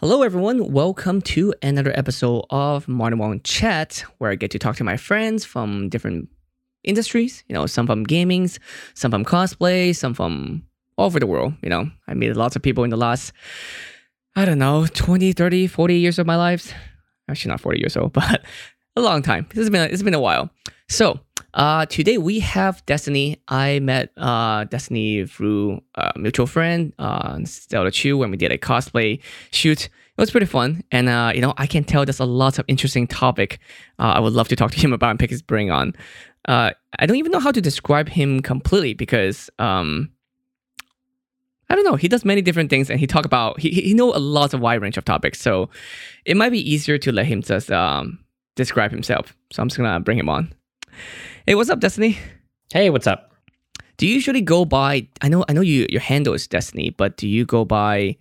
Hello, 0.00 0.22
everyone. 0.22 0.72
Welcome 0.72 1.20
to 1.20 1.52
another 1.62 1.92
episode 1.94 2.46
of 2.48 2.88
Martin 2.88 3.18
Wong 3.18 3.38
Chat, 3.42 4.02
where 4.16 4.30
I 4.30 4.34
get 4.34 4.50
to 4.52 4.58
talk 4.58 4.76
to 4.76 4.84
my 4.84 4.96
friends 4.96 5.44
from 5.44 5.90
different 5.90 6.30
industries. 6.82 7.44
You 7.48 7.52
know, 7.52 7.66
some 7.66 7.86
from 7.86 8.04
gaming, 8.04 8.48
some 8.94 9.10
from 9.10 9.26
cosplay, 9.26 9.94
some 9.94 10.14
from 10.14 10.62
all 10.96 11.04
over 11.04 11.20
the 11.20 11.26
world. 11.26 11.52
You 11.62 11.68
know, 11.68 11.90
I 12.08 12.14
meet 12.14 12.34
lots 12.34 12.56
of 12.56 12.62
people 12.62 12.82
in 12.82 12.88
the 12.88 12.96
last, 12.96 13.34
I 14.34 14.46
don't 14.46 14.58
know, 14.58 14.86
20, 14.86 15.34
30, 15.34 15.66
40 15.66 15.94
years 15.98 16.18
of 16.18 16.26
my 16.26 16.36
life. 16.36 16.72
Actually, 17.28 17.50
not 17.50 17.60
40 17.60 17.80
years 17.80 17.94
old, 17.94 18.12
but 18.14 18.42
a 18.96 19.02
long 19.02 19.20
time. 19.20 19.48
It's 19.54 19.68
been, 19.68 19.90
it's 19.90 20.02
been 20.02 20.14
a 20.14 20.18
while. 20.20 20.48
So, 20.88 21.20
uh, 21.54 21.86
today 21.86 22.18
we 22.18 22.40
have 22.40 22.84
Destiny. 22.86 23.40
I 23.48 23.80
met 23.80 24.10
uh, 24.16 24.64
Destiny 24.64 25.26
through 25.26 25.80
a 25.94 26.12
mutual 26.16 26.46
friend, 26.46 26.92
uh, 26.98 27.38
Stella 27.44 27.90
Chuu, 27.90 28.18
when 28.18 28.30
we 28.30 28.36
did 28.36 28.52
a 28.52 28.58
cosplay 28.58 29.20
shoot. 29.50 29.86
It 29.86 30.20
was 30.20 30.30
pretty 30.30 30.46
fun, 30.46 30.84
and 30.92 31.08
uh, 31.08 31.32
you 31.34 31.40
know, 31.40 31.54
I 31.56 31.66
can 31.66 31.82
tell 31.82 32.04
there's 32.04 32.20
a 32.20 32.24
lot 32.26 32.58
of 32.58 32.64
interesting 32.68 33.06
topic. 33.06 33.58
Uh, 33.98 34.12
I 34.16 34.20
would 34.20 34.34
love 34.34 34.48
to 34.48 34.56
talk 34.56 34.70
to 34.72 34.78
him 34.78 34.92
about 34.94 35.10
and 35.10 35.18
pick 35.18 35.30
his 35.30 35.42
brain 35.42 35.70
on. 35.70 35.94
Uh, 36.46 36.70
I 36.98 37.06
don't 37.06 37.16
even 37.16 37.32
know 37.32 37.40
how 37.40 37.52
to 37.52 37.60
describe 37.60 38.08
him 38.08 38.40
completely 38.40 38.94
because 38.94 39.50
um, 39.58 40.10
I 41.68 41.74
don't 41.74 41.84
know. 41.84 41.96
He 41.96 42.08
does 42.08 42.24
many 42.24 42.42
different 42.42 42.70
things, 42.70 42.90
and 42.90 43.00
he 43.00 43.06
talk 43.06 43.24
about 43.24 43.58
he 43.58 43.70
he 43.70 43.94
know 43.94 44.14
a 44.14 44.18
lot 44.18 44.54
of 44.54 44.60
wide 44.60 44.82
range 44.82 44.98
of 44.98 45.04
topics. 45.04 45.40
So 45.40 45.70
it 46.24 46.36
might 46.36 46.50
be 46.50 46.70
easier 46.70 46.98
to 46.98 47.12
let 47.12 47.26
him 47.26 47.42
just 47.42 47.72
um, 47.72 48.18
describe 48.56 48.90
himself. 48.90 49.34
So 49.52 49.62
I'm 49.62 49.68
just 49.68 49.78
gonna 49.78 50.00
bring 50.00 50.18
him 50.18 50.28
on. 50.28 50.52
Hey, 51.50 51.56
what's 51.56 51.68
up, 51.68 51.80
Destiny? 51.80 52.16
Hey, 52.72 52.90
what's 52.90 53.08
up? 53.08 53.32
Do 53.96 54.06
you 54.06 54.14
usually 54.14 54.40
go 54.40 54.64
by? 54.64 55.08
I 55.20 55.28
know, 55.28 55.44
I 55.48 55.52
know 55.52 55.62
you. 55.62 55.84
Your 55.90 56.00
handle 56.00 56.32
is 56.32 56.46
Destiny, 56.46 56.90
but 56.90 57.16
do 57.16 57.26
you 57.26 57.44
go 57.44 57.64
by 57.64 58.18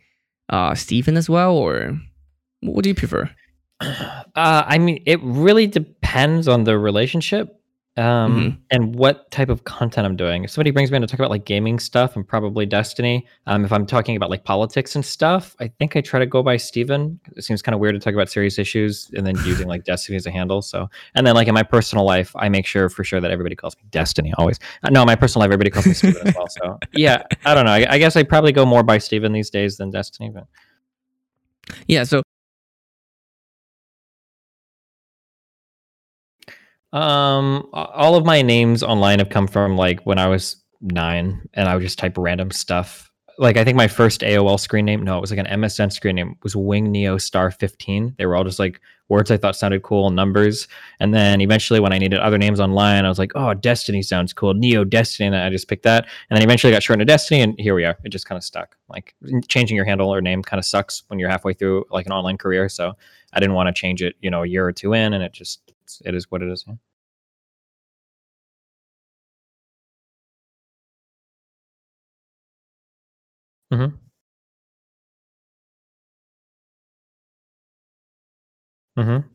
uh, 0.49 0.73
Steven 0.73 1.15
as 1.15 1.29
well, 1.29 1.55
or 1.55 1.95
what 2.61 2.81
do 2.81 2.89
you 2.89 2.95
prefer? 2.95 3.29
Uh, 4.35 4.63
I 4.65 4.79
mean, 4.79 5.03
it 5.05 5.19
really 5.21 5.67
depends 5.67 6.47
on 6.47 6.63
the 6.63 6.79
relationship 6.79 7.58
um, 7.97 8.05
mm-hmm. 8.05 8.59
and 8.71 8.95
what 8.95 9.29
type 9.31 9.49
of 9.49 9.65
content 9.65 10.05
I'm 10.05 10.15
doing. 10.15 10.43
If 10.43 10.51
somebody 10.51 10.71
brings 10.71 10.89
me 10.89 10.95
in 10.95 11.01
to 11.01 11.07
talk 11.07 11.19
about 11.19 11.31
like 11.31 11.45
gaming 11.45 11.79
stuff, 11.79 12.15
I'm 12.15 12.23
probably 12.23 12.65
Destiny. 12.65 13.27
Um, 13.45 13.65
if 13.65 13.73
I'm 13.73 13.85
talking 13.85 14.15
about 14.15 14.29
like 14.29 14.45
politics 14.45 14.95
and 14.95 15.03
stuff, 15.03 15.55
I 15.59 15.67
think 15.79 15.95
I 15.95 16.01
try 16.01 16.19
to 16.19 16.25
go 16.25 16.41
by 16.41 16.57
Steven. 16.57 17.19
It 17.35 17.43
seems 17.43 17.61
kind 17.61 17.73
of 17.73 17.81
weird 17.81 17.95
to 17.95 17.99
talk 17.99 18.13
about 18.13 18.29
serious 18.29 18.57
issues 18.57 19.11
and 19.13 19.27
then 19.27 19.35
using 19.43 19.67
like 19.67 19.83
Destiny 19.89 20.15
as 20.15 20.25
a 20.25 20.31
handle. 20.31 20.61
So, 20.61 20.89
and 21.15 21.27
then 21.27 21.35
like 21.35 21.47
in 21.47 21.53
my 21.53 21.63
personal 21.63 22.05
life, 22.05 22.33
I 22.35 22.47
make 22.47 22.65
sure 22.65 22.89
for 22.89 23.03
sure 23.03 23.19
that 23.19 23.31
everybody 23.31 23.55
calls 23.55 23.75
me 23.75 23.83
Destiny 23.89 24.33
always. 24.37 24.59
Uh, 24.83 24.89
no, 24.89 25.01
in 25.01 25.07
my 25.07 25.15
personal 25.15 25.41
life, 25.45 25.53
everybody 25.53 25.69
calls 25.69 25.85
me 25.85 25.93
Steven 25.93 26.27
as 26.27 26.35
well. 26.35 26.47
So, 26.47 26.79
yeah, 26.93 27.23
I 27.43 27.53
don't 27.53 27.65
know. 27.65 27.71
I, 27.71 27.85
I 27.89 27.97
guess 27.97 28.15
I 28.15 28.23
probably 28.23 28.51
go 28.51 28.65
more 28.65 28.83
by 28.83 28.97
Steven 28.99 29.33
these 29.33 29.49
days 29.49 29.77
than 29.77 29.89
Destiny, 29.89 30.29
but. 30.29 30.45
Yeah, 31.87 32.03
so 32.03 32.23
Um, 36.91 37.69
all 37.73 38.15
of 38.15 38.25
my 38.25 38.41
names 38.41 38.81
online 38.83 39.19
have 39.19 39.29
come 39.29 39.47
from 39.47 39.77
like 39.77 40.05
when 40.05 40.17
I 40.17 40.27
was 40.27 40.57
nine, 40.81 41.47
and 41.53 41.67
I 41.67 41.75
would 41.75 41.83
just 41.83 41.99
type 41.99 42.17
random 42.17 42.51
stuff. 42.51 43.11
Like 43.37 43.57
I 43.57 43.63
think 43.63 43.77
my 43.77 43.87
first 43.87 44.21
AOL 44.21 44.59
screen 44.59 44.85
name, 44.85 45.03
no, 45.03 45.17
it 45.17 45.21
was 45.21 45.31
like 45.31 45.39
an 45.39 45.61
MSN 45.61 45.93
screen 45.93 46.15
name, 46.15 46.35
was 46.43 46.55
Wing 46.55 46.91
Neo 46.91 47.17
Star 47.17 47.51
15. 47.51 48.15
They 48.17 48.25
were 48.25 48.35
all 48.35 48.43
just 48.43 48.59
like 48.59 48.81
words 49.07 49.31
I 49.31 49.37
thought 49.37 49.55
sounded 49.55 49.81
cool, 49.81 50.09
numbers. 50.11 50.67
And 50.99 51.13
then 51.13 51.41
eventually, 51.41 51.79
when 51.79 51.91
I 51.93 51.97
needed 51.97 52.19
other 52.19 52.37
names 52.37 52.59
online, 52.59 53.05
I 53.05 53.09
was 53.09 53.19
like, 53.19 53.31
oh, 53.35 53.53
Destiny 53.53 54.01
sounds 54.01 54.33
cool, 54.33 54.53
Neo 54.53 54.83
Destiny, 54.83 55.27
and 55.27 55.35
I 55.35 55.49
just 55.49 55.67
picked 55.67 55.83
that. 55.83 56.05
And 56.29 56.37
then 56.37 56.43
eventually 56.43 56.71
got 56.71 56.83
shortened 56.83 57.07
to 57.07 57.11
Destiny, 57.11 57.41
and 57.41 57.59
here 57.59 57.75
we 57.75 57.85
are. 57.85 57.97
It 58.03 58.09
just 58.09 58.25
kind 58.25 58.37
of 58.37 58.43
stuck. 58.43 58.77
Like 58.87 59.15
changing 59.47 59.75
your 59.75 59.85
handle 59.85 60.13
or 60.13 60.21
name 60.21 60.41
kind 60.41 60.59
of 60.59 60.65
sucks 60.65 61.03
when 61.07 61.19
you're 61.19 61.29
halfway 61.29 61.53
through 61.53 61.85
like 61.91 62.05
an 62.05 62.11
online 62.11 62.37
career. 62.37 62.69
So 62.69 62.93
I 63.33 63.39
didn't 63.39 63.55
want 63.55 63.67
to 63.67 63.79
change 63.79 64.01
it, 64.01 64.15
you 64.21 64.31
know, 64.31 64.43
a 64.43 64.47
year 64.47 64.65
or 64.65 64.71
two 64.71 64.93
in, 64.93 65.13
and 65.13 65.23
it 65.23 65.33
just 65.33 65.68
it's, 65.89 66.01
it 66.05 66.15
is 66.15 66.29
what 66.31 66.41
it 66.43 66.49
is. 66.51 66.65
Yeah. 66.67 66.75
Mm-hmm. 73.71 73.95
Mm-hmm. 78.97 79.29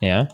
Yeah. 0.00 0.28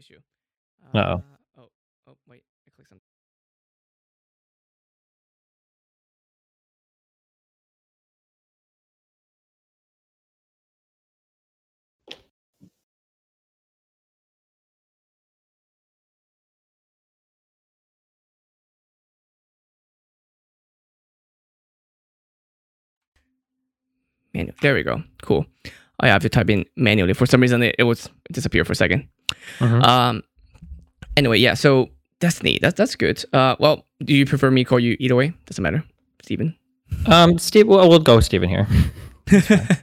Issue. 0.00 0.18
Uh 0.94 0.98
oh. 0.98 1.22
Oh, 1.58 1.68
oh, 2.08 2.16
wait. 2.26 2.42
I 2.66 2.70
clicked 2.74 2.88
something. 2.88 3.04
Manual. 24.32 24.54
There 24.62 24.74
we 24.74 24.82
go. 24.82 25.02
Cool. 25.22 25.44
I 25.98 26.08
have 26.08 26.22
to 26.22 26.28
type 26.28 26.48
in 26.48 26.64
manually. 26.76 27.12
For 27.12 27.26
some 27.26 27.42
reason, 27.42 27.62
it, 27.62 27.74
it 27.78 27.82
was 27.82 28.06
it 28.06 28.32
disappeared 28.32 28.66
for 28.66 28.72
a 28.72 28.76
2nd 28.76 29.06
mm-hmm. 29.58 29.82
Um. 29.82 30.22
Anyway, 31.16 31.38
yeah. 31.38 31.54
So 31.54 31.90
Destiny. 32.20 32.58
That's 32.60 32.76
that's 32.76 32.96
good. 32.96 33.24
Uh. 33.32 33.56
Well, 33.58 33.86
do 34.04 34.14
you 34.14 34.26
prefer 34.26 34.50
me 34.50 34.64
call 34.64 34.78
you 34.78 34.96
either 35.00 35.16
way? 35.16 35.32
Doesn't 35.46 35.62
matter, 35.62 35.84
Steven. 36.22 36.56
Um. 37.06 37.38
Steve. 37.38 37.66
Well, 37.66 37.88
we'll 37.88 37.98
go 37.98 38.20
Steven 38.20 38.48
here. 38.48 38.66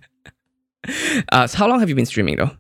uh. 1.32 1.48
So 1.48 1.58
how 1.58 1.68
long 1.68 1.80
have 1.80 1.90
you 1.90 1.96
been 1.96 2.06
streaming 2.06 2.38
though? 2.38 2.52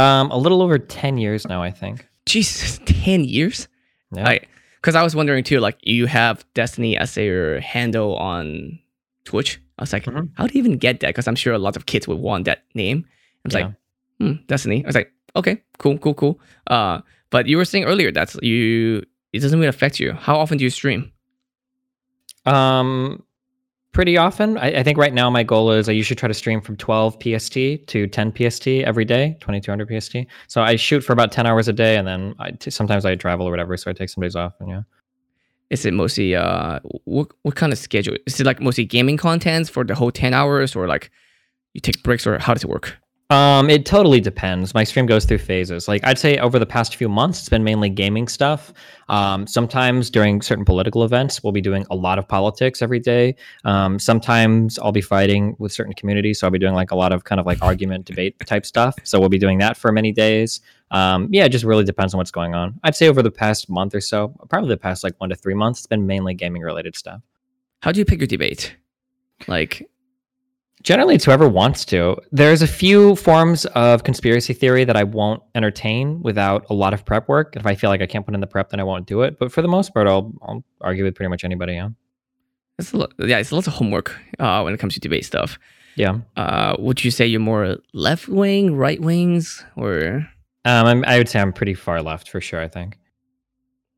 Um. 0.00 0.30
A 0.30 0.36
little 0.36 0.62
over 0.62 0.78
ten 0.78 1.18
years 1.18 1.46
now, 1.46 1.62
I 1.62 1.70
think. 1.70 2.06
Jesus, 2.26 2.78
ten 2.84 3.24
years. 3.24 3.68
Yeah. 4.12 4.28
I 4.28 4.40
because 4.76 4.94
I 4.94 5.02
was 5.02 5.14
wondering 5.14 5.44
too. 5.44 5.60
Like 5.60 5.78
you 5.82 6.06
have 6.06 6.44
Destiny 6.54 6.96
as 6.96 7.16
your 7.16 7.60
handle 7.60 8.16
on 8.16 8.78
Twitch. 9.24 9.60
I 9.78 9.82
was 9.82 9.92
like, 9.92 10.04
mm-hmm. 10.04 10.26
how 10.34 10.46
do 10.46 10.52
you 10.54 10.58
even 10.58 10.78
get 10.78 11.00
that? 11.00 11.08
Because 11.08 11.26
I'm 11.26 11.36
sure 11.36 11.54
a 11.54 11.58
lot 11.58 11.76
of 11.76 11.86
kids 11.86 12.06
would 12.06 12.18
want 12.18 12.44
that 12.44 12.64
name. 12.74 13.06
I 13.08 13.40
was 13.44 13.54
yeah. 13.54 13.60
like, 13.60 13.74
hmm, 14.20 14.32
Destiny. 14.46 14.84
I 14.84 14.88
was 14.88 14.94
like, 14.94 15.10
okay, 15.36 15.62
cool, 15.78 15.98
cool, 15.98 16.14
cool. 16.14 16.40
Uh, 16.66 17.00
but 17.30 17.46
you 17.46 17.56
were 17.56 17.64
saying 17.64 17.84
earlier 17.84 18.10
that 18.12 18.34
you 18.42 19.04
it 19.32 19.40
doesn't 19.40 19.58
really 19.58 19.68
affect 19.68 20.00
you. 20.00 20.12
How 20.12 20.36
often 20.36 20.58
do 20.58 20.64
you 20.64 20.70
stream? 20.70 21.12
Um, 22.46 23.22
pretty 23.92 24.16
often. 24.16 24.56
I, 24.58 24.78
I, 24.78 24.82
think 24.82 24.98
right 24.98 25.12
now 25.12 25.30
my 25.30 25.42
goal 25.42 25.70
is 25.70 25.88
I 25.88 25.92
usually 25.92 26.16
try 26.16 26.26
to 26.26 26.34
stream 26.34 26.60
from 26.60 26.76
12 26.76 27.18
PST 27.22 27.54
to 27.86 28.06
10 28.06 28.34
PST 28.34 28.66
every 28.66 29.04
day, 29.04 29.36
2200 29.40 30.00
PST. 30.00 30.16
So 30.48 30.62
I 30.62 30.76
shoot 30.76 31.02
for 31.02 31.12
about 31.12 31.32
10 31.32 31.46
hours 31.46 31.68
a 31.68 31.72
day, 31.72 31.96
and 31.96 32.06
then 32.06 32.34
I 32.38 32.52
t- 32.52 32.70
sometimes 32.70 33.04
I 33.04 33.14
travel 33.14 33.46
or 33.46 33.50
whatever, 33.50 33.76
so 33.76 33.90
I 33.90 33.94
take 33.94 34.08
some 34.08 34.22
days 34.22 34.36
off. 34.36 34.54
And 34.60 34.68
yeah. 34.68 34.82
Is 35.70 35.84
it 35.84 35.94
mostly 35.94 36.34
uh 36.34 36.80
what 37.04 37.28
what 37.42 37.54
kind 37.54 37.72
of 37.72 37.78
schedule? 37.78 38.16
Is 38.26 38.40
it 38.40 38.46
like 38.46 38.60
mostly 38.60 38.84
gaming 38.84 39.16
contents 39.16 39.70
for 39.70 39.84
the 39.84 39.94
whole 39.94 40.10
10 40.10 40.34
hours, 40.34 40.74
or 40.74 40.88
like 40.88 41.12
you 41.74 41.80
take 41.80 42.02
breaks, 42.02 42.26
or 42.26 42.38
how 42.38 42.54
does 42.54 42.64
it 42.64 42.70
work? 42.70 42.96
Um, 43.30 43.70
it 43.70 43.86
totally 43.86 44.20
depends. 44.20 44.74
My 44.74 44.82
stream 44.82 45.06
goes 45.06 45.24
through 45.24 45.38
phases. 45.38 45.86
Like 45.86 46.04
I'd 46.04 46.18
say 46.18 46.38
over 46.38 46.58
the 46.58 46.66
past 46.66 46.96
few 46.96 47.08
months, 47.08 47.38
it's 47.38 47.48
been 47.48 47.62
mainly 47.62 47.88
gaming 47.88 48.26
stuff. 48.26 48.72
Um, 49.08 49.46
sometimes 49.46 50.10
during 50.10 50.42
certain 50.42 50.64
political 50.64 51.04
events, 51.04 51.40
we'll 51.40 51.52
be 51.52 51.60
doing 51.60 51.86
a 51.90 51.94
lot 51.94 52.18
of 52.18 52.26
politics 52.26 52.82
every 52.82 52.98
day. 52.98 53.36
Um, 53.64 54.00
sometimes 54.00 54.80
I'll 54.80 54.90
be 54.90 55.00
fighting 55.00 55.54
with 55.60 55.70
certain 55.70 55.92
communities, 55.92 56.40
so 56.40 56.48
I'll 56.48 56.50
be 56.50 56.58
doing 56.58 56.74
like 56.74 56.90
a 56.90 56.96
lot 56.96 57.12
of 57.12 57.22
kind 57.22 57.38
of 57.38 57.46
like 57.46 57.62
argument 57.62 58.04
debate 58.04 58.34
type 58.46 58.66
stuff. 58.66 58.96
So 59.04 59.20
we'll 59.20 59.28
be 59.28 59.38
doing 59.38 59.58
that 59.58 59.76
for 59.76 59.92
many 59.92 60.10
days. 60.10 60.60
Um, 60.90 61.28
yeah, 61.30 61.44
it 61.44 61.50
just 61.50 61.64
really 61.64 61.84
depends 61.84 62.12
on 62.14 62.18
what's 62.18 62.32
going 62.32 62.56
on. 62.56 62.80
I'd 62.82 62.96
say 62.96 63.06
over 63.06 63.22
the 63.22 63.30
past 63.30 63.70
month 63.70 63.94
or 63.94 64.00
so, 64.00 64.34
probably 64.48 64.70
the 64.70 64.76
past 64.76 65.04
like 65.04 65.14
one 65.18 65.30
to 65.30 65.36
three 65.36 65.54
months, 65.54 65.78
it's 65.78 65.86
been 65.86 66.04
mainly 66.04 66.34
gaming 66.34 66.62
related 66.62 66.96
stuff. 66.96 67.20
How 67.80 67.92
do 67.92 68.00
you 68.00 68.04
pick 68.04 68.18
your 68.18 68.26
debate? 68.26 68.76
Like 69.46 69.88
Generally, 70.82 71.16
it's 71.16 71.24
whoever 71.26 71.46
wants 71.46 71.84
to. 71.86 72.16
There's 72.32 72.62
a 72.62 72.66
few 72.66 73.14
forms 73.16 73.66
of 73.66 74.04
conspiracy 74.04 74.54
theory 74.54 74.84
that 74.84 74.96
I 74.96 75.04
won't 75.04 75.42
entertain 75.54 76.22
without 76.22 76.64
a 76.70 76.74
lot 76.74 76.94
of 76.94 77.04
prep 77.04 77.28
work. 77.28 77.54
If 77.54 77.66
I 77.66 77.74
feel 77.74 77.90
like 77.90 78.00
I 78.00 78.06
can't 78.06 78.24
put 78.24 78.34
in 78.34 78.40
the 78.40 78.46
prep, 78.46 78.70
then 78.70 78.80
I 78.80 78.84
won't 78.84 79.06
do 79.06 79.20
it. 79.22 79.38
But 79.38 79.52
for 79.52 79.60
the 79.60 79.68
most 79.68 79.92
part, 79.92 80.08
I'll, 80.08 80.32
I'll 80.42 80.64
argue 80.80 81.04
with 81.04 81.14
pretty 81.14 81.28
much 81.28 81.44
anybody. 81.44 81.74
Yeah, 81.74 81.90
it's 82.78 82.92
a 82.92 82.96
lot, 82.96 83.12
yeah, 83.18 83.38
it's 83.38 83.52
lots 83.52 83.66
of 83.66 83.74
homework 83.74 84.18
uh, 84.38 84.62
when 84.62 84.72
it 84.72 84.80
comes 84.80 84.94
to 84.94 85.00
debate 85.00 85.26
stuff. 85.26 85.58
Yeah. 85.96 86.20
Uh, 86.36 86.76
would 86.78 87.04
you 87.04 87.10
say 87.10 87.26
you're 87.26 87.40
more 87.40 87.76
left 87.92 88.26
wing, 88.28 88.74
right 88.74 89.00
wings, 89.00 89.62
or? 89.76 90.26
Um, 90.64 90.86
I'm, 90.86 91.04
I 91.04 91.18
would 91.18 91.28
say 91.28 91.40
I'm 91.40 91.52
pretty 91.52 91.74
far 91.74 92.02
left 92.02 92.28
for 92.28 92.40
sure. 92.40 92.60
I 92.60 92.68
think. 92.68 92.96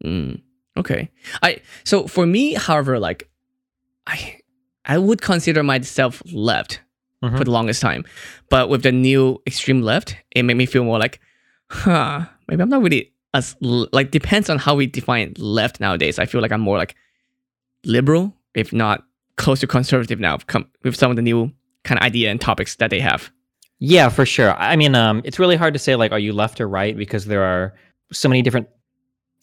Mm, 0.05 0.43
okay. 0.77 1.11
I 1.43 1.61
so 1.85 2.09
for 2.09 2.27
me, 2.27 2.55
however, 2.55 2.99
like 2.99 3.29
I 4.07 4.41
I 4.85 4.99
would 4.99 5.21
consider 5.23 5.63
myself 5.63 6.23
left 6.33 6.81
Mhm. 7.23 7.39
for 7.39 7.45
the 7.45 7.51
longest 7.53 7.81
time, 7.81 8.05
but 8.51 8.69
with 8.69 8.83
the 8.83 8.91
new 8.93 9.41
extreme 9.47 9.83
left, 9.83 10.17
it 10.35 10.43
made 10.43 10.57
me 10.57 10.67
feel 10.67 10.83
more 10.85 10.99
like, 10.99 11.21
huh, 11.71 12.27
maybe 12.49 12.63
I'm 12.63 12.69
not 12.69 12.83
really 12.83 13.13
as 13.35 13.57
like 13.61 14.11
depends 14.11 14.51
on 14.51 14.59
how 14.59 14.75
we 14.75 14.87
define 14.87 15.33
left 15.39 15.81
nowadays. 15.81 16.19
I 16.19 16.27
feel 16.27 16.43
like 16.43 16.53
I'm 16.53 16.61
more 16.61 16.77
like 16.79 16.95
liberal, 17.85 18.35
if 18.55 18.73
not 18.73 19.05
close 19.37 19.61
to 19.61 19.67
conservative 19.67 20.21
now, 20.21 20.37
com- 20.47 20.67
with 20.85 20.97
some 20.97 21.11
of 21.11 21.17
the 21.17 21.23
new 21.23 21.51
kind 21.85 21.99
of 21.99 22.05
idea 22.05 22.31
and 22.31 22.41
topics 22.41 22.77
that 22.77 22.91
they 22.91 23.01
have. 23.01 23.31
Yeah, 23.79 24.09
for 24.11 24.27
sure. 24.27 24.55
I 24.57 24.77
mean, 24.77 24.95
um, 24.95 25.23
it's 25.25 25.39
really 25.39 25.57
hard 25.57 25.73
to 25.75 25.79
say 25.79 25.97
like, 25.97 26.13
are 26.13 26.19
you 26.19 26.33
left 26.33 26.61
or 26.61 26.69
right 26.69 26.97
because 26.97 27.25
there 27.25 27.43
are 27.43 27.75
so 28.13 28.29
many 28.29 28.43
different 28.43 28.69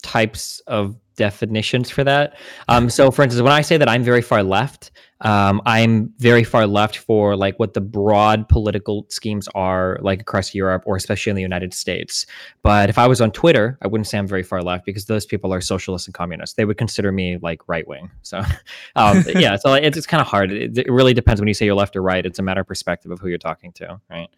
types 0.02 0.60
of 0.66 0.96
definitions 1.16 1.90
for 1.90 2.02
that. 2.04 2.34
Um, 2.68 2.88
so, 2.88 3.10
for 3.10 3.22
instance, 3.22 3.42
when 3.42 3.52
I 3.52 3.60
say 3.60 3.76
that 3.76 3.88
I'm 3.88 4.02
very 4.02 4.22
far 4.22 4.42
left, 4.42 4.90
um, 5.22 5.60
I'm 5.66 6.12
very 6.18 6.44
far 6.44 6.66
left 6.66 6.96
for 6.96 7.36
like 7.36 7.58
what 7.58 7.74
the 7.74 7.80
broad 7.80 8.48
political 8.48 9.06
schemes 9.10 9.48
are 9.54 9.98
like 10.00 10.20
across 10.20 10.54
Europe 10.54 10.82
or 10.86 10.96
especially 10.96 11.30
in 11.30 11.36
the 11.36 11.42
United 11.42 11.74
States. 11.74 12.24
But 12.62 12.88
if 12.88 12.98
I 12.98 13.06
was 13.06 13.20
on 13.20 13.30
Twitter, 13.30 13.78
I 13.82 13.86
wouldn't 13.86 14.06
say 14.06 14.16
I'm 14.18 14.26
very 14.26 14.42
far 14.42 14.62
left 14.62 14.86
because 14.86 15.04
those 15.06 15.26
people 15.26 15.52
are 15.52 15.60
socialists 15.60 16.08
and 16.08 16.14
communists. 16.14 16.56
They 16.56 16.64
would 16.64 16.78
consider 16.78 17.12
me 17.12 17.36
like 17.42 17.68
right 17.68 17.86
wing. 17.86 18.10
So, 18.22 18.38
um, 18.96 19.24
yeah, 19.34 19.56
so 19.56 19.74
it's, 19.74 19.96
it's 19.98 20.06
kind 20.06 20.20
of 20.20 20.26
hard. 20.26 20.52
It, 20.52 20.78
it 20.78 20.90
really 20.90 21.14
depends 21.14 21.40
when 21.40 21.48
you 21.48 21.54
say 21.54 21.66
you're 21.66 21.74
left 21.74 21.96
or 21.96 22.02
right. 22.02 22.24
It's 22.24 22.38
a 22.38 22.42
matter 22.42 22.62
of 22.62 22.66
perspective 22.66 23.10
of 23.10 23.20
who 23.20 23.28
you're 23.28 23.38
talking 23.38 23.72
to, 23.72 24.00
right? 24.10 24.28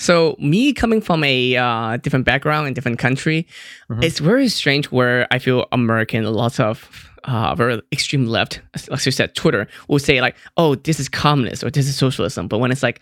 So 0.00 0.36
me 0.38 0.72
coming 0.72 1.00
from 1.00 1.24
a 1.24 1.56
uh, 1.56 1.96
different 1.96 2.24
background 2.24 2.68
in 2.68 2.74
different 2.74 3.00
country, 3.00 3.48
Mhm. 3.90 4.04
it's 4.04 4.20
very 4.20 4.48
strange 4.48 4.86
where 4.92 5.26
I 5.32 5.40
feel 5.40 5.66
American, 5.72 6.24
lots 6.24 6.60
of 6.60 7.07
uh, 7.28 7.54
very 7.54 7.80
extreme 7.92 8.26
left, 8.26 8.60
like 8.88 9.04
you 9.04 9.12
said, 9.12 9.34
Twitter 9.34 9.68
will 9.86 9.98
say 9.98 10.20
like, 10.20 10.34
"Oh, 10.56 10.74
this 10.74 10.98
is 10.98 11.08
communist" 11.08 11.62
or 11.62 11.70
"This 11.70 11.86
is 11.86 11.94
socialism," 11.94 12.48
but 12.48 12.58
when 12.58 12.70
it's 12.72 12.82
like, 12.82 13.00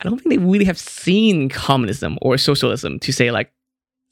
I 0.00 0.04
don't 0.04 0.18
think 0.18 0.30
they 0.30 0.38
really 0.38 0.64
have 0.64 0.78
seen 0.78 1.48
communism 1.48 2.18
or 2.20 2.36
socialism 2.36 2.98
to 2.98 3.12
say 3.12 3.30
like 3.30 3.52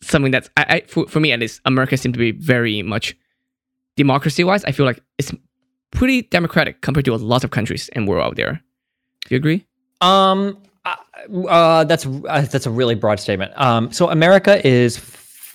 something 0.01 0.31
that's 0.31 0.49
I, 0.57 0.67
I 0.69 0.81
for, 0.87 1.09
for 1.09 1.19
me 1.19 1.33
at 1.33 1.41
least, 1.41 1.61
America 1.65 1.97
seems 1.97 2.13
to 2.13 2.19
be 2.19 2.31
very 2.31 2.83
much 2.83 3.17
democracy 3.97 4.45
wise. 4.45 4.65
I 4.65 4.71
feel 4.71 4.87
like 4.87 5.01
it's 5.19 5.33
pretty 5.91 6.23
democratic 6.23 6.81
compared 6.81 7.07
to 7.07 7.15
a 7.15 7.17
lot 7.17 7.43
of 7.43 7.51
countries 7.51 7.91
and 7.95 8.07
world 8.07 8.25
out 8.25 8.37
there. 8.37 8.63
Do 9.27 9.35
you 9.35 9.39
agree? 9.39 9.67
Um, 10.01 10.57
uh, 11.49 11.83
that's 11.83 12.07
uh, 12.07 12.47
that's 12.51 12.67
a 12.67 12.71
really 12.71 12.95
broad 12.95 13.19
statement. 13.19 13.53
Um, 13.61 13.91
so 13.91 14.09
America 14.09 14.65
is 14.65 14.99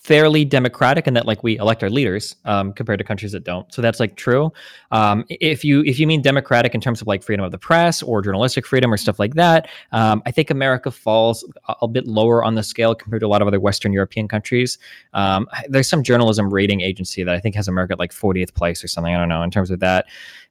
fairly 0.03 0.43
democratic 0.43 1.07
in 1.07 1.13
that 1.13 1.25
like 1.25 1.43
we 1.43 1.57
elect 1.57 1.81
our 1.81 1.89
leaders 1.89 2.35
um, 2.45 2.73
compared 2.73 2.99
to 2.99 3.05
countries 3.05 3.31
that 3.31 3.43
don't. 3.43 3.71
So 3.73 3.81
that's 3.81 3.99
like 3.99 4.15
true. 4.15 4.51
Um, 4.93 5.25
if 5.27 5.65
you 5.65 5.83
if 5.85 5.97
you 5.97 6.05
mean 6.05 6.21
democratic 6.21 6.75
in 6.75 6.79
terms 6.79 7.01
of 7.01 7.07
like 7.07 7.23
freedom 7.23 7.43
of 7.43 7.51
the 7.51 7.57
press 7.57 8.03
or 8.03 8.21
journalistic 8.21 8.65
freedom 8.67 8.93
or 8.93 8.97
stuff 8.97 9.17
like 9.17 9.33
that, 9.33 9.67
um, 9.91 10.21
I 10.27 10.31
think 10.31 10.51
America 10.51 10.91
falls 10.91 11.43
a, 11.67 11.73
a 11.81 11.87
bit 11.87 12.05
lower 12.05 12.43
on 12.43 12.53
the 12.53 12.61
scale 12.61 12.93
compared 12.93 13.21
to 13.21 13.25
a 13.25 13.27
lot 13.27 13.41
of 13.41 13.47
other 13.47 13.59
Western 13.59 13.91
European 13.91 14.27
countries. 14.27 14.77
Um, 15.15 15.47
there's 15.67 15.89
some 15.89 16.03
journalism 16.03 16.53
rating 16.53 16.81
agency 16.81 17.23
that 17.23 17.33
I 17.33 17.39
think 17.39 17.55
has 17.55 17.67
America 17.67 17.93
at 17.93 17.99
like 17.99 18.11
40th 18.11 18.53
place 18.53 18.83
or 18.83 18.87
something. 18.87 19.15
I 19.15 19.17
don't 19.17 19.29
know 19.29 19.41
in 19.41 19.49
terms 19.49 19.71
of 19.71 19.79
that. 19.79 20.05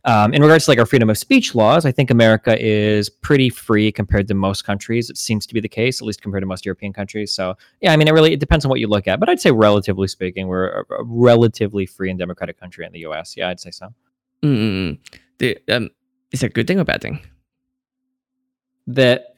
Um, 0.05 0.35
in 0.35 0.43
regards 0.43 0.65
to 0.65 0.73
like 0.73 0.81
our 0.81 0.87
freedom 0.87 1.09
of 1.09 1.17
speech 1.17 1.55
laws, 1.55 1.87
I 1.87 1.93
think 1.93 2.11
America 2.11 2.61
is 2.61 3.09
pretty 3.09 3.49
free 3.49 3.93
compared 3.93 4.27
to 4.27 4.35
most 4.35 4.65
countries. 4.65 5.09
It 5.09 5.19
seems 5.19 5.47
to 5.47 5.55
be 5.55 5.61
the 5.61 5.69
case, 5.69 6.01
at 6.01 6.07
least 6.07 6.21
compared 6.21 6.43
to 6.43 6.47
most 6.47 6.67
European 6.67 6.93
countries. 6.93 7.33
So 7.33 7.55
yeah, 7.81 7.93
I 7.93 7.97
mean, 7.97 8.09
it 8.09 8.13
really 8.13 8.33
it 8.33 8.41
depends 8.41 8.65
on 8.65 8.71
what 8.71 8.81
you 8.81 8.89
look 8.89 9.07
at, 9.07 9.21
but 9.21 9.29
I'd 9.29 9.41
say 9.41 9.53
relatively 9.53 10.09
speaking, 10.09 10.49
we're 10.49 10.81
a, 10.81 10.95
a 10.95 11.05
relatively 11.05 11.87
free 11.87 12.11
and 12.11 12.19
democratic 12.19 12.59
country 12.59 12.85
in 12.85 12.91
the 12.91 13.01
U.S. 13.01 13.37
Yeah, 13.37 13.49
I'd 13.49 13.61
say 13.61 13.71
so. 13.71 13.95
Mm-mm. 14.43 14.99
The, 15.39 15.59
um, 15.71 15.91
is 16.33 16.41
that 16.41 16.47
a 16.47 16.49
good 16.51 16.67
thing 16.67 16.79
or 16.81 16.85
bad 16.85 17.01
thing? 17.01 17.21
That 18.87 19.37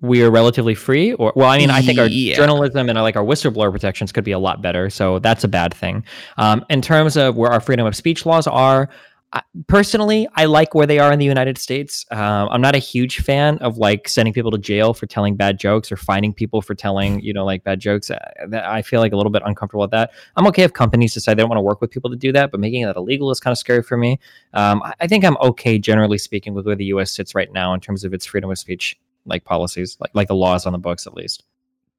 we 0.00 0.22
are 0.24 0.30
relatively 0.30 0.74
free, 0.74 1.12
or 1.12 1.32
well, 1.36 1.48
I 1.48 1.58
mean, 1.58 1.70
I 1.70 1.82
think 1.82 1.98
our 2.00 2.06
Yeah. 2.06 2.34
journalism 2.36 2.88
and 2.88 2.98
our, 2.98 3.04
like 3.04 3.16
our 3.16 3.22
whistleblower 3.24 3.70
protections 3.70 4.10
could 4.10 4.24
be 4.24 4.32
a 4.32 4.38
lot 4.38 4.60
better. 4.60 4.90
So 4.90 5.20
that's 5.20 5.44
a 5.44 5.48
bad 5.48 5.72
thing. 5.72 6.04
Um, 6.36 6.64
in 6.68 6.82
terms 6.82 7.16
of 7.16 7.36
where 7.36 7.50
our 7.50 7.60
freedom 7.60 7.86
of 7.86 7.94
speech 7.94 8.26
laws 8.26 8.46
are, 8.48 8.88
I, 9.32 9.42
personally, 9.66 10.26
I 10.34 10.46
like 10.46 10.74
where 10.74 10.86
they 10.86 10.98
are 10.98 11.12
in 11.12 11.18
the 11.18 11.24
United 11.26 11.58
States. 11.58 12.06
Um, 12.10 12.48
I'm 12.50 12.62
not 12.62 12.74
a 12.74 12.78
huge 12.78 13.18
fan 13.20 13.58
of 13.58 13.76
like 13.76 14.08
sending 14.08 14.32
people 14.32 14.50
to 14.52 14.58
jail 14.58 14.94
for 14.94 15.06
telling 15.06 15.36
bad 15.36 15.58
jokes 15.58 15.92
or 15.92 15.96
finding 15.96 16.32
people 16.32 16.62
for 16.62 16.74
telling, 16.74 17.20
you 17.20 17.34
know, 17.34 17.44
like 17.44 17.62
bad 17.62 17.78
jokes. 17.78 18.10
Uh, 18.10 18.18
that- 18.48 18.64
I 18.64 18.80
feel 18.80 19.00
like 19.00 19.12
a 19.12 19.16
little 19.16 19.32
bit 19.32 19.42
uncomfortable 19.44 19.82
with 19.82 19.90
that. 19.90 20.12
I'm 20.36 20.46
okay 20.46 20.62
if 20.62 20.72
companies 20.72 21.12
decide 21.12 21.34
they 21.34 21.42
don't 21.42 21.50
want 21.50 21.58
to 21.58 21.62
work 21.62 21.80
with 21.80 21.90
people 21.90 22.08
to 22.10 22.16
do 22.16 22.32
that, 22.32 22.50
but 22.50 22.60
making 22.60 22.84
that 22.86 22.96
illegal 22.96 23.30
is 23.30 23.38
kind 23.40 23.52
of 23.52 23.58
scary 23.58 23.82
for 23.82 23.96
me. 23.96 24.18
Um, 24.54 24.82
I, 24.82 24.94
I 25.00 25.06
think 25.06 25.24
I'm 25.24 25.36
okay, 25.42 25.78
generally 25.78 26.18
speaking, 26.18 26.54
with 26.54 26.64
where 26.64 26.76
the 26.76 26.86
U.S. 26.86 27.10
sits 27.10 27.34
right 27.34 27.52
now 27.52 27.74
in 27.74 27.80
terms 27.80 28.04
of 28.04 28.14
its 28.14 28.24
freedom 28.24 28.50
of 28.50 28.58
speech 28.58 28.98
like 29.26 29.44
policies, 29.44 29.98
like 30.00 30.10
like 30.14 30.28
the 30.28 30.34
laws 30.34 30.64
on 30.64 30.72
the 30.72 30.78
books 30.78 31.06
at 31.06 31.12
least. 31.14 31.44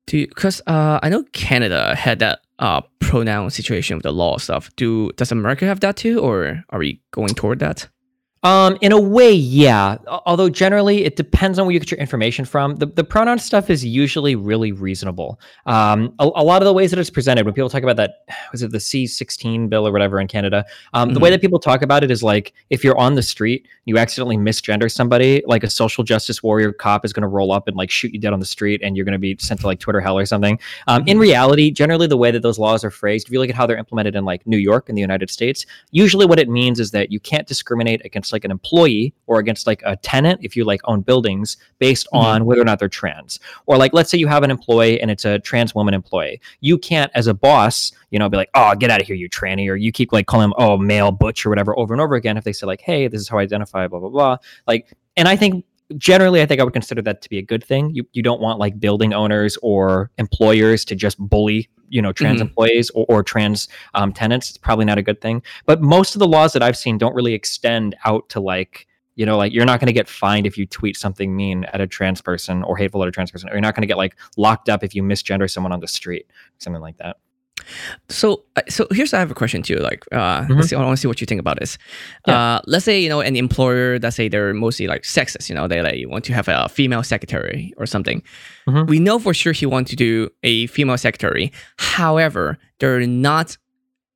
Do 0.08 0.26
because 0.26 0.62
uh, 0.66 1.00
I 1.04 1.10
know 1.10 1.24
Canada 1.32 1.94
had 1.96 2.20
that 2.20 2.42
uh 2.60 2.82
pronoun 3.00 3.50
situation 3.50 3.98
with 3.98 4.04
the 4.04 4.12
law 4.12 4.38
stuff. 4.38 4.70
Do 4.76 5.12
does 5.16 5.32
America 5.32 5.66
have 5.66 5.80
that 5.80 5.98
too, 5.98 6.20
or 6.20 6.64
are 6.70 6.80
we 6.80 7.02
going 7.12 7.34
toward 7.34 7.60
that? 7.60 7.90
Um, 8.44 8.78
in 8.80 8.94
a 8.94 9.00
way, 9.00 9.34
yeah. 9.34 9.98
Although 10.26 10.50
generally, 10.50 11.04
it 11.04 11.18
depends 11.18 11.60
on 11.60 11.66
where 11.66 11.74
you 11.74 11.80
get 11.80 11.92
your 11.92 12.00
information 12.00 12.46
from. 12.46 12.78
The 12.78 12.86
the 12.86 13.04
pronoun 13.04 13.38
stuff 13.38 13.70
is 13.70 13.84
usually 13.84 14.36
really 14.38 14.72
reasonable. 14.72 15.42
Um, 15.66 16.14
a, 16.20 16.24
a 16.24 16.44
lot 16.44 16.62
of 16.62 16.66
the 16.66 16.72
ways 16.72 16.92
that 16.92 17.00
it's 17.00 17.10
presented 17.10 17.44
when 17.46 17.54
people 17.54 17.70
talk 17.70 17.84
about 17.84 17.98
that, 17.98 18.24
was 18.54 18.64
it 18.64 18.72
the 18.72 18.80
C 18.80 19.08
sixteen 19.08 19.68
bill 19.68 19.86
or 19.86 19.92
whatever 19.92 20.22
in 20.22 20.28
Canada? 20.30 20.64
Um, 20.94 21.14
the 21.14 21.20
way 21.20 21.30
Mhm. 21.30 21.34
that 21.34 21.42
people 21.42 21.60
talk 21.60 21.82
about 21.82 22.02
it 22.02 22.12
is 22.12 22.24
like 22.24 22.54
if 22.70 22.82
you're 22.82 22.98
on 22.98 23.16
the 23.16 23.22
street, 23.22 23.68
you 23.84 23.98
accidentally 23.98 24.38
misgender 24.38 24.90
somebody, 24.90 25.44
like 25.46 25.66
a 25.66 25.70
social 25.70 26.06
justice 26.06 26.42
warrior 26.42 26.72
cop 26.72 27.04
is 27.04 27.12
going 27.12 27.24
to 27.24 27.28
roll 27.28 27.52
up 27.52 27.68
and 27.68 27.76
like 27.76 27.92
shoot 27.92 28.14
you 28.14 28.20
dead 28.22 28.32
on 28.32 28.40
the 28.40 28.46
street, 28.46 28.80
and 28.82 28.96
you're 28.96 29.06
going 29.06 29.12
to 29.12 29.20
be 29.20 29.36
sent 29.40 29.60
to 29.60 29.66
like 29.68 29.80
Twitter 29.80 30.00
hell 30.00 30.18
or 30.18 30.26
something. 30.26 30.58
Um, 30.88 31.04
in 31.08 31.18
Mhm. 31.18 31.22
reality, 31.22 31.72
generally 31.72 32.08
the 32.08 32.16
way 32.16 32.32
that 32.32 32.42
those 32.42 32.58
laws 32.58 32.86
are 32.86 32.92
phrased, 32.92 33.28
if 33.28 33.34
you 33.34 33.40
look 33.42 33.50
at 33.50 33.56
how 33.56 33.66
they're 33.66 33.78
implemented 33.78 34.16
in 34.16 34.24
like 34.24 34.48
New 34.48 34.58
York 34.58 34.88
in 34.88 34.96
the 34.96 35.02
United 35.02 35.30
States, 35.30 35.66
usually 35.92 36.26
what 36.26 36.40
it 36.40 36.48
means 36.48 36.80
is 36.80 36.92
that 36.92 37.12
you 37.12 37.20
can't 37.20 37.46
discriminate 37.46 38.02
against 38.06 38.29
like 38.34 38.46
an 38.46 38.52
employee 38.52 39.14
or 39.28 39.40
against 39.40 39.68
like 39.68 39.82
a 39.86 39.96
tenant 39.98 40.40
if 40.44 40.56
you 40.56 40.66
like 40.66 40.82
own 40.86 41.02
buildings 41.02 41.58
based 41.80 42.08
Mhm. 42.14 42.20
on 42.20 42.46
whether 42.46 42.62
or 42.62 42.66
not 42.66 42.80
they're 42.80 42.88
trans. 42.88 43.40
Or 43.66 43.78
like 43.78 43.94
let's 43.94 44.10
say 44.10 44.18
you 44.18 44.28
have 44.28 44.44
an 44.44 44.52
employee 44.52 45.00
and 45.02 45.10
it's 45.12 45.26
a 45.26 45.40
trans 45.40 45.74
woman 45.76 45.94
employee. 45.94 46.40
You 46.62 46.78
can't 46.78 47.12
as 47.16 47.28
a 47.28 47.34
boss, 47.34 47.92
you 48.12 48.20
know, 48.20 48.30
be 48.30 48.38
like, 48.38 48.50
"Oh, 48.54 48.74
get 48.76 48.90
out 48.92 49.02
of 49.02 49.08
here, 49.08 49.16
you 49.16 49.30
tranny," 49.30 49.70
or 49.70 49.76
you 49.76 49.92
keep 49.92 50.12
like 50.12 50.26
calling 50.26 50.46
them, 50.50 50.54
"Oh, 50.58 50.78
male 50.78 51.12
butch" 51.12 51.46
or 51.46 51.50
whatever 51.50 51.78
over 51.78 51.94
and 51.94 52.02
over 52.02 52.16
again 52.16 52.38
if 52.38 52.44
they 52.44 52.54
say 52.54 52.66
like, 52.66 52.82
"Hey, 52.82 53.08
this 53.08 53.22
is 53.22 53.30
how 53.30 53.38
I 53.38 53.44
identify," 53.44 53.88
blah 53.88 54.00
blah 54.00 54.10
blah. 54.10 54.38
Like 54.68 54.94
and 55.18 55.28
I 55.28 55.36
think 55.36 55.66
generally 55.98 56.40
i 56.40 56.46
think 56.46 56.62
i 56.62 56.64
would 56.64 56.72
consider 56.72 57.02
that 57.02 57.20
to 57.20 57.28
be 57.30 57.40
a 57.40 57.42
good 57.42 57.64
thing 57.64 57.90
you, 57.96 58.06
you 58.14 58.22
don't 58.22 58.40
want 58.40 58.60
like 58.60 58.80
building 58.80 59.12
owners 59.12 59.58
or 59.64 60.12
employers 60.20 60.86
to 60.86 60.94
just 60.94 61.18
bully 61.18 61.68
you 61.90 62.02
know 62.02 62.12
trans 62.12 62.40
Mhm. 62.40 62.44
employees 62.48 62.90
or, 62.92 63.06
or 63.10 63.24
trans 63.24 63.68
um, 63.94 64.14
tenants 64.14 64.50
it's 64.50 64.58
probably 64.58 64.86
not 64.86 64.98
a 64.98 65.02
good 65.02 65.22
thing 65.22 65.42
but 65.66 65.82
most 65.82 66.16
of 66.16 66.20
the 66.20 66.28
laws 66.28 66.54
that 66.54 66.64
i've 66.64 66.78
seen 66.78 66.98
don't 66.98 67.16
really 67.16 67.34
extend 67.34 67.96
out 68.06 68.30
to 68.30 68.40
like 68.40 68.88
you 69.16 69.26
know 69.26 69.38
like 69.38 69.52
you're 69.52 69.66
not 69.66 69.80
going 69.80 69.88
to 69.88 69.94
get 69.94 70.08
fined 70.08 70.46
if 70.46 70.58
you 70.58 70.66
tweet 70.66 70.96
something 70.96 71.36
mean 71.36 71.66
at 71.66 71.82
a 71.82 71.88
trans 71.88 72.22
person 72.22 72.64
or 72.64 72.78
hateful 72.78 73.02
at 73.02 73.10
a 73.10 73.12
trans 73.12 73.32
person 73.32 73.50
or 73.50 73.54
you're 73.54 73.62
not 73.62 73.76
going 73.76 73.82
to 73.82 73.88
get 73.88 73.98
like 73.98 74.16
locked 74.38 74.70
up 74.70 74.84
if 74.84 74.96
you 74.96 75.04
misgender 75.04 75.50
someone 75.50 75.72
on 75.72 75.80
the 75.80 75.88
street 75.88 76.26
something 76.60 76.82
like 76.82 76.98
that 76.98 77.18
So, 78.10 78.44
uh, 78.56 78.62
so 78.70 78.88
here's 78.92 79.14
I 79.14 79.20
have 79.20 79.32
a 79.32 79.36
question 79.36 79.62
too. 79.64 79.78
Like, 79.78 80.04
uh, 80.12 80.42
Mhm. 80.46 80.56
let's 80.58 80.70
see, 80.70 80.76
I 80.76 80.80
want 80.84 80.98
to 80.98 81.02
see 81.02 81.08
what 81.08 81.22
you 81.22 81.26
think 81.28 81.40
about 81.40 81.60
this. 81.60 81.78
Uh, 82.26 82.60
let's 82.66 82.86
say 82.86 83.00
you 83.00 83.10
know 83.10 83.22
an 83.22 83.36
employer. 83.36 84.00
Let's 84.00 84.16
say 84.16 84.28
they're 84.30 84.54
mostly 84.54 84.88
like 84.88 85.04
sexist. 85.04 85.50
You 85.50 85.56
know, 85.56 85.68
they 85.68 85.82
like 85.82 86.08
want 86.08 86.26
to 86.26 86.34
have 86.34 86.48
a 86.48 86.68
female 86.70 87.04
secretary 87.04 87.74
or 87.78 87.86
something. 87.86 88.22
Mhm. 88.68 88.88
We 88.88 89.00
know 89.00 89.20
for 89.20 89.34
sure 89.34 89.54
he 89.54 89.66
want 89.66 89.88
to 89.88 89.96
do 89.96 90.30
a 90.44 90.68
female 90.68 90.98
secretary. 90.98 91.52
However, 91.78 92.58
they're 92.80 93.06
not 93.08 93.58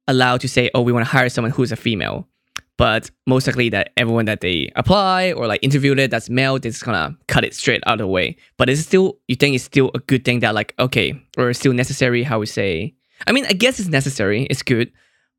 allowed 0.08 0.42
to 0.42 0.48
say, 0.48 0.70
"Oh, 0.74 0.82
we 0.82 0.92
want 0.92 1.06
to 1.06 1.12
hire 1.12 1.30
someone 1.30 1.52
who's 1.52 1.72
a 1.72 1.76
female." 1.78 2.28
But 2.76 3.12
most 3.28 3.46
likely 3.46 3.70
that 3.70 3.92
everyone 3.98 4.26
that 4.26 4.42
they 4.42 4.72
apply 4.76 5.32
or 5.34 5.46
like 5.46 5.60
interviewed 5.62 6.00
it 6.00 6.10
that's 6.10 6.28
male, 6.28 6.58
they're 6.58 6.72
just 6.72 6.84
gonna 6.84 7.16
cut 7.28 7.44
it 7.46 7.54
straight 7.54 7.84
out 7.86 7.94
of 7.94 8.00
the 8.00 8.08
way. 8.08 8.36
But 8.58 8.68
is 8.68 8.80
it 8.80 8.84
still 8.84 9.20
you 9.28 9.36
think 9.36 9.54
it's 9.56 9.64
still 9.64 9.92
a 9.94 10.00
good 10.00 10.26
thing 10.26 10.40
that 10.40 10.56
like 10.56 10.74
okay 10.80 11.14
or 11.38 11.52
it's 11.52 11.60
still 11.60 11.72
necessary? 11.74 12.24
How 12.24 12.40
we 12.40 12.48
say? 12.48 12.96
I 13.28 13.32
mean, 13.32 13.46
I 13.46 13.54
guess 13.54 13.80
it's 13.80 13.90
necessary. 13.90 14.44
It's 14.50 14.64
good, 14.64 14.92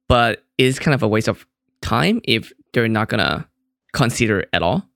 but 0.08 0.44
it's 0.58 0.78
kind 0.78 0.94
of 0.94 1.02
a 1.02 1.08
waste 1.08 1.28
of 1.28 1.46
time 1.82 2.20
if 2.24 2.52
they're 2.72 2.88
not 2.88 3.08
gonna 3.08 3.48
consider 3.92 4.40
it 4.40 4.48
at 4.52 4.62
all. 4.62 4.88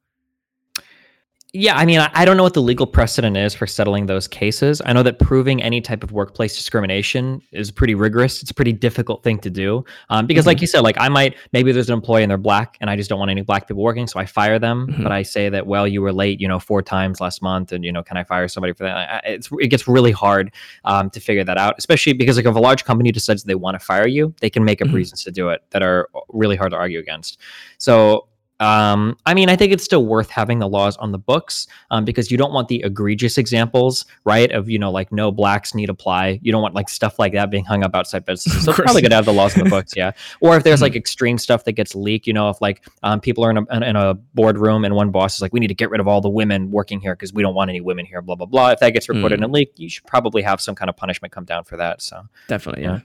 Yeah, 1.55 1.76
I 1.78 1.87
mean, 1.87 1.99
I, 1.99 2.26
don't 2.26 2.37
know 2.37 2.43
what 2.43 2.52
the 2.52 2.61
legal 2.61 2.87
precedent 2.87 3.35
is 3.35 3.55
for 3.55 3.67
settling 3.67 4.05
those 4.05 4.28
cases. 4.28 4.83
I 4.85 4.93
know 4.93 5.02
that 5.02 5.19
proving 5.19 5.62
any 5.62 5.81
type 5.81 6.05
of 6.05 6.12
workplace 6.12 6.55
discrimination 6.55 7.40
is 7.52 7.71
pretty 7.71 7.95
rigorous. 7.95 8.43
It's 8.43 8.50
a 8.50 8.55
pretty 8.55 8.75
difficult 8.75 9.23
thing 9.25 9.38
to 9.38 9.49
do 9.49 9.83
um, 10.11 10.26
because, 10.26 10.45
like 10.45 10.59
Mhm. 10.59 10.61
you 10.61 10.67
said, 10.67 10.81
like 10.81 10.97
I 11.00 11.09
might 11.09 11.37
maybe 11.55 11.73
there's 11.73 11.88
an 11.88 11.95
employee 11.95 12.23
and 12.23 12.28
they're 12.31 12.37
black, 12.37 12.76
and 12.83 12.90
I 12.90 12.97
just 12.97 13.09
don't 13.09 13.19
want 13.19 13.31
any 13.31 13.40
black 13.40 13.67
people 13.67 13.83
working, 13.83 14.07
so 14.07 14.21
I 14.21 14.26
fire 14.26 14.59
them. 14.59 14.88
Mhm. 14.88 15.02
But 15.02 15.11
I 15.12 15.23
say 15.23 15.49
that, 15.49 15.67
well, 15.67 15.88
you 15.88 16.02
were 16.02 16.12
late, 16.12 16.38
you 16.38 16.47
know, 16.49 16.59
four 16.59 16.83
times 16.83 17.19
last 17.19 17.40
month, 17.40 17.73
and 17.73 17.83
you 17.83 17.93
know, 17.93 18.02
can 18.02 18.19
I 18.19 18.25
fire 18.25 18.47
somebody 18.47 18.75
for 18.75 18.85
that? 18.85 19.23
It's 19.25 19.49
it 19.59 19.69
gets 19.69 19.88
really 19.88 20.12
hard 20.12 20.52
um, 20.85 21.09
to 21.11 21.19
figure 21.19 21.45
that 21.45 21.57
out, 21.57 21.76
especially 21.78 22.12
because 22.12 22.37
like 22.37 22.45
if 22.45 22.55
a 22.55 22.61
large 22.61 22.85
company 22.85 23.11
decides 23.11 23.45
they 23.45 23.55
want 23.55 23.75
to 23.75 23.85
fire 23.85 24.07
you, 24.07 24.35
they 24.43 24.50
can 24.50 24.67
make 24.67 24.83
up 24.83 24.88
Mhm. 24.88 24.95
reasons 24.95 25.25
to 25.25 25.31
do 25.31 25.49
it 25.49 25.62
that 25.71 25.83
are 25.83 26.11
really 26.28 26.57
hard 26.57 26.73
to 26.73 26.76
argue 26.76 26.99
against. 26.99 27.38
So. 27.78 28.27
Um, 28.61 29.17
I 29.25 29.35
mean, 29.35 29.49
I 29.49 29.55
think 29.57 29.73
it's 29.73 29.85
still 29.85 30.05
worth 30.05 30.31
having 30.31 30.59
the 30.59 30.69
laws 30.69 30.97
on 30.97 31.12
the 31.12 31.19
books 31.19 31.69
um, 31.93 32.05
because 32.05 32.31
you 32.31 32.37
don't 32.37 32.53
want 32.53 32.67
the 32.67 32.83
egregious 32.83 33.38
examples, 33.38 34.05
right? 34.25 34.50
Of 34.50 34.69
you 34.69 34.79
know, 34.81 34.91
like 34.91 35.12
no 35.12 35.31
blacks 35.31 35.75
need 35.77 35.88
apply. 35.88 36.41
You 36.43 36.50
don't 36.50 36.61
want 36.62 36.75
like 36.75 36.88
stuff 36.88 37.19
like 37.21 37.33
that 37.35 37.50
being 37.50 37.65
hung 37.65 37.85
up 37.85 37.95
outside 37.95 38.25
businesses. 38.25 38.65
So 38.65 38.73
it's 38.73 38.81
probably 38.81 39.03
good 39.03 39.11
to 39.11 39.15
have 39.15 39.27
the 39.27 39.33
laws 39.33 39.57
on 39.57 39.65
the 39.65 39.71
books, 39.71 39.93
yeah. 39.97 40.11
Or 40.41 40.57
if 40.57 40.65
there's 40.65 40.81
Mhm. 40.81 40.83
like 40.83 40.97
extreme 40.97 41.38
stuff 41.38 41.65
that 41.65 41.73
gets 41.73 41.95
leaked, 41.95 42.27
you 42.27 42.33
know, 42.33 42.50
if 42.50 42.61
like 42.61 42.85
um, 43.05 43.21
people 43.21 43.45
are 43.45 43.50
in 43.50 43.59
a, 43.59 43.65
in- 43.77 43.83
in 43.85 43.95
a 43.97 44.15
boardroom 44.15 44.85
and 44.85 44.95
one 44.95 45.11
boss 45.12 45.37
is 45.37 45.41
like, 45.43 45.53
we 45.53 45.61
need 45.61 45.69
to 45.69 45.75
get 45.75 45.91
rid 45.91 46.00
of 46.00 46.09
all 46.09 46.21
the 46.21 46.29
women 46.29 46.71
working 46.73 47.00
here 47.00 47.15
because 47.15 47.33
we 47.33 47.43
don't 47.43 47.55
want 47.55 47.71
any 47.71 47.81
women 47.81 48.05
here, 48.07 48.21
blah 48.23 48.35
blah 48.35 48.47
blah. 48.47 48.71
If 48.71 48.81
that 48.81 48.91
gets 48.91 49.09
reported 49.09 49.38
Mm. 49.41 49.45
and 49.45 49.53
leaked, 49.53 49.79
you 49.79 49.88
should 49.88 50.05
probably 50.07 50.43
have 50.43 50.61
some 50.61 50.75
kind 50.75 50.88
of 50.88 50.97
punishment 50.97 51.33
come 51.33 51.45
down 51.45 51.62
for 51.65 51.77
that. 51.77 52.03
So 52.03 52.23
Definitely, 52.49 52.83
Yeah. 52.83 52.95
yeah. 52.95 53.00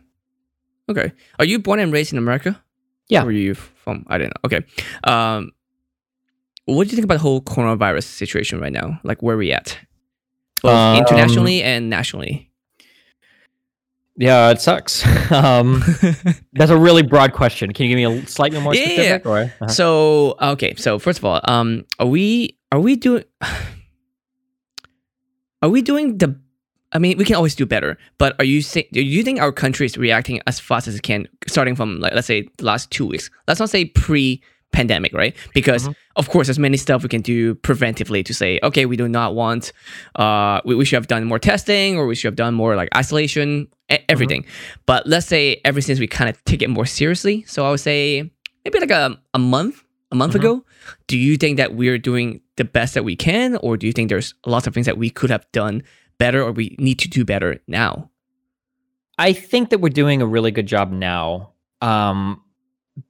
Okay. 0.89 1.12
Are 1.39 1.45
you 1.45 1.60
born 1.60 1.79
and 1.79 1.93
raised 1.93 2.12
in 2.12 2.17
America? 2.17 2.60
Yeah. 3.07 3.24
Or 3.24 3.27
are 3.27 3.31
you 3.31 3.55
from? 3.83 4.05
I 4.07 4.17
don't 4.17 4.27
know. 4.29 4.41
Okay. 4.45 4.61
Um, 5.03 5.51
what 6.65 6.85
do 6.85 6.91
you 6.91 6.95
think 6.95 7.05
about 7.05 7.15
the 7.15 7.19
whole 7.21 7.41
coronavirus 7.41 8.03
situation 8.05 8.59
right 8.59 8.71
now? 8.71 8.99
Like 9.03 9.21
where 9.21 9.37
we 9.37 9.51
at? 9.51 9.77
Both 10.61 10.71
Um, 10.73 10.97
internationally 10.97 11.61
and 11.61 11.89
nationally. 11.89 12.49
yeah, 14.15 14.49
it 14.51 14.61
sucks. 14.61 15.05
um, 15.31 15.83
that's 16.53 16.71
a 16.71 16.77
really 16.77 17.03
broad 17.03 17.33
question. 17.33 17.73
Can 17.73 17.87
you 17.87 17.97
give 17.97 18.13
me 18.13 18.23
a 18.23 18.27
slightly 18.27 18.61
more 18.61 18.73
Yeah, 18.73 18.81
yeah, 18.81 18.87
specific? 18.93 19.25
Or, 19.25 19.37
uh-huh. 19.39 19.67
So 19.67 20.35
okay, 20.41 20.75
so 20.75 20.99
first 20.99 21.19
of 21.19 21.25
all, 21.25 21.41
um, 21.43 21.83
are 21.99 22.07
we 22.07 22.57
are 22.71 22.79
we 22.79 22.95
doing 22.95 23.25
are 25.61 25.69
we 25.69 25.81
doing 25.81 26.17
the? 26.17 26.39
I 26.93 27.00
mean, 27.00 27.17
we 27.17 27.25
can 27.25 27.35
always 27.35 27.55
do 27.55 27.65
better, 27.65 27.97
but 28.19 28.35
are 28.39 28.45
you 28.45 28.62
saying? 28.62 28.88
Do 28.91 29.01
you 29.01 29.23
think 29.23 29.41
our 29.41 29.51
country 29.51 29.85
is 29.85 29.97
reacting 29.97 30.41
as 30.47 30.59
fast 30.59 30.88
as 30.88 30.95
it 30.95 31.01
can, 31.03 31.27
starting 31.47 31.75
from 31.75 32.00
like 32.00 32.13
let's 32.13 32.27
say 32.27 32.47
the 32.57 32.65
last 32.65 32.91
two 32.91 33.05
weeks? 33.05 33.29
Let's 33.47 33.59
not 33.59 33.69
say 33.69 33.85
pre-pandemic, 33.85 35.13
right? 35.13 35.35
Because 35.53 35.88
Mhm. 35.88 35.95
of 36.15 36.29
course, 36.29 36.47
there's 36.47 36.59
many 36.59 36.77
stuff 36.77 37.03
we 37.03 37.09
can 37.09 37.21
do 37.21 37.55
preventively 37.55 38.23
to 38.25 38.33
say, 38.33 38.59
okay, 38.63 38.85
we 38.85 38.95
do 38.95 39.07
not 39.07 39.33
want, 39.35 39.71
uh, 40.15 40.62
we, 40.65 40.75
we 40.75 40.85
should 40.85 40.97
have 40.97 41.07
done 41.07 41.23
more 41.25 41.39
testing, 41.39 41.97
or 41.97 42.05
we 42.07 42.15
should 42.15 42.27
have 42.27 42.35
done 42.35 42.53
more 42.53 42.75
like 42.75 42.89
isolation, 42.95 43.67
e- 43.91 43.97
everything. 44.09 44.45
But 44.85 45.07
let's 45.07 45.27
say 45.27 45.62
ever 45.65 45.81
since 45.81 46.00
we 46.00 46.07
kind 46.07 46.29
of 46.29 46.43
take 46.45 46.62
it 46.62 46.69
more 46.69 46.85
seriously, 46.85 47.43
so 47.47 47.65
I 47.65 47.71
would 47.71 47.79
say 47.79 48.31
maybe 48.65 48.79
like 48.79 48.91
a, 48.91 49.17
a 49.33 49.39
month 49.39 49.83
a 50.12 50.15
month 50.15 50.33
Mhm. 50.33 50.39
ago 50.41 50.63
do 51.07 51.17
you 51.17 51.38
think 51.38 51.57
that 51.57 51.73
we're 51.73 51.97
doing 51.97 52.39
the 52.57 52.63
best 52.63 52.93
that 52.93 53.03
we 53.03 53.15
can 53.15 53.55
or 53.63 53.77
do 53.77 53.88
you 53.88 53.93
think 53.93 54.09
there's 54.09 54.35
lots 54.45 54.67
of 54.67 54.73
things 54.75 54.85
that 54.85 54.95
we 54.97 55.09
could 55.09 55.31
have 55.31 55.43
done 55.53 55.81
better 56.17 56.41
or 56.43 56.51
we 56.51 56.75
need 56.79 57.00
to 57.00 57.08
do 57.10 57.24
better 57.25 57.60
now 57.67 58.10
I 59.20 59.32
think 59.34 59.70
that 59.70 59.79
we're 59.79 59.89
doing 59.89 60.24
a 60.24 60.25
really 60.25 60.50
good 60.50 60.65
job 60.65 60.91
now. 60.91 61.51
Um, 61.82 62.41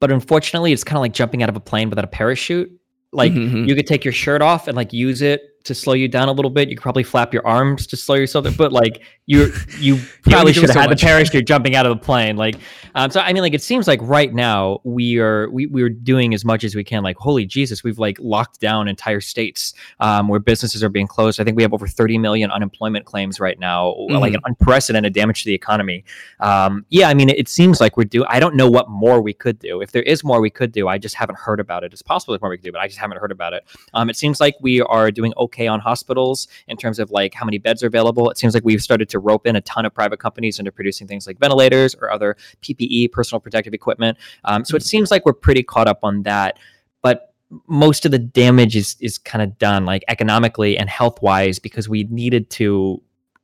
but 0.02 0.12
unfortunately, 0.12 0.74
it's 0.74 0.84
kind 0.84 0.98
of 0.98 1.02
like 1.02 1.14
jumping 1.14 1.42
out 1.42 1.48
of 1.48 1.56
a 1.56 1.62
plane 1.62 1.90
without 1.90 2.04
a 2.04 2.10
parachute. 2.10 2.70
Like 3.14 3.32
Mhm. 3.32 3.66
you 3.70 3.74
could 3.74 3.88
take 3.88 4.04
your 4.04 4.12
shirt 4.12 4.42
off 4.42 4.68
and 4.68 4.76
like 4.76 4.92
use 4.92 5.22
it 5.22 5.53
to 5.64 5.74
slow 5.74 5.94
you 5.94 6.08
down 6.08 6.28
a 6.28 6.32
little 6.32 6.52
bit. 6.52 6.70
You 6.70 6.76
could 6.76 6.84
probably 6.84 7.04
flap 7.04 7.34
your 7.34 7.46
arms 7.48 7.88
to 7.88 7.98
slow 7.98 8.16
yourself, 8.16 8.46
down, 8.46 8.56
but 8.56 8.74
like 8.74 9.02
you 9.26 9.54
you 9.80 10.00
probably 10.24 10.52
should 10.52 10.64
have 10.64 10.74
so 10.74 10.80
had 10.80 10.90
much. 10.90 11.00
the 11.00 11.06
parachute 11.06 11.34
You're 11.34 11.42
jumping 11.44 11.76
out 11.76 11.86
of 11.86 11.98
the 11.98 12.04
plane. 12.04 12.36
Like, 12.36 12.56
um, 12.96 13.10
so 13.10 13.22
I 13.22 13.32
mean, 13.32 13.42
like 13.42 13.54
it 13.54 13.62
seems 13.62 13.88
like 13.88 14.00
right 14.02 14.34
now 14.34 14.82
we 14.84 15.20
are 15.20 15.50
we 15.50 15.68
we're 15.68 15.90
doing 15.90 16.34
as 16.34 16.44
much 16.44 16.64
as 16.64 16.76
we 16.76 16.84
can. 16.84 17.04
Like, 17.04 17.18
holy 17.18 17.46
Jesus, 17.46 17.84
we've 17.84 18.00
like 18.00 18.18
locked 18.20 18.60
down 18.60 18.88
entire 18.88 19.22
states 19.22 19.74
um, 20.00 20.28
where 20.28 20.40
businesses 20.40 20.84
are 20.84 20.90
being 20.90 21.08
closed. 21.08 21.40
I 21.40 21.44
think 21.44 21.56
we 21.56 21.64
have 21.64 21.74
over 21.74 21.88
30 21.88 22.18
million 22.18 22.52
unemployment 22.52 23.06
claims 23.06 23.40
right 23.40 23.58
now, 23.58 23.94
like 24.10 24.34
an 24.34 24.42
unprecedented 24.46 25.14
damage 25.14 25.44
to 25.44 25.50
the 25.50 25.56
economy. 25.56 26.04
Um, 26.40 26.86
yeah, 26.90 27.08
I 27.08 27.14
mean, 27.14 27.30
it, 27.30 27.40
it 27.40 27.48
seems 27.48 27.80
like 27.80 27.96
we're 27.96 28.04
doing. 28.04 28.28
I 28.30 28.40
don't 28.40 28.56
know 28.56 28.70
what 28.70 28.90
more 28.90 29.22
we 29.22 29.34
could 29.34 29.60
do. 29.60 29.82
If 29.82 29.92
there 29.92 30.04
is 30.04 30.24
more 30.24 30.42
we 30.42 30.50
could 30.50 30.74
do, 30.74 30.90
I 30.90 30.98
just 30.98 31.16
haven't 31.16 31.38
heard 31.38 31.62
about 31.62 31.86
it. 31.86 31.94
It's 31.94 32.02
possible 32.02 32.34
there's 32.34 32.42
more 32.42 32.50
we 32.50 32.58
could 32.58 32.66
do, 32.66 32.72
but 32.74 32.82
I 32.82 32.88
just 32.88 33.00
haven't 33.00 33.20
heard 33.20 33.32
about 33.32 33.54
it. 33.54 33.64
Um, 33.94 34.10
it 34.10 34.18
seems 34.18 34.42
like 34.42 34.56
we 34.60 34.82
are 34.82 35.10
doing 35.10 35.34
okay 35.38 35.53
on 35.60 35.80
hospitals 35.80 36.48
in 36.68 36.78
terms 36.78 37.00
of 37.00 37.12
like 37.12 37.34
how 37.34 37.46
many 37.46 37.58
beds 37.58 37.84
are 37.84 37.88
available. 37.88 38.30
It 38.30 38.38
seems 38.38 38.54
like 38.54 38.64
we've 38.64 38.82
started 38.82 39.10
to 39.10 39.20
rope 39.20 39.46
in 39.46 39.56
a 39.56 39.62
ton 39.62 39.86
of 39.86 39.94
private 39.94 40.20
companies 40.20 40.60
into 40.60 40.72
producing 40.72 41.08
things 41.08 41.28
like 41.28 41.40
ventilators 41.40 41.96
or 41.96 42.12
other 42.12 42.36
PPE, 42.62 43.12
personal 43.12 43.40
protective 43.40 43.74
equipment. 43.74 44.18
Um, 44.46 44.66
so 44.66 44.76
it 44.76 44.84
seems 44.84 45.12
like 45.12 45.26
we're 45.26 45.34
pretty 45.34 45.64
caught 45.64 45.88
up 45.88 46.00
on 46.04 46.24
that, 46.24 46.58
but 47.02 47.34
most 47.68 48.06
of 48.06 48.12
the 48.12 48.20
damage 48.20 48.76
is 48.76 48.96
is 49.00 49.18
kind 49.18 49.44
of 49.44 49.58
done 49.60 49.86
like 49.86 50.04
economically 50.08 50.78
and 50.78 50.90
health 50.90 51.22
wise 51.22 51.60
because 51.60 51.88
we 51.88 52.04
needed 52.06 52.50
to 52.50 53.02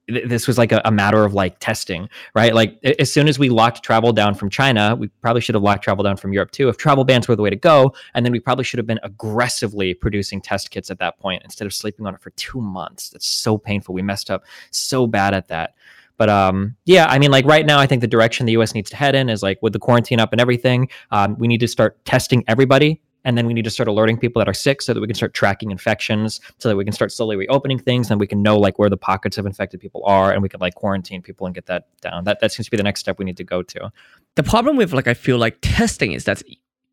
th- 0.10 0.28
this 0.28 0.48
was 0.48 0.58
like 0.58 0.72
a, 0.72 0.82
a 0.86 0.92
matter 0.92 1.24
of 1.24 1.34
like 1.34 1.58
testing 1.60 2.10
right 2.36 2.54
like 2.54 2.78
as 3.00 3.12
soon 3.12 3.28
as 3.28 3.40
we 3.40 3.50
locked 3.50 3.84
travel 3.84 4.12
down 4.12 4.34
from 4.34 4.50
china 4.50 4.96
we 4.96 5.08
probably 5.22 5.42
should 5.42 5.56
have 5.56 5.64
locked 5.64 5.84
travel 5.84 6.04
down 6.04 6.18
from 6.18 6.34
europe 6.34 6.52
too 6.52 6.70
if 6.70 6.78
travel 6.78 7.04
bans 7.04 7.28
were 7.28 7.36
the 7.36 7.42
way 7.42 7.50
to 7.50 7.56
go 7.56 7.94
and 8.14 8.26
then 8.26 8.32
we 8.32 8.40
probably 8.40 8.64
should 8.64 8.78
have 8.78 8.88
been 8.88 9.00
aggressively 9.04 9.94
producing 9.94 10.42
test 10.42 10.72
kits 10.72 10.90
at 10.90 11.00
that 11.00 11.18
point 11.20 11.42
instead 11.44 11.66
of 11.66 11.74
sleeping 11.74 12.06
on 12.06 12.14
it 12.14 12.22
for 12.22 12.32
two 12.32 12.62
months 12.62 13.10
that's 13.10 13.30
so 13.30 13.58
painful 13.58 13.94
we 13.94 14.02
messed 14.02 14.30
up 14.30 14.44
so 14.72 15.08
bad 15.08 15.34
at 15.34 15.48
that 15.48 15.74
but 16.20 16.30
um, 16.30 16.76
yeah, 16.86 17.06
I 17.06 17.18
mean, 17.18 17.32
like 17.32 17.46
right 17.46 17.66
now, 17.66 17.80
I 17.80 17.88
think 17.88 18.02
the 18.02 18.08
direction 18.08 18.46
the 18.46 18.52
U.S. 18.52 18.76
needs 18.76 18.90
to 18.90 18.98
head 18.98 19.16
in 19.16 19.30
is 19.30 19.42
like 19.42 19.58
with 19.62 19.72
the 19.72 19.80
quarantine 19.80 20.20
up 20.20 20.34
and 20.34 20.42
everything. 20.42 20.90
Um, 21.12 21.38
we 21.40 21.48
need 21.48 21.62
to 21.62 21.68
start 21.68 22.04
testing 22.04 22.44
everybody, 22.46 23.02
and 23.26 23.38
then 23.38 23.46
we 23.48 23.54
need 23.54 23.64
to 23.66 23.70
start 23.70 23.88
alerting 23.88 24.18
people 24.18 24.40
that 24.40 24.48
are 24.48 24.54
sick 24.54 24.82
so 24.82 24.94
that 24.94 25.02
we 25.02 25.08
can 25.08 25.16
start 25.16 25.34
tracking 25.34 25.72
infections, 25.72 26.40
so 26.58 26.70
that 26.70 26.76
we 26.76 26.84
can 26.84 26.94
start 26.94 27.12
slowly 27.12 27.36
reopening 27.36 27.80
things, 27.80 28.10
and 28.12 28.20
we 28.20 28.28
can 28.28 28.42
know 28.42 28.58
like 28.58 28.80
where 28.80 28.90
the 28.90 28.98
pockets 28.98 29.38
of 29.38 29.46
infected 29.46 29.80
people 29.80 30.02
are, 30.06 30.32
and 30.32 30.42
we 30.42 30.50
can 30.50 30.60
like 30.60 30.76
quarantine 30.76 31.22
people 31.22 31.46
and 31.46 31.54
get 31.56 31.66
that 31.68 31.88
down. 32.02 32.24
That 32.24 32.40
that 32.42 32.52
seems 32.52 32.66
to 32.68 32.72
be 32.72 32.78
the 32.78 32.84
next 32.84 33.00
step 33.02 33.20
we 33.20 33.26
need 33.26 33.38
to 33.38 33.44
go 33.44 33.62
to. 33.64 33.92
the 34.36 34.44
problem 34.44 34.78
with 34.78 34.94
like 34.94 35.08
i 35.08 35.14
feel 35.14 35.38
like 35.38 35.58
testing 35.62 36.12
is 36.14 36.24
that 36.26 36.42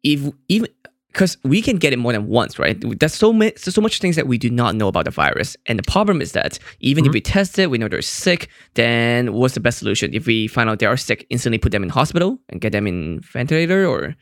if 0.03 0.21
even 0.49 0.69
because 1.13 1.37
we 1.45 1.63
can 1.63 1.77
get 1.77 1.93
it 1.93 1.99
more 1.99 2.13
than 2.13 2.27
once 2.27 2.59
right 2.59 2.77
there's 3.01 3.15
so 3.15 3.33
many 3.33 3.51
there's 3.53 3.75
so 3.75 3.81
much 3.81 4.01
things 4.01 4.17
that 4.17 4.27
we 4.27 4.37
do 4.47 4.51
not 4.51 4.75
know 4.75 4.89
about 4.89 5.05
the 5.05 5.11
virus 5.11 5.57
and 5.67 5.79
the 5.79 5.83
problem 5.95 6.21
is 6.21 6.33
that 6.33 6.59
even 6.81 7.05
if 7.07 7.11
Mhm. 7.11 7.15
we 7.15 7.21
test 7.21 7.59
it 7.59 7.71
we 7.71 7.79
know 7.79 7.89
they're 7.89 8.03
sick 8.03 8.49
then 8.75 9.33
what's 9.33 9.55
the 9.55 9.61
best 9.67 9.79
solution 9.79 10.13
if 10.13 10.27
we 10.27 10.49
find 10.49 10.69
out 10.69 10.79
they 10.81 10.87
are 10.87 10.97
sick 10.97 11.25
instantly 11.31 11.59
put 11.59 11.73
them 11.73 11.83
in 11.87 11.89
hospital 12.01 12.31
and 12.51 12.61
get 12.61 12.73
them 12.73 12.87
in 12.87 13.21
ventilator 13.21 13.87
or 13.87 14.15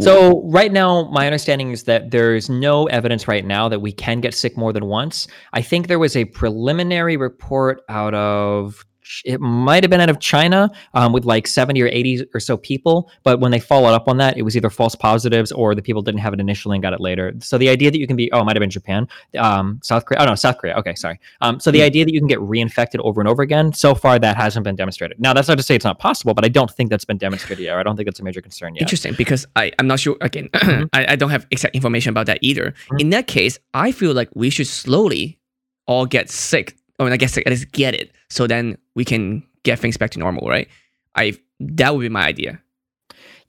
So 0.00 0.34
mm-hmm. 0.34 0.50
right 0.50 0.72
now, 0.72 1.10
my 1.10 1.26
understanding 1.26 1.70
is 1.70 1.84
that 1.84 2.10
there's 2.10 2.48
no 2.48 2.86
evidence 2.86 3.26
right 3.26 3.44
now 3.44 3.68
that 3.68 3.80
we 3.80 3.92
can 3.92 4.20
get 4.20 4.34
sick 4.34 4.56
more 4.56 4.72
than 4.72 4.86
once. 4.86 5.26
I 5.52 5.62
think 5.62 5.88
there 5.88 5.98
was 5.98 6.16
a 6.16 6.24
preliminary 6.26 7.16
report 7.16 7.82
out 7.88 8.14
of 8.14 8.84
it 9.24 9.40
might 9.40 9.82
have 9.82 9.90
been 9.90 10.00
out 10.00 10.10
of 10.10 10.18
China 10.20 10.70
um, 10.94 11.12
with 11.12 11.24
like 11.24 11.46
70 11.46 11.80
or 11.82 11.88
80 11.88 12.26
or 12.34 12.40
so 12.40 12.56
people, 12.56 13.10
but 13.22 13.40
when 13.40 13.50
they 13.50 13.60
followed 13.60 13.94
up 13.94 14.08
on 14.08 14.16
that, 14.18 14.36
it 14.36 14.42
was 14.42 14.56
either 14.56 14.70
false 14.70 14.94
positives 14.94 15.52
or 15.52 15.74
the 15.74 15.82
people 15.82 16.02
didn't 16.02 16.20
have 16.20 16.32
it 16.34 16.40
initially 16.40 16.76
and 16.76 16.82
got 16.82 16.92
it 16.92 17.00
later. 17.00 17.32
So 17.40 17.58
the 17.58 17.68
idea 17.68 17.90
that 17.90 17.98
you 17.98 18.06
can 18.06 18.16
be 18.16 18.30
oh, 18.32 18.40
it 18.40 18.44
might 18.44 18.56
have 18.56 18.60
been 18.60 18.70
Japan, 18.70 19.08
um, 19.38 19.80
South 19.82 20.04
Korea. 20.04 20.20
Oh 20.22 20.24
no, 20.26 20.34
South 20.34 20.58
Korea. 20.58 20.74
Okay, 20.76 20.94
sorry. 20.94 21.18
Um, 21.40 21.60
so 21.60 21.70
the 21.70 21.80
Hmm. 21.80 21.84
idea 21.86 22.04
that 22.04 22.12
you 22.12 22.20
can 22.20 22.28
get 22.28 22.38
reinfected 22.40 23.00
over 23.00 23.20
and 23.20 23.28
over 23.28 23.42
again, 23.42 23.72
so 23.72 23.94
far 23.94 24.18
that 24.18 24.36
hasn't 24.36 24.64
been 24.64 24.76
demonstrated. 24.76 25.18
Now 25.20 25.32
that's 25.32 25.48
not 25.48 25.56
to 25.58 25.62
say 25.62 25.74
it's 25.74 25.84
not 25.84 25.98
possible, 25.98 26.34
but 26.34 26.44
I 26.44 26.48
don't 26.48 26.70
think 26.70 26.90
that's 26.90 27.04
been 27.04 27.18
demonstrated 27.18 27.64
yet. 27.64 27.76
I 27.76 27.82
don't 27.82 27.96
think 27.96 28.06
that's 28.06 28.20
a 28.20 28.24
major 28.24 28.40
concern 28.40 28.74
yet. 28.74 28.82
Interesting, 28.82 29.14
because 29.16 29.46
I, 29.56 29.72
I'm 29.78 29.86
not 29.86 30.00
sure. 30.00 30.16
Again, 30.20 30.48
Mhm. 30.54 30.88
I, 30.92 31.12
I 31.12 31.16
don't 31.16 31.30
have 31.30 31.46
exact 31.50 31.74
information 31.74 32.10
about 32.10 32.26
that 32.26 32.38
either. 32.42 32.74
Mhm. 32.90 33.00
In 33.00 33.10
that 33.10 33.26
case, 33.26 33.58
I 33.74 33.92
feel 33.92 34.12
like 34.14 34.28
we 34.34 34.50
should 34.50 34.66
slowly 34.66 35.38
all 35.86 36.06
get 36.06 36.30
sick, 36.30 36.76
or 36.98 37.10
I 37.10 37.16
guess 37.16 37.36
least 37.36 37.72
get 37.72 37.94
it, 37.94 38.12
so 38.30 38.46
then 38.46 38.78
we 38.94 39.04
can 39.04 39.42
get 39.62 39.78
things 39.78 39.96
back 39.96 40.10
to 40.12 40.18
normal, 40.18 40.48
right? 40.48 40.68
I 41.14 41.34
that 41.60 41.94
would 41.94 42.02
be 42.02 42.08
my 42.08 42.24
idea. 42.26 42.60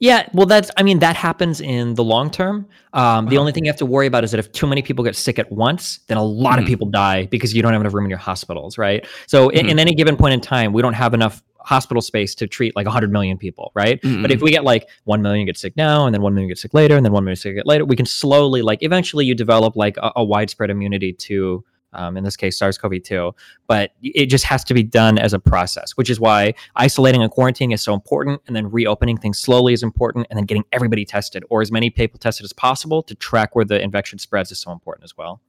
Yeah, 0.00 0.28
well, 0.32 0.46
that's. 0.46 0.70
I 0.76 0.84
mean, 0.84 1.00
that 1.00 1.16
happens 1.16 1.60
in 1.60 1.94
the 1.94 2.04
long 2.04 2.30
term. 2.30 2.68
Um, 2.92 3.26
the 3.26 3.30
Uh-huh. 3.32 3.40
only 3.40 3.52
thing 3.52 3.64
you 3.64 3.70
have 3.70 3.78
to 3.78 3.86
worry 3.86 4.06
about 4.06 4.22
is 4.22 4.30
that 4.30 4.38
if 4.38 4.52
too 4.52 4.66
many 4.68 4.80
people 4.80 5.04
get 5.04 5.16
sick 5.16 5.40
at 5.40 5.50
once, 5.50 5.98
then 6.06 6.16
a 6.16 6.22
lot 6.22 6.56
Mhm. 6.58 6.62
of 6.62 6.66
people 6.68 6.86
die 6.88 7.26
because 7.26 7.52
you 7.52 7.62
don't 7.62 7.72
have 7.72 7.80
enough 7.80 7.92
room 7.94 8.04
in 8.04 8.10
your 8.10 8.18
hospitals, 8.18 8.78
right? 8.78 9.04
So, 9.26 9.48
in, 9.48 9.66
Mhm. 9.66 9.70
in 9.70 9.78
any 9.80 9.94
given 9.94 10.16
point 10.16 10.34
in 10.34 10.40
time, 10.40 10.72
we 10.72 10.82
don't 10.82 10.92
have 10.94 11.14
enough 11.14 11.42
hospital 11.58 12.00
space 12.00 12.34
to 12.36 12.46
treat 12.46 12.76
like 12.76 12.86
100 12.86 13.10
million 13.12 13.36
people, 13.36 13.72
right? 13.74 14.00
But 14.22 14.30
if 14.30 14.40
we 14.40 14.50
get 14.52 14.62
like 14.62 14.86
1 15.04 15.20
million 15.20 15.44
get 15.46 15.58
sick 15.58 15.76
now, 15.76 16.06
and 16.06 16.14
then 16.14 16.22
1 16.22 16.32
million 16.32 16.48
get 16.48 16.58
sick 16.58 16.72
later, 16.72 16.96
and 16.96 17.04
then 17.04 17.12
1 17.12 17.24
million 17.24 17.34
get 17.34 17.42
sick 17.58 17.66
later, 17.66 17.84
we 17.84 17.96
can 17.96 18.06
slowly, 18.06 18.62
like, 18.62 18.82
eventually 18.82 19.24
you 19.26 19.34
develop 19.34 19.74
like 19.74 19.96
a, 19.98 20.12
a 20.16 20.24
widespread 20.24 20.70
immunity 20.70 21.12
to. 21.12 21.64
Um, 21.94 22.16
in 22.18 22.24
this 22.24 22.36
case, 22.36 22.58
SARS-CoV-2, 22.58 23.32
but 23.66 23.92
it 24.02 24.26
just 24.26 24.44
has 24.44 24.62
to 24.64 24.74
be 24.74 24.82
done 24.82 25.18
as 25.18 25.32
a 25.32 25.38
process, 25.38 25.92
which 25.92 26.10
is 26.10 26.20
why 26.20 26.52
isolating 26.76 27.22
and 27.22 27.32
quarantining 27.32 27.72
is 27.72 27.82
so 27.82 27.94
important, 27.94 28.42
and 28.46 28.54
then 28.54 28.70
reopening 28.70 29.16
things 29.16 29.38
slowly 29.38 29.72
is 29.72 29.82
important, 29.82 30.26
and 30.28 30.36
then 30.36 30.44
getting 30.44 30.64
everybody 30.72 31.06
tested 31.06 31.44
or 31.48 31.62
as 31.62 31.72
many 31.72 31.88
people 31.88 32.18
tested 32.18 32.44
as 32.44 32.52
possible 32.52 33.02
to 33.04 33.14
track 33.14 33.56
where 33.56 33.64
the 33.64 33.80
infection 33.80 34.18
spreads 34.18 34.52
is 34.52 34.58
so 34.58 34.70
important 34.70 35.04
as 35.04 35.16
well. 35.16 35.40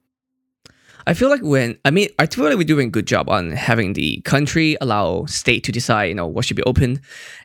I 1.06 1.14
feel 1.14 1.28
like 1.28 1.42
when 1.42 1.78
I 1.84 1.90
mean 1.90 2.08
I 2.18 2.26
feel 2.26 2.44
like 2.44 2.56
we're 2.56 2.64
doing 2.64 2.88
a 2.88 2.90
good 2.90 3.06
job 3.06 3.28
on 3.28 3.52
having 3.52 3.94
the 3.94 4.20
country 4.22 4.76
allow 4.80 5.24
state 5.24 5.64
to 5.64 5.72
decide 5.72 6.04
you 6.04 6.14
know 6.14 6.26
what 6.26 6.44
should 6.44 6.56
be 6.56 6.62
open, 6.64 7.00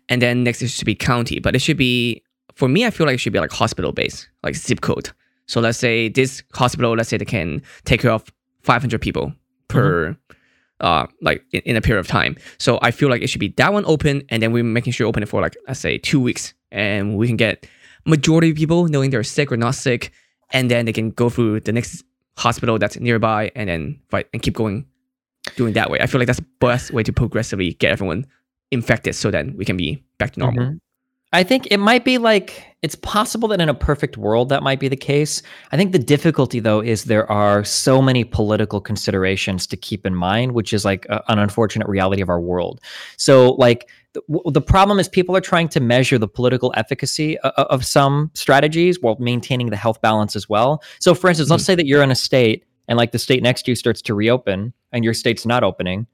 and 0.10 0.22
then 0.22 0.44
next 0.44 0.62
it 0.62 0.70
should 0.70 0.86
be 0.86 0.96
county. 0.96 1.40
But 1.40 1.56
it 1.56 1.60
should 1.60 1.78
be 1.78 2.24
for 2.56 2.68
me. 2.68 2.86
I 2.86 2.90
feel 2.90 3.08
like 3.08 3.16
it 3.16 3.20
should 3.20 3.34
be 3.34 3.40
like 3.40 3.52
hospital 3.52 3.92
based, 3.92 4.30
like 4.44 4.56
zip 4.56 4.82
code. 4.82 5.12
So 5.48 5.62
let's 5.62 5.78
say 5.78 6.10
this 6.10 6.44
hospital, 6.54 6.96
let's 6.96 7.10
say 7.10 7.18
they 7.18 7.25
can 7.25 7.62
take 7.86 8.02
care 8.02 8.12
of 8.12 8.25
500 8.66 9.00
people 9.02 9.34
per. 9.68 10.10
Mm-hmm. 10.10 10.22
Uh, 10.82 11.08
like 11.22 11.42
in, 11.54 11.62
in 11.62 11.76
a 11.78 11.82
period 11.82 12.02
of 12.02 12.08
time. 12.08 12.36
So 12.58 12.80
I 12.82 12.92
feel 12.92 13.08
like 13.08 13.22
it 13.22 13.28
should 13.28 13.40
be 13.40 13.48
that 13.56 13.72
one 13.72 13.86
open, 13.86 14.24
and 14.28 14.44
then 14.44 14.52
we're 14.52 14.62
making 14.62 14.92
sure 14.92 15.08
open 15.08 15.24
it 15.24 15.30
for 15.30 15.40
like 15.40 15.56
let's 15.70 15.80
say 15.80 15.98
two 15.98 16.20
weeks, 16.20 16.54
and 16.70 17.16
we 17.16 17.28
can 17.28 17.38
get 17.38 17.66
majority 18.06 18.50
of 18.50 18.58
people 18.58 18.86
knowing 18.90 19.10
they're 19.10 19.24
sick 19.24 19.54
or 19.54 19.58
not 19.58 19.76
sick, 19.76 20.12
and 20.52 20.70
then 20.70 20.84
they 20.84 20.92
can 20.92 21.12
go 21.12 21.30
through 21.30 21.62
the 21.62 21.72
next 21.72 22.04
hospital 22.38 22.78
that's 22.78 23.00
nearby 23.00 23.52
and 23.56 23.70
then 23.70 24.02
fight 24.10 24.28
and 24.34 24.42
keep 24.42 24.54
going 24.54 24.86
doing 25.56 25.74
that 25.74 25.90
way. 25.90 26.00
I 26.02 26.08
feel 26.08 26.20
like 26.20 26.28
that's 26.28 26.40
the 26.40 26.48
best 26.60 26.92
way 26.92 27.04
to 27.04 27.14
progressively 27.14 27.74
get 27.74 27.92
everyone 27.92 28.26
infected 28.72 29.16
so 29.16 29.32
then 29.32 29.56
we 29.58 29.66
can 29.66 29.78
be 29.78 30.04
back 30.18 30.32
to 30.32 30.40
normal. 30.40 30.66
Mm-hmm. 30.66 30.78
I 31.36 31.44
think 31.44 31.68
it 31.70 31.80
might 31.80 32.06
be 32.06 32.18
like 32.18 32.65
it's 32.82 32.96
possible 32.96 33.50
that 33.50 33.60
in 33.60 33.68
a 33.68 33.74
perfect 33.74 34.15
world 34.15 34.48
that 34.50 34.63
might 34.63 34.80
be 34.80 34.88
the 34.88 34.96
case. 34.96 35.42
I 35.74 35.75
think 35.75 35.92
the 35.92 36.00
difficulty 36.00 36.62
though 36.62 36.80
is 36.80 37.04
there 37.06 37.30
are 37.30 37.65
so 37.65 38.01
many 38.01 38.24
political 38.24 38.80
considerations 38.80 39.68
to 39.68 39.75
keep 39.75 40.06
in 40.06 40.15
mind, 40.15 40.54
which 40.54 40.72
is 40.72 40.86
like 40.86 41.06
a, 41.10 41.22
an 41.30 41.39
unfortunate 41.39 41.89
reality 41.89 42.22
of 42.22 42.30
our 42.30 42.39
world. 42.39 42.80
So 43.18 43.51
like 43.54 43.89
the, 44.13 44.22
the 44.46 44.62
problem 44.62 44.98
is 44.98 45.10
people 45.10 45.36
are 45.36 45.42
trying 45.42 45.68
to 45.70 45.82
measure 45.82 46.18
the 46.18 46.27
political 46.27 46.74
efficacy 46.77 47.38
of, 47.39 47.51
of 47.54 47.86
some 47.86 48.32
strategies 48.34 49.01
while 49.01 49.18
maintaining 49.20 49.72
the 49.72 49.77
health 49.77 50.01
balance 50.01 50.38
as 50.38 50.48
well. 50.48 50.82
So 51.00 51.13
for 51.13 51.27
instance, 51.27 51.48
mm-hmm. 51.48 51.56
let's 51.56 51.65
say 51.65 51.75
that 51.75 51.86
you're 51.86 52.04
in 52.04 52.12
a 52.12 52.15
state 52.15 52.63
and 52.88 52.98
like 52.98 53.12
the 53.12 53.20
state 53.20 53.44
next 53.44 53.63
to 53.63 53.72
you 53.72 53.75
starts 53.75 54.01
to 54.04 54.13
reopen 54.13 54.72
and 54.94 55.04
your 55.04 55.13
state's 55.13 55.46
not 55.46 55.65
opening 55.65 56.08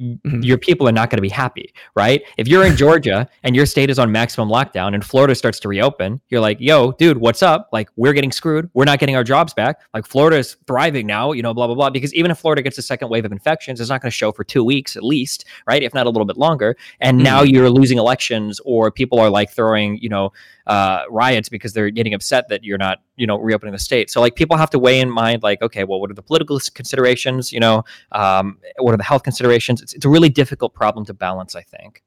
mm-hmm. 0.00 0.42
your 0.42 0.58
people 0.58 0.88
are 0.88 0.92
not 0.92 1.10
going 1.10 1.18
to 1.18 1.22
be 1.22 1.28
happy, 1.28 1.72
right? 1.94 2.22
If 2.36 2.48
you're 2.48 2.64
in 2.64 2.76
Georgia 2.82 3.28
and 3.42 3.54
your 3.54 3.66
state 3.66 3.90
is 3.90 3.98
on 3.98 4.12
maximum 4.12 4.48
lockdown 4.48 4.94
and 4.94 5.04
Florida 5.04 5.34
starts 5.34 5.60
to 5.60 5.68
reopen, 5.68 6.20
you're 6.28 6.40
like, 6.40 6.58
yo, 6.60 6.92
dude, 6.92 7.18
what's 7.18 7.42
up? 7.42 7.68
Like, 7.72 7.88
we're 7.96 8.12
getting 8.12 8.32
screwed. 8.32 8.70
We're 8.74 8.84
not 8.84 8.98
getting 8.98 9.16
our 9.16 9.24
jobs 9.24 9.54
back. 9.54 9.80
Like, 9.94 10.06
Florida 10.06 10.38
is 10.38 10.56
thriving 10.66 11.06
now, 11.06 11.32
you 11.32 11.42
know, 11.42 11.54
blah, 11.54 11.66
blah, 11.66 11.76
blah. 11.76 11.90
Because 11.90 12.14
even 12.14 12.30
if 12.30 12.38
Florida 12.38 12.62
gets 12.62 12.78
a 12.78 12.82
second 12.82 13.08
wave 13.08 13.24
of 13.24 13.32
infections, 13.32 13.80
it's 13.80 13.90
not 13.90 14.00
going 14.02 14.10
to 14.10 14.16
show 14.16 14.32
for 14.32 14.44
two 14.44 14.64
weeks 14.64 14.96
at 14.96 15.02
least, 15.02 15.44
right? 15.66 15.82
If 15.82 15.94
not 15.94 16.06
a 16.06 16.10
little 16.10 16.26
bit 16.26 16.36
longer. 16.36 16.76
And 17.00 17.18
mm-hmm. 17.18 17.24
now 17.24 17.42
you're 17.42 17.70
losing 17.70 17.98
elections 17.98 18.60
or 18.64 18.90
people 18.90 19.18
are 19.20 19.30
like 19.30 19.50
throwing, 19.50 19.98
you 19.98 20.08
know, 20.08 20.32
uh, 20.66 21.02
riots 21.10 21.48
because 21.48 21.72
they're 21.72 21.90
getting 21.90 22.14
upset 22.14 22.48
that 22.48 22.64
you're 22.64 22.78
not, 22.78 22.98
you 23.16 23.26
know, 23.26 23.38
reopening 23.38 23.72
the 23.72 23.78
state. 23.78 24.10
So 24.10 24.20
like 24.20 24.34
people 24.34 24.56
have 24.56 24.70
to 24.70 24.78
weigh 24.78 25.00
in 25.00 25.10
mind, 25.10 25.42
like, 25.42 25.62
okay, 25.62 25.84
well, 25.84 26.00
what 26.00 26.10
are 26.10 26.14
the 26.14 26.22
political 26.22 26.60
considerations? 26.74 27.52
You 27.52 27.60
know, 27.60 27.84
um, 28.12 28.58
what 28.78 28.94
are 28.94 28.96
the 28.96 29.02
health 29.02 29.22
considerations? 29.22 29.82
It's, 29.82 29.94
it's 29.94 30.04
a 30.04 30.08
really 30.08 30.28
difficult 30.28 30.74
problem 30.74 31.04
to 31.06 31.14
balance. 31.14 31.56
I 31.56 31.62
think. 31.62 32.02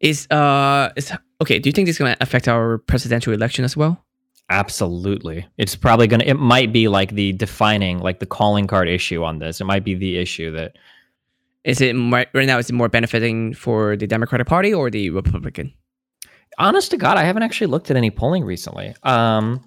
Is 0.00 0.26
uh 0.30 0.90
is 0.96 1.12
okay? 1.40 1.58
Do 1.58 1.68
you 1.68 1.72
think 1.72 1.86
this 1.86 1.96
is 1.96 1.98
going 1.98 2.14
to 2.14 2.22
affect 2.22 2.48
our 2.48 2.78
presidential 2.78 3.32
election 3.32 3.64
as 3.64 3.76
well? 3.76 4.04
Absolutely. 4.50 5.46
It's 5.56 5.76
probably 5.76 6.06
going 6.06 6.20
to, 6.20 6.28
it 6.28 6.34
might 6.34 6.72
be 6.72 6.88
like 6.88 7.12
the 7.14 7.32
defining, 7.32 8.00
like 8.00 8.18
the 8.18 8.26
calling 8.26 8.66
card 8.66 8.88
issue 8.88 9.22
on 9.24 9.38
this. 9.38 9.60
It 9.60 9.64
might 9.64 9.84
be 9.84 9.94
the 9.94 10.18
issue 10.18 10.50
that. 10.52 10.76
Is 11.64 11.80
it 11.80 11.94
right 11.94 12.26
now, 12.34 12.58
is 12.58 12.68
it 12.68 12.72
more 12.72 12.88
benefiting 12.88 13.54
for 13.54 13.96
the 13.96 14.08
Democratic 14.08 14.48
Party 14.48 14.74
or 14.74 14.90
the 14.90 15.10
Republican? 15.10 15.72
Honest 16.58 16.90
to 16.92 16.96
God, 16.96 17.16
I 17.16 17.24
haven't 17.24 17.42
actually 17.42 17.68
looked 17.68 17.90
at 17.90 17.96
any 17.96 18.10
polling 18.10 18.44
recently. 18.44 18.94
Um, 19.02 19.64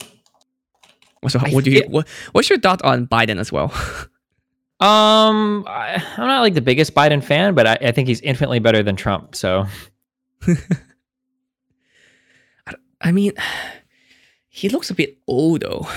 so 1.28 1.40
what 1.40 1.64
do 1.64 1.72
you? 1.72 1.84
what, 1.88 2.08
what's 2.34 2.50
your 2.50 2.60
thought 2.60 2.82
on 2.84 3.08
Biden 3.08 3.40
as 3.40 3.52
well? 3.52 3.66
um, 4.80 5.66
I, 5.68 6.04
am 6.18 6.28
not 6.28 6.42
like 6.42 6.54
the 6.54 6.62
biggest 6.62 6.94
Biden 6.94 7.24
fan, 7.24 7.56
but 7.56 7.66
I, 7.68 7.78
I 7.82 7.92
think 7.92 8.08
he's 8.08 8.22
infinitely 8.22 8.60
better 8.60 8.84
than 8.84 8.96
Trump. 8.96 9.36
So, 9.36 9.66
I 13.02 13.12
mean, 13.12 13.34
he 14.50 14.70
looks 14.70 14.90
a 14.90 14.96
bit 14.96 15.18
old 15.28 15.62
though. 15.62 15.88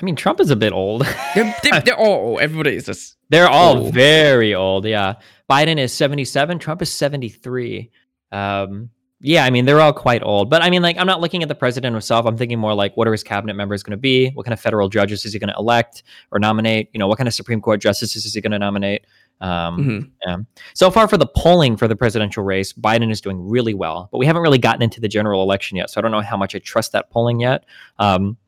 I 0.00 0.04
mean, 0.04 0.16
Trump 0.16 0.40
is 0.40 0.50
a 0.50 0.56
bit 0.56 0.72
old. 0.72 1.02
they're, 1.34 1.54
they're, 1.62 1.80
they're, 1.84 1.98
all 1.98 2.40
everybody 2.40 2.76
is 2.76 2.86
just. 2.86 3.16
They're 3.28 3.48
all 3.48 3.76
old. 3.76 3.94
very 3.94 4.54
old. 4.54 4.86
Yeah, 4.86 5.16
Biden 5.48 5.78
is 5.78 5.92
77. 5.92 6.58
Trump 6.58 6.82
is 6.82 6.90
73. 6.90 7.90
Um, 8.32 8.90
yeah, 9.22 9.44
I 9.44 9.50
mean, 9.50 9.66
they're 9.66 9.80
all 9.80 9.92
quite 9.92 10.22
old. 10.22 10.48
But 10.48 10.62
I 10.62 10.70
mean, 10.70 10.80
like, 10.80 10.96
I'm 10.96 11.06
not 11.06 11.20
looking 11.20 11.42
at 11.42 11.48
the 11.48 11.54
president 11.54 11.92
himself. 11.94 12.24
I'm 12.24 12.38
thinking 12.38 12.58
more 12.58 12.72
like, 12.74 12.96
what 12.96 13.06
are 13.06 13.12
his 13.12 13.22
cabinet 13.22 13.54
members 13.54 13.82
going 13.82 13.92
to 13.92 14.00
be? 14.00 14.30
What 14.30 14.46
kind 14.46 14.54
of 14.54 14.60
federal 14.60 14.88
judges 14.88 15.26
is 15.26 15.34
he 15.34 15.38
going 15.38 15.52
to 15.52 15.58
elect 15.58 16.02
or 16.30 16.38
nominate? 16.38 16.88
You 16.94 16.98
know, 16.98 17.06
what 17.06 17.18
kind 17.18 17.28
of 17.28 17.34
Supreme 17.34 17.60
Court 17.60 17.80
justices 17.80 18.24
is 18.24 18.32
he 18.32 18.40
going 18.40 18.52
to 18.52 18.58
nominate? 18.58 19.06
Um, 19.42 19.78
mm-hmm. 19.78 20.08
yeah. 20.26 20.36
So 20.74 20.90
far 20.90 21.06
for 21.06 21.18
the 21.18 21.26
polling 21.26 21.76
for 21.76 21.86
the 21.86 21.96
presidential 21.96 22.44
race, 22.44 22.72
Biden 22.72 23.10
is 23.10 23.20
doing 23.20 23.46
really 23.46 23.74
well, 23.74 24.08
but 24.10 24.18
we 24.18 24.26
haven't 24.26 24.42
really 24.42 24.58
gotten 24.58 24.82
into 24.82 25.00
the 25.00 25.08
general 25.08 25.42
election 25.42 25.76
yet. 25.76 25.90
So 25.90 26.00
I 26.00 26.02
don't 26.02 26.12
know 26.12 26.20
how 26.20 26.36
much 26.36 26.54
I 26.54 26.58
trust 26.58 26.92
that 26.92 27.10
polling 27.10 27.40
yet. 27.40 27.64
Um, 27.98 28.38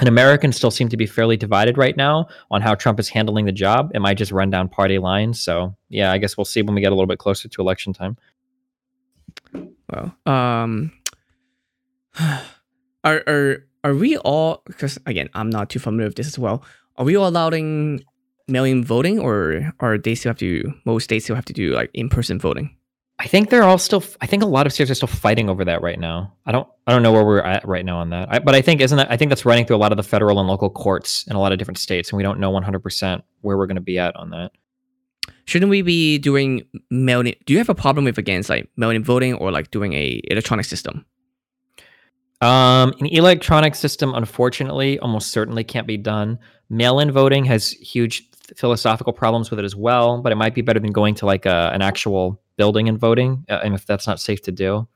and 0.00 0.08
Americans 0.08 0.56
still 0.56 0.70
seem 0.70 0.88
to 0.88 0.96
be 0.96 1.06
fairly 1.06 1.36
divided 1.36 1.76
right 1.76 1.96
now 1.96 2.28
on 2.50 2.62
how 2.62 2.74
Trump 2.74 2.98
is 2.98 3.08
handling 3.10 3.44
the 3.44 3.52
job. 3.52 3.90
It 3.94 4.00
might 4.00 4.16
just 4.16 4.32
run 4.32 4.48
down 4.48 4.68
party 4.68 4.98
lines. 4.98 5.40
So 5.40 5.76
yeah, 5.90 6.10
I 6.10 6.16
guess 6.18 6.38
we'll 6.38 6.46
see 6.46 6.62
when 6.62 6.74
we 6.74 6.80
get 6.80 6.90
a 6.92 6.94
little 6.94 7.06
bit 7.06 7.18
closer 7.18 7.48
to 7.48 7.60
election 7.60 7.92
time. 7.92 8.16
Well, 9.90 10.14
um, 10.26 10.92
are 13.04 13.22
are 13.26 13.64
are 13.84 13.94
we 13.94 14.16
all? 14.18 14.62
Because 14.66 14.98
again, 15.06 15.28
I'm 15.34 15.50
not 15.50 15.70
too 15.70 15.78
familiar 15.78 16.08
with 16.08 16.16
this 16.16 16.28
as 16.28 16.38
well. 16.38 16.64
Are 16.96 17.04
we 17.04 17.16
all 17.16 17.28
allowing 17.28 18.04
mail-in 18.48 18.84
voting, 18.84 19.18
or 19.18 19.72
are 19.80 19.98
they 19.98 20.14
still 20.14 20.30
have 20.30 20.38
to? 20.38 20.72
Most 20.84 21.04
states 21.04 21.24
still 21.24 21.36
have 21.36 21.44
to 21.46 21.52
do 21.52 21.72
like 21.72 21.90
in-person 21.94 22.38
voting. 22.38 22.76
I 23.18 23.26
think 23.26 23.50
they're 23.50 23.62
all 23.62 23.78
still. 23.78 24.02
I 24.20 24.26
think 24.26 24.42
a 24.42 24.46
lot 24.46 24.66
of 24.66 24.72
states 24.72 24.90
are 24.90 24.94
still 24.94 25.08
fighting 25.08 25.50
over 25.50 25.64
that 25.64 25.82
right 25.82 25.98
now. 25.98 26.34
I 26.46 26.52
don't. 26.52 26.68
I 26.86 26.92
don't 26.92 27.02
know 27.02 27.12
where 27.12 27.24
we're 27.24 27.40
at 27.42 27.66
right 27.66 27.84
now 27.84 27.98
on 27.98 28.10
that. 28.10 28.28
I, 28.30 28.38
but 28.38 28.54
I 28.54 28.62
think 28.62 28.80
isn't 28.80 28.96
that? 28.96 29.10
I 29.10 29.16
think 29.16 29.30
that's 29.30 29.44
running 29.44 29.66
through 29.66 29.76
a 29.76 29.78
lot 29.78 29.92
of 29.92 29.96
the 29.96 30.02
federal 30.02 30.38
and 30.38 30.48
local 30.48 30.70
courts 30.70 31.26
in 31.26 31.36
a 31.36 31.40
lot 31.40 31.52
of 31.52 31.58
different 31.58 31.78
states, 31.78 32.10
and 32.10 32.16
we 32.16 32.22
don't 32.22 32.40
know 32.40 32.50
100 32.50 32.80
percent 32.80 33.24
where 33.40 33.56
we're 33.56 33.66
going 33.66 33.76
to 33.76 33.82
be 33.82 33.98
at 33.98 34.16
on 34.16 34.30
that 34.30 34.52
shouldn't 35.44 35.70
we 35.70 35.82
be 35.82 36.18
doing 36.18 36.66
mail 36.90 37.20
in? 37.20 37.34
Do 37.46 37.52
you 37.52 37.58
have 37.58 37.68
a 37.68 37.74
problem 37.74 38.04
with 38.04 38.18
against 38.18 38.48
like 38.50 38.68
mail 38.76 38.90
in 38.90 39.04
voting 39.04 39.34
or 39.34 39.50
like 39.50 39.70
doing 39.70 39.92
a 39.92 40.20
electronic 40.30 40.66
system? 40.66 41.04
Um, 42.42 42.94
an 43.00 43.06
electronic 43.06 43.74
system, 43.74 44.14
unfortunately, 44.14 44.98
almost 45.00 45.30
certainly 45.30 45.62
can't 45.62 45.86
be 45.86 45.98
done. 45.98 46.38
Mail-in 46.70 47.12
voting 47.12 47.44
has 47.44 47.70
huge 47.72 48.28
philosophical 48.56 49.12
problems 49.12 49.50
with 49.50 49.58
it 49.58 49.64
as 49.64 49.76
well, 49.76 50.22
but 50.22 50.32
it 50.32 50.36
might 50.36 50.54
be 50.54 50.62
better 50.62 50.80
than 50.80 50.92
going 50.92 51.14
to 51.16 51.26
like 51.26 51.44
a, 51.44 51.70
an 51.74 51.82
actual 51.82 52.40
building 52.56 52.88
and 52.88 52.98
voting, 52.98 53.44
uh, 53.50 53.60
and 53.62 53.74
if 53.74 53.84
that's 53.84 54.06
not 54.06 54.20
safe 54.20 54.40
to 54.42 54.52
do. 54.52 54.88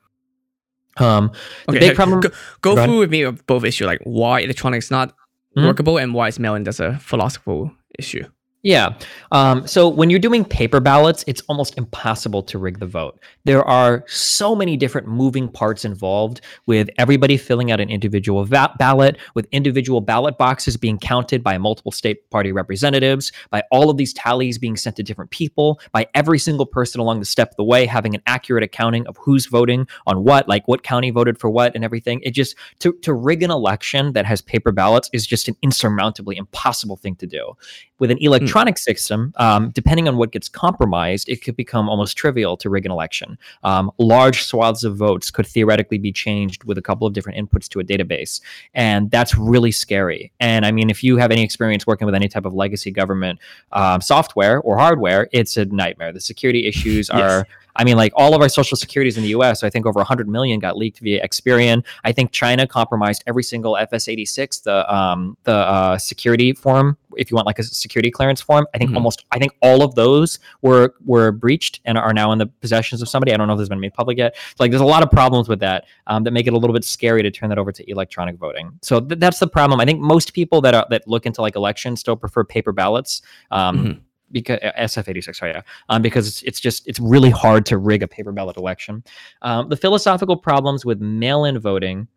Um, 0.97 1.31
the 1.67 1.77
okay, 1.77 1.79
big 1.79 1.95
problem. 1.95 2.21
Go, 2.21 2.29
go 2.61 2.83
through 2.83 2.99
with 2.99 3.11
me 3.11 3.21
of 3.21 3.45
both 3.45 3.63
issues, 3.63 3.85
like 3.85 4.01
why 4.05 4.39
electronics 4.39 4.89
not 4.89 5.09
mm-hmm. 5.09 5.65
workable 5.65 5.97
and 5.97 6.13
why 6.13 6.29
is 6.29 6.39
mail-in 6.39 6.63
that's 6.63 6.79
a 6.79 6.97
philosophical 6.97 7.71
issue. 7.99 8.25
Yeah. 8.65 8.97
Um, 9.31 9.67
so 9.67 9.87
when 9.87 10.09
you're 10.09 10.17
doing 10.17 10.43
paper 10.43 10.79
ballots, 10.79 11.23
it's 11.27 11.41
almost 11.41 11.77
impossible 11.77 12.41
to 12.41 12.57
rig 12.57 12.79
the 12.79 12.87
vote. 12.87 13.19
There 13.43 13.63
are 13.63 14.03
so 14.07 14.55
many 14.55 14.75
different 14.75 15.07
moving 15.07 15.47
parts 15.49 15.85
involved 15.85 16.41
with 16.65 16.89
everybody 16.97 17.37
filling 17.37 17.71
out 17.71 17.79
an 17.79 17.91
individual 17.91 18.43
va- 18.43 18.73
ballot, 18.79 19.19
with 19.35 19.47
individual 19.51 20.01
ballot 20.01 20.39
boxes 20.39 20.77
being 20.77 20.97
counted 20.97 21.43
by 21.43 21.59
multiple 21.59 21.91
state 21.91 22.27
party 22.31 22.51
representatives, 22.51 23.31
by 23.51 23.61
all 23.69 23.91
of 23.91 23.97
these 23.97 24.13
tallies 24.13 24.57
being 24.57 24.75
sent 24.75 24.95
to 24.95 25.03
different 25.03 25.29
people, 25.29 25.79
by 25.91 26.07
every 26.15 26.39
single 26.39 26.65
person 26.65 26.99
along 26.99 27.19
the 27.19 27.25
step 27.25 27.51
of 27.51 27.57
the 27.57 27.63
way 27.63 27.85
having 27.85 28.15
an 28.15 28.21
accurate 28.25 28.63
accounting 28.63 29.05
of 29.05 29.15
who's 29.17 29.45
voting 29.45 29.85
on 30.07 30.23
what, 30.23 30.49
like 30.49 30.67
what 30.67 30.81
county 30.81 31.11
voted 31.11 31.37
for 31.37 31.51
what 31.51 31.75
and 31.75 31.83
everything. 31.83 32.19
It 32.23 32.31
just, 32.31 32.55
to, 32.79 32.93
to 33.03 33.13
rig 33.13 33.43
an 33.43 33.51
election 33.51 34.13
that 34.13 34.25
has 34.25 34.41
paper 34.41 34.71
ballots 34.71 35.07
is 35.13 35.27
just 35.27 35.47
an 35.47 35.55
insurmountably 35.61 36.35
impossible 36.35 36.95
thing 36.95 37.15
to 37.17 37.27
do. 37.27 37.53
With 37.99 38.11
an 38.11 38.17
electronic 38.17 38.54
electronic 38.55 38.77
system, 38.77 39.33
um, 39.35 39.69
depending 39.71 40.07
on 40.07 40.15
what 40.15 40.31
gets 40.31 40.47
compromised, 40.47 41.27
it 41.27 41.43
could 41.43 41.57
become 41.57 41.89
almost 41.89 42.15
trivial 42.15 42.55
to 42.55 42.69
rig 42.69 42.85
an 42.85 42.91
election. 42.91 43.37
Um, 43.63 43.91
large 43.97 44.43
swaths 44.43 44.85
of 44.85 44.95
votes 44.95 45.29
could 45.29 45.45
theoretically 45.45 45.97
be 45.97 46.13
changed 46.13 46.63
with 46.63 46.77
a 46.77 46.81
couple 46.81 47.05
of 47.05 47.13
different 47.13 47.37
inputs 47.37 47.67
to 47.69 47.81
a 47.81 47.83
database. 47.83 48.39
And 48.73 49.11
that's 49.11 49.35
really 49.35 49.71
scary. 49.71 50.31
And 50.39 50.65
I 50.65 50.71
mean, 50.71 50.89
if 50.89 51.03
you 51.03 51.17
have 51.17 51.31
any 51.31 51.43
experience 51.43 51.85
working 51.85 52.05
with 52.05 52.15
any 52.15 52.29
type 52.29 52.45
of 52.45 52.53
legacy 52.53 52.91
government 52.91 53.39
um, 53.73 53.99
software 53.99 54.61
or 54.61 54.77
hardware, 54.77 55.27
it's 55.33 55.57
a 55.57 55.65
nightmare. 55.65 56.13
The 56.13 56.21
security 56.21 56.65
issues 56.65 57.09
yes. 57.13 57.21
are 57.21 57.47
I 57.75 57.83
mean, 57.83 57.97
like 57.97 58.13
all 58.15 58.33
of 58.33 58.41
our 58.41 58.49
social 58.49 58.77
securities 58.77 59.17
in 59.17 59.23
the 59.23 59.29
U.S. 59.29 59.63
I 59.63 59.69
think 59.69 59.85
over 59.85 59.97
100 59.99 60.27
million 60.29 60.59
got 60.59 60.77
leaked 60.77 60.99
via 60.99 61.25
Experian. 61.25 61.83
I 62.03 62.11
think 62.11 62.31
China 62.31 62.65
compromised 62.65 63.23
every 63.27 63.43
single 63.43 63.73
FS86, 63.73 64.63
the 64.63 64.93
um, 64.93 65.37
the 65.43 65.53
uh, 65.53 65.97
security 65.97 66.53
form. 66.53 66.97
If 67.17 67.31
you 67.31 67.35
want 67.35 67.47
like 67.47 67.59
a 67.59 67.63
security 67.63 68.11
clearance 68.11 68.41
form, 68.41 68.67
I 68.73 68.77
think 68.77 68.91
Mhm. 68.91 68.95
almost 68.97 69.25
I 69.31 69.39
think 69.39 69.53
all 69.61 69.83
of 69.83 69.95
those 69.95 70.39
were 70.61 70.95
were 71.05 71.31
breached 71.31 71.79
and 71.85 71.97
are 71.97 72.13
now 72.13 72.31
in 72.31 72.39
the 72.39 72.47
possessions 72.47 73.01
of 73.01 73.09
somebody. 73.09 73.33
I 73.33 73.37
don't 73.37 73.47
know 73.47 73.53
if 73.53 73.57
this 73.57 73.63
has 73.63 73.69
been 73.69 73.79
made 73.79 73.93
public 73.93 74.17
yet. 74.17 74.35
Like, 74.59 74.71
there's 74.71 74.81
a 74.81 74.85
lot 74.85 75.03
of 75.03 75.11
problems 75.11 75.47
with 75.47 75.59
that 75.61 75.85
um, 76.07 76.23
that 76.23 76.31
make 76.31 76.47
it 76.47 76.53
a 76.53 76.57
little 76.57 76.73
bit 76.73 76.83
scary 76.83 77.23
to 77.23 77.31
turn 77.31 77.49
that 77.49 77.57
over 77.57 77.71
to 77.71 77.89
electronic 77.89 78.35
voting. 78.37 78.71
So 78.81 78.99
th- 78.99 79.19
that's 79.19 79.39
the 79.39 79.47
problem. 79.47 79.79
I 79.79 79.85
think 79.85 79.99
most 80.01 80.33
people 80.33 80.61
that 80.61 80.73
are 80.75 80.85
that 80.89 81.07
look 81.07 81.25
into 81.25 81.41
like 81.41 81.55
elections 81.55 81.99
still 82.01 82.15
prefer 82.15 82.43
paper 82.43 82.71
ballots. 82.71 83.21
Um, 83.51 83.77
Mhm. 83.77 83.99
Because 84.31 84.59
SF86, 84.59 85.35
sorry, 85.35 85.51
yeah, 85.51 85.61
um, 85.89 86.01
because 86.01 86.27
it's, 86.27 86.41
it's 86.43 86.59
just 86.59 86.87
it's 86.87 86.99
really 86.99 87.29
hard 87.29 87.65
to 87.67 87.77
rig 87.77 88.03
a 88.03 88.07
paper 88.07 88.31
ballot 88.31 88.57
election. 88.57 89.03
Um, 89.41 89.69
the 89.69 89.77
philosophical 89.77 90.37
problems 90.37 90.85
with 90.85 90.99
mail-in 91.01 91.59
voting 91.59 92.07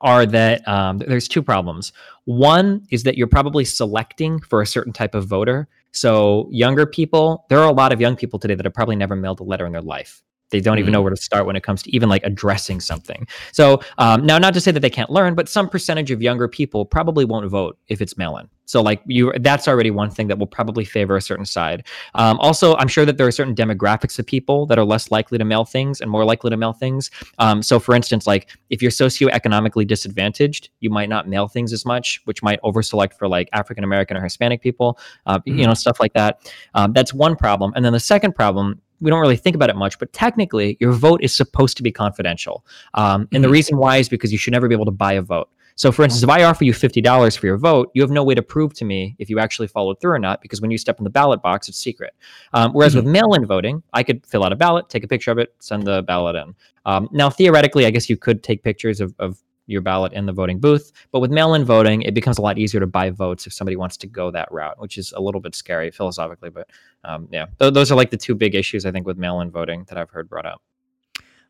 are 0.00 0.26
that 0.26 0.66
um, 0.68 0.98
there's 0.98 1.28
two 1.28 1.42
problems. 1.42 1.92
One 2.24 2.86
is 2.90 3.02
that 3.02 3.16
you're 3.16 3.26
probably 3.26 3.64
selecting 3.64 4.40
for 4.40 4.62
a 4.62 4.66
certain 4.66 4.92
type 4.92 5.14
of 5.14 5.26
voter. 5.26 5.68
So 5.92 6.48
younger 6.50 6.86
people, 6.86 7.46
there 7.48 7.58
are 7.58 7.68
a 7.68 7.72
lot 7.72 7.92
of 7.92 8.00
young 8.00 8.14
people 8.14 8.38
today 8.38 8.54
that 8.54 8.64
have 8.64 8.74
probably 8.74 8.96
never 8.96 9.16
mailed 9.16 9.40
a 9.40 9.44
letter 9.44 9.66
in 9.66 9.72
their 9.72 9.82
life. 9.82 10.22
They 10.50 10.60
don't 10.60 10.78
even 10.78 10.92
know 10.92 11.02
where 11.02 11.10
to 11.10 11.16
start 11.16 11.46
when 11.46 11.56
it 11.56 11.62
comes 11.62 11.82
to 11.82 11.94
even 11.94 12.08
like 12.08 12.22
addressing 12.24 12.80
something. 12.80 13.26
So 13.52 13.80
um, 13.98 14.24
now, 14.24 14.38
not 14.38 14.54
to 14.54 14.60
say 14.60 14.70
that 14.70 14.80
they 14.80 14.90
can't 14.90 15.10
learn, 15.10 15.34
but 15.34 15.48
some 15.48 15.68
percentage 15.68 16.10
of 16.10 16.22
younger 16.22 16.48
people 16.48 16.84
probably 16.84 17.24
won't 17.24 17.48
vote 17.50 17.78
if 17.88 18.00
it's 18.00 18.16
mail-in. 18.16 18.48
So 18.64 18.82
like 18.82 19.00
you, 19.06 19.32
that's 19.40 19.66
already 19.66 19.90
one 19.90 20.10
thing 20.10 20.28
that 20.28 20.38
will 20.38 20.46
probably 20.46 20.84
favor 20.84 21.16
a 21.16 21.22
certain 21.22 21.46
side. 21.46 21.86
Um, 22.14 22.38
also, 22.38 22.76
I'm 22.76 22.88
sure 22.88 23.06
that 23.06 23.16
there 23.16 23.26
are 23.26 23.30
certain 23.30 23.54
demographics 23.54 24.18
of 24.18 24.26
people 24.26 24.66
that 24.66 24.78
are 24.78 24.84
less 24.84 25.10
likely 25.10 25.38
to 25.38 25.44
mail 25.44 25.64
things 25.64 26.02
and 26.02 26.10
more 26.10 26.24
likely 26.24 26.50
to 26.50 26.56
mail 26.56 26.74
things. 26.74 27.10
Um, 27.38 27.62
so, 27.62 27.80
for 27.80 27.94
instance, 27.94 28.26
like 28.26 28.50
if 28.68 28.82
you're 28.82 28.90
socioeconomically 28.90 29.86
disadvantaged, 29.86 30.68
you 30.80 30.90
might 30.90 31.08
not 31.08 31.28
mail 31.28 31.48
things 31.48 31.72
as 31.72 31.86
much, 31.86 32.20
which 32.24 32.42
might 32.42 32.60
overselect 32.62 33.14
for 33.14 33.26
like 33.26 33.48
African 33.54 33.84
American 33.84 34.18
or 34.18 34.22
Hispanic 34.22 34.60
people. 34.60 34.98
Uh, 35.24 35.38
You 35.46 35.54
Mhm. 35.54 35.68
know, 35.68 35.74
stuff 35.74 35.98
like 35.98 36.12
that. 36.12 36.52
Um, 36.74 36.92
that's 36.92 37.14
one 37.14 37.36
problem. 37.36 37.72
And 37.74 37.82
then 37.84 37.94
the 37.94 38.00
second 38.00 38.34
problem. 38.34 38.82
We 39.00 39.10
don't 39.10 39.20
really 39.20 39.36
think 39.36 39.54
about 39.56 39.70
it 39.70 39.76
much, 39.76 39.98
but 39.98 40.12
technically, 40.12 40.76
your 40.80 40.92
vote 40.92 41.22
is 41.22 41.34
supposed 41.34 41.76
to 41.76 41.82
be 41.82 41.92
confidential. 41.92 42.64
Um, 42.94 43.28
and 43.32 43.44
the 43.44 43.48
Mhm. 43.48 43.52
reason 43.52 43.78
why 43.78 43.98
is 43.98 44.08
because 44.08 44.32
you 44.32 44.38
should 44.38 44.52
never 44.52 44.68
be 44.68 44.74
able 44.74 44.86
to 44.86 44.90
buy 44.90 45.12
a 45.12 45.22
vote. 45.22 45.48
So, 45.76 45.92
for 45.92 46.02
instance, 46.02 46.24
if 46.24 46.28
I 46.28 46.42
offer 46.42 46.64
you 46.64 46.72
$50 46.72 47.36
for 47.36 47.46
your 47.46 47.56
vote, 47.56 47.92
you 47.94 48.02
have 48.02 48.10
no 48.10 48.24
way 48.24 48.34
to 48.34 48.42
prove 48.42 48.74
to 48.74 48.84
me 48.84 49.14
if 49.20 49.30
you 49.30 49.38
actually 49.38 49.68
followed 49.68 50.00
through 50.00 50.10
or 50.10 50.18
not, 50.18 50.42
because 50.42 50.60
when 50.60 50.72
you 50.72 50.78
step 50.78 50.98
in 50.98 51.04
the 51.04 51.10
ballot 51.10 51.40
box, 51.40 51.68
it's 51.68 51.78
secret. 51.78 52.14
Um, 52.52 52.72
whereas 52.72 52.96
with 52.96 53.06
mail 53.06 53.32
in 53.34 53.46
voting, 53.46 53.84
I 53.92 54.02
could 54.02 54.26
fill 54.26 54.42
out 54.42 54.52
a 54.52 54.56
ballot, 54.56 54.88
take 54.88 55.04
a 55.04 55.08
picture 55.08 55.30
of 55.30 55.38
it, 55.38 55.54
send 55.60 55.84
the 55.84 56.02
ballot 56.02 56.34
in. 56.34 56.56
Um, 56.84 57.08
now, 57.12 57.30
theoretically, 57.30 57.86
I 57.86 57.90
guess 57.90 58.10
you 58.10 58.16
could 58.16 58.42
take 58.42 58.64
pictures 58.64 59.00
of, 59.00 59.14
of 59.20 59.38
your 59.68 59.80
ballot 59.80 60.12
in 60.12 60.26
the 60.26 60.32
voting 60.32 60.58
booth, 60.58 60.90
but 61.12 61.20
with 61.20 61.30
mail 61.30 61.54
in 61.54 61.64
voting, 61.64 62.02
it 62.02 62.14
becomes 62.14 62.38
a 62.38 62.42
lot 62.42 62.58
easier 62.58 62.80
to 62.80 62.86
buy 62.86 63.10
votes 63.10 63.46
if 63.46 63.52
somebody 63.52 63.76
wants 63.76 63.96
to 63.98 64.06
go 64.06 64.30
that 64.30 64.50
route, 64.50 64.80
which 64.80 64.98
is 64.98 65.12
a 65.12 65.20
little 65.20 65.40
bit 65.40 65.54
scary 65.54 65.90
philosophically. 65.90 66.50
But 66.50 66.68
um, 67.04 67.28
yeah, 67.30 67.46
th- 67.60 67.74
those 67.74 67.92
are 67.92 67.94
like 67.94 68.10
the 68.10 68.16
two 68.16 68.34
big 68.34 68.54
issues, 68.54 68.84
I 68.86 68.90
think, 68.90 69.06
with 69.06 69.18
mail 69.18 69.40
in 69.40 69.50
voting 69.50 69.84
that 69.88 69.98
I've 69.98 70.10
heard 70.10 70.28
brought 70.28 70.46
up. 70.46 70.62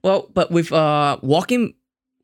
Well, 0.02 0.30
but 0.34 0.50
with 0.50 0.72
uh, 0.72 1.18
walk-in 1.22 1.74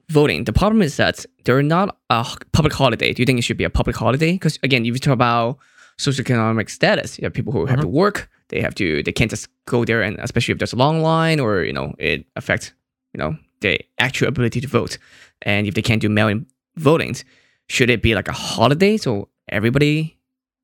voting, 0.08 0.44
the 0.44 0.52
problem 0.52 0.82
is 0.82 0.96
that 0.96 1.24
they're 1.44 1.62
not 1.62 1.96
a 2.10 2.26
public 2.52 2.72
holiday. 2.72 3.12
Do 3.12 3.22
you 3.22 3.26
think 3.26 3.38
it 3.38 3.42
should 3.42 3.56
be 3.56 3.64
a 3.64 3.70
public 3.70 3.96
holiday? 3.96 4.32
Because 4.32 4.58
again, 4.62 4.84
if 4.84 4.94
you 4.94 4.98
talk 4.98 5.14
about 5.14 5.58
socioeconomic 5.98 6.70
status, 6.70 7.18
you 7.18 7.24
have 7.24 7.32
people 7.32 7.52
who 7.52 7.66
have 7.66 7.80
to 7.80 7.88
work. 7.88 8.28
They 8.48 8.60
have 8.60 8.74
to. 8.76 9.02
They 9.02 9.12
can't 9.12 9.30
just 9.30 9.48
go 9.66 9.84
there, 9.84 10.02
and 10.02 10.18
especially 10.18 10.52
if 10.52 10.58
there's 10.58 10.72
a 10.72 10.76
long 10.76 11.00
line, 11.00 11.40
or 11.40 11.62
you 11.62 11.72
know, 11.72 11.94
it 11.98 12.26
affects 12.36 12.72
you 13.12 13.18
know 13.18 13.36
the 13.60 13.80
actual 13.98 14.28
ability 14.28 14.60
to 14.60 14.68
vote. 14.68 14.98
And 15.42 15.66
if 15.66 15.74
they 15.74 15.82
can't 15.82 16.00
do 16.00 16.08
mail-in 16.08 16.46
votings, 16.78 17.24
should 17.68 17.90
it 17.90 18.02
be 18.02 18.14
like 18.14 18.28
a 18.28 18.32
holiday 18.32 18.96
so 18.96 19.28
everybody? 19.48 20.18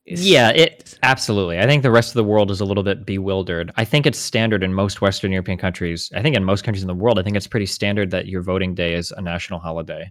Is, 0.07 0.29
Yeah, 0.29 0.51
it 0.51 0.99
absolutely. 1.03 1.59
I 1.59 1.67
think 1.67 1.83
the 1.83 1.91
rest 1.91 2.11
of 2.11 2.15
the 2.15 2.25
world 2.25 2.51
is 2.51 2.61
a 2.61 2.65
little 2.65 2.83
bit 2.83 3.07
bewildered. 3.07 3.71
I 3.77 3.85
think 3.85 4.07
it's 4.07 4.19
standard 4.19 4.63
in 4.63 4.75
most 4.75 5.01
Western 5.01 5.31
European 5.31 5.59
countries. 5.59 6.11
I 6.15 6.23
think 6.23 6.37
in 6.37 6.45
most 6.45 6.65
countries 6.65 6.83
in 6.83 6.89
the 6.89 6.95
world, 6.95 7.19
I 7.19 7.23
think 7.23 7.37
it's 7.37 7.47
pretty 7.47 7.67
standard 7.67 8.11
that 8.11 8.27
your 8.27 8.43
voting 8.43 8.75
day 8.75 8.95
is 8.95 9.13
a 9.13 9.21
national 9.21 9.61
holiday. 9.61 10.11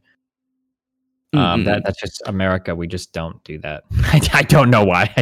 Um, 1.33 1.61
Mm, 1.61 1.65
that 1.65 1.83
that's 1.85 1.99
just 1.99 2.23
America. 2.25 2.75
We 2.75 2.87
just 2.87 3.13
don't 3.13 3.43
do 3.43 3.59
that. 3.59 3.83
I, 3.97 4.21
I 4.33 4.43
don't 4.43 4.69
know 4.69 4.83
why. 4.83 5.13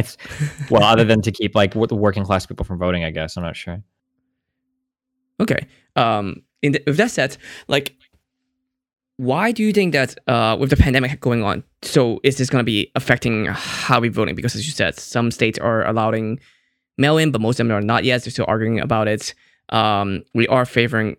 Well, 0.70 0.82
other 0.82 1.04
than 1.04 1.20
to 1.22 1.32
keep 1.32 1.54
like 1.54 1.72
the 1.72 1.94
working 1.94 2.24
class 2.24 2.46
people 2.46 2.64
from 2.64 2.78
voting, 2.78 3.04
I 3.04 3.10
guess. 3.10 3.36
I'm 3.36 3.42
not 3.42 3.56
sure. 3.56 3.82
Okay. 5.40 5.68
Um, 5.94 6.42
in 6.62 6.72
the, 6.72 6.82
with 6.86 6.96
that 6.96 7.10
said, 7.10 7.36
like, 7.68 7.94
why 9.16 9.50
do 9.50 9.62
you 9.62 9.72
think 9.72 9.92
that 9.92 10.16
uh, 10.28 10.56
with 10.58 10.70
the 10.70 10.76
pandemic 10.76 11.20
going 11.20 11.42
on, 11.42 11.64
so 11.82 12.20
is 12.22 12.38
this 12.38 12.48
going 12.50 12.60
to 12.60 12.64
be 12.64 12.90
affecting 12.94 13.46
how 13.46 14.00
we 14.00 14.08
voting? 14.08 14.34
Because 14.34 14.54
as 14.54 14.66
you 14.66 14.72
said, 14.72 14.96
some 14.96 15.30
states 15.30 15.58
are 15.58 15.86
allowing 15.86 16.38
mail-in, 16.98 17.32
but 17.32 17.40
most 17.40 17.58
of 17.58 17.66
them 17.66 17.76
are 17.76 17.80
not 17.80 18.04
yet. 18.04 18.22
They're 18.22 18.30
still 18.30 18.44
arguing 18.48 18.78
about 18.80 19.08
it. 19.08 19.34
Um, 19.70 20.22
we 20.34 20.46
are 20.48 20.64
favoring 20.64 21.16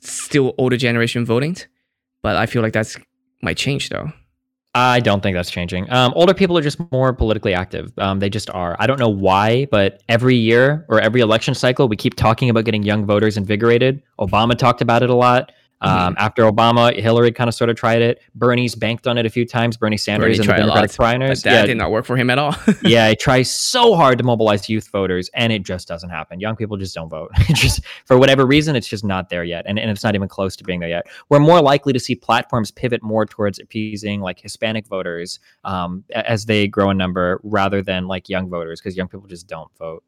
still 0.00 0.54
older 0.58 0.76
generation 0.76 1.24
voting, 1.24 1.56
but 2.22 2.36
I 2.36 2.46
feel 2.46 2.62
like 2.62 2.74
that's 2.74 2.96
might 3.42 3.56
change 3.56 3.88
though. 3.88 4.12
I 4.74 4.98
don't 4.98 5.22
think 5.22 5.36
that's 5.36 5.50
changing. 5.50 5.90
Um, 5.92 6.12
older 6.16 6.34
people 6.34 6.58
are 6.58 6.62
just 6.62 6.80
more 6.90 7.12
politically 7.12 7.54
active. 7.54 7.92
Um, 7.98 8.18
they 8.18 8.28
just 8.28 8.50
are. 8.50 8.74
I 8.80 8.88
don't 8.88 8.98
know 8.98 9.08
why, 9.08 9.66
but 9.66 10.02
every 10.08 10.34
year 10.34 10.84
or 10.88 11.00
every 11.00 11.20
election 11.20 11.54
cycle, 11.54 11.86
we 11.86 11.96
keep 11.96 12.16
talking 12.16 12.50
about 12.50 12.64
getting 12.64 12.82
young 12.82 13.06
voters 13.06 13.36
invigorated. 13.36 14.02
Obama 14.18 14.58
talked 14.58 14.82
about 14.82 15.04
it 15.04 15.10
a 15.10 15.14
lot. 15.14 15.52
Um, 15.80 16.14
After 16.18 16.44
Obama, 16.44 16.98
Hillary 16.98 17.30
kind 17.32 17.48
of 17.48 17.54
sort 17.54 17.68
of 17.68 17.76
tried 17.76 18.00
it. 18.00 18.22
Bernie's 18.34 18.74
banked 18.74 19.06
on 19.06 19.18
it 19.18 19.26
a 19.26 19.30
few 19.30 19.44
times. 19.44 19.76
Bernie 19.76 19.96
Sanders 19.96 20.38
Bernie 20.38 20.48
and 20.48 20.48
the 20.48 20.62
Democratic 20.62 20.96
primaries. 20.96 21.42
That 21.42 21.52
yeah, 21.52 21.66
did 21.66 21.76
not 21.76 21.90
work 21.90 22.06
for 22.06 22.16
him 22.16 22.30
at 22.30 22.38
all. 22.38 22.56
yeah, 22.82 23.08
it 23.08 23.20
tries 23.20 23.50
so 23.50 23.94
hard 23.94 24.18
to 24.18 24.24
mobilize 24.24 24.68
youth 24.68 24.88
voters, 24.88 25.28
and 25.34 25.52
it 25.52 25.62
just 25.62 25.86
doesn't 25.86 26.10
happen. 26.10 26.40
Young 26.40 26.56
people 26.56 26.76
just 26.76 26.94
don't 26.94 27.08
vote. 27.08 27.30
Just 27.54 27.84
for 28.04 28.18
whatever 28.18 28.46
reason, 28.46 28.76
it's 28.76 28.88
just 28.88 29.04
not 29.04 29.28
there 29.28 29.44
yet, 29.44 29.64
and, 29.66 29.78
and 29.78 29.90
it's 29.90 30.02
not 30.02 30.14
even 30.14 30.28
close 30.28 30.56
to 30.56 30.64
being 30.64 30.80
there 30.80 30.88
yet. 30.88 31.06
We're 31.28 31.38
more 31.38 31.60
likely 31.60 31.92
to 31.92 32.00
see 32.00 32.14
platforms 32.14 32.70
pivot 32.70 33.02
more 33.02 33.26
towards 33.26 33.58
appeasing 33.58 34.20
like 34.20 34.40
Hispanic 34.40 34.86
voters 34.86 35.38
um, 35.64 36.04
as 36.14 36.46
they 36.46 36.66
grow 36.66 36.90
in 36.90 36.96
number, 36.96 37.40
rather 37.42 37.82
than 37.82 38.06
like 38.06 38.28
young 38.28 38.48
voters, 38.48 38.80
because 38.80 38.96
young 38.96 39.08
people 39.08 39.26
just 39.28 39.46
don't 39.46 39.70
vote. 39.78 40.04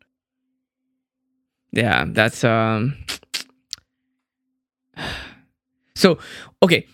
Yeah, 1.73 2.05
that's 2.09 2.43
um. 2.45 2.97
So 5.97 6.19
okay, 6.63 6.87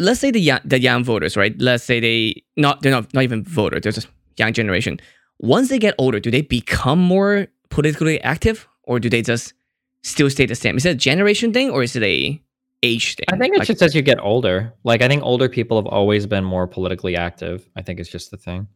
let's 0.00 0.20
say 0.20 0.32
the 0.32 0.40
young, 0.40 0.60
the 0.64 0.80
young 0.80 1.04
voters, 1.04 1.36
right? 1.36 1.54
Let's 1.60 1.84
say 1.84 2.00
they 2.00 2.42
not 2.56 2.82
they're 2.82 2.92
not 2.92 3.14
not 3.14 3.22
even 3.24 3.44
voters. 3.44 3.82
They're 3.82 3.92
just 3.92 4.08
young 4.38 4.52
generation. 4.54 4.98
Once 5.38 5.68
they 5.68 5.78
get 5.78 5.94
older, 5.98 6.20
do 6.20 6.30
they 6.32 6.42
become 6.42 6.98
more 6.98 7.48
politically 7.70 8.20
active, 8.22 8.66
or 8.84 9.00
do 9.00 9.08
they 9.10 9.22
just 9.22 9.54
still 10.02 10.30
stay 10.30 10.46
the 10.46 10.54
same? 10.54 10.76
Is 10.78 10.86
it 10.86 10.90
a 10.90 10.94
generation 10.94 11.52
thing, 11.52 11.70
or 11.70 11.82
is 11.84 11.96
it 11.96 12.02
a 12.02 12.40
age 12.82 13.16
thing? 13.16 13.26
I 13.32 13.36
think 13.38 13.54
it's 13.54 13.60
Like, 13.60 13.68
just 13.68 13.82
as 13.82 13.94
you 13.94 14.02
get 14.02 14.18
older. 14.20 14.72
Like 14.84 15.02
I 15.02 15.08
think 15.08 15.22
older 15.24 15.48
people 15.48 15.76
have 15.78 15.86
always 15.86 16.26
been 16.26 16.44
more 16.44 16.66
politically 16.66 17.16
active. 17.16 17.68
I 17.76 17.82
think 17.82 18.00
it's 18.00 18.10
just 18.10 18.30
the 18.30 18.38
thing. 18.38 18.68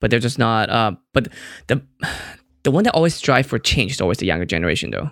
but 0.00 0.10
they're 0.10 0.20
just 0.20 0.38
not. 0.38 0.70
Uh, 0.70 0.92
but 1.12 1.28
the 1.68 1.82
the 2.64 2.70
one 2.70 2.84
that 2.84 2.94
always 2.94 3.14
strive 3.14 3.46
for 3.46 3.58
change 3.58 3.92
is 3.92 4.00
always 4.00 4.18
the 4.18 4.26
younger 4.26 4.46
generation, 4.46 4.90
though. 4.90 5.10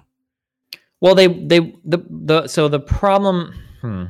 Well, 1.02 1.14
they 1.14 1.28
they 1.28 1.60
the 1.84 1.98
the 2.08 2.48
so 2.48 2.68
the 2.68 2.80
problem. 2.80 3.54
Hmm. 3.87 4.05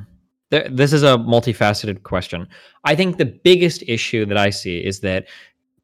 Th- 0.50 0.68
This 0.70 0.92
is 0.92 1.02
a 1.02 1.18
multifaceted 1.18 2.02
question. 2.02 2.48
I 2.84 2.94
think 2.94 3.18
the 3.18 3.26
biggest 3.26 3.82
issue 3.86 4.24
that 4.26 4.38
I 4.38 4.50
see 4.50 4.78
is 4.84 5.00
that 5.00 5.26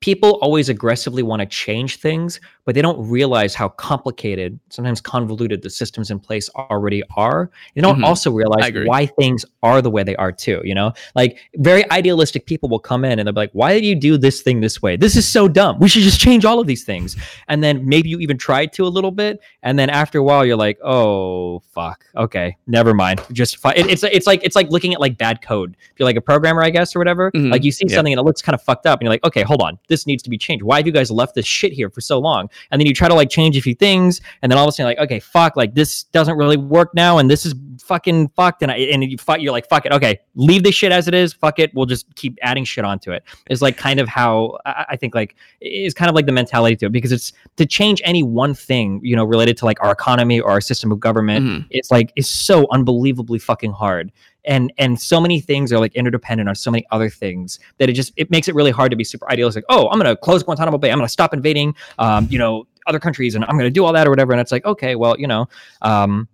people 0.00 0.38
always 0.40 0.68
aggressively 0.68 1.22
want 1.22 1.40
to 1.40 1.46
change 1.46 1.96
things, 1.96 2.40
but 2.64 2.75
they 2.75 2.83
don't 2.83 3.09
realize 3.09 3.55
how 3.55 3.68
complicated, 3.68 4.59
sometimes 4.70 5.01
convoluted 5.01 5.62
the 5.62 5.70
systems 5.70 6.11
in 6.11 6.18
place 6.20 6.48
already 6.57 7.03
are. 7.16 7.51
They 7.75 7.81
don't 7.81 7.98
Mhm. 7.98 8.05
also 8.05 8.31
realize 8.31 8.72
why 8.87 9.07
things 9.07 9.44
are 9.62 9.83
the 9.83 9.90
way 9.90 10.03
they 10.05 10.14
are 10.16 10.31
too. 10.33 10.61
You 10.64 10.75
know, 10.75 10.92
like 11.14 11.38
very 11.57 11.88
idealistic 11.90 12.46
people 12.46 12.68
will 12.68 12.79
come 12.79 13.05
in 13.05 13.18
and 13.18 13.27
they'll 13.27 13.33
be 13.33 13.40
like, 13.40 13.51
"Why 13.53 13.72
did 13.72 13.85
you 13.85 13.94
do 13.94 14.16
this 14.16 14.42
thing 14.42 14.61
this 14.61 14.81
way? 14.81 14.96
This 14.96 15.16
is 15.16 15.27
so 15.27 15.48
dumb. 15.48 15.79
We 15.81 15.88
should 15.88 16.03
just 16.03 16.20
change 16.20 16.44
all 16.44 16.61
of 16.61 16.66
these 16.66 16.85
things." 16.85 17.16
And 17.48 17.62
then 17.64 17.87
maybe 17.88 18.09
you 18.09 18.18
even 18.20 18.38
tried 18.38 18.72
to 18.75 18.85
a 18.85 18.88
little 18.88 19.11
bit, 19.11 19.40
and 19.62 19.79
then 19.79 19.90
after 19.90 20.18
a 20.18 20.22
while, 20.22 20.44
you're 20.46 20.57
like, 20.57 20.79
"Oh 20.85 21.61
fuck, 21.72 22.05
okay, 22.16 22.57
never 22.66 22.94
mind." 22.94 23.20
Just 23.33 23.57
fi-. 23.59 23.72
It, 23.75 23.87
it's 23.87 24.03
it's 24.05 24.27
like 24.27 24.40
it's 24.44 24.55
like 24.57 24.70
looking 24.70 24.94
at 24.94 25.01
like 25.01 25.18
bad 25.18 25.42
code. 25.42 25.77
If 25.92 25.98
you're 25.98 26.07
like 26.07 26.16
a 26.16 26.20
programmer, 26.20 26.62
I 26.62 26.70
guess, 26.70 26.94
or 26.94 27.01
whatever, 27.01 27.31
Mhm. 27.33 27.51
like 27.51 27.64
you 27.64 27.72
see 27.72 27.87
Yeah. 27.88 27.96
something 27.96 28.12
and 28.12 28.20
it 28.20 28.25
looks 28.25 28.40
kind 28.42 28.55
of 28.55 28.62
fucked 28.62 28.87
up, 28.87 29.01
and 29.01 29.05
you're 29.07 29.12
like, 29.12 29.25
"Okay, 29.25 29.42
hold 29.42 29.62
on, 29.62 29.79
this 29.88 30.07
needs 30.07 30.22
to 30.22 30.31
be 30.31 30.38
changed. 30.38 30.62
Why 30.64 30.77
have 30.79 30.87
you 30.87 30.92
guys 30.92 31.11
left 31.11 31.35
this 31.35 31.46
shit 31.46 31.72
here 31.72 31.90
for 31.90 32.01
so 32.01 32.18
long?" 32.20 32.48
And 32.70 32.80
then 32.80 32.86
you 32.86 32.94
try 32.94 33.08
to 33.08 33.14
like 33.14 33.30
change 33.30 33.56
a 33.56 33.60
few 33.60 33.74
things, 33.74 34.20
and 34.42 34.50
then 34.50 34.58
all 34.58 34.64
of 34.64 34.68
a 34.68 34.72
sudden 34.72 34.86
like, 34.86 34.98
okay, 34.98 35.20
fuck, 35.20 35.56
like 35.56 35.74
this 35.74 36.04
doesn't 36.04 36.36
really 36.36 36.56
work 36.56 36.94
now, 36.94 37.18
and 37.18 37.30
this 37.30 37.44
is 37.46 37.54
fucking 37.80 38.28
fucked, 38.30 38.62
and 38.62 38.70
I 38.70 38.76
and 38.76 39.04
you 39.04 39.18
fuck, 39.18 39.40
you're 39.40 39.52
like, 39.52 39.68
fuck 39.68 39.86
it, 39.86 39.92
okay, 39.92 40.20
leave 40.34 40.62
this 40.62 40.74
shit 40.74 40.92
as 40.92 41.08
it 41.08 41.14
is, 41.14 41.32
fuck 41.32 41.58
it, 41.58 41.74
we'll 41.74 41.86
just 41.86 42.12
keep 42.14 42.38
adding 42.42 42.64
shit 42.64 42.84
onto 42.84 43.12
it. 43.12 43.24
Is 43.50 43.62
like 43.62 43.76
kind 43.76 44.00
of 44.00 44.08
how 44.08 44.58
I, 44.66 44.86
I 44.90 44.96
think 44.96 45.14
like 45.14 45.36
is 45.60 45.94
kind 45.94 46.08
of 46.08 46.14
like 46.14 46.26
the 46.26 46.32
mentality 46.32 46.76
to 46.76 46.86
it 46.86 46.92
because 46.92 47.12
it's 47.12 47.32
to 47.56 47.66
change 47.66 48.00
any 48.04 48.22
one 48.22 48.54
thing, 48.54 49.00
you 49.02 49.16
know, 49.16 49.24
related 49.24 49.56
to 49.58 49.64
like 49.64 49.82
our 49.82 49.92
economy 49.92 50.40
or 50.40 50.50
our 50.50 50.60
system 50.60 50.92
of 50.92 51.00
government. 51.00 51.44
Mhm. 51.44 51.66
It's 51.70 51.90
like 51.90 52.12
it's 52.16 52.28
so 52.28 52.66
unbelievably 52.70 53.38
fucking 53.38 53.72
hard 53.72 54.12
and 54.44 54.72
and 54.78 55.00
so 55.00 55.20
many 55.20 55.40
things 55.40 55.72
are 55.72 55.78
like 55.78 55.94
interdependent 55.94 56.48
on 56.48 56.55
so 56.55 56.70
many 56.70 56.85
other 56.90 57.09
things 57.09 57.59
that 57.78 57.88
it 57.88 57.92
just 57.92 58.12
it 58.16 58.31
makes 58.31 58.48
it 58.48 58.55
really 58.55 58.70
hard 58.70 58.90
to 58.90 58.96
be 58.96 59.05
super 59.05 59.31
idealistic. 59.31 59.64
Oh 59.68 59.88
i'm 59.90 59.98
going 59.98 60.14
to 60.14 60.16
close 60.16 60.42
guantanamo 60.42 60.78
bay. 60.78 60.90
I'm 60.90 60.98
going 60.98 61.07
to 61.07 61.12
stop 61.12 61.35
invading 61.35 61.74
um, 61.98 62.28
you 62.31 62.38
know 62.38 62.66
other 62.87 62.98
countries 62.98 63.37
and 63.37 63.44
i'm 63.44 63.52
going 63.52 63.64
to 63.64 63.70
do 63.70 63.85
all 63.85 63.92
that 63.92 64.07
or 64.07 64.11
whatever. 64.11 64.33
And 64.33 64.40
it's 64.40 64.52
like 64.52 64.64
okay 64.64 64.96
well 64.96 65.18
you 65.18 65.26
know 65.26 65.48
um, 65.83 66.28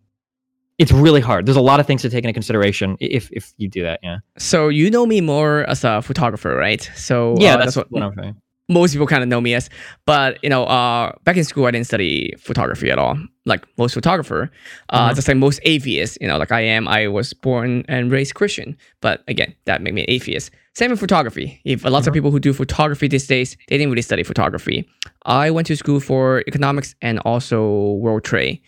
it's 0.79 0.93
really 0.93 1.21
hard. 1.21 1.45
There's 1.45 1.57
a 1.57 1.61
lot 1.61 1.81
of 1.81 1.87
things 1.87 2.03
to 2.03 2.09
take 2.09 2.25
into 2.25 2.33
consideration 2.33 2.97
if 3.01 3.31
if 3.33 3.53
you 3.57 3.69
do 3.69 3.83
that 3.83 4.01
yeah. 4.03 4.19
So 4.39 4.69
you 4.69 4.91
know 4.91 5.07
me 5.07 5.21
more 5.21 5.65
as 5.65 5.85
a 5.85 6.03
photographer, 6.03 6.55
right? 6.55 6.89
So 6.95 7.35
yeah 7.39 7.55
uh, 7.55 7.59
that's, 7.59 7.77
what, 7.77 7.89
i'm 8.03 8.15
saying 8.15 8.37
most 8.69 8.93
people 8.93 9.07
kind 9.07 9.23
of 9.23 9.29
know 9.29 9.41
me 9.41 9.55
as. 9.55 9.71
But 10.07 10.39
you 10.43 10.51
know, 10.51 10.65
uh, 10.65 11.13
back 11.25 11.37
in 11.37 11.45
school, 11.45 11.67
I 11.67 11.71
didn't 11.71 11.87
study 11.87 12.33
photography 12.39 12.91
at 12.91 12.99
all. 12.99 13.19
Like 13.47 13.65
most 13.79 13.95
photographer, 13.95 14.51
uh, 14.91 15.11
Mhm. 15.11 15.15
just 15.17 15.27
like 15.29 15.37
most 15.39 15.61
atheists, 15.65 16.19
you 16.21 16.29
know, 16.29 16.37
like 16.37 16.53
I 16.53 16.61
am. 16.61 16.87
I 16.87 17.09
was 17.09 17.33
born 17.33 17.85
and 17.89 18.11
raised 18.13 18.35
Christian, 18.35 18.77
but 19.01 19.23
again, 19.27 19.55
that 19.65 19.81
made 19.81 19.95
me 19.95 20.03
an 20.03 20.11
atheist. 20.11 20.51
Same 20.75 20.91
with 20.91 21.01
photography. 21.01 21.61
If 21.65 21.85
lots 21.85 22.07
of 22.07 22.13
Mhm. 22.13 22.17
people 22.17 22.31
who 22.31 22.41
do 22.41 22.53
photography 22.53 23.09
these 23.09 23.27
days, 23.27 23.57
they 23.69 23.79
didn't 23.79 23.91
really 23.91 24.03
study 24.03 24.23
photography. 24.23 24.87
I 25.25 25.51
went 25.51 25.67
to 25.69 25.77
school 25.77 25.99
for 26.01 26.45
economics 26.47 26.95
and 27.01 27.19
also 27.21 27.93
world 28.05 28.23
trade, 28.25 28.61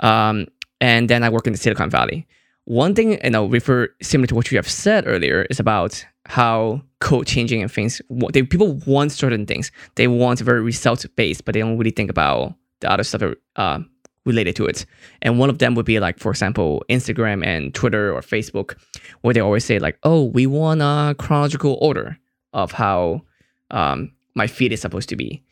um, 0.00 0.46
and 0.80 1.08
then 1.08 1.22
I 1.22 1.28
work 1.30 1.46
in 1.46 1.52
the 1.52 1.58
Silicon 1.58 1.90
Valley. 1.90 2.26
One 2.66 2.94
thing, 2.94 3.18
you 3.22 3.30
know, 3.30 3.46
refer 3.46 3.88
similar 4.02 4.26
to 4.28 4.34
what 4.34 4.50
you 4.50 4.56
have 4.58 4.68
said 4.68 5.04
earlier, 5.06 5.46
is 5.50 5.60
about 5.60 6.04
how 6.26 6.82
code 7.00 7.26
changing 7.26 7.60
and 7.62 7.70
things. 7.70 8.00
They 8.32 8.42
people 8.42 8.80
want 8.86 9.12
certain 9.12 9.44
things. 9.44 9.70
They 9.96 10.08
want 10.08 10.40
very 10.40 10.62
result 10.62 11.04
based, 11.16 11.44
but 11.44 11.52
they 11.52 11.60
don't 11.60 11.76
really 11.76 11.90
think 11.90 12.10
about 12.10 12.54
the 12.80 12.90
other 12.90 13.02
stuff 13.04 13.22
uh, 13.56 13.80
related 14.24 14.56
to 14.56 14.64
it. 14.66 14.86
And 15.20 15.38
one 15.38 15.50
of 15.50 15.58
them 15.58 15.74
would 15.74 15.84
be 15.84 16.00
like, 16.00 16.18
for 16.18 16.30
example, 16.30 16.82
Instagram 16.88 17.44
and 17.44 17.74
Twitter 17.74 18.10
or 18.14 18.22
Facebook, 18.22 18.76
where 19.20 19.34
they 19.34 19.40
always 19.40 19.64
say 19.66 19.78
like, 19.78 19.98
"Oh, 20.02 20.24
we 20.24 20.46
want 20.46 20.80
a 20.80 21.14
chronological 21.18 21.76
order 21.82 22.18
of 22.54 22.72
how 22.72 23.22
um, 23.70 24.12
my 24.34 24.46
feed 24.46 24.72
is 24.72 24.80
supposed 24.80 25.10
to 25.10 25.16
be." 25.16 25.42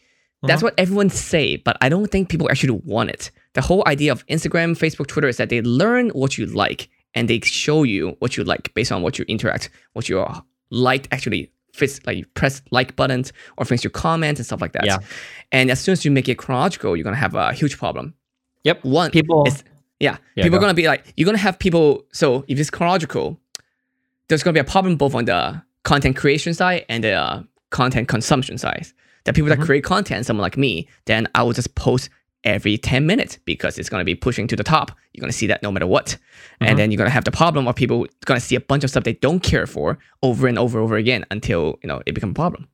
That's 0.45 0.61
Mhm. 0.61 0.65
what 0.65 0.75
everyone 0.79 1.11
say, 1.11 1.57
but 1.57 1.77
I 1.83 1.89
don't 1.91 2.11
think 2.11 2.31
people 2.31 2.51
actually 2.51 2.81
want 2.85 3.11
it. 3.11 3.31
The 3.53 3.61
whole 3.61 3.85
idea 3.87 4.11
of 4.11 4.27
Instagram, 4.29 4.75
Facebook, 4.77 5.07
Twitter 5.07 5.29
is 5.29 5.37
that 5.37 5.51
they 5.51 5.61
learn 5.61 6.09
what 6.11 6.37
you 6.39 6.47
like 6.47 6.89
and 7.15 7.29
they 7.29 7.41
show 7.41 7.83
you 7.83 8.17
what 8.21 8.37
you 8.37 8.45
like 8.45 8.73
based 8.75 8.93
on 8.93 9.03
what 9.03 9.19
you 9.19 9.25
interact, 9.29 9.71
what 9.93 10.09
you 10.09 10.25
liked 10.71 11.09
actually 11.13 11.51
fits 11.75 12.01
like 12.07 12.17
you 12.19 12.27
press 12.35 12.61
like 12.71 12.95
buttons 12.97 13.33
or 13.57 13.65
things 13.65 13.83
you 13.85 13.91
comment 13.91 14.39
and 14.39 14.45
stuff 14.47 14.61
like 14.61 14.73
that. 14.73 14.85
Yeah. 14.85 14.99
And 15.53 15.71
as 15.71 15.81
soon 15.81 15.93
as 15.95 16.05
you 16.05 16.11
make 16.11 16.29
it 16.29 16.37
chronological, 16.37 16.97
you're 16.97 17.05
gonna 17.05 17.17
have 17.17 17.35
a 17.35 17.53
huge 17.53 17.79
problem. 17.79 18.15
yep 18.65 18.83
One 18.85 19.11
people 19.11 19.43
it's- 19.47 19.65
yeah, 20.01 20.17
Yeah, 20.35 20.43
people 20.45 20.59
are 20.59 20.61
gonna 20.61 20.75
be 20.75 20.87
like, 20.89 21.05
you're 21.17 21.27
gonna 21.27 21.39
have 21.39 21.59
people. 21.61 22.05
So 22.13 22.45
if 22.49 22.59
it's 22.59 22.71
chronological, 22.71 23.39
there's 24.29 24.43
gonna 24.43 24.55
be 24.55 24.61
a 24.61 24.65
problem 24.65 24.97
both 24.97 25.15
on 25.15 25.25
the 25.27 25.63
content 25.85 26.17
creation 26.17 26.55
side 26.55 26.85
and 26.89 27.05
the 27.05 27.13
uh, 27.13 27.43
content 27.71 28.09
consumption 28.09 28.59
side. 28.59 28.87
That 29.25 29.35
people 29.37 29.51
Mhm. 29.53 29.59
that 29.59 29.65
create 29.65 29.85
content, 29.85 30.27
someone 30.27 30.43
like 30.43 30.57
me, 30.57 30.89
then 31.05 31.29
I 31.37 31.45
will 31.45 31.53
just 31.53 31.75
post 31.77 32.11
every 32.45 32.77
10 32.79 33.07
minutes 33.07 33.39
because 33.45 33.79
it's 33.79 33.89
gonna 33.89 34.05
be 34.05 34.15
pushing 34.15 34.47
to 34.49 34.57
the 34.57 34.65
top. 34.65 34.93
You're 35.13 35.21
gonna 35.21 35.33
see 35.33 35.47
that 35.47 35.63
no 35.63 35.71
matter 35.71 35.87
what. 35.87 36.17
Mhm. 36.61 36.69
And 36.69 36.79
then 36.79 36.91
you're 36.91 36.99
gonna 36.99 37.11
have 37.11 37.25
the 37.25 37.31
problem 37.31 37.69
of 37.69 37.77
people 37.77 38.07
gonna 38.25 38.41
see 38.41 38.57
a 38.57 38.61
bunch 38.61 38.85
of 38.85 38.91
stuff 38.91 39.05
they 39.05 39.15
don't 39.15 39.41
care 39.41 39.67
for 39.67 39.99
over 40.23 40.47
and 40.47 40.59
over 40.59 40.79
and 40.79 40.85
over 40.85 40.97
again 40.97 41.25
until 41.31 41.79
you 41.83 41.89
know 41.89 42.03
it 42.07 42.15
becomes 42.15 42.33
a 42.33 42.35
problem. 42.35 42.69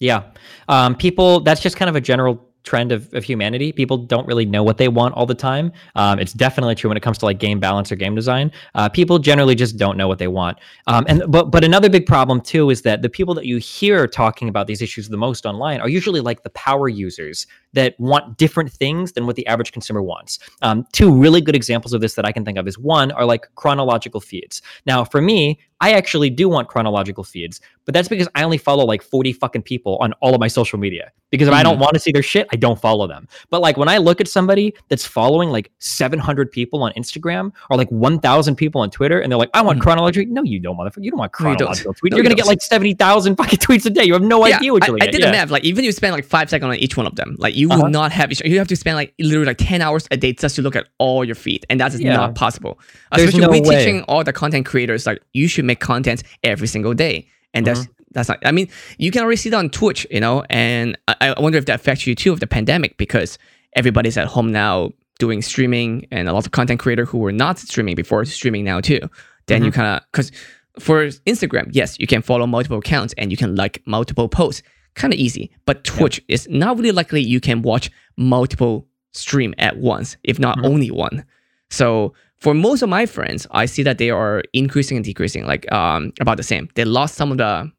Yeah. 0.00 0.22
Um, 0.68 0.94
people, 0.94 1.40
that's 1.40 1.60
just 1.60 1.76
kind 1.76 1.88
of 1.88 1.96
a 1.96 2.00
general 2.00 2.47
trend 2.68 2.92
of, 2.92 3.12
of 3.14 3.24
humanity. 3.24 3.72
People 3.72 3.96
don't 3.96 4.26
really 4.26 4.44
know 4.44 4.62
what 4.62 4.76
they 4.76 4.88
want 4.88 5.14
all 5.14 5.24
the 5.24 5.34
time. 5.34 5.72
Um, 5.94 6.18
it's 6.18 6.34
definitely 6.34 6.74
true 6.74 6.90
when 6.90 6.98
it 6.98 7.02
comes 7.02 7.16
to 7.18 7.24
like 7.24 7.38
game 7.38 7.58
balance 7.58 7.90
or 7.90 7.96
game 7.96 8.14
design. 8.14 8.52
Uh, 8.74 8.90
people 8.90 9.18
generally 9.18 9.54
just 9.54 9.78
don't 9.78 9.96
know 9.96 10.06
what 10.06 10.18
they 10.18 10.28
want. 10.28 10.58
Um, 10.86 11.06
and 11.08 11.22
but 11.28 11.50
but 11.50 11.64
another 11.64 11.88
big 11.88 12.04
problem 12.04 12.42
too 12.42 12.68
is 12.68 12.82
that 12.82 13.00
the 13.00 13.08
people 13.08 13.34
that 13.34 13.46
you 13.46 13.56
hear 13.56 14.06
talking 14.06 14.48
about 14.50 14.66
these 14.66 14.82
issues 14.82 15.08
the 15.08 15.16
most 15.16 15.46
online 15.46 15.80
are 15.80 15.88
usually 15.88 16.20
like 16.20 16.42
the 16.42 16.50
power 16.50 16.88
users 16.90 17.46
that 17.72 17.94
want 17.98 18.36
different 18.36 18.70
things 18.70 19.12
than 19.12 19.26
what 19.26 19.36
the 19.36 19.46
average 19.46 19.72
consumer 19.72 20.02
wants. 20.02 20.38
Um, 20.62 20.86
two 20.92 21.10
really 21.24 21.40
good 21.40 21.56
examples 21.56 21.92
of 21.92 22.00
this 22.00 22.14
that 22.14 22.26
I 22.26 22.32
can 22.32 22.44
think 22.44 22.58
of 22.58 22.68
is 22.68 22.78
one 22.78 23.10
are 23.12 23.24
like 23.24 23.46
chronological 23.54 24.20
feeds. 24.20 24.60
Now, 24.86 25.04
for 25.04 25.20
me, 25.20 25.58
I 25.80 25.92
actually 25.92 26.30
do 26.30 26.48
want 26.48 26.68
chronological 26.68 27.24
feeds, 27.24 27.60
but 27.88 27.94
that's 27.94 28.06
because 28.08 28.28
I 28.34 28.42
only 28.44 28.58
follow 28.58 28.84
like 28.84 29.00
40 29.02 29.32
fucking 29.32 29.62
people 29.62 29.96
on 30.02 30.12
all 30.20 30.34
of 30.34 30.40
my 30.40 30.48
social 30.48 30.78
media. 30.78 31.10
Because 31.30 31.48
if 31.48 31.54
I 31.54 31.62
don't 31.62 31.78
want 31.78 31.94
to 31.94 32.00
see 32.00 32.12
their 32.12 32.22
shit, 32.22 32.46
I 32.52 32.56
don't 32.56 32.78
follow 32.78 33.06
them. 33.06 33.26
But 33.48 33.62
like 33.62 33.78
when 33.78 33.88
I 33.88 33.96
look 33.96 34.20
at 34.20 34.28
somebody 34.28 34.74
that's 34.88 35.06
following 35.06 35.48
like 35.48 35.70
700 35.78 36.50
people 36.52 36.82
on 36.82 36.92
Instagram 36.98 37.52
or 37.70 37.78
like 37.78 37.88
1,000 37.90 38.56
people 38.56 38.82
on 38.82 38.90
Twitter, 38.90 39.20
and 39.20 39.32
they're 39.32 39.38
like, 39.38 39.48
I 39.54 39.62
want 39.62 39.78
Mhm. 39.78 39.82
chronological. 39.82 40.30
No, 40.30 40.42
you 40.42 40.60
don't, 40.60 40.76
motherfucker. 40.76 41.02
You 41.04 41.10
don't 41.12 41.18
want 41.18 41.32
No, 41.40 41.48
you 41.50 41.56
tweets. 41.56 41.84
No, 41.84 41.92
you're 42.02 42.18
you 42.18 42.22
going 42.22 42.28
to 42.28 42.34
get 42.34 42.46
like 42.46 42.60
70,000 42.60 43.36
fucking 43.36 43.58
tweets 43.66 43.86
a 43.86 43.90
day. 43.90 44.04
You 44.04 44.12
have 44.12 44.22
no 44.22 44.44
idea 44.44 44.70
what 44.74 44.84
I, 44.84 44.86
you're 44.88 44.96
I 45.00 45.06
to 45.06 45.10
did 45.12 45.18
get. 45.20 45.26
the 45.26 45.32
math. 45.32 45.50
Like 45.50 45.64
even 45.64 45.84
if 45.84 45.86
you 45.86 45.92
spend 45.92 46.12
like 46.12 46.26
five 46.26 46.50
seconds 46.50 46.68
on 46.68 46.76
each 46.76 46.96
one 46.98 47.06
of 47.06 47.14
them, 47.16 47.36
like 47.38 47.56
you 47.56 47.70
Uh-huh. 47.70 47.84
will 47.84 47.90
not 47.90 48.12
have. 48.12 48.30
You 48.44 48.58
have 48.58 48.68
to 48.68 48.76
spend 48.76 48.96
like 48.96 49.14
literally 49.18 49.46
like 49.46 49.56
ten 49.58 49.80
hours 49.80 50.06
a 50.10 50.16
day 50.18 50.34
just 50.34 50.56
to 50.56 50.62
look 50.62 50.76
at 50.76 50.86
all 50.98 51.24
your 51.24 51.34
feed, 51.34 51.64
and 51.70 51.80
that 51.80 51.94
is 51.94 52.00
Yeah. 52.02 52.16
not 52.16 52.34
possible. 52.34 52.78
There's 53.14 53.28
Especially 53.30 53.46
no 53.46 53.50
we 53.52 53.60
way. 53.62 53.78
teaching 53.78 54.02
all 54.02 54.22
the 54.24 54.32
content 54.32 54.66
creators 54.66 55.06
like 55.06 55.22
you 55.32 55.48
should 55.48 55.64
make 55.64 55.80
content 55.80 56.22
every 56.44 56.66
single 56.68 56.92
day, 56.94 57.26
and 57.54 57.66
that's 57.66 57.80
Mm-hmm. 57.80 57.92
that's 58.12 58.28
not. 58.28 58.38
I 58.44 58.52
mean, 58.52 58.68
you 58.98 59.10
can 59.10 59.22
already 59.22 59.36
see 59.36 59.50
that 59.50 59.56
on 59.58 59.70
Twitch, 59.70 60.06
you 60.10 60.20
know, 60.20 60.44
and 60.50 60.96
I, 61.08 61.34
I 61.36 61.40
wonder 61.40 61.58
if 61.58 61.66
that 61.66 61.76
affects 61.80 62.06
you 62.06 62.14
too 62.14 62.32
of 62.32 62.40
the 62.40 62.46
pandemic 62.46 62.96
because 62.96 63.38
everybody's 63.74 64.16
at 64.16 64.26
home 64.28 64.50
now 64.52 64.90
doing 65.18 65.42
streaming, 65.42 66.06
and 66.10 66.28
a 66.28 66.32
lot 66.32 66.46
of 66.46 66.52
content 66.52 66.78
creator 66.80 67.04
who 67.04 67.18
were 67.18 67.32
not 67.32 67.58
streaming 67.58 67.94
before 67.96 68.24
streaming 68.24 68.64
now 68.64 68.80
too. 68.80 69.00
Then 69.46 69.64
you 69.64 69.70
Mhm. 69.70 69.74
kind 69.74 69.96
of 69.96 70.02
because 70.12 70.30
for 70.78 71.06
Instagram, 71.26 71.68
yes, 71.72 71.98
you 71.98 72.06
can 72.06 72.22
follow 72.22 72.46
multiple 72.46 72.78
accounts 72.78 73.14
and 73.18 73.30
you 73.30 73.36
can 73.36 73.56
like 73.56 73.82
multiple 73.86 74.28
posts. 74.28 74.62
Kind 74.94 75.12
of 75.12 75.18
easy. 75.18 75.50
But 75.66 75.84
Twitch 75.84 76.20
is 76.28 76.48
not 76.48 76.76
really 76.76 76.92
likely 76.92 77.20
you 77.22 77.40
can 77.40 77.62
watch 77.62 77.90
multiple 78.16 78.86
stream 79.12 79.54
at 79.58 79.76
once, 79.78 80.16
if 80.24 80.38
not 80.38 80.58
Mhm. 80.58 80.66
only 80.66 80.90
one. 80.90 81.24
So 81.70 82.14
for 82.40 82.54
most 82.54 82.82
of 82.82 82.88
my 82.88 83.06
friends, 83.06 83.46
I 83.50 83.66
see 83.66 83.82
that 83.82 83.98
they 83.98 84.10
are 84.10 84.42
increasing 84.52 84.96
and 84.96 85.04
decreasing, 85.04 85.46
like 85.46 85.70
um 85.72 86.12
about 86.20 86.36
the 86.36 86.42
same. 86.42 86.68
They 86.74 86.84
lost 86.84 87.14
some 87.14 87.30
of 87.32 87.38
the 87.38 87.70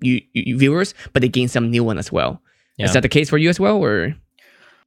you, 0.00 0.20
you 0.32 0.58
viewers, 0.58 0.94
but 1.12 1.22
they 1.22 1.28
gained 1.28 1.50
some 1.50 1.70
new 1.70 1.84
one 1.84 1.98
as 1.98 2.12
well. 2.12 2.42
Yeah. 2.76 2.86
Is 2.86 2.92
that 2.92 3.02
the 3.02 3.08
case 3.08 3.30
for 3.30 3.38
you 3.38 3.48
as 3.48 3.60
well, 3.60 3.82
or 3.82 4.14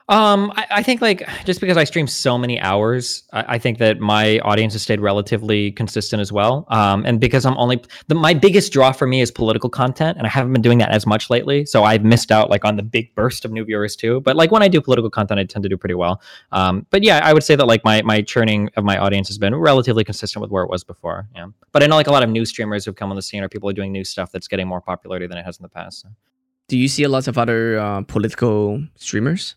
Um, 0.10 0.54
I, 0.56 0.66
I 0.72 0.84
think 0.84 1.02
like 1.02 1.28
just 1.44 1.60
because 1.60 1.76
I 1.76 1.84
stream 1.84 2.08
so 2.08 2.38
many 2.38 2.62
hours, 2.62 3.24
I, 3.34 3.56
I 3.56 3.58
think 3.58 3.78
that 3.80 4.00
my 4.00 4.40
audience 4.40 4.72
has 4.74 4.82
stayed 4.82 5.02
relatively 5.02 5.72
consistent 5.74 6.22
as 6.22 6.32
well. 6.32 6.66
Um, 6.70 7.06
and 7.06 7.20
because 7.20 7.46
I'm 7.46 7.58
only 7.58 7.82
the 8.08 8.16
my 8.16 8.34
biggest 8.34 8.72
draw 8.72 8.94
for 8.94 9.06
me 9.06 9.20
is 9.20 9.32
political 9.32 9.70
content, 9.70 10.18
and 10.18 10.26
I 10.26 10.30
haven't 10.30 10.54
been 10.54 10.62
doing 10.62 10.78
that 10.78 10.92
as 10.92 11.06
much 11.06 11.30
lately, 11.30 11.66
so 11.66 11.84
I've 11.84 12.06
missed 12.06 12.32
out 12.32 12.50
like 12.50 12.64
on 12.64 12.78
the 12.78 12.84
big 12.84 13.14
burst 13.16 13.44
of 13.44 13.52
new 13.52 13.66
viewers 13.66 13.98
too. 13.98 14.22
But 14.22 14.38
like 14.38 14.50
when 14.50 14.64
I 14.64 14.70
do 14.70 14.80
political 14.80 15.10
content, 15.10 15.42
I 15.42 15.44
tend 15.44 15.64
to 15.64 15.70
do 15.70 15.76
pretty 15.76 15.96
well. 15.96 16.22
Um, 16.54 16.86
but 16.90 17.04
yeah, 17.04 17.20
I 17.22 17.34
would 17.34 17.44
say 17.44 17.58
that 17.58 17.66
like 17.68 17.84
my 17.84 18.02
my 18.04 18.22
churning 18.22 18.70
of 18.78 18.86
my 18.86 18.98
audience 18.98 19.28
has 19.28 19.38
been 19.38 19.54
relatively 19.56 20.06
consistent 20.06 20.42
with 20.42 20.52
where 20.52 20.64
it 20.64 20.70
was 20.70 20.86
before. 20.86 21.28
Yeah, 21.36 21.48
but 21.74 21.84
I 21.84 21.88
know 21.88 21.98
like 21.98 22.08
a 22.08 22.14
lot 22.14 22.24
of 22.24 22.30
new 22.30 22.46
streamers 22.46 22.86
who've 22.86 22.96
come 22.96 23.10
on 23.10 23.18
the 23.18 23.22
scene 23.22 23.44
or 23.44 23.50
people 23.50 23.70
are 23.70 23.74
doing 23.74 23.92
new 23.92 24.06
stuff 24.06 24.32
that's 24.32 24.48
getting 24.48 24.68
more 24.70 24.80
popularity 24.80 25.28
than 25.28 25.38
it 25.38 25.44
has 25.44 25.58
in 25.60 25.64
the 25.64 25.70
past. 25.70 26.02
So. 26.04 26.10
do 26.70 26.78
you 26.78 26.88
see 26.88 27.04
a 27.04 27.10
lot 27.10 27.28
of 27.28 27.38
other 27.38 27.78
uh, 27.80 28.02
political 28.04 28.82
streamers, 28.96 29.56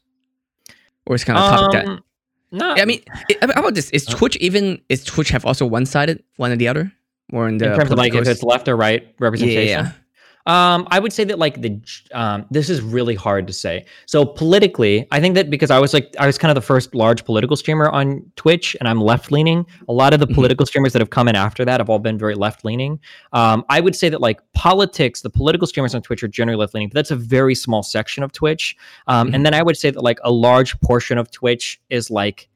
or 1.07 1.15
it's 1.15 1.25
kind 1.25 1.39
of 1.39 1.45
topic 1.45 1.73
that? 1.73 1.87
Um, 1.89 2.05
no, 2.53 2.73
I 2.73 2.85
mean, 2.85 3.03
it, 3.29 3.39
how 3.43 3.61
about 3.61 3.75
this? 3.75 3.91
Is 3.91 4.09
Uh, 4.09 4.13
Twitch 4.17 4.37
even? 4.37 4.81
Is 4.89 5.05
Twitch 5.05 5.31
have 5.31 5.45
also 5.45 5.65
one 5.67 5.87
sided, 5.87 6.23
one 6.37 6.51
or 6.51 6.57
the 6.57 6.67
other, 6.69 6.93
or 7.33 7.49
in 7.49 7.59
the 7.59 7.73
in 7.73 7.79
terms 7.79 7.91
of 7.93 7.99
like 7.99 8.15
if 8.15 8.27
it's 8.27 8.43
left 8.43 8.67
or 8.69 8.77
right 8.77 9.07
representation. 9.21 9.69
yeah, 9.69 9.83
yeah. 9.85 9.93
Um, 10.51 10.89
I 10.91 10.99
would 10.99 11.13
say 11.13 11.23
that 11.31 11.39
like 11.39 11.61
the 11.63 11.73
um, 12.13 12.45
this 12.51 12.69
is 12.69 12.81
really 12.97 13.15
hard 13.15 13.47
to 13.47 13.53
say. 13.53 13.85
So 14.07 14.19
politically, 14.25 15.07
I 15.13 15.21
think 15.21 15.35
that 15.37 15.49
because 15.49 15.71
I 15.71 15.79
was 15.79 15.93
like 15.95 16.09
I 16.19 16.27
was 16.27 16.39
kind 16.39 16.51
of 16.51 16.57
the 16.57 16.67
first 16.73 16.95
large 16.95 17.25
political 17.25 17.57
streamer 17.57 17.89
on 17.89 18.07
Twitch, 18.37 18.77
and 18.81 18.89
I'm 18.89 19.01
left 19.01 19.31
leaning. 19.31 19.65
A 19.89 19.93
lot 19.93 20.13
of 20.15 20.19
the 20.19 20.27
Mhm. 20.27 20.35
political 20.35 20.67
streamers 20.67 20.93
that 20.95 21.01
have 21.01 21.11
come 21.11 21.29
in 21.29 21.37
after 21.37 21.65
that 21.65 21.79
have 21.79 21.89
all 21.89 22.01
been 22.01 22.19
very 22.19 22.35
left 22.35 22.65
leaning. 22.65 22.99
Um, 23.33 23.65
I 23.69 23.79
would 23.81 23.95
say 23.95 24.09
that 24.09 24.21
like 24.21 24.41
politics, 24.55 25.23
the 25.23 25.31
political 25.31 25.67
streamers 25.69 25.95
on 25.95 26.03
Twitch 26.03 26.23
are 26.25 26.29
generally 26.29 26.59
left 26.59 26.75
leaning, 26.75 26.89
but 26.89 26.95
that's 26.97 27.13
a 27.13 27.17
very 27.17 27.55
small 27.55 27.83
section 27.83 28.23
of 28.25 28.33
Twitch. 28.33 28.77
Um. 29.07 29.33
And 29.35 29.47
then 29.47 29.55
I 29.55 29.63
would 29.63 29.77
say 29.77 29.91
that 29.91 30.03
like 30.03 30.19
a 30.25 30.33
large 30.33 30.79
portion 30.81 31.17
of 31.17 31.31
Twitch 31.31 31.81
is 31.91 32.11
like 32.11 32.49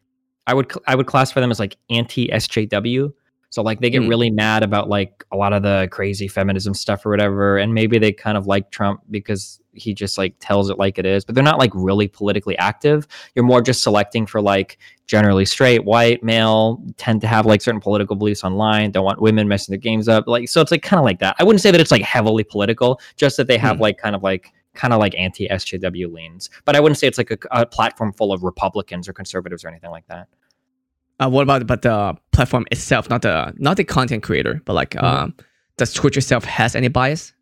I 0.46 0.54
would 0.54 0.70
I 0.86 0.94
would 0.96 1.06
classify 1.06 1.40
them 1.40 1.50
as 1.50 1.60
like 1.60 1.76
anti 1.90 2.28
SJW. 2.32 3.12
So 3.54 3.62
like 3.62 3.78
they 3.78 3.88
get 3.88 4.02
Hmm. 4.02 4.08
really 4.08 4.30
mad 4.30 4.64
about 4.64 4.88
like 4.88 5.22
a 5.30 5.36
lot 5.36 5.52
of 5.52 5.62
the 5.62 5.86
crazy 5.92 6.26
feminism 6.26 6.74
stuff 6.74 7.06
or 7.06 7.10
whatever, 7.10 7.56
and 7.56 7.72
maybe 7.72 8.00
they 8.00 8.10
kind 8.10 8.36
of 8.36 8.48
like 8.48 8.72
Trump 8.72 9.02
because 9.12 9.60
he 9.74 9.94
just 9.94 10.18
like 10.18 10.34
tells 10.40 10.70
it 10.70 10.76
like 10.78 10.98
it 10.98 11.06
is, 11.06 11.24
but 11.24 11.36
they're 11.36 11.44
not 11.44 11.60
like 11.60 11.70
really 11.72 12.08
politically 12.08 12.58
active. 12.58 13.06
You're 13.36 13.44
more 13.44 13.62
just 13.62 13.80
selecting 13.84 14.26
for 14.26 14.40
like 14.40 14.78
generally 15.06 15.44
straight, 15.44 15.84
white, 15.84 16.24
male, 16.24 16.82
tend 16.96 17.20
to 17.20 17.28
have 17.28 17.46
like 17.46 17.62
certain 17.62 17.80
political 17.80 18.16
beliefs 18.16 18.42
online, 18.42 18.90
don't 18.90 19.04
want 19.04 19.22
women 19.22 19.46
messing 19.46 19.72
their 19.72 19.78
games 19.78 20.08
up. 20.08 20.26
Like 20.26 20.48
so 20.48 20.60
it's 20.60 20.72
like 20.72 20.82
kind 20.82 20.98
of 20.98 21.04
like 21.04 21.20
that. 21.20 21.36
I 21.38 21.44
wouldn't 21.44 21.60
say 21.62 21.70
that 21.70 21.80
it's 21.80 21.92
like 21.92 22.02
heavily 22.02 22.42
political, 22.42 23.00
just 23.16 23.36
that 23.36 23.46
they 23.46 23.58
have 23.58 23.76
Hmm. 23.76 23.82
like 23.82 23.98
kind 23.98 24.16
of 24.16 24.24
like 24.24 24.52
kind 24.74 24.92
of 24.92 24.98
like 24.98 25.14
anti 25.16 25.46
SJW 25.48 26.12
leans. 26.12 26.50
But 26.64 26.74
I 26.74 26.80
wouldn't 26.80 26.98
say 26.98 27.06
it's 27.06 27.18
like 27.18 27.30
a, 27.30 27.38
a 27.52 27.64
platform 27.66 28.12
full 28.14 28.32
of 28.32 28.42
Republicans 28.42 29.08
or 29.08 29.12
conservatives 29.12 29.64
or 29.64 29.68
anything 29.68 29.92
like 29.92 30.08
that. 30.08 30.26
Uh, 31.20 31.28
what 31.28 31.42
about 31.42 31.66
but 31.66 31.82
the 31.82 32.16
platform 32.32 32.64
itself, 32.70 33.08
not 33.10 33.22
the 33.22 33.52
not 33.58 33.76
the 33.76 33.84
content 33.84 34.22
creator, 34.22 34.60
but 34.64 34.72
like, 34.72 34.90
Mhm. 34.90 35.02
um, 35.04 35.34
does 35.76 35.92
Twitch 35.92 36.16
itself 36.16 36.44
has 36.44 36.74
any 36.74 36.88
bias? 36.88 37.32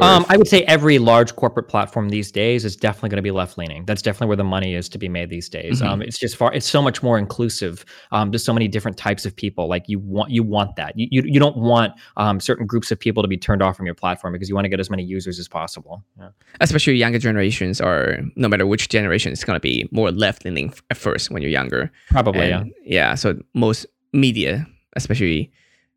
Or 0.00 0.04
Um, 0.04 0.24
I 0.28 0.36
would 0.36 0.48
say 0.48 0.62
every 0.64 0.98
large 0.98 1.34
corporate 1.36 1.68
platform 1.68 2.08
these 2.10 2.30
days 2.30 2.64
is 2.64 2.76
definitely 2.76 3.08
going 3.10 3.16
to 3.18 3.22
be 3.22 3.30
left 3.30 3.58
leaning. 3.58 3.84
That's 3.84 4.00
definitely 4.02 4.28
where 4.28 4.36
the 4.36 4.44
money 4.44 4.74
is 4.74 4.88
to 4.90 4.98
be 4.98 5.08
made 5.08 5.28
these 5.30 5.48
days. 5.48 5.80
Mhm. 5.80 5.86
Um, 5.86 6.02
it's 6.02 6.18
just 6.18 6.36
far. 6.36 6.52
It's 6.54 6.68
so 6.68 6.80
much 6.80 7.02
more 7.02 7.18
inclusive. 7.18 7.84
Um, 8.12 8.30
there's 8.30 8.44
so 8.44 8.52
many 8.52 8.68
different 8.68 8.96
types 8.96 9.26
of 9.26 9.34
people. 9.34 9.68
Like 9.68 9.84
you 9.88 9.98
want, 9.98 10.30
you 10.30 10.42
want 10.42 10.76
that. 10.76 10.92
You 10.96 11.08
you, 11.10 11.22
you 11.26 11.40
don't 11.40 11.56
want 11.56 11.94
um, 12.16 12.38
certain 12.40 12.66
groups 12.66 12.90
of 12.90 12.98
people 12.98 13.22
to 13.22 13.28
be 13.28 13.36
turned 13.36 13.62
off 13.62 13.76
from 13.76 13.86
your 13.86 13.94
platform 13.94 14.32
because 14.32 14.48
you 14.48 14.54
want 14.54 14.64
to 14.66 14.68
get 14.68 14.80
as 14.80 14.88
many 14.90 15.02
users 15.02 15.38
as 15.38 15.48
possible. 15.48 16.04
Yeah. 16.18 16.28
especially 16.60 16.94
younger 16.94 17.18
generations, 17.18 17.80
or 17.80 18.18
no 18.36 18.48
matter 18.48 18.66
which 18.66 18.88
generation, 18.88 19.32
it's 19.32 19.44
gonna 19.44 19.60
be 19.60 19.88
more 19.90 20.10
left 20.10 20.44
leaning 20.44 20.72
at 20.90 20.96
first 20.96 21.30
when 21.30 21.42
you're 21.42 21.50
younger. 21.50 21.90
Probably. 22.10 22.48
yeah. 22.48 22.60
And, 22.60 22.72
yeah. 22.84 23.14
So 23.14 23.38
most 23.54 23.86
media, 24.12 24.66
especially 24.96 25.50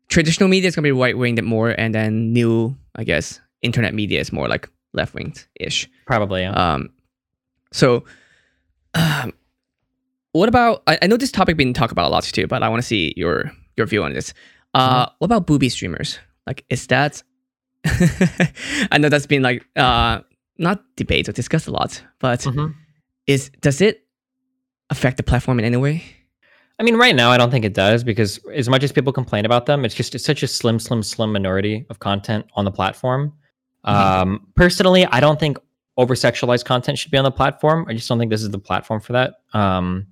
traditional 0.08 0.48
media, 0.48 0.68
is 0.68 0.74
gonna 0.76 0.84
be 0.86 0.92
right 0.92 1.16
winged 1.16 1.42
more, 1.42 1.70
and 1.70 1.94
then 1.94 2.32
new, 2.32 2.76
I 2.96 3.04
guess, 3.04 3.40
internet 3.62 3.94
media 3.94 4.20
is 4.20 4.32
more 4.32 4.48
like 4.48 4.68
left 4.92 5.14
winged 5.14 5.46
ish. 5.60 5.88
Probably. 6.06 6.42
Yeah. 6.42 6.52
Um, 6.52 6.90
so, 7.72 8.04
um, 8.94 9.32
what 10.32 10.48
about? 10.48 10.82
I, 10.86 10.98
I 11.02 11.06
know 11.06 11.16
this 11.16 11.32
topic 11.32 11.56
been 11.56 11.72
talked 11.74 11.92
about 11.92 12.06
a 12.06 12.08
lot 12.10 12.24
too, 12.24 12.46
but 12.46 12.62
I 12.62 12.68
want 12.68 12.82
to 12.82 12.86
see 12.86 13.12
your 13.16 13.50
your 13.76 13.86
view 13.86 14.02
on 14.02 14.12
this. 14.12 14.34
Uh, 14.74 15.06
What 15.18 15.26
about 15.26 15.46
booby 15.46 15.68
streamers? 15.68 16.18
Like, 16.46 16.64
is 16.70 16.86
that? 16.88 17.22
I 18.92 18.98
know 18.98 19.08
that's 19.08 19.26
been 19.26 19.42
like 19.42 19.66
uh 19.76 20.20
not 20.58 20.82
debated 20.96 21.30
or 21.30 21.32
discussed 21.32 21.66
a 21.66 21.70
lot, 21.72 22.02
but 22.20 22.40
Mhm. 22.40 22.74
is 23.26 23.50
does 23.60 23.80
it 23.80 24.06
affect 24.90 25.16
the 25.16 25.22
platform 25.22 25.58
in 25.58 25.64
any 25.64 25.76
way? 25.76 26.02
I 26.78 26.84
mean, 26.84 26.96
right 26.96 27.14
now, 27.14 27.30
I 27.30 27.38
don't 27.38 27.50
think 27.50 27.64
it 27.64 27.74
does 27.74 28.02
because 28.04 28.38
as 28.54 28.68
much 28.68 28.82
as 28.82 28.92
people 28.92 29.12
complain 29.12 29.44
about 29.44 29.66
them, 29.66 29.84
it's 29.84 29.94
just 29.94 30.14
it's 30.14 30.24
such 30.24 30.42
a 30.42 30.46
slim, 30.48 30.78
slim, 30.78 31.02
slim 31.02 31.32
minority 31.32 31.84
of 31.90 31.98
content 31.98 32.46
on 32.54 32.64
the 32.64 32.70
platform. 32.72 33.32
Um, 33.84 34.46
personally, 34.54 35.06
I 35.06 35.20
don't 35.20 35.40
think 35.40 35.58
over 35.96 36.14
sexualized 36.14 36.64
content 36.64 36.98
should 36.98 37.10
be 37.10 37.18
on 37.18 37.24
the 37.24 37.30
platform. 37.30 37.86
I 37.88 37.94
just 37.94 38.08
don't 38.08 38.18
think 38.18 38.30
this 38.30 38.42
is 38.42 38.50
the 38.50 38.58
platform 38.58 39.00
for 39.00 39.12
that. 39.12 39.40
Um, 39.52 40.06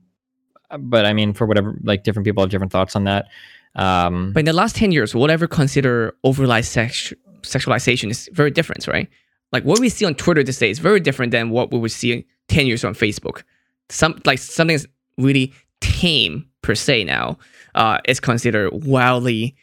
but 0.79 1.05
I 1.07 1.13
mean, 1.13 1.33
for 1.33 1.47
whatever, 1.47 1.79
like 1.83 2.05
different 2.05 2.27
people 2.27 2.43
have 2.43 2.51
different 2.51 2.73
thoughts 2.73 2.95
on 2.97 3.05
that. 3.05 3.27
Um, 3.75 4.33
But 4.33 4.41
in 4.41 4.47
the 4.47 4.53
last 4.53 4.77
ten 4.77 4.93
years, 4.93 5.15
whatever 5.15 5.47
consider 5.47 6.15
overly 6.25 6.63
sex 6.63 7.13
sexualization 7.43 8.11
is 8.11 8.29
very 8.33 8.51
different, 8.51 8.87
right? 8.87 9.09
Like 9.53 9.65
what 9.65 9.81
we 9.81 9.89
see 9.89 10.05
on 10.05 10.15
Twitter 10.15 10.43
these 10.43 10.59
days 10.59 10.77
is 10.77 10.79
very 10.79 11.01
different 11.01 11.33
than 11.33 11.51
what 11.51 11.73
we 11.73 11.79
would 11.79 11.93
see 11.93 12.27
ten 12.49 12.67
years 12.67 12.85
on 12.85 12.95
Facebook. 12.95 13.43
Some 13.89 14.21
like 14.25 14.39
something 14.39 14.75
is 14.75 14.87
really 15.19 15.53
tame 15.81 16.47
per 16.63 16.75
se 16.75 17.05
now 17.05 17.39
uh, 17.75 17.99
is 18.07 18.21
considered 18.21 18.71
wildly 18.85 19.57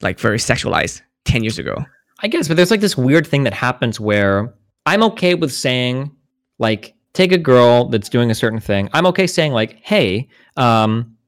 like 0.00 0.18
very 0.18 0.38
sexualized 0.38 1.02
ten 1.24 1.42
years 1.42 1.58
ago. 1.58 1.84
I 2.24 2.26
guess, 2.26 2.48
but 2.48 2.56
there's 2.56 2.70
like 2.70 2.80
this 2.80 2.96
weird 2.96 3.26
thing 3.26 3.42
that 3.44 3.52
happens 3.52 4.00
where 4.00 4.54
I'm 4.86 5.02
okay 5.02 5.34
with 5.34 5.52
saying, 5.52 6.10
like, 6.58 6.94
take 7.12 7.32
a 7.32 7.38
girl 7.38 7.90
that's 7.90 8.08
doing 8.08 8.30
a 8.30 8.34
certain 8.34 8.60
thing. 8.60 8.88
I'm 8.94 9.04
okay 9.08 9.26
saying, 9.26 9.52
like, 9.52 9.78
hey, 9.82 10.30
um, 10.56 11.18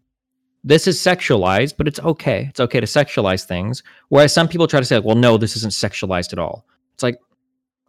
this 0.64 0.86
is 0.86 0.98
sexualized, 0.98 1.74
but 1.76 1.86
it's 1.86 2.00
okay. 2.00 2.46
It's 2.48 2.60
okay 2.60 2.80
to 2.80 2.86
sexualize 2.86 3.44
things. 3.44 3.82
Whereas 4.08 4.32
some 4.32 4.48
people 4.48 4.66
try 4.66 4.80
to 4.80 4.86
say, 4.86 4.96
like, 4.96 5.04
well, 5.04 5.16
no, 5.16 5.36
this 5.36 5.54
isn't 5.56 5.74
sexualized 5.74 6.32
at 6.32 6.38
all. 6.38 6.66
It's 6.94 7.02
like, 7.02 7.18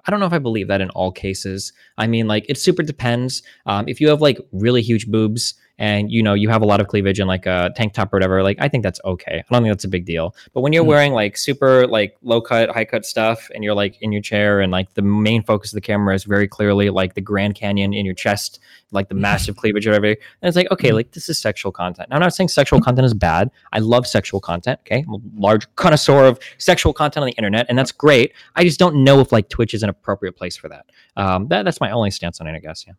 I 0.05 0.11
don't 0.11 0.19
know 0.19 0.25
if 0.25 0.33
I 0.33 0.39
believe 0.39 0.67
that 0.67 0.81
in 0.81 0.89
all 0.89 1.13
cases. 1.13 1.71
I 1.97 2.07
mean, 2.07 2.27
like, 2.27 2.45
it 2.49 2.57
super 2.57 2.83
depends. 2.83 3.41
Um, 3.65 3.87
if 3.87 4.01
you 4.01 4.09
have 4.09 4.19
like 4.19 4.37
really 4.51 4.81
huge 4.81 5.07
boobs 5.07 5.53
and 5.79 6.11
you 6.11 6.23
know 6.23 6.33
you 6.33 6.49
have 6.49 6.61
a 6.61 6.65
lot 6.65 6.79
of 6.81 6.87
cleavage 6.87 7.19
and 7.19 7.27
like 7.27 7.45
a 7.45 7.71
tank 7.75 7.93
top 7.93 8.13
or 8.13 8.17
whatever, 8.17 8.41
like 8.43 8.57
I 8.59 8.67
think 8.67 8.83
that's 8.83 8.99
okay. 9.05 9.43
I 9.47 9.53
don't 9.53 9.63
think 9.63 9.71
that's 9.71 9.83
a 9.83 9.87
big 9.89 10.05
deal. 10.05 10.35
But 10.53 10.61
when 10.61 10.73
you're 10.73 10.83
Hmm. 10.83 10.89
wearing 10.89 11.13
like 11.13 11.37
super 11.37 11.85
like 11.87 12.15
low 12.21 12.41
cut, 12.41 12.69
high 12.69 12.85
cut 12.85 13.05
stuff, 13.05 13.49
and 13.53 13.63
you're 13.63 13.73
like 13.75 13.97
in 14.01 14.11
your 14.11 14.21
chair, 14.21 14.59
and 14.61 14.71
like 14.71 14.93
the 14.95 15.01
main 15.01 15.43
focus 15.43 15.71
of 15.71 15.75
the 15.75 15.81
camera 15.81 16.15
is 16.15 16.23
very 16.23 16.47
clearly 16.47 16.89
like 16.89 17.13
the 17.13 17.21
Grand 17.21 17.55
Canyon 17.55 17.93
in 17.93 18.05
your 18.05 18.15
chest, 18.15 18.59
like 18.91 19.09
the 19.09 19.15
massive 19.15 19.55
cleavage 19.57 19.85
or 19.85 19.91
whatever, 19.91 20.07
and 20.07 20.17
it's 20.47 20.55
like 20.57 20.71
okay, 20.71 20.89
Hmm. 20.89 20.95
like 20.95 21.11
this 21.11 21.29
is 21.29 21.37
sexual 21.39 21.71
content. 21.71 22.09
Now, 22.09 22.15
I'm 22.15 22.21
not 22.21 22.33
saying 22.33 22.49
sexual 22.49 22.81
content 22.81 23.05
is 23.05 23.13
bad. 23.13 23.51
I 23.73 23.79
love 23.79 24.07
sexual 24.07 24.39
content. 24.39 24.79
Okay, 24.81 25.03
I'm 25.07 25.13
a 25.13 25.19
large 25.35 25.73
connoisseur 25.75 26.25
of 26.25 26.39
sexual 26.57 26.93
content 26.93 27.21
on 27.23 27.27
the 27.27 27.33
internet, 27.33 27.65
and 27.69 27.77
that's 27.77 27.91
great. 27.91 28.33
I 28.55 28.63
just 28.63 28.79
don't 28.79 29.03
know 29.03 29.19
if 29.19 29.31
like 29.31 29.49
Twitch 29.49 29.73
is 29.73 29.83
an 29.83 29.89
appropriate 29.89 30.33
place 30.37 30.55
for 30.57 30.69
that. 30.69 30.85
Um, 31.15 31.47
that 31.49 31.63
that's 31.63 31.79
my 31.81 31.91
only 31.91 32.11
stance 32.11 32.41
on 32.41 32.47
it, 32.47 32.55
I 32.55 32.59
guess. 32.59 32.83
Yeah. 32.87 32.93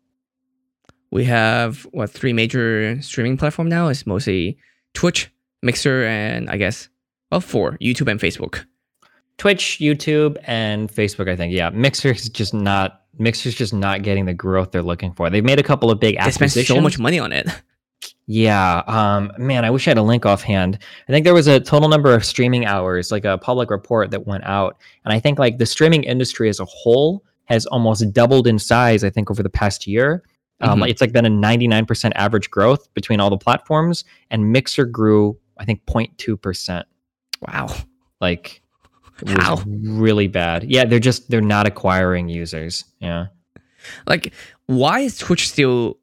We 1.10 1.24
have 1.24 1.82
what 1.92 2.10
three 2.10 2.32
major 2.32 3.00
streaming 3.02 3.36
platform 3.36 3.68
now? 3.68 3.88
is 3.88 4.06
mostly 4.06 4.58
Twitch, 4.94 5.30
Mixer, 5.62 6.04
and 6.04 6.50
I 6.50 6.56
guess 6.56 6.88
well 7.30 7.40
four 7.40 7.72
YouTube 7.78 8.10
and 8.10 8.20
Facebook. 8.20 8.64
Twitch, 9.38 9.78
YouTube, 9.80 10.36
and 10.44 10.88
Facebook. 10.90 11.30
I 11.30 11.36
think. 11.36 11.52
Yeah, 11.52 11.70
Mixer 11.70 12.10
is 12.10 12.28
just 12.28 12.52
not. 12.52 13.02
Mixer's 13.18 13.54
just 13.54 13.72
not 13.72 14.02
getting 14.02 14.26
the 14.26 14.34
growth 14.34 14.70
they're 14.70 14.82
looking 14.82 15.12
for. 15.12 15.28
They've 15.28 15.44
made 15.44 15.58
a 15.58 15.62
couple 15.62 15.90
of 15.90 15.98
big 15.98 16.16
They 16.22 16.30
spend 16.30 16.52
so 16.52 16.80
much 16.80 16.98
money 16.98 17.18
on 17.18 17.32
it. 17.32 17.48
Yeah. 18.30 18.82
Um, 18.86 19.32
man, 19.38 19.64
I 19.64 19.70
wish 19.70 19.88
I 19.88 19.90
had 19.90 19.98
a 19.98 20.02
link 20.02 20.26
offhand. 20.26 20.78
I 21.08 21.12
think 21.12 21.24
there 21.24 21.32
was 21.32 21.46
a 21.46 21.58
total 21.58 21.88
number 21.88 22.14
of 22.14 22.26
streaming 22.26 22.66
hours, 22.66 23.10
like 23.10 23.24
a 23.24 23.38
public 23.38 23.70
report 23.70 24.10
that 24.10 24.26
went 24.26 24.44
out. 24.44 24.76
And 25.06 25.14
I 25.14 25.18
think 25.18 25.38
like 25.38 25.56
the 25.56 25.64
streaming 25.64 26.04
industry 26.04 26.50
as 26.50 26.60
a 26.60 26.66
whole 26.66 27.24
has 27.46 27.64
almost 27.66 28.12
doubled 28.12 28.46
in 28.46 28.58
size, 28.58 29.02
I 29.02 29.08
think, 29.08 29.30
over 29.30 29.42
the 29.42 29.48
past 29.48 29.86
year. 29.86 30.22
Um, 30.60 30.80
Mhm. 30.80 30.88
It's 30.90 31.00
like 31.00 31.12
been 31.12 31.24
a 31.26 31.30
99% 31.30 32.12
average 32.16 32.50
growth 32.50 32.92
between 32.94 33.20
all 33.20 33.30
the 33.30 33.38
platforms, 33.38 34.04
and 34.30 34.52
Mixer 34.52 34.84
grew, 34.84 35.38
I 35.58 35.64
think, 35.64 35.84
0.2%. 35.86 36.84
Wow. 37.46 37.68
Like, 38.20 38.60
wow. 39.22 39.62
really 39.66 40.26
bad. 40.28 40.64
Yeah, 40.64 40.84
they're 40.84 40.98
just, 40.98 41.30
they're 41.30 41.40
not 41.40 41.66
acquiring 41.66 42.28
users. 42.28 42.84
Yeah. 43.00 43.26
Like, 44.06 44.32
why 44.66 45.00
is 45.00 45.18
Twitch 45.18 45.48
still? 45.48 45.98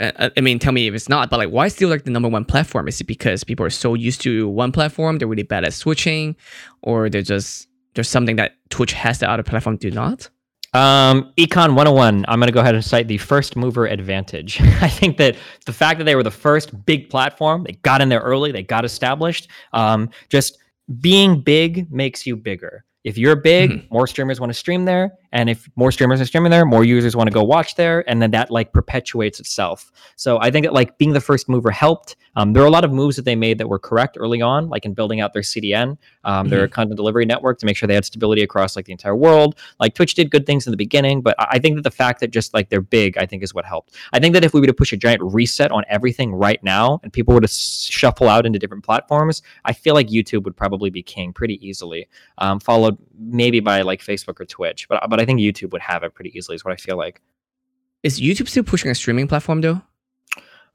uh, 0.00 0.30
I 0.36 0.40
mean, 0.40 0.58
tell 0.60 0.72
me 0.72 0.86
if 0.86 0.94
it's 0.94 1.08
not, 1.08 1.28
but 1.28 1.38
like, 1.38 1.50
why 1.50 1.66
still 1.68 1.88
like 1.90 2.04
the 2.04 2.10
number 2.10 2.28
one 2.28 2.44
platform? 2.44 2.86
Is 2.88 3.00
it 3.00 3.04
because 3.08 3.42
people 3.44 3.66
are 3.66 3.70
so 3.70 3.94
used 3.94 4.20
to 4.22 4.48
one 4.48 4.70
platform, 4.72 5.18
they're 5.18 5.26
really 5.28 5.42
bad 5.42 5.64
at 5.64 5.74
switching, 5.74 6.36
or 6.82 7.10
they're 7.10 7.20
just 7.22 7.66
there's 7.94 8.08
something 8.08 8.36
that 8.36 8.52
Twitch 8.70 8.92
has 8.92 9.18
that 9.18 9.28
other 9.28 9.42
platform 9.42 9.76
do 9.76 9.90
not? 9.90 10.30
Um, 10.74 11.32
Econ 11.38 11.68
101, 11.68 12.26
I'm 12.28 12.38
going 12.38 12.48
to 12.48 12.52
go 12.52 12.60
ahead 12.60 12.74
and 12.74 12.84
cite 12.84 13.08
the 13.08 13.18
first 13.18 13.56
mover 13.56 13.86
advantage. 13.86 14.60
I 14.62 14.88
think 14.88 15.16
that 15.16 15.36
the 15.64 15.72
fact 15.72 15.98
that 15.98 16.04
they 16.04 16.14
were 16.14 16.22
the 16.22 16.30
first 16.30 16.84
big 16.84 17.08
platform, 17.08 17.64
they 17.64 17.72
got 17.82 18.00
in 18.00 18.08
there 18.08 18.20
early, 18.20 18.52
they 18.52 18.62
got 18.62 18.84
established. 18.84 19.48
Um, 19.72 20.10
just 20.28 20.58
being 21.00 21.40
big 21.40 21.90
makes 21.90 22.26
you 22.26 22.36
bigger. 22.36 22.84
If 23.04 23.16
you're 23.16 23.36
big, 23.36 23.90
more 23.90 24.06
streamers 24.06 24.40
want 24.40 24.50
to 24.50 24.54
stream 24.54 24.84
there, 24.84 25.12
and 25.32 25.50
if 25.50 25.68
more 25.76 25.92
streamers 25.92 26.20
are 26.20 26.26
streaming 26.26 26.50
there, 26.50 26.64
more 26.64 26.84
users 26.84 27.14
want 27.14 27.28
to 27.28 27.34
go 27.34 27.44
watch 27.44 27.74
there, 27.74 28.08
and 28.08 28.22
then 28.22 28.30
that 28.30 28.50
like 28.50 28.72
perpetuates 28.72 29.40
itself. 29.40 29.92
So 30.16 30.38
I 30.40 30.50
think 30.50 30.64
that 30.64 30.72
like 30.72 30.96
being 30.96 31.12
the 31.12 31.20
first 31.20 31.48
mover 31.48 31.70
helped. 31.70 32.16
Um, 32.36 32.52
there 32.52 32.62
are 32.62 32.66
a 32.66 32.70
lot 32.70 32.84
of 32.84 32.92
moves 32.92 33.16
that 33.16 33.24
they 33.24 33.34
made 33.34 33.58
that 33.58 33.68
were 33.68 33.80
correct 33.80 34.16
early 34.18 34.40
on, 34.40 34.68
like 34.68 34.84
in 34.84 34.94
building 34.94 35.20
out 35.20 35.32
their 35.32 35.42
CDN, 35.42 35.98
um, 36.24 36.48
their 36.48 36.68
content 36.68 36.96
delivery 36.96 37.24
network 37.24 37.58
to 37.58 37.66
make 37.66 37.76
sure 37.76 37.88
they 37.88 37.94
had 37.94 38.04
stability 38.04 38.42
across 38.42 38.76
like 38.76 38.84
the 38.84 38.92
entire 38.92 39.16
world. 39.16 39.58
Like 39.80 39.94
Twitch 39.94 40.14
did 40.14 40.30
good 40.30 40.46
things 40.46 40.66
in 40.66 40.70
the 40.70 40.76
beginning, 40.76 41.20
but 41.20 41.34
I 41.38 41.58
I 41.58 41.60
think 41.60 41.74
that 41.74 41.82
the 41.82 41.90
fact 41.90 42.20
that 42.20 42.30
just 42.30 42.54
like 42.54 42.68
they're 42.68 42.80
big, 42.80 43.18
I 43.18 43.26
think 43.26 43.42
is 43.42 43.52
what 43.52 43.64
helped. 43.64 43.96
I 44.12 44.20
think 44.20 44.32
that 44.34 44.44
if 44.44 44.54
we 44.54 44.60
were 44.60 44.68
to 44.68 44.72
push 44.72 44.92
a 44.92 44.96
giant 44.96 45.20
reset 45.22 45.72
on 45.72 45.82
everything 45.88 46.32
right 46.32 46.62
now 46.62 47.00
and 47.02 47.12
people 47.12 47.34
were 47.34 47.40
to 47.40 47.48
s- 47.48 47.88
shuffle 47.90 48.28
out 48.28 48.46
into 48.46 48.60
different 48.60 48.84
platforms, 48.84 49.42
I 49.64 49.72
feel 49.72 49.94
like 49.94 50.06
YouTube 50.06 50.44
would 50.44 50.56
probably 50.56 50.88
be 50.88 51.02
king 51.02 51.32
pretty 51.32 51.58
easily, 51.66 52.06
um, 52.38 52.60
followed 52.60 52.96
maybe 53.18 53.58
by 53.58 53.82
like 53.82 54.00
Facebook 54.00 54.38
or 54.40 54.44
Twitch. 54.44 54.86
But 54.88 55.02
but 55.10 55.17
I 55.20 55.24
think 55.24 55.40
YouTube 55.40 55.70
would 55.72 55.82
have 55.82 56.02
it 56.02 56.14
pretty 56.14 56.36
easily. 56.36 56.54
Is 56.56 56.64
what 56.64 56.72
I 56.72 56.76
feel 56.76 56.96
like. 56.96 57.20
Is 58.02 58.20
YouTube 58.20 58.48
still 58.48 58.62
pushing 58.64 58.90
a 58.90 58.94
streaming 58.94 59.26
platform 59.28 59.60
though? 59.60 59.82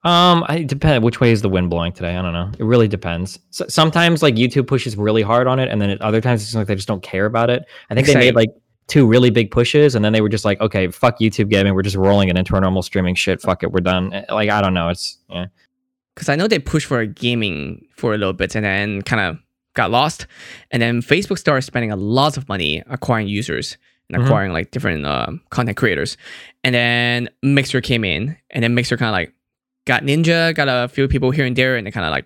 Um, 0.06 0.43
I 0.49 0.63
depend 0.63 1.03
which 1.03 1.21
way 1.21 1.32
is 1.32 1.41
the 1.41 1.49
wind 1.49 1.69
blowing 1.69 1.93
today. 1.93 2.17
I 2.17 2.21
don't 2.21 2.34
know. 2.34 2.51
It 2.60 2.65
really 2.65 2.89
depends. 2.89 3.39
So, 3.51 3.65
sometimes 3.69 4.21
like 4.21 4.36
YouTube 4.36 4.67
pushes 4.67 4.97
really 4.97 5.21
hard 5.21 5.47
on 5.47 5.60
it, 5.60 5.69
and 5.69 5.82
then 5.82 5.89
at 5.89 6.01
other 6.01 6.19
times 6.19 6.43
it's 6.43 6.53
like 6.53 6.67
they 6.67 6.75
just 6.75 6.89
don't 6.89 7.01
care 7.01 7.25
about 7.25 7.49
it. 7.49 7.63
I 7.89 7.95
think 7.95 8.08
they 8.08 8.15
made 8.15 8.36
like 8.36 8.49
two 8.88 9.08
really 9.08 9.29
big 9.29 9.49
pushes, 9.49 9.95
and 9.95 10.03
then 10.03 10.12
they 10.12 10.19
were 10.19 10.27
just 10.27 10.43
like, 10.43 10.60
okay, 10.60 10.89
fuck 10.89 11.19
YouTube 11.19 11.49
gaming. 11.49 11.73
We're 11.73 11.84
just 11.84 11.95
rolling 11.95 12.27
it 12.27 12.38
into 12.38 12.53
our 12.53 12.60
normal 12.60 12.82
streaming 12.82 13.15
shit. 13.15 13.41
Fuck 13.41 13.63
it, 13.63 13.71
we're 13.71 13.79
done. 13.79 14.12
Eh, 14.12 14.25
Like 14.29 14.49
I 14.49 14.62
don't 14.62 14.73
know. 14.73 14.89
It's 14.89 15.17
yeah. 15.29 15.45
Because 16.15 16.27
I 16.27 16.36
know 16.36 16.47
they 16.47 16.60
pushed 16.60 16.88
for 16.88 17.06
gaming 17.06 17.88
for 17.95 18.13
a 18.13 18.17
little 18.17 18.34
bit 18.34 18.56
and 18.56 18.65
then 18.65 19.01
kind 19.03 19.21
of 19.21 19.38
got 19.73 19.89
lost, 19.89 20.27
and 20.71 20.82
then 20.82 21.01
Facebook 21.01 21.39
started 21.39 21.62
spending 21.62 21.91
a 21.91 21.95
lot 21.95 22.36
of 22.36 22.49
money 22.49 22.84
acquiring 22.88 23.29
users 23.29 23.77
and 24.09 24.21
Mhm. 24.21 24.25
acquiring 24.25 24.53
like 24.53 24.71
different 24.71 25.05
um, 25.05 25.41
content 25.49 25.77
creators, 25.77 26.17
and 26.63 26.73
then 26.75 27.29
Mixer 27.41 27.81
came 27.81 28.03
in, 28.03 28.35
and 28.49 28.63
then 28.63 28.73
Mixer 28.75 28.97
kind 28.97 29.09
of 29.09 29.13
like 29.13 29.33
got 29.85 30.03
Ninja, 30.03 30.53
got 30.55 30.67
a 30.69 30.87
few 30.87 31.07
people 31.07 31.31
here 31.31 31.45
and 31.45 31.55
there, 31.55 31.75
and 31.77 31.85
they 31.87 31.91
kind 31.91 32.05
of 32.05 32.11
like 32.11 32.25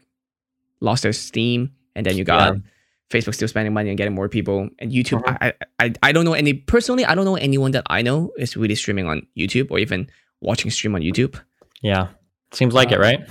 lost 0.81 1.03
their 1.03 1.13
steam, 1.13 1.71
and 1.95 2.05
then 2.05 2.17
you 2.17 2.23
got. 2.23 2.55
Yeah. 2.55 2.61
Facebook 3.09 3.35
still 3.35 3.47
spending 3.47 3.73
money 3.73 3.87
and 3.87 3.97
getting 3.97 4.13
more 4.13 4.27
people, 4.27 4.67
and 4.79 4.91
YouTube. 4.91 5.23
Mhm. 5.23 5.37
I, 5.39 5.53
I 5.79 5.93
I 6.03 6.11
don't 6.11 6.25
know 6.25 6.33
any 6.33 6.51
personally. 6.53 7.05
I 7.05 7.15
don't 7.15 7.23
know 7.23 7.37
anyone 7.37 7.71
that 7.71 7.85
I 7.89 8.01
know 8.01 8.33
is 8.37 8.57
really 8.57 8.75
streaming 8.75 9.07
on 9.07 9.25
YouTube 9.37 9.71
or 9.71 9.79
even 9.79 10.09
watching 10.41 10.69
stream 10.71 10.93
on 10.93 10.99
YouTube. 11.01 11.39
Yeah. 11.81 12.07
Seems 12.51 12.73
like 12.73 12.91
it, 12.91 12.95
Um, 12.95 13.01
right? 13.01 13.21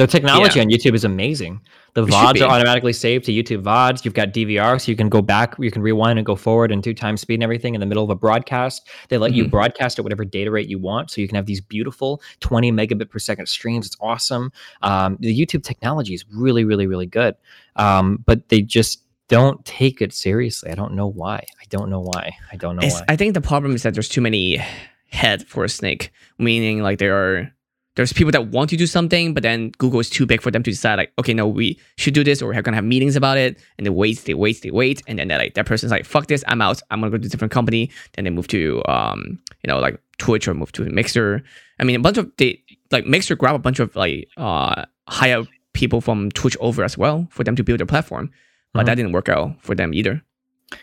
The 0.00 0.06
technology 0.06 0.58
on 0.60 0.68
YouTube 0.68 0.94
is 0.94 1.04
amazing. 1.04 1.60
The 1.92 2.04
It 2.04 2.08
VODs 2.10 2.40
are 2.40 2.50
automatically 2.50 2.94
saved 2.94 3.26
to 3.26 3.32
YouTube 3.32 3.62
VODs. 3.62 4.02
You've 4.02 4.14
got 4.14 4.28
DVR, 4.32 4.80
so 4.80 4.90
you 4.90 4.96
can 4.96 5.10
go 5.10 5.20
back, 5.20 5.56
you 5.58 5.70
can 5.70 5.82
rewind 5.82 6.18
and 6.18 6.24
go 6.24 6.36
forward 6.36 6.72
and 6.72 6.82
two 6.82 6.94
times 6.94 7.20
speed 7.20 7.34
and 7.34 7.42
everything 7.42 7.74
in 7.74 7.80
the 7.80 7.86
middle 7.86 8.02
of 8.02 8.08
a 8.08 8.14
broadcast. 8.14 8.88
They 9.10 9.18
let 9.18 9.34
you 9.34 9.44
Mhm. 9.44 9.50
broadcast 9.50 9.98
at 9.98 10.02
whatever 10.02 10.24
data 10.24 10.50
rate 10.50 10.68
you 10.68 10.78
want, 10.78 11.10
so 11.10 11.20
you 11.20 11.28
can 11.28 11.36
have 11.36 11.44
these 11.44 11.60
beautiful 11.60 12.22
20 12.40 12.72
megabit 12.72 13.10
per 13.10 13.18
second 13.18 13.44
streams. 13.46 13.86
It's 13.88 13.96
awesome. 14.00 14.52
Um, 14.80 15.18
the 15.20 15.38
YouTube 15.38 15.64
technology 15.64 16.14
is 16.14 16.24
really, 16.32 16.64
really, 16.64 16.86
really 16.86 17.06
good, 17.06 17.34
um, 17.76 18.22
but 18.24 18.48
they 18.48 18.62
just 18.62 19.02
don't 19.28 19.62
take 19.66 20.00
it 20.00 20.14
seriously. 20.14 20.70
I 20.70 20.76
don't 20.76 20.94
know 20.94 21.08
why. 21.08 21.44
I 21.60 21.64
don't 21.68 21.90
know 21.90 22.00
why. 22.00 22.30
I 22.50 22.56
don't 22.56 22.76
know 22.76 22.82
It's, 22.82 23.00
why. 23.00 23.04
I 23.08 23.16
think 23.16 23.34
the 23.34 23.42
problem 23.42 23.74
is 23.74 23.82
that 23.82 23.92
there's 23.92 24.08
too 24.08 24.22
many 24.22 24.62
head 25.10 25.46
for 25.46 25.62
a 25.62 25.68
snake, 25.68 26.10
meaning 26.38 26.82
like 26.82 26.98
there 26.98 27.14
are 27.16 27.52
there's 28.00 28.14
people 28.14 28.32
that 28.32 28.46
want 28.48 28.70
to 28.70 28.76
do 28.78 28.86
something, 28.86 29.34
but 29.34 29.42
then 29.42 29.70
Google 29.76 30.00
is 30.00 30.08
too 30.08 30.24
big 30.24 30.40
for 30.40 30.50
them 30.50 30.62
to 30.62 30.70
decide 30.70 30.94
like, 30.96 31.12
okay, 31.18 31.34
no, 31.34 31.46
we 31.46 31.78
should 31.98 32.14
do 32.14 32.24
this, 32.24 32.40
or 32.40 32.46
we're 32.48 32.62
gonna 32.62 32.76
have 32.76 32.84
meetings 32.84 33.14
about 33.14 33.36
it, 33.36 33.58
and 33.76 33.84
they 33.84 33.90
wait, 33.90 34.24
they 34.24 34.32
wait, 34.32 34.62
they 34.62 34.70
wait, 34.70 35.02
and 35.06 35.18
then 35.18 35.28
like 35.28 35.52
that 35.52 35.66
person's 35.66 35.92
like, 35.92 36.06
fuck 36.06 36.26
this, 36.28 36.42
I'm 36.48 36.62
out, 36.62 36.80
I'm 36.90 37.00
gonna 37.00 37.10
go 37.10 37.18
to 37.18 37.26
a 37.26 37.28
different 37.28 37.52
company. 37.52 37.90
Then 38.14 38.24
they 38.24 38.30
move 38.30 38.48
to 38.48 38.82
um, 38.88 39.38
you 39.62 39.68
know, 39.68 39.78
like 39.78 40.00
Twitch 40.16 40.48
or 40.48 40.54
move 40.54 40.72
to 40.72 40.84
Mixer. 40.84 41.42
I 41.78 41.84
mean, 41.84 41.96
a 41.96 42.00
bunch 42.00 42.16
of 42.16 42.30
they 42.38 42.62
like 42.90 43.04
Mixer 43.06 43.36
grab 43.36 43.54
a 43.54 43.58
bunch 43.58 43.80
of 43.80 43.94
like 43.94 44.28
uh 44.38 44.86
hire 45.08 45.42
people 45.74 46.00
from 46.00 46.30
Twitch 46.30 46.56
over 46.60 46.82
as 46.82 46.96
well 46.96 47.28
for 47.30 47.44
them 47.44 47.54
to 47.56 47.62
build 47.62 47.80
their 47.80 47.86
platform, 47.86 48.30
but 48.72 48.82
Mhm. 48.82 48.86
that 48.86 48.94
didn't 48.96 49.12
work 49.12 49.28
out 49.28 49.62
for 49.62 49.74
them 49.74 49.92
either. 49.92 50.22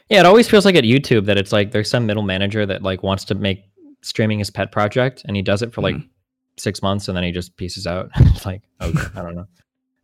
Yeah, 0.09 0.19
it 0.19 0.25
always 0.27 0.47
feels 0.47 0.65
like 0.65 0.75
at 0.75 0.83
YouTube 0.83 1.25
that 1.25 1.37
it's 1.37 1.51
like 1.51 1.71
there's 1.71 1.89
some 1.89 2.05
middle 2.05 2.23
manager 2.23 2.65
that 2.67 2.83
like 2.83 3.01
wants 3.01 3.25
to 3.25 3.35
make 3.35 3.63
streaming 4.01 4.37
his 4.39 4.51
pet 4.51 4.71
project 4.71 5.23
and 5.25 5.35
he 5.35 5.41
does 5.41 5.61
it 5.63 5.73
for 5.73 5.81
like 5.81 5.95
six 6.57 6.81
months 6.81 7.07
and 7.07 7.15
then 7.15 7.23
he 7.23 7.31
just 7.31 7.55
pieces 7.57 7.85
out. 7.87 8.09
it's 8.15 8.45
like, 8.45 8.61
okay, 8.81 9.07
I 9.15 9.21
don't 9.21 9.35
know. 9.35 9.47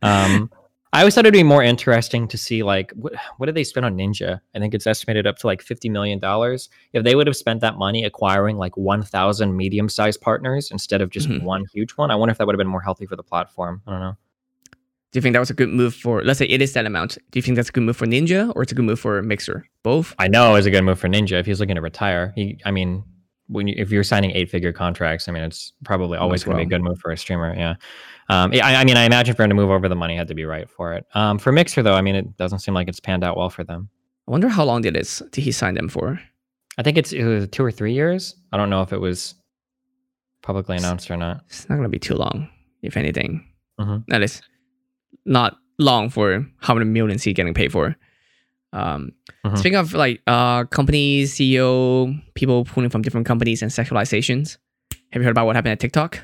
Um, 0.02 0.50
I 0.92 1.00
always 1.00 1.14
thought 1.14 1.24
it'd 1.26 1.32
be 1.32 1.42
more 1.42 1.62
interesting 1.62 2.28
to 2.28 2.38
see 2.38 2.62
like 2.62 2.92
what 2.92 3.14
what 3.38 3.46
did 3.46 3.56
they 3.56 3.64
spend 3.64 3.84
on 3.84 3.96
Ninja? 3.96 4.40
I 4.54 4.58
think 4.60 4.74
it's 4.74 4.86
estimated 4.86 5.26
up 5.26 5.38
to 5.38 5.46
like 5.48 5.60
fifty 5.60 5.88
million 5.88 6.20
dollars. 6.20 6.68
If 6.92 7.02
they 7.02 7.16
would 7.16 7.26
have 7.26 7.36
spent 7.36 7.60
that 7.62 7.76
money 7.76 8.04
acquiring 8.04 8.58
like 8.58 8.76
one 8.76 9.02
thousand 9.02 9.56
medium 9.56 9.88
sized 9.88 10.20
partners 10.20 10.70
instead 10.70 11.00
of 11.00 11.10
just 11.10 11.28
Mhm. 11.28 11.42
one 11.42 11.64
huge 11.72 11.90
one, 11.92 12.12
I 12.12 12.14
wonder 12.14 12.30
if 12.30 12.38
that 12.38 12.46
would 12.46 12.54
have 12.54 12.58
been 12.58 12.68
more 12.68 12.80
healthy 12.82 13.06
for 13.06 13.16
the 13.16 13.24
platform. 13.24 13.82
I 13.88 13.90
don't 13.90 14.00
know. 14.00 14.16
Do 15.10 15.18
you 15.18 15.20
think 15.20 15.32
that 15.32 15.40
was 15.40 15.50
a 15.50 15.54
good 15.54 15.68
move 15.68 15.94
for? 15.96 16.22
Let's 16.22 16.38
say 16.38 16.46
it 16.46 16.60
is 16.62 16.72
that 16.74 16.86
amount. 16.86 17.18
Do 17.30 17.38
you 17.38 17.42
think 17.42 17.56
that's 17.56 17.68
a 17.68 17.72
good 17.72 17.82
move 17.84 17.96
for 17.96 18.06
Ninja 18.06 18.52
or 18.54 18.62
it's 18.62 18.70
a 18.72 18.74
good 18.76 18.84
move 18.84 19.00
for 19.00 19.20
Mixer? 19.22 19.66
Both. 19.82 20.14
I 20.18 20.28
know 20.28 20.54
it's 20.56 20.66
a 20.66 20.70
good 20.70 20.82
move 20.82 20.98
for 21.00 21.08
Ninja 21.08 21.38
if 21.40 21.46
he's 21.46 21.58
looking 21.60 21.76
to 21.76 21.80
retire. 21.80 22.32
He, 22.36 22.58
I 22.64 22.70
mean, 22.72 23.04
when 23.48 23.68
you, 23.68 23.74
if 23.76 23.90
you're 23.90 24.04
signing 24.04 24.30
eight 24.30 24.50
figure 24.50 24.72
contracts, 24.72 25.28
I 25.28 25.32
mean, 25.32 25.42
it's 25.42 25.72
probably 25.84 26.18
always 26.18 26.44
going 26.44 26.56
to 26.56 26.64
be 26.64 26.66
a 26.66 26.68
good 26.68 26.82
move 26.82 26.98
for 26.98 27.10
a 27.10 27.16
streamer. 27.16 27.54
Yeah. 27.54 27.74
Um, 28.30 28.52
yeah, 28.52 28.66
I, 28.66 28.76
I 28.76 28.84
mean, 28.84 28.96
I 28.96 29.04
imagine 29.04 29.34
for 29.34 29.42
him 29.42 29.50
to 29.50 29.54
move 29.54 29.70
over, 29.70 29.88
the 29.88 29.94
money 29.94 30.16
had 30.16 30.28
to 30.28 30.34
be 30.34 30.44
right 30.44 30.68
for 30.68 30.94
it. 30.94 31.04
Um, 31.14 31.38
for 31.38 31.52
Mixer 31.52 31.82
though, 31.82 31.94
I 31.94 32.00
mean, 32.00 32.14
it 32.14 32.36
doesn't 32.36 32.60
seem 32.60 32.72
like 32.74 32.88
it's 32.88 33.00
panned 33.00 33.22
out 33.22 33.36
well 33.36 33.50
for 33.50 33.64
them. 33.64 33.88
I 34.26 34.30
wonder 34.30 34.48
how 34.48 34.64
long 34.64 34.80
did 34.80 34.96
it 34.96 35.20
did 35.30 35.44
he 35.44 35.52
sign 35.52 35.74
them 35.74 35.88
for? 35.88 36.18
I 36.78 36.82
think 36.82 36.96
it's 36.96 37.12
it 37.12 37.24
was 37.24 37.46
two 37.48 37.62
or 37.62 37.70
three 37.70 37.92
years. 37.92 38.34
I 38.52 38.56
don't 38.56 38.70
know 38.70 38.80
if 38.80 38.92
it 38.92 39.00
was 39.00 39.34
publicly 40.42 40.76
announced 40.76 41.10
or 41.10 41.16
not. 41.16 41.42
It's 41.46 41.68
not 41.68 41.76
gonna 41.76 41.90
be 41.90 41.98
too 41.98 42.14
long, 42.14 42.48
if 42.82 42.96
anything. 42.96 43.46
Mhm. 43.78 44.04
That 44.08 44.22
is 44.22 44.40
not 45.26 45.58
long 45.78 46.08
for 46.08 46.46
how 46.60 46.72
many 46.74 46.86
millions 46.86 47.22
he's 47.22 47.34
getting 47.34 47.52
paid 47.54 47.72
for. 47.72 47.94
Um, 48.74 49.12
Mhm. 49.46 49.58
Speaking 49.58 49.76
of 49.76 49.92
like 49.94 50.20
uh, 50.26 50.64
companies, 50.64 51.34
CEO, 51.34 52.18
people 52.34 52.64
pulling 52.64 52.88
from 52.90 53.02
different 53.02 53.26
companies 53.26 53.60
and 53.62 53.70
sexualizations. 53.70 54.56
Have 55.12 55.20
you 55.20 55.24
heard 55.24 55.30
about 55.36 55.46
what 55.46 55.54
happened 55.54 55.72
at 55.72 55.80
TikTok? 55.80 56.18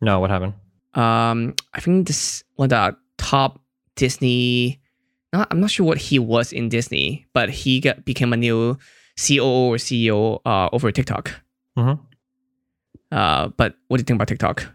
No, 0.00 0.20
what 0.20 0.30
happened? 0.30 0.54
um 0.94 1.52
i 1.74 1.80
think 1.80 2.06
this 2.06 2.42
one 2.54 2.66
of 2.66 2.70
the 2.70 2.96
top 3.18 3.60
disney 3.96 4.80
not, 5.30 5.46
i'm 5.50 5.60
not 5.60 5.70
sure 5.70 5.84
what 5.84 5.98
he 5.98 6.18
was 6.18 6.54
in 6.54 6.70
disney 6.70 7.26
but 7.34 7.50
he 7.50 7.80
got 7.80 8.02
became 8.06 8.32
a 8.32 8.36
new 8.36 8.78
coo 9.20 9.42
or 9.44 9.76
ceo 9.76 10.40
uh, 10.46 10.70
over 10.72 10.90
tiktok 10.90 11.32
Mhm. 11.76 12.00
uh 13.12 13.48
but 13.58 13.74
what 13.88 13.98
do 13.98 14.00
you 14.00 14.04
think 14.04 14.16
about 14.16 14.28
tiktok 14.28 14.72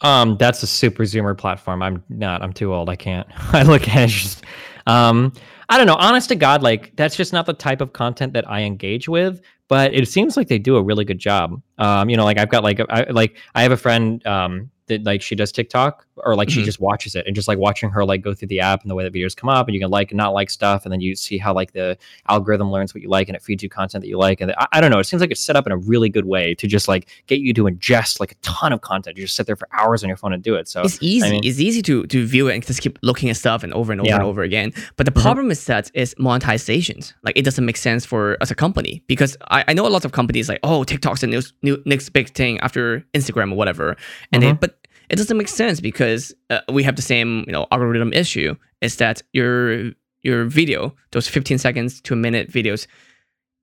Um, 0.00 0.36
that's 0.38 0.62
a 0.62 0.66
super 0.68 1.02
zoomer 1.02 1.36
platform. 1.36 1.82
I'm 1.82 2.04
not. 2.08 2.40
I'm 2.40 2.52
too 2.52 2.72
old. 2.72 2.88
I 2.88 2.94
can't. 2.94 3.26
I 3.52 3.64
look 3.64 3.88
at 3.88 4.04
it 4.04 4.12
just, 4.12 4.44
um, 4.88 5.32
I 5.68 5.76
don't 5.76 5.86
know. 5.86 5.96
Honest 5.96 6.30
to 6.30 6.34
God, 6.34 6.62
like 6.62 6.96
that's 6.96 7.14
just 7.14 7.32
not 7.32 7.46
the 7.46 7.52
type 7.52 7.80
of 7.80 7.92
content 7.92 8.32
that 8.32 8.50
I 8.50 8.62
engage 8.62 9.08
with. 9.08 9.40
But 9.68 9.92
it 9.92 10.08
seems 10.08 10.36
like 10.36 10.48
they 10.48 10.58
do 10.58 10.76
a 10.76 10.82
really 10.82 11.04
good 11.04 11.18
job. 11.18 11.60
Um, 11.76 12.08
you 12.08 12.16
know, 12.16 12.24
like 12.24 12.38
I've 12.38 12.48
got 12.48 12.64
like 12.64 12.80
I 12.88 13.04
like 13.10 13.36
I 13.54 13.62
have 13.62 13.72
a 13.72 13.76
friend 13.76 14.26
um 14.26 14.70
that 14.88 15.04
like 15.04 15.22
she 15.22 15.34
does 15.34 15.52
TikTok 15.52 16.04
or 16.24 16.34
like 16.34 16.50
she 16.50 16.60
Mhm. 16.62 16.64
just 16.64 16.80
watches 16.80 17.14
it 17.14 17.26
and 17.26 17.34
just 17.36 17.46
like 17.48 17.58
watching 17.58 17.90
her 17.90 18.04
like 18.04 18.22
go 18.22 18.34
through 18.34 18.48
the 18.48 18.60
app 18.60 18.82
and 18.82 18.90
the 18.90 18.94
way 18.94 19.04
that 19.04 19.12
videos 19.12 19.36
come 19.36 19.48
up 19.48 19.68
and 19.68 19.74
you 19.74 19.80
can 19.80 19.90
like 19.90 20.10
and 20.10 20.16
not 20.18 20.30
like 20.34 20.50
stuff 20.50 20.84
and 20.84 20.92
then 20.92 21.00
you 21.00 21.14
see 21.14 21.38
how 21.38 21.54
like 21.54 21.72
the 21.72 21.96
algorithm 22.28 22.70
learns 22.72 22.92
what 22.94 23.02
you 23.02 23.08
like 23.08 23.28
and 23.28 23.36
it 23.36 23.42
feeds 23.42 23.62
you 23.62 23.68
content 23.68 24.02
that 24.02 24.08
you 24.08 24.18
like 24.18 24.40
and 24.40 24.52
I, 24.58 24.66
I 24.72 24.80
don't 24.80 24.90
know. 24.90 24.98
It 24.98 25.04
seems 25.04 25.20
like 25.20 25.30
it's 25.30 25.40
set 25.40 25.54
up 25.56 25.64
in 25.66 25.72
a 25.72 25.76
really 25.76 26.08
good 26.08 26.24
way 26.26 26.54
to 26.56 26.66
just 26.66 26.88
like 26.88 27.08
get 27.26 27.40
you 27.40 27.54
to 27.54 27.64
ingest 27.64 28.18
like 28.20 28.32
a 28.32 28.36
ton 28.42 28.72
of 28.72 28.80
content. 28.80 29.16
You 29.16 29.24
just 29.24 29.36
sit 29.36 29.46
there 29.46 29.56
for 29.56 29.68
hours 29.72 30.02
on 30.02 30.08
your 30.08 30.16
phone 30.16 30.32
and 30.32 30.42
do 30.42 30.54
it. 30.56 30.68
So 30.68 30.82
it's 30.82 30.98
easy 31.00 31.30
mean- 31.30 31.44
it's 31.44 31.60
easy 31.60 31.82
to 31.82 32.06
to 32.06 32.26
view 32.26 32.48
it 32.48 32.54
and 32.54 32.66
just 32.66 32.80
keep 32.80 32.98
looking 33.02 33.30
at 33.30 33.36
stuff 33.36 33.62
and 33.62 33.72
over 33.72 33.92
and 33.92 34.00
over 34.00 34.08
Yeah. 34.08 34.16
and 34.16 34.24
over 34.24 34.42
again 34.42 34.72
but 34.96 35.06
the 35.06 35.12
Mhm. 35.12 35.22
problem 35.22 35.50
is 35.50 35.64
that 35.66 35.90
is 35.94 36.14
monetizations 36.16 37.12
like 37.22 37.36
it 37.36 37.44
doesn't 37.44 37.64
make 37.64 37.76
sense 37.76 38.04
for 38.06 38.36
us 38.40 38.50
a 38.50 38.54
company 38.54 39.02
because 39.06 39.36
I, 39.50 39.64
I 39.68 39.72
know 39.74 39.86
a 39.86 39.88
lot 39.88 40.04
of 40.04 40.12
companies 40.12 40.48
like 40.48 40.60
oh 40.62 40.82
tiktok's 40.84 41.20
the 41.20 41.26
new, 41.26 41.42
new 41.62 41.80
next 41.84 42.10
big 42.10 42.28
thing 42.30 42.58
after 42.60 43.04
instagram 43.14 43.52
or 43.52 43.56
whatever 43.56 43.96
and 44.32 44.42
they 44.42 44.52
Mhm. 44.52 44.60
but 44.60 44.77
it 45.10 45.16
doesn't 45.16 45.36
make 45.36 45.48
sense 45.48 45.80
because 45.80 46.34
uh, 46.50 46.60
we 46.72 46.82
have 46.82 46.96
the 46.96 47.02
same 47.02 47.44
you 47.46 47.52
know 47.52 47.66
algorithm 47.70 48.12
issue 48.12 48.54
is 48.80 48.96
that 48.96 49.22
your 49.32 49.90
your 50.22 50.44
video 50.44 50.94
those 51.12 51.28
15 51.28 51.58
seconds 51.58 52.00
to 52.02 52.14
a 52.14 52.16
minute 52.16 52.50
videos 52.50 52.86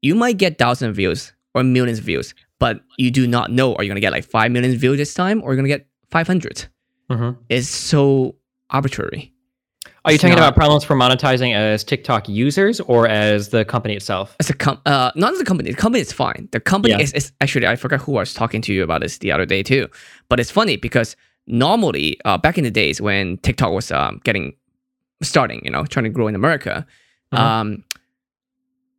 you 0.02 0.16
might 0.16 0.38
get 0.38 0.58
thousand 0.58 0.94
views 0.94 1.34
or 1.54 1.64
millions 1.64 2.00
of 2.00 2.06
views 2.06 2.34
but 2.60 2.80
you 2.98 3.12
do 3.12 3.28
not 3.28 3.52
know 3.52 3.76
are 3.76 3.84
you 3.84 3.90
going 3.90 3.96
to 3.96 4.02
get 4.02 4.12
like 4.14 4.26
5 4.26 4.52
million 4.52 4.76
views 4.78 4.98
this 4.98 5.14
time 5.14 5.42
or 5.44 5.54
you're 5.54 5.62
you 5.66 5.68
going 5.68 5.72
to 5.72 5.78
get 5.78 5.88
500 6.12 6.68
Mhm. 7.12 7.38
is 7.50 7.70
so 7.70 8.36
arbitrary. 8.72 9.32
Are 10.04 10.12
you 10.12 10.16
It's 10.16 10.22
talking 10.24 10.36
not- 10.38 10.48
about 10.50 10.56
problems 10.56 10.84
for 10.84 10.96
monetizing 10.96 11.54
as 11.56 11.84
TikTok 11.84 12.28
users 12.30 12.80
or 12.80 13.08
as 13.08 13.50
the 13.50 13.64
company 13.66 13.96
itself? 13.96 14.36
As 14.40 14.50
a 14.50 14.54
com- 14.54 14.82
uh, 14.88 15.12
not 15.16 15.34
as 15.34 15.40
a 15.40 15.44
company. 15.46 15.70
The 15.72 15.78
company 15.78 16.02
is 16.02 16.12
fine. 16.12 16.48
The 16.52 16.60
company 16.60 16.94
Yeah. 16.96 17.02
is, 17.02 17.14
is 17.14 17.32
actually 17.42 17.68
I 17.68 17.76
forgot 17.76 18.02
who 18.02 18.18
I 18.18 18.22
was 18.22 18.34
talking 18.34 18.62
to 18.64 18.74
you 18.74 18.82
about 18.84 19.02
this 19.02 19.20
the 19.20 19.32
other 19.32 19.46
day 19.46 19.62
too. 19.64 19.88
But 20.30 20.40
it's 20.40 20.50
funny 20.52 20.78
because 20.78 21.16
normally 21.48 22.20
uh, 22.26 22.38
back 22.38 22.58
in 22.58 22.64
the 22.64 22.72
days 22.72 23.00
when 23.02 23.38
TikTok 23.38 23.72
was 23.72 23.92
um, 23.92 24.20
getting 24.24 24.54
starting, 25.22 25.62
you 25.64 25.72
know, 25.72 25.86
trying 25.86 26.04
to 26.06 26.10
grow 26.10 26.28
in 26.28 26.36
America, 26.36 26.86
Mhm. 27.34 27.40
um, 27.40 27.84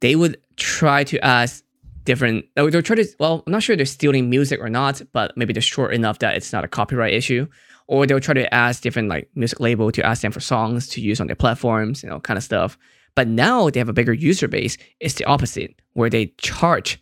they 0.01 0.17
would 0.17 0.37
try 0.57 1.05
to 1.05 1.19
ask 1.25 1.65
different. 2.05 2.45
uh, 2.57 2.69
They'll 2.71 2.83
try 2.83 2.97
to. 2.97 3.07
Well, 3.19 3.43
I'm 3.47 3.53
not 3.53 3.63
sure 3.63 3.77
they're 3.77 3.87
stealing 3.87 4.29
music 4.31 4.61
or 4.61 4.69
not, 4.69 5.03
but 5.13 5.37
maybe 5.37 5.53
they're 5.53 5.63
short 5.63 5.93
enough 5.95 6.19
that 6.21 6.37
it's 6.37 6.53
not 6.53 6.65
a 6.65 6.69
copyright 6.69 7.13
issue. 7.15 7.47
Or 7.89 8.05
they'll 8.07 8.21
try 8.21 8.35
to 8.35 8.53
ask 8.53 8.83
different 8.83 9.09
like 9.09 9.29
music 9.37 9.61
label 9.61 9.93
to 9.93 10.05
ask 10.05 10.23
them 10.23 10.33
for 10.33 10.41
songs 10.41 10.89
to 10.89 11.01
use 11.01 11.21
on 11.21 11.29
their 11.29 11.37
platforms, 11.37 12.03
you 12.03 12.09
know, 12.09 12.19
kind 12.21 12.37
of 12.37 12.43
stuff. 12.43 12.77
But 13.15 13.29
now 13.29 13.71
they 13.71 13.79
have 13.81 13.89
a 13.89 13.93
bigger 13.93 14.13
user 14.13 14.49
base. 14.49 14.77
It's 15.01 15.15
the 15.15 15.25
opposite, 15.25 15.75
where 15.95 16.11
they 16.11 16.27
charge 16.39 17.01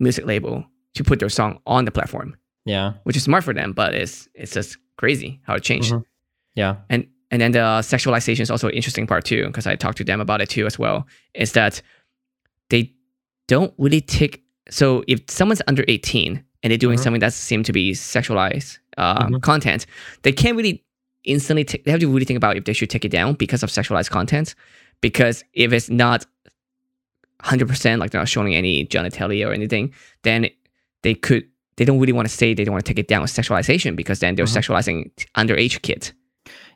music 0.00 0.24
label 0.26 0.64
to 0.94 1.04
put 1.04 1.18
their 1.20 1.28
song 1.28 1.60
on 1.66 1.84
the 1.84 1.90
platform, 1.90 2.34
Yeah. 2.64 2.92
which 3.04 3.16
is 3.16 3.24
smart 3.24 3.44
for 3.44 3.52
them. 3.54 3.72
But 3.72 3.94
it's 3.94 4.28
it's 4.34 4.52
just 4.52 4.76
crazy 4.96 5.40
how 5.44 5.54
it 5.54 5.62
changed. 5.62 5.92
Mhm. 5.92 6.04
Yeah. 6.54 6.76
And 6.90 7.06
and 7.30 7.40
then 7.40 7.52
the 7.52 7.58
sexualization 7.82 8.40
is 8.40 8.50
also 8.50 8.68
an 8.68 8.74
interesting 8.74 9.06
part 9.06 9.24
too, 9.24 9.46
because 9.46 9.66
I 9.66 9.74
talked 9.76 9.98
to 9.98 10.04
them 10.04 10.20
about 10.20 10.40
it 10.40 10.48
too 10.50 10.66
as 10.66 10.78
well. 10.78 11.06
Is 11.34 11.52
that 11.52 11.82
they 12.70 12.92
don't 13.48 13.72
really 13.78 14.00
take 14.00 14.42
so 14.70 15.02
if 15.08 15.20
someone's 15.28 15.62
under 15.66 15.84
18 15.88 16.42
and 16.62 16.70
they're 16.70 16.78
doing 16.78 16.98
Mhm. 16.98 17.02
something 17.02 17.20
that 17.20 17.32
seems 17.32 17.66
to 17.66 17.72
be 17.72 17.92
sexualized 17.92 18.78
uh, 18.96 19.26
Mhm. 19.26 19.42
content, 19.42 19.86
they 20.22 20.32
can't 20.32 20.56
really 20.56 20.84
instantly 21.24 21.64
take, 21.64 21.84
they 21.84 21.90
have 21.90 22.00
to 22.00 22.06
really 22.08 22.24
think 22.24 22.36
about 22.36 22.56
if 22.56 22.64
they 22.64 22.72
should 22.72 22.90
take 22.90 23.04
it 23.04 23.10
down 23.10 23.34
because 23.34 23.62
of 23.64 23.70
sexualized 23.70 24.10
content. 24.10 24.54
Because 25.00 25.42
if 25.54 25.72
it's 25.72 25.88
not 25.90 26.26
100% 27.42 27.98
like 27.98 28.10
they're 28.10 28.20
not 28.20 28.28
showing 28.28 28.54
any 28.54 28.86
genitalia 28.86 29.48
or 29.48 29.52
anything, 29.52 29.92
then 30.22 30.48
they 31.02 31.14
could 31.14 31.44
they 31.76 31.84
don't 31.84 31.98
really 31.98 32.12
want 32.12 32.28
to 32.28 32.34
say 32.34 32.54
they 32.54 32.64
don't 32.64 32.72
want 32.72 32.84
to 32.84 32.90
take 32.90 32.98
it 32.98 33.08
down 33.08 33.22
with 33.22 33.30
sexualization 33.30 33.96
because 33.96 34.18
then 34.20 34.34
they're 34.34 34.46
Mhm. 34.46 34.58
sexualizing 34.58 35.10
underage 35.36 35.82
kids. 35.82 36.12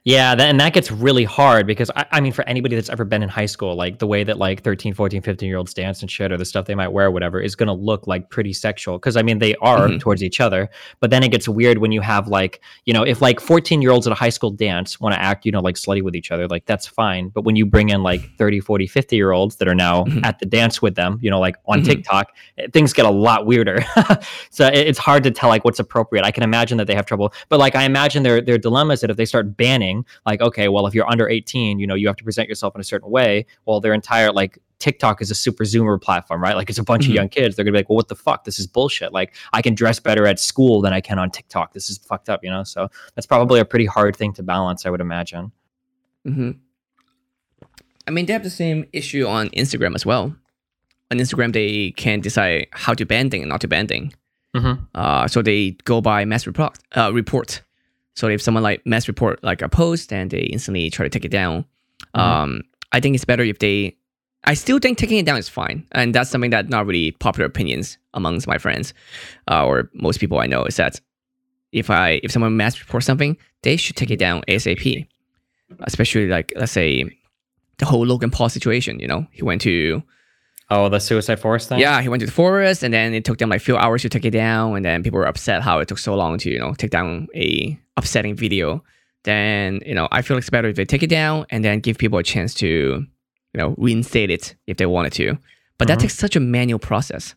Yeah, 0.06 0.36
that, 0.36 0.48
and 0.48 0.60
that 0.60 0.72
gets 0.72 0.92
really 0.92 1.24
hard 1.24 1.66
because 1.66 1.90
I, 1.96 2.06
I 2.12 2.20
mean, 2.20 2.32
for 2.32 2.46
anybody 2.48 2.76
that's 2.76 2.88
ever 2.90 3.04
been 3.04 3.24
in 3.24 3.28
high 3.28 3.46
school, 3.46 3.74
like 3.74 3.98
the 3.98 4.06
way 4.06 4.22
that 4.22 4.38
like 4.38 4.62
13, 4.62 4.94
14, 4.94 5.20
15 5.20 5.48
year 5.48 5.58
olds 5.58 5.74
dance 5.74 6.00
and 6.00 6.08
shit 6.08 6.30
or 6.30 6.36
the 6.36 6.44
stuff 6.44 6.66
they 6.66 6.76
might 6.76 6.92
wear, 6.92 7.06
or 7.06 7.10
whatever, 7.10 7.40
is 7.40 7.56
going 7.56 7.66
to 7.66 7.72
look 7.72 8.06
like 8.06 8.30
pretty 8.30 8.52
sexual. 8.52 8.96
Cause 9.00 9.16
I 9.16 9.22
mean, 9.22 9.40
they 9.40 9.56
are 9.56 9.88
Mhm. 9.88 9.98
towards 9.98 10.22
each 10.22 10.40
other. 10.40 10.70
But 11.00 11.10
then 11.10 11.24
it 11.24 11.32
gets 11.32 11.48
weird 11.48 11.78
when 11.78 11.90
you 11.90 12.02
have 12.02 12.28
like, 12.28 12.60
you 12.84 12.92
know, 12.94 13.02
if 13.02 13.20
like 13.20 13.40
14 13.40 13.82
year 13.82 13.90
olds 13.90 14.06
at 14.06 14.12
a 14.12 14.14
high 14.14 14.28
school 14.28 14.52
dance 14.52 15.00
want 15.00 15.12
to 15.16 15.20
act, 15.20 15.44
you 15.44 15.50
know, 15.50 15.58
like 15.58 15.74
slutty 15.74 16.02
with 16.02 16.14
each 16.14 16.30
other, 16.30 16.46
like 16.46 16.66
that's 16.66 16.86
fine. 16.86 17.28
But 17.30 17.42
when 17.42 17.56
you 17.56 17.66
bring 17.66 17.88
in 17.88 18.04
like 18.04 18.20
30, 18.38 18.60
40, 18.60 18.86
50 18.86 19.16
year 19.16 19.32
olds 19.32 19.56
that 19.56 19.66
are 19.66 19.74
now 19.74 20.04
Mhm. 20.04 20.24
at 20.24 20.38
the 20.38 20.46
dance 20.46 20.80
with 20.80 20.94
them, 20.94 21.18
you 21.20 21.30
know, 21.32 21.40
like 21.40 21.56
on 21.66 21.80
Mhm. 21.82 21.84
TikTok, 21.86 22.28
eh, 22.58 22.68
things 22.72 22.92
get 22.92 23.06
a 23.06 23.10
lot 23.10 23.44
weirder. 23.44 23.84
so 24.50 24.68
it- 24.68 24.86
it's 24.86 25.00
hard 25.00 25.24
to 25.24 25.32
tell 25.32 25.48
like 25.48 25.64
what's 25.64 25.80
appropriate. 25.80 26.24
I 26.24 26.30
can 26.30 26.44
imagine 26.44 26.78
that 26.78 26.86
they 26.86 26.94
have 26.94 27.06
trouble, 27.06 27.32
but 27.48 27.58
like 27.58 27.74
I 27.74 27.82
imagine 27.82 28.22
their 28.22 28.40
their 28.40 28.56
dilemma 28.58 28.92
is 28.92 29.00
that 29.00 29.10
if 29.10 29.16
they 29.16 29.24
start 29.24 29.56
banning, 29.56 29.95
like 30.26 30.40
okay, 30.40 30.68
well 30.68 30.86
if 30.86 30.94
you're 30.94 31.08
under 31.10 31.28
18, 31.28 31.78
you 31.78 31.86
know 31.86 31.94
you 31.94 32.06
have 32.08 32.16
to 32.16 32.24
present 32.24 32.48
yourself 32.48 32.74
in 32.74 32.80
a 32.80 32.84
certain 32.84 33.10
way. 33.10 33.46
Well, 33.64 33.80
their 33.80 33.94
entire 33.94 34.32
like 34.32 34.58
TikTok 34.78 35.22
is 35.22 35.30
a 35.30 35.34
super 35.34 35.64
Zoomer 35.64 36.00
platform, 36.00 36.42
right? 36.42 36.54
Like 36.54 36.68
it's 36.68 36.78
a 36.78 36.82
bunch 36.84 37.04
Mhm. 37.06 37.08
of 37.10 37.14
young 37.14 37.28
kids. 37.30 37.56
They're 37.56 37.64
gonna 37.64 37.72
be 37.72 37.78
like, 37.78 37.88
well, 37.88 37.96
what 37.96 38.08
the 38.08 38.14
fuck? 38.14 38.44
This 38.44 38.58
is 38.58 38.66
bullshit. 38.66 39.12
Like 39.12 39.34
I 39.54 39.62
can 39.62 39.74
dress 39.74 39.98
better 40.00 40.26
at 40.26 40.38
school 40.38 40.80
than 40.82 40.92
I 40.92 41.00
can 41.00 41.18
on 41.18 41.30
TikTok. 41.30 41.72
This 41.72 41.88
is 41.88 41.96
fucked 41.98 42.28
up, 42.28 42.44
you 42.44 42.50
know. 42.50 42.62
So 42.64 42.88
that's 43.14 43.26
probably 43.26 43.58
a 43.60 43.64
pretty 43.64 43.86
hard 43.86 44.14
thing 44.16 44.32
to 44.34 44.42
balance, 44.42 44.84
I 44.84 44.90
would 44.90 45.00
imagine. 45.00 45.52
hmm 46.24 46.50
I 48.08 48.12
mean, 48.12 48.26
they 48.26 48.32
have 48.32 48.44
the 48.44 48.50
same 48.50 48.84
issue 48.92 49.26
on 49.26 49.48
Instagram 49.50 49.94
as 49.96 50.06
well. 50.06 50.34
On 51.10 51.18
Instagram, 51.18 51.52
they 51.52 51.90
can 51.92 52.20
decide 52.20 52.66
how 52.72 52.94
to 52.94 53.04
ban 53.04 53.30
thing 53.30 53.42
and 53.42 53.48
not 53.48 53.60
to 53.62 53.68
ban 53.68 53.86
thing. 53.88 54.12
Mm-hmm. 54.54 54.84
Uh, 54.94 55.26
so 55.26 55.42
they 55.42 55.72
go 55.84 56.00
by 56.00 56.24
mass 56.24 56.46
report. 56.46 56.78
Uh, 56.94 57.10
report. 57.12 57.62
So 58.16 58.28
if 58.28 58.42
someone 58.42 58.62
like 58.64 58.84
mass 58.84 59.06
report 59.08 59.42
like 59.44 59.62
a 59.62 59.68
post, 59.68 60.12
and 60.12 60.30
they 60.30 60.40
instantly 60.40 60.90
try 60.90 61.04
to 61.04 61.10
take 61.10 61.24
it 61.24 61.30
down. 61.30 61.64
Mhm. 62.16 62.20
Um, 62.20 62.62
I 62.92 63.00
think 63.00 63.14
it's 63.14 63.24
better 63.24 63.44
if 63.44 63.58
they. 63.58 63.96
I 64.44 64.54
still 64.54 64.78
think 64.78 64.96
taking 64.98 65.18
it 65.18 65.26
down 65.26 65.38
is 65.38 65.48
fine, 65.48 65.84
and 65.92 66.14
that's 66.14 66.30
something 66.30 66.50
that 66.50 66.68
not 66.68 66.86
really 66.86 67.10
popular 67.12 67.46
opinions 67.46 67.98
amongst 68.14 68.46
my 68.46 68.58
friends 68.58 68.94
uh, 69.50 69.66
or 69.66 69.90
most 69.94 70.18
people 70.20 70.38
I 70.38 70.46
know 70.46 70.64
is 70.64 70.76
that 70.76 71.00
if 71.72 71.90
I 71.90 72.20
if 72.22 72.30
someone 72.32 72.56
mass 72.56 72.78
reports 72.80 73.06
something, 73.06 73.36
they 73.62 73.76
should 73.76 73.96
take 73.96 74.10
it 74.10 74.18
down 74.18 74.42
ASAP. 74.48 75.06
Especially 75.80 76.28
like 76.28 76.52
let's 76.56 76.70
say 76.72 77.04
the 77.78 77.86
whole 77.86 78.06
Logan 78.06 78.30
Paul 78.30 78.48
situation. 78.48 79.00
You 79.00 79.08
know, 79.08 79.26
he 79.32 79.42
went 79.42 79.60
to 79.62 80.02
Oh, 80.70 80.88
the 80.88 80.98
Suicide 81.00 81.38
Forest 81.40 81.68
thing. 81.68 81.78
yeah, 81.80 82.00
he 82.02 82.08
went 82.08 82.20
to 82.20 82.26
the 82.26 82.32
forest, 82.32 82.82
and 82.82 82.92
then 82.94 83.14
it 83.14 83.24
took 83.24 83.38
them 83.38 83.50
like 83.50 83.60
a 83.60 83.64
few 83.64 83.76
hours 83.76 84.02
to 84.02 84.08
take 84.08 84.24
it 84.24 84.30
down, 84.32 84.74
and 84.76 84.84
then 84.84 85.02
people 85.02 85.18
were 85.18 85.26
upset 85.26 85.62
how 85.62 85.78
it 85.80 85.88
took 85.88 85.98
so 85.98 86.14
long 86.14 86.38
to 86.38 86.50
you 86.50 86.58
know 86.58 86.72
take 86.74 86.90
down 86.90 87.26
a 87.34 87.76
upsetting 87.96 88.34
video. 88.36 88.82
Then 89.24 89.80
you 89.84 89.94
know 89.94 90.08
I 90.12 90.22
feel 90.22 90.36
it's 90.38 90.50
better 90.50 90.68
if 90.68 90.76
they 90.76 90.84
take 90.84 91.02
it 91.02 91.10
down 91.10 91.46
and 91.50 91.64
then 91.64 91.80
give 91.80 91.98
people 91.98 92.18
a 92.18 92.22
chance 92.22 92.54
to 92.54 92.66
you 92.66 93.06
know 93.58 93.74
reinstate 93.78 94.30
it 94.30 94.54
if 94.66 94.76
they 94.76 94.86
wanted 94.86 95.12
to. 95.14 95.36
But 95.78 95.88
that 95.88 95.98
Mhm. 95.98 96.02
takes 96.02 96.14
such 96.14 96.36
a 96.36 96.40
manual 96.40 96.78
process. 96.78 97.34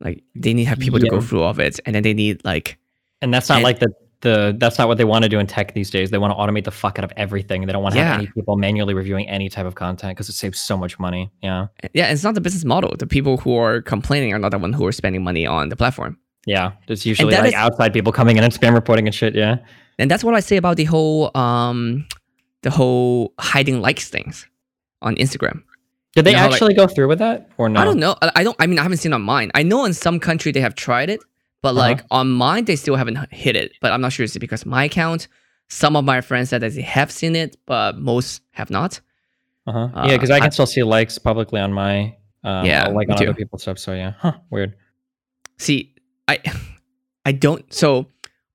Like 0.00 0.22
they 0.34 0.52
need 0.54 0.64
to 0.64 0.68
have 0.70 0.78
people 0.80 0.98
to 0.98 1.08
go 1.08 1.20
through 1.20 1.42
all 1.42 1.50
of 1.50 1.58
it, 1.60 1.78
and 1.86 1.94
then 1.94 2.02
they 2.02 2.14
need 2.14 2.44
like 2.44 2.78
And 3.20 3.32
that's 3.32 3.48
not 3.48 3.56
And- 3.56 3.64
like 3.64 3.78
the 3.78 3.92
the 4.22 4.54
that's 4.56 4.78
not 4.78 4.86
what 4.86 4.98
they 4.98 5.04
want 5.04 5.24
to 5.24 5.28
do 5.28 5.38
in 5.40 5.46
tech 5.48 5.74
these 5.74 5.90
days. 5.90 6.10
They 6.10 6.18
want 6.18 6.30
to 6.32 6.36
automate 6.36 6.62
the 6.64 6.70
fuck 6.70 6.96
out 6.98 7.04
of 7.04 7.12
everything. 7.16 7.66
They 7.66 7.72
don't 7.72 7.82
want 7.82 7.94
to 7.94 8.00
Yeah. 8.00 8.10
have 8.12 8.18
any 8.20 8.28
people 8.28 8.56
manually 8.56 8.94
reviewing 8.94 9.28
any 9.28 9.48
type 9.48 9.66
of 9.66 9.74
content 9.74 10.12
because 10.16 10.28
it 10.28 10.34
saves 10.34 10.60
so 10.60 10.76
much 10.76 10.98
money. 11.00 11.32
Yeah. 11.42 11.66
yeah, 11.92 12.06
it's 12.12 12.22
not 12.22 12.34
the 12.34 12.40
business 12.40 12.64
model. 12.64 12.94
The 12.96 13.06
people 13.06 13.36
who 13.38 13.56
are 13.56 13.82
complaining 13.82 14.32
are 14.32 14.38
not 14.38 14.52
the 14.52 14.58
one 14.58 14.72
who 14.72 14.86
are 14.86 14.92
spending 14.92 15.24
money 15.24 15.44
on 15.44 15.70
the 15.70 15.76
platform. 15.76 16.18
Yeah. 16.46 16.72
there's 16.86 17.06
usually 17.06 17.34
like 17.34 17.48
is- 17.48 17.54
outside 17.54 17.92
people 17.92 18.12
coming 18.12 18.36
in 18.36 18.44
and 18.44 18.52
spam 18.52 18.74
reporting 18.74 19.06
and 19.06 19.14
shit. 19.14 19.34
Yeah. 19.34 19.56
And 19.98 20.10
that's 20.10 20.24
what 20.24 20.34
I 20.34 20.40
say 20.40 20.56
about 20.56 20.76
the 20.76 20.84
whole 20.84 21.30
um 21.36 22.06
the 22.62 22.70
whole 22.70 23.32
hiding 23.38 23.80
likes 23.80 24.08
things 24.08 24.46
on 25.02 25.14
Instagram. 25.16 25.62
Did 26.14 26.24
they 26.24 26.30
You 26.30 26.36
know 26.36 26.40
how, 26.42 26.46
like- 26.46 26.54
actually 26.54 26.74
go 26.74 26.86
through 26.86 27.08
with 27.08 27.18
that 27.20 27.48
or 27.58 27.68
not? 27.68 27.82
I 27.82 27.84
don't 27.84 27.98
know. 27.98 28.16
I 28.34 28.42
don't 28.44 28.56
I 28.58 28.66
mean 28.66 28.78
I 28.78 28.82
haven't 28.82 28.98
seen 28.98 29.12
on 29.12 29.22
mine. 29.22 29.50
I 29.54 29.62
know 29.62 29.84
in 29.84 29.94
some 29.94 30.18
country 30.20 30.50
they 30.52 30.60
have 30.60 30.74
tried 30.74 31.10
it, 31.10 31.20
but 31.62 31.70
Uh-huh. 31.70 31.78
like 31.78 32.02
on 32.10 32.30
mine 32.30 32.64
they 32.64 32.76
still 32.76 32.96
haven't 32.96 33.18
hit 33.32 33.54
it. 33.56 33.72
But 33.80 33.92
I'm 33.92 34.00
not 34.00 34.12
sure 34.12 34.24
it's 34.24 34.36
because 34.38 34.66
my 34.66 34.84
account. 34.84 35.28
Some 35.68 35.96
of 35.96 36.04
my 36.04 36.20
friends 36.20 36.50
said 36.50 36.60
that 36.60 36.72
they 36.74 36.82
have 36.82 37.10
seen 37.10 37.34
it, 37.34 37.56
but 37.64 37.96
most 37.98 38.42
have 38.50 38.68
not. 38.68 39.00
Uh-huh. 39.66 39.78
Uh, 39.94 40.06
yeah, 40.06 40.16
because 40.16 40.30
I 40.30 40.38
can 40.38 40.48
I- 40.48 40.50
still 40.50 40.66
see 40.66 40.82
likes 40.82 41.16
publicly 41.18 41.60
on 41.60 41.72
my 41.72 42.14
uh, 42.44 42.62
Yeah, 42.66 42.88
like 42.88 43.08
on 43.08 43.16
too. 43.16 43.24
other 43.24 43.34
people's 43.34 43.62
stuff. 43.62 43.78
So 43.78 43.94
yeah, 43.94 44.12
huh, 44.18 44.32
weird. 44.50 44.74
See, 45.58 45.91
I 46.32 46.38
I 47.24 47.32
don't 47.32 47.64
so 47.72 48.06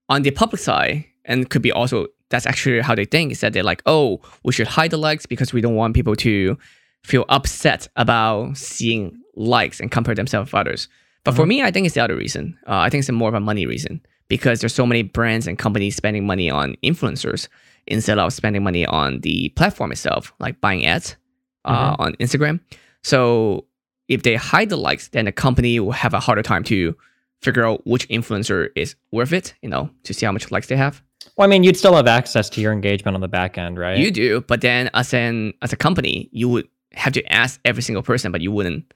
on 0.10 0.22
the 0.24 0.32
public 0.32 0.62
side, 0.62 1.06
and 1.26 1.50
could 1.50 1.62
be 1.62 1.72
also 1.72 2.08
that's 2.30 2.46
actually 2.46 2.82
how 2.82 2.94
they 2.96 3.06
think 3.06 3.32
is 3.32 3.40
that 3.42 3.54
they're 3.54 3.64
like, 3.72 3.82
oh, 3.86 4.20
we 4.44 4.52
should 4.52 4.68
hide 4.68 4.92
the 4.92 4.98
likes 4.98 5.26
because 5.26 5.54
we 5.54 5.62
don't 5.62 5.76
want 5.76 5.94
people 5.96 6.16
to 6.18 6.58
feel 7.04 7.24
upset 7.30 7.88
about 7.96 8.58
seeing 8.58 9.18
likes 9.36 9.80
and 9.80 9.92
compare 9.92 10.16
themselves 10.16 10.52
with 10.52 10.60
others. 10.60 10.90
But 11.24 11.36
for 11.36 11.46
Mhm. 11.46 11.48
me, 11.48 11.62
I 11.64 11.72
think 11.72 11.86
it's 11.86 11.96
the 11.96 12.04
other 12.04 12.18
reason. 12.18 12.58
Uh, 12.68 12.80
I 12.86 12.90
think 12.90 13.00
it's 13.02 13.12
more 13.12 13.30
of 13.30 13.36
a 13.36 13.40
money 13.40 13.66
reason 13.66 14.02
because 14.28 14.60
there's 14.60 14.74
so 14.76 14.86
many 14.86 15.04
brands 15.04 15.48
and 15.48 15.58
companies 15.58 15.96
spending 15.96 16.26
money 16.26 16.50
on 16.50 16.76
influencers 16.84 17.48
instead 17.86 18.18
of 18.20 18.34
spending 18.34 18.64
money 18.64 18.86
on 18.86 19.22
the 19.22 19.50
platform 19.56 19.92
itself, 19.94 20.34
like 20.40 20.60
buying 20.60 20.86
ads 20.86 21.16
uh, 21.64 21.96
on 22.00 22.14
Instagram. 22.16 22.60
So 23.04 23.66
if 24.10 24.24
they 24.24 24.36
hide 24.36 24.70
the 24.70 24.78
likes, 24.78 25.08
then 25.10 25.26
the 25.26 25.32
company 25.32 25.80
will 25.80 25.92
have 26.04 26.14
a 26.14 26.20
harder 26.20 26.44
time 26.44 26.64
to 26.66 26.94
figure 27.42 27.66
out 27.66 27.86
which 27.86 28.08
influencer 28.10 28.70
is 28.76 28.96
worth 29.12 29.34
it, 29.34 29.54
you 29.62 29.70
know, 29.70 29.90
to 30.04 30.14
see 30.14 30.26
how 30.26 30.32
much 30.32 30.52
likes 30.52 30.68
they 30.68 30.76
have. 30.76 31.02
Well, 31.36 31.48
I 31.48 31.50
mean, 31.50 31.64
you'd 31.64 31.78
still 31.78 31.96
have 31.96 32.08
access 32.08 32.50
to 32.52 32.62
your 32.62 32.72
engagement 32.72 33.16
on 33.16 33.22
the 33.22 33.28
back 33.28 33.58
end, 33.58 33.78
right? 33.78 33.98
You 33.98 34.12
do, 34.12 34.42
but 34.42 34.62
then 34.62 34.90
as 34.94 35.14
an 35.14 35.54
as 35.62 35.74
a 35.74 35.78
company, 35.78 36.30
you 36.32 36.50
would 36.50 36.68
have 36.94 37.14
to 37.14 37.24
ask 37.32 37.60
every 37.66 37.84
single 37.84 38.04
person, 38.04 38.32
but 38.32 38.42
you 38.42 38.52
wouldn't 38.52 38.92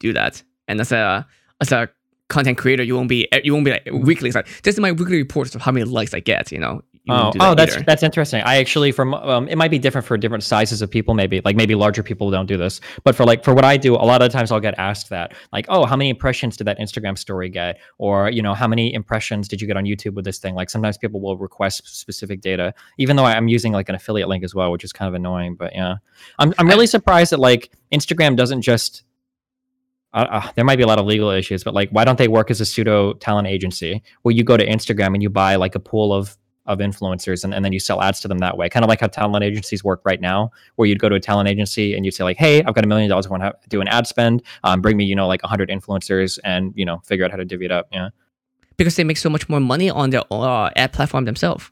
do 0.00 0.12
that. 0.12 0.42
And 0.66 0.80
as 0.80 0.92
a 0.92 1.26
as 1.60 1.72
a 1.72 1.88
content 2.28 2.58
creator, 2.58 2.82
you 2.82 2.94
won't 2.94 3.08
be 3.08 3.28
you 3.42 3.52
won't 3.52 3.64
be 3.64 3.72
like 3.72 3.88
weekly. 3.92 4.28
It's 4.28 4.36
like 4.36 4.62
this 4.62 4.74
is 4.74 4.80
my 4.80 4.92
weekly 4.92 5.16
reports 5.16 5.54
of 5.54 5.62
how 5.62 5.72
many 5.72 5.84
likes 5.84 6.14
I 6.14 6.20
get. 6.20 6.52
You 6.52 6.58
know. 6.58 6.82
You 7.08 7.14
Oh, 7.14 7.22
won't 7.24 7.36
oh, 7.40 7.54
that's 7.54 7.74
either. 7.74 7.84
that's 7.84 8.02
interesting. 8.02 8.42
I 8.42 8.56
actually, 8.58 8.92
from 8.92 9.14
um, 9.14 9.48
it 9.48 9.56
might 9.56 9.70
be 9.70 9.78
different 9.78 10.06
for 10.06 10.18
different 10.18 10.44
sizes 10.44 10.82
of 10.82 10.90
people. 10.90 11.14
Maybe 11.14 11.40
like 11.44 11.56
maybe 11.56 11.74
larger 11.74 12.02
people 12.02 12.30
don't 12.30 12.46
do 12.46 12.56
this, 12.58 12.80
but 13.02 13.16
for 13.16 13.24
like 13.24 13.42
for 13.42 13.54
what 13.54 13.64
I 13.64 13.78
do, 13.78 13.94
a 13.94 14.04
lot 14.04 14.20
of 14.20 14.30
the 14.30 14.36
times 14.36 14.52
I'll 14.52 14.60
get 14.60 14.74
asked 14.78 15.08
that, 15.08 15.32
like, 15.52 15.64
oh, 15.70 15.86
how 15.86 15.96
many 15.96 16.10
impressions 16.10 16.56
did 16.58 16.66
that 16.66 16.78
Instagram 16.78 17.16
story 17.16 17.48
get, 17.48 17.78
or 17.96 18.28
you 18.30 18.42
know, 18.42 18.52
how 18.52 18.68
many 18.68 18.92
impressions 18.92 19.48
did 19.48 19.60
you 19.60 19.66
get 19.66 19.76
on 19.78 19.84
YouTube 19.84 20.14
with 20.14 20.24
this 20.26 20.38
thing? 20.38 20.54
Like 20.54 20.68
sometimes 20.70 20.98
people 20.98 21.20
will 21.20 21.38
request 21.38 21.82
specific 21.88 22.42
data, 22.42 22.74
even 22.98 23.16
though 23.16 23.24
I'm 23.24 23.48
using 23.48 23.72
like 23.72 23.88
an 23.88 23.94
affiliate 23.94 24.28
link 24.28 24.44
as 24.44 24.54
well, 24.54 24.70
which 24.70 24.84
is 24.84 24.92
kind 24.92 25.08
of 25.08 25.14
annoying. 25.14 25.54
But 25.54 25.74
yeah, 25.74 25.94
I'm 26.38 26.52
I'm 26.58 26.68
really 26.68 26.86
surprised 26.86 27.32
that 27.32 27.40
like 27.40 27.72
Instagram 27.92 28.36
doesn't 28.36 28.62
just. 28.62 29.04
Uh, 30.14 30.26
uh, 30.30 30.52
there 30.54 30.64
might 30.64 30.76
be 30.76 30.82
a 30.82 30.86
lot 30.86 30.98
of 30.98 31.04
legal 31.04 31.28
issues, 31.30 31.62
but 31.62 31.74
like, 31.74 31.90
why 31.90 32.02
don't 32.02 32.16
they 32.16 32.28
work 32.28 32.50
as 32.50 32.62
a 32.62 32.64
pseudo 32.64 33.12
talent 33.14 33.46
agency 33.46 34.02
where 34.22 34.34
you 34.34 34.42
go 34.42 34.56
to 34.56 34.66
Instagram 34.66 35.08
and 35.08 35.22
you 35.22 35.28
buy 35.28 35.56
like 35.56 35.74
a 35.74 35.78
pool 35.80 36.14
of 36.14 36.36
of 36.68 36.78
influencers 36.78 37.42
and, 37.42 37.52
and 37.52 37.64
then 37.64 37.72
you 37.72 37.80
sell 37.80 38.00
ads 38.00 38.20
to 38.20 38.28
them 38.28 38.38
that 38.38 38.56
way. 38.56 38.68
Kind 38.68 38.84
of 38.84 38.88
like 38.88 39.00
how 39.00 39.08
talent 39.08 39.42
agencies 39.42 39.82
work 39.82 40.00
right 40.04 40.20
now 40.20 40.50
where 40.76 40.86
you'd 40.86 41.00
go 41.00 41.08
to 41.08 41.16
a 41.16 41.20
talent 41.20 41.48
agency 41.48 41.94
and 41.94 42.04
you'd 42.04 42.14
say 42.14 42.22
like 42.22 42.36
hey 42.36 42.62
i've 42.62 42.74
got 42.74 42.84
a 42.84 42.86
million 42.86 43.08
dollars 43.10 43.26
i 43.26 43.30
want 43.30 43.42
to 43.42 43.52
do 43.68 43.80
an 43.80 43.88
ad 43.88 44.06
spend 44.06 44.42
um, 44.64 44.80
bring 44.80 44.96
me 44.96 45.04
you 45.04 45.16
know 45.16 45.26
like 45.26 45.42
100 45.42 45.68
influencers 45.70 46.38
and 46.44 46.72
you 46.76 46.84
know 46.84 46.98
figure 47.04 47.24
out 47.24 47.30
how 47.32 47.36
to 47.36 47.44
divvy 47.44 47.64
it 47.64 47.72
up 47.72 47.88
yeah. 47.92 48.10
Because 48.76 48.94
they 48.94 49.02
make 49.02 49.16
so 49.16 49.28
much 49.28 49.48
more 49.48 49.58
money 49.58 49.90
on 49.90 50.10
their 50.10 50.22
uh, 50.30 50.70
ad 50.76 50.92
platform 50.92 51.24
themselves. 51.24 51.68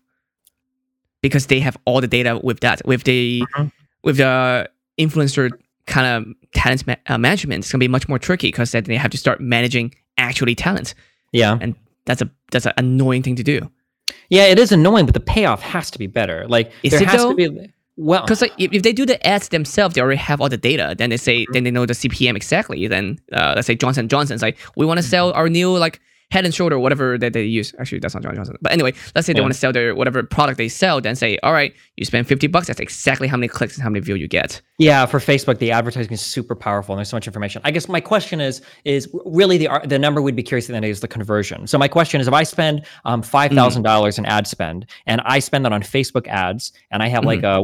Because 1.22 1.46
they 1.46 1.60
have 1.60 1.76
all 1.84 2.00
the 2.00 2.08
data 2.08 2.40
with 2.42 2.60
that 2.60 2.82
with 2.84 3.04
the 3.04 3.44
Mhm. 3.54 3.70
with 4.02 4.16
the 4.16 4.68
influencer 4.98 5.50
kind 5.86 6.06
of 6.26 6.34
talent 6.52 6.86
ma- 6.86 6.96
uh, 7.06 7.18
management 7.18 7.60
it's 7.60 7.70
going 7.70 7.78
to 7.78 7.84
be 7.84 7.88
much 7.88 8.08
more 8.08 8.18
tricky 8.18 8.48
because 8.48 8.72
then 8.72 8.82
they 8.84 8.96
have 8.96 9.10
to 9.12 9.18
start 9.18 9.40
managing 9.40 9.94
actually 10.18 10.54
talent. 10.54 10.94
Yeah. 11.32 11.58
And 11.60 11.74
that's 12.06 12.22
a 12.22 12.30
that's 12.50 12.66
an 12.66 12.72
annoying 12.76 13.22
thing 13.22 13.36
to 13.36 13.42
do 13.44 13.70
yeah 14.28 14.44
it 14.44 14.58
is 14.58 14.72
annoying 14.72 15.06
but 15.06 15.14
the 15.14 15.20
payoff 15.20 15.62
has 15.62 15.90
to 15.90 15.98
be 15.98 16.06
better. 16.06 16.46
Like 16.48 16.72
Is 16.82 16.92
there 16.92 17.02
it 17.02 17.08
has 17.08 17.22
though? 17.22 17.30
to 17.30 17.36
be 17.36 17.72
well 17.96 18.22
because 18.22 18.42
like 18.42 18.52
if, 18.58 18.72
if 18.72 18.82
they 18.82 18.92
do 18.92 19.06
the 19.06 19.24
ads 19.26 19.48
themselves 19.48 19.94
they 19.94 20.00
already 20.00 20.18
have 20.18 20.40
all 20.40 20.48
the 20.48 20.56
data. 20.56 20.94
Then 20.96 21.10
they 21.10 21.16
say 21.16 21.46
then 21.52 21.64
they 21.64 21.70
know 21.70 21.86
the 21.86 21.94
cpm 21.94 22.36
exactly. 22.36 22.86
Then 22.88 23.18
uh, 23.32 23.52
let's 23.56 23.66
say 23.66 23.74
johnson 23.74 24.08
johnson's 24.08 24.42
like 24.42 24.56
we 24.76 24.84
want 24.86 24.98
to 24.98 25.02
sell 25.02 25.32
our 25.32 25.48
new 25.48 25.76
like 25.76 26.00
head 26.30 26.44
and 26.44 26.52
shoulder 26.54 26.78
whatever 26.78 27.16
that 27.16 27.32
they 27.32 27.44
use 27.44 27.72
actually 27.78 27.98
that's 28.00 28.14
not 28.14 28.22
johnson 28.22 28.36
johnson 28.36 28.56
but 28.60 28.72
anyway 28.72 28.92
let's 29.14 29.26
say 29.26 29.32
they 29.32 29.38
Yeah. 29.38 29.42
want 29.42 29.54
to 29.54 29.58
sell 29.58 29.72
their 29.72 29.94
whatever 29.94 30.22
product 30.24 30.58
they 30.58 30.68
sell 30.68 31.00
then 31.00 31.14
say 31.14 31.38
all 31.44 31.52
right 31.52 31.72
you 31.96 32.04
spend 32.04 32.26
50 32.26 32.48
bucks 32.48 32.66
that's 32.66 32.80
exactly 32.80 33.28
how 33.28 33.36
many 33.36 33.48
clicks 33.48 33.74
and 33.76 33.82
how 33.84 33.88
many 33.90 34.00
views 34.00 34.20
you 34.20 34.28
get 34.28 34.60
Yeah, 34.78 35.06
for 35.06 35.18
Facebook, 35.20 35.56
the 35.58 35.70
advertising 35.72 36.12
is 36.12 36.20
super 36.20 36.54
powerful, 36.54 36.92
and 36.94 36.98
there's 36.98 37.08
so 37.08 37.16
much 37.16 37.26
information. 37.26 37.62
I 37.64 37.70
guess 37.70 37.88
my 37.88 37.98
question 37.98 38.42
is, 38.42 38.60
is 38.84 39.08
really 39.24 39.56
the 39.56 39.68
the 39.86 39.98
number 39.98 40.20
we'd 40.20 40.36
be 40.36 40.42
curious 40.42 40.66
the 40.66 40.76
is 40.84 41.00
the 41.00 41.08
conversion. 41.08 41.66
So 41.66 41.78
my 41.78 41.88
question 41.88 42.20
is, 42.20 42.28
if 42.28 42.34
I 42.34 42.42
spend 42.42 42.84
um, 43.06 43.22
five 43.22 43.52
thousand 43.52 43.84
dollars 43.84 44.18
in 44.18 44.26
ad 44.26 44.46
spend, 44.46 44.84
and 45.06 45.22
I 45.24 45.38
spend 45.38 45.64
that 45.64 45.72
on 45.72 45.80
Facebook 45.82 46.28
ads, 46.28 46.72
and 46.90 47.02
I 47.02 47.08
have 47.08 47.24
like 47.24 47.42
a 47.42 47.56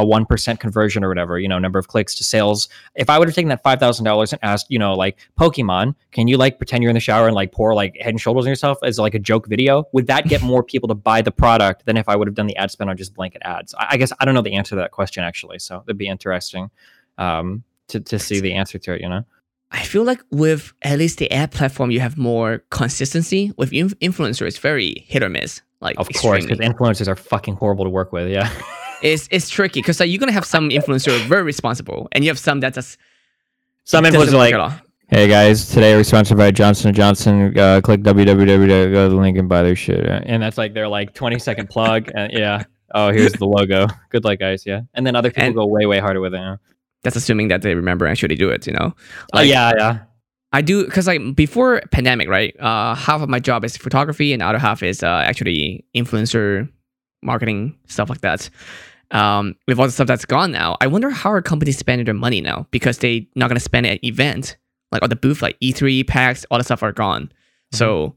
a 0.00 0.04
one 0.04 0.26
percent 0.26 0.60
conversion 0.60 1.02
or 1.02 1.08
whatever, 1.08 1.38
you 1.38 1.48
know, 1.48 1.58
number 1.58 1.78
of 1.78 1.88
clicks 1.88 2.14
to 2.16 2.24
sales. 2.24 2.68
If 2.94 3.08
I 3.08 3.18
would 3.18 3.26
have 3.26 3.34
taken 3.34 3.48
that 3.48 3.62
five 3.62 3.80
thousand 3.80 4.04
dollars 4.04 4.30
and 4.34 4.40
asked, 4.42 4.66
you 4.68 4.78
know, 4.78 4.92
like 4.92 5.16
Pokemon, 5.38 5.94
can 6.12 6.28
you 6.28 6.36
like 6.36 6.58
pretend 6.58 6.82
you're 6.82 6.90
in 6.90 6.94
the 6.94 7.00
shower 7.00 7.26
and 7.26 7.34
like 7.34 7.52
pour 7.52 7.72
like 7.74 7.96
head 8.00 8.10
and 8.10 8.20
shoulders 8.20 8.44
on 8.44 8.48
yourself 8.48 8.78
as 8.82 8.98
like 8.98 9.14
a 9.14 9.18
joke 9.18 9.46
video, 9.46 9.84
would 9.92 10.06
that 10.06 10.28
get 10.28 10.42
more 10.42 10.62
people 10.62 10.88
to 10.88 10.94
buy 10.94 11.22
the 11.22 11.30
product 11.30 11.86
than 11.86 11.96
if 11.96 12.08
I 12.08 12.16
would 12.16 12.28
have 12.28 12.34
done 12.34 12.46
the 12.46 12.56
ad 12.56 12.70
spend 12.70 12.90
on 12.90 12.96
just 12.96 13.14
blanket 13.14 13.42
ads? 13.44 13.74
I, 13.74 13.88
I 13.90 13.96
guess 13.96 14.12
I 14.20 14.24
don't 14.24 14.34
know 14.34 14.42
the 14.42 14.54
answer 14.54 14.70
to 14.70 14.76
that 14.76 14.90
question 14.90 15.24
actually, 15.24 15.58
so 15.58 15.82
that'd 15.86 15.98
be 15.98 16.08
interesting 16.08 16.70
um, 17.18 17.62
to 17.88 18.00
to 18.00 18.18
see 18.18 18.40
the 18.40 18.54
answer 18.54 18.78
to 18.78 18.94
it. 18.94 19.00
You 19.00 19.08
know. 19.08 19.24
I 19.72 19.82
feel 19.84 20.02
like 20.02 20.20
with 20.30 20.72
at 20.82 20.98
least 20.98 21.18
the 21.18 21.30
ad 21.30 21.52
platform, 21.52 21.90
you 21.90 22.00
have 22.00 22.18
more 22.18 22.64
consistency. 22.70 23.52
With 23.56 23.72
inf- 23.72 23.96
influencer, 24.00 24.46
it's 24.46 24.58
very 24.58 25.04
hit 25.06 25.22
or 25.22 25.28
miss. 25.28 25.62
Like 25.80 25.96
of 25.98 26.08
course, 26.20 26.44
because 26.44 26.58
influencers 26.58 27.08
are 27.08 27.16
fucking 27.16 27.54
horrible 27.54 27.84
to 27.84 27.90
work 27.90 28.12
with. 28.12 28.28
Yeah, 28.28 28.50
it's 29.02 29.28
it's 29.30 29.48
tricky 29.48 29.80
because 29.80 30.00
like, 30.00 30.10
you're 30.10 30.18
gonna 30.18 30.32
have 30.32 30.44
some 30.44 30.70
influencer 30.70 31.18
very 31.26 31.42
responsible, 31.42 32.08
and 32.12 32.24
you 32.24 32.30
have 32.30 32.38
some 32.38 32.60
that 32.60 32.74
just 32.74 32.98
some 33.84 34.04
influencers 34.04 34.32
like. 34.32 34.80
Hey 35.10 35.26
guys, 35.28 35.68
today 35.68 35.94
we're 35.96 36.04
sponsored 36.04 36.38
by 36.38 36.50
Johnson 36.50 36.94
Johnson. 36.94 37.58
Uh, 37.58 37.80
click 37.82 38.00
www. 38.00 38.92
Go 38.92 39.08
to 39.08 39.14
the 39.14 39.20
link 39.20 39.36
and 39.36 39.48
buy 39.48 39.62
their 39.62 39.76
shit. 39.76 40.06
And 40.06 40.42
that's 40.42 40.56
like 40.56 40.72
their 40.72 40.88
like 40.88 41.14
20 41.14 41.38
second 41.38 41.68
plug. 41.68 42.10
And 42.14 42.32
yeah. 42.32 42.64
Oh, 42.94 43.10
here's 43.12 43.32
the 43.32 43.46
logo. 43.46 43.86
Good 44.10 44.24
luck, 44.24 44.38
guys. 44.38 44.64
Yeah. 44.66 44.80
And 44.94 45.06
then 45.06 45.14
other 45.14 45.30
people 45.30 45.44
and, 45.44 45.54
go 45.54 45.66
way 45.66 45.86
way 45.86 45.98
harder 45.98 46.20
with 46.20 46.34
it. 46.34 46.38
Yeah 46.38 46.56
that's 47.02 47.16
assuming 47.16 47.48
that 47.48 47.62
they 47.62 47.74
remember 47.74 48.04
and 48.04 48.12
actually 48.12 48.34
do 48.34 48.50
it 48.50 48.66
you 48.66 48.72
know 48.72 48.92
oh, 49.32 49.36
like, 49.38 49.48
yeah 49.48 49.72
yeah 49.76 49.98
i 50.52 50.60
do 50.60 50.84
because 50.84 51.06
like 51.06 51.20
before 51.34 51.80
pandemic 51.90 52.28
right 52.28 52.58
uh 52.60 52.94
half 52.94 53.22
of 53.22 53.28
my 53.28 53.38
job 53.38 53.64
is 53.64 53.76
photography 53.76 54.32
and 54.32 54.40
the 54.40 54.46
other 54.46 54.58
half 54.58 54.82
is 54.82 55.02
uh, 55.02 55.22
actually 55.24 55.84
influencer 55.94 56.68
marketing 57.22 57.76
stuff 57.86 58.08
like 58.08 58.20
that 58.20 58.48
um 59.10 59.54
with 59.66 59.78
all 59.78 59.86
the 59.86 59.92
stuff 59.92 60.06
that's 60.06 60.24
gone 60.24 60.50
now 60.50 60.76
i 60.80 60.86
wonder 60.86 61.10
how 61.10 61.30
are 61.32 61.42
companies 61.42 61.78
spending 61.78 62.04
their 62.04 62.14
money 62.14 62.40
now 62.40 62.66
because 62.70 62.98
they're 62.98 63.20
not 63.34 63.48
going 63.48 63.56
to 63.56 63.60
spend 63.60 63.86
it 63.86 63.90
at 63.90 64.04
event 64.04 64.56
like 64.92 65.02
all 65.02 65.08
the 65.08 65.16
booth 65.16 65.42
like 65.42 65.58
e3 65.60 66.06
PAX 66.06 66.44
all 66.50 66.58
the 66.58 66.64
stuff 66.64 66.82
are 66.82 66.92
gone 66.92 67.24
mm-hmm. 67.24 67.76
so 67.76 68.14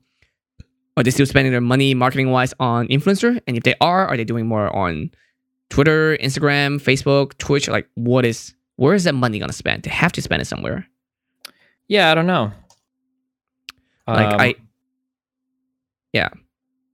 are 0.96 1.04
they 1.04 1.12
still 1.12 1.26
spending 1.26 1.52
their 1.52 1.62
money 1.62 1.94
marketing 1.94 2.32
wise 2.32 2.54
on 2.60 2.88
influencer 2.88 3.40
and 3.48 3.58
if 3.58 3.64
they 3.64 3.76
are 3.82 4.08
are 4.08 4.18
they 4.18 4.24
doing 4.24 4.46
more 4.46 4.74
on 4.76 5.10
twitter 5.70 6.18
instagram 6.18 6.82
facebook 6.82 7.38
twitch 7.38 7.68
like 7.68 7.88
what 7.96 8.26
is 8.26 8.54
where 8.76 8.94
is 8.94 9.04
that 9.04 9.14
money 9.14 9.40
going 9.40 9.50
to 9.50 9.56
spend? 9.56 9.84
They 9.84 9.92
have 9.92 10.12
to 10.14 10.22
spend 10.22 10.42
it 10.42 10.46
somewhere. 10.46 10.88
Yeah, 11.88 12.12
I 12.12 12.16
don't 12.16 12.28
know. 12.28 12.52
Like 14.08 14.34
um, 14.34 14.42
I, 14.42 14.56
yeah, 16.12 16.30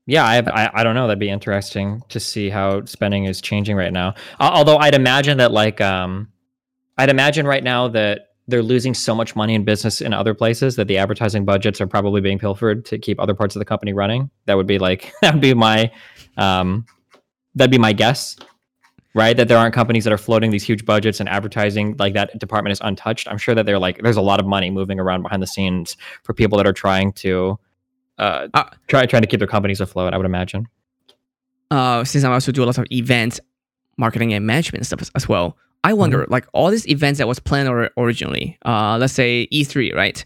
yeah, 0.06 0.24
I, 0.26 0.38
I, 0.38 0.70
I 0.74 0.84
don't 0.84 0.96
know. 0.96 1.08
That'd 1.08 1.20
be 1.20 1.30
interesting 1.30 2.04
to 2.10 2.20
see 2.20 2.50
how 2.50 2.86
spending 2.86 3.26
is 3.26 3.42
changing 3.42 3.76
right 3.76 3.94
now. 3.94 4.14
Although 4.40 4.78
I'd 4.78 4.94
imagine 4.94 5.38
that 5.38 5.52
like 5.52 5.82
um, 5.82 6.28
I'd 6.98 7.10
imagine 7.10 7.48
right 7.48 7.64
now 7.64 7.88
that 7.90 8.29
they're 8.50 8.64
losing 8.64 8.94
so 8.94 9.16
much 9.16 9.36
money 9.36 9.56
in 9.56 9.64
business 9.64 10.02
in 10.02 10.14
other 10.14 10.34
places 10.34 10.76
that 10.76 10.88
the 10.88 10.98
advertising 10.98 11.46
budgets 11.46 11.80
are 11.80 11.88
probably 11.88 12.22
being 12.22 12.40
pilfered 12.40 12.86
to 12.86 12.98
keep 12.98 13.20
other 13.20 13.34
parts 13.34 13.56
of 13.56 13.60
the 13.60 13.66
company 13.66 13.94
running. 13.94 14.30
That 14.46 14.56
would 14.56 14.68
be 14.68 14.80
like 14.80 15.14
that 15.22 15.34
would 15.34 15.42
be 15.42 15.54
my 15.54 15.92
um, 16.38 16.86
that'd 17.56 17.72
be 17.72 17.78
my 17.78 17.94
guess 17.94 18.38
right? 19.14 19.36
That 19.36 19.48
there 19.48 19.58
aren't 19.58 19.74
companies 19.74 20.04
that 20.04 20.14
are 20.14 20.18
floating 20.18 20.52
these 20.52 20.64
huge 20.64 20.86
budgets 20.86 21.20
and 21.20 21.28
advertising 21.28 21.96
like 21.98 22.14
that 22.14 22.38
department 22.40 22.72
is 22.72 22.82
untouched. 22.82 23.28
I'm 23.28 23.38
sure 23.38 23.56
that 23.56 23.66
they're 23.66 23.80
like 23.80 24.02
there's 24.02 24.18
a 24.18 24.22
lot 24.22 24.40
of 24.40 24.46
money 24.46 24.70
moving 24.70 25.00
around 25.00 25.24
behind 25.24 25.42
the 25.42 25.48
scenes 25.48 25.98
for 26.24 26.34
people 26.34 26.58
that 26.58 26.68
are 26.68 26.74
trying 26.74 27.12
to 27.14 27.60
uh, 28.18 28.48
uh 28.54 28.70
try 28.88 29.06
trying 29.06 29.24
to 29.24 29.28
keep 29.28 29.40
their 29.40 29.48
companies 29.48 29.82
afloat. 29.82 30.14
I 30.14 30.18
would 30.18 30.26
imagine. 30.26 30.68
Uh, 31.72 32.04
since 32.04 32.24
I 32.24 32.32
also 32.32 32.52
do 32.52 32.64
a 32.64 32.66
lot 32.66 32.78
of 32.78 32.86
event 32.92 33.40
marketing 33.98 34.34
and 34.34 34.46
management 34.46 34.86
stuff 34.86 35.12
as 35.14 35.28
well, 35.28 35.58
I 35.84 35.94
wonder 35.94 36.24
mm-hmm. 36.24 36.32
like 36.32 36.48
all 36.54 36.72
these 36.72 36.88
events 36.88 37.20
that 37.20 37.28
was 37.28 37.40
planned 37.40 37.70
or, 37.70 37.90
originally, 37.98 38.58
uh, 38.66 38.98
let's 38.98 39.14
say 39.14 39.48
E3, 39.52 39.96
right? 39.96 40.24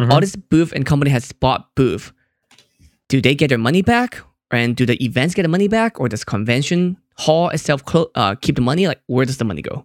Mm-hmm. 0.00 0.12
All 0.12 0.20
this 0.20 0.36
booth 0.36 0.72
and 0.72 0.84
company 0.84 1.10
has 1.10 1.32
bought 1.32 1.74
booth. 1.74 2.12
Do 3.08 3.20
they 3.20 3.34
get 3.34 3.48
their 3.48 3.58
money 3.58 3.82
back? 3.82 4.18
And 4.52 4.76
do 4.76 4.86
the 4.86 5.02
events 5.04 5.34
get 5.34 5.42
the 5.42 5.48
money 5.48 5.66
back, 5.66 5.98
or 5.98 6.08
does 6.08 6.22
convention 6.22 6.96
hall 7.16 7.48
itself 7.48 7.84
clo- 7.84 8.10
uh, 8.14 8.36
keep 8.36 8.54
the 8.54 8.60
money? 8.60 8.86
Like, 8.86 9.00
where 9.06 9.26
does 9.26 9.38
the 9.38 9.44
money 9.44 9.60
go? 9.60 9.84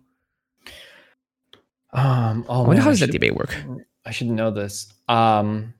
Um, 1.93 2.45
oh, 2.47 2.63
I 2.63 2.67
wonder 2.67 2.74
man, 2.76 2.82
how 2.84 2.89
does 2.91 2.99
that 2.99 3.11
debate 3.11 3.36
work? 3.36 3.57
I 4.05 4.11
should 4.11 4.28
know 4.28 4.51
this. 4.51 4.93
Um, 5.09 5.74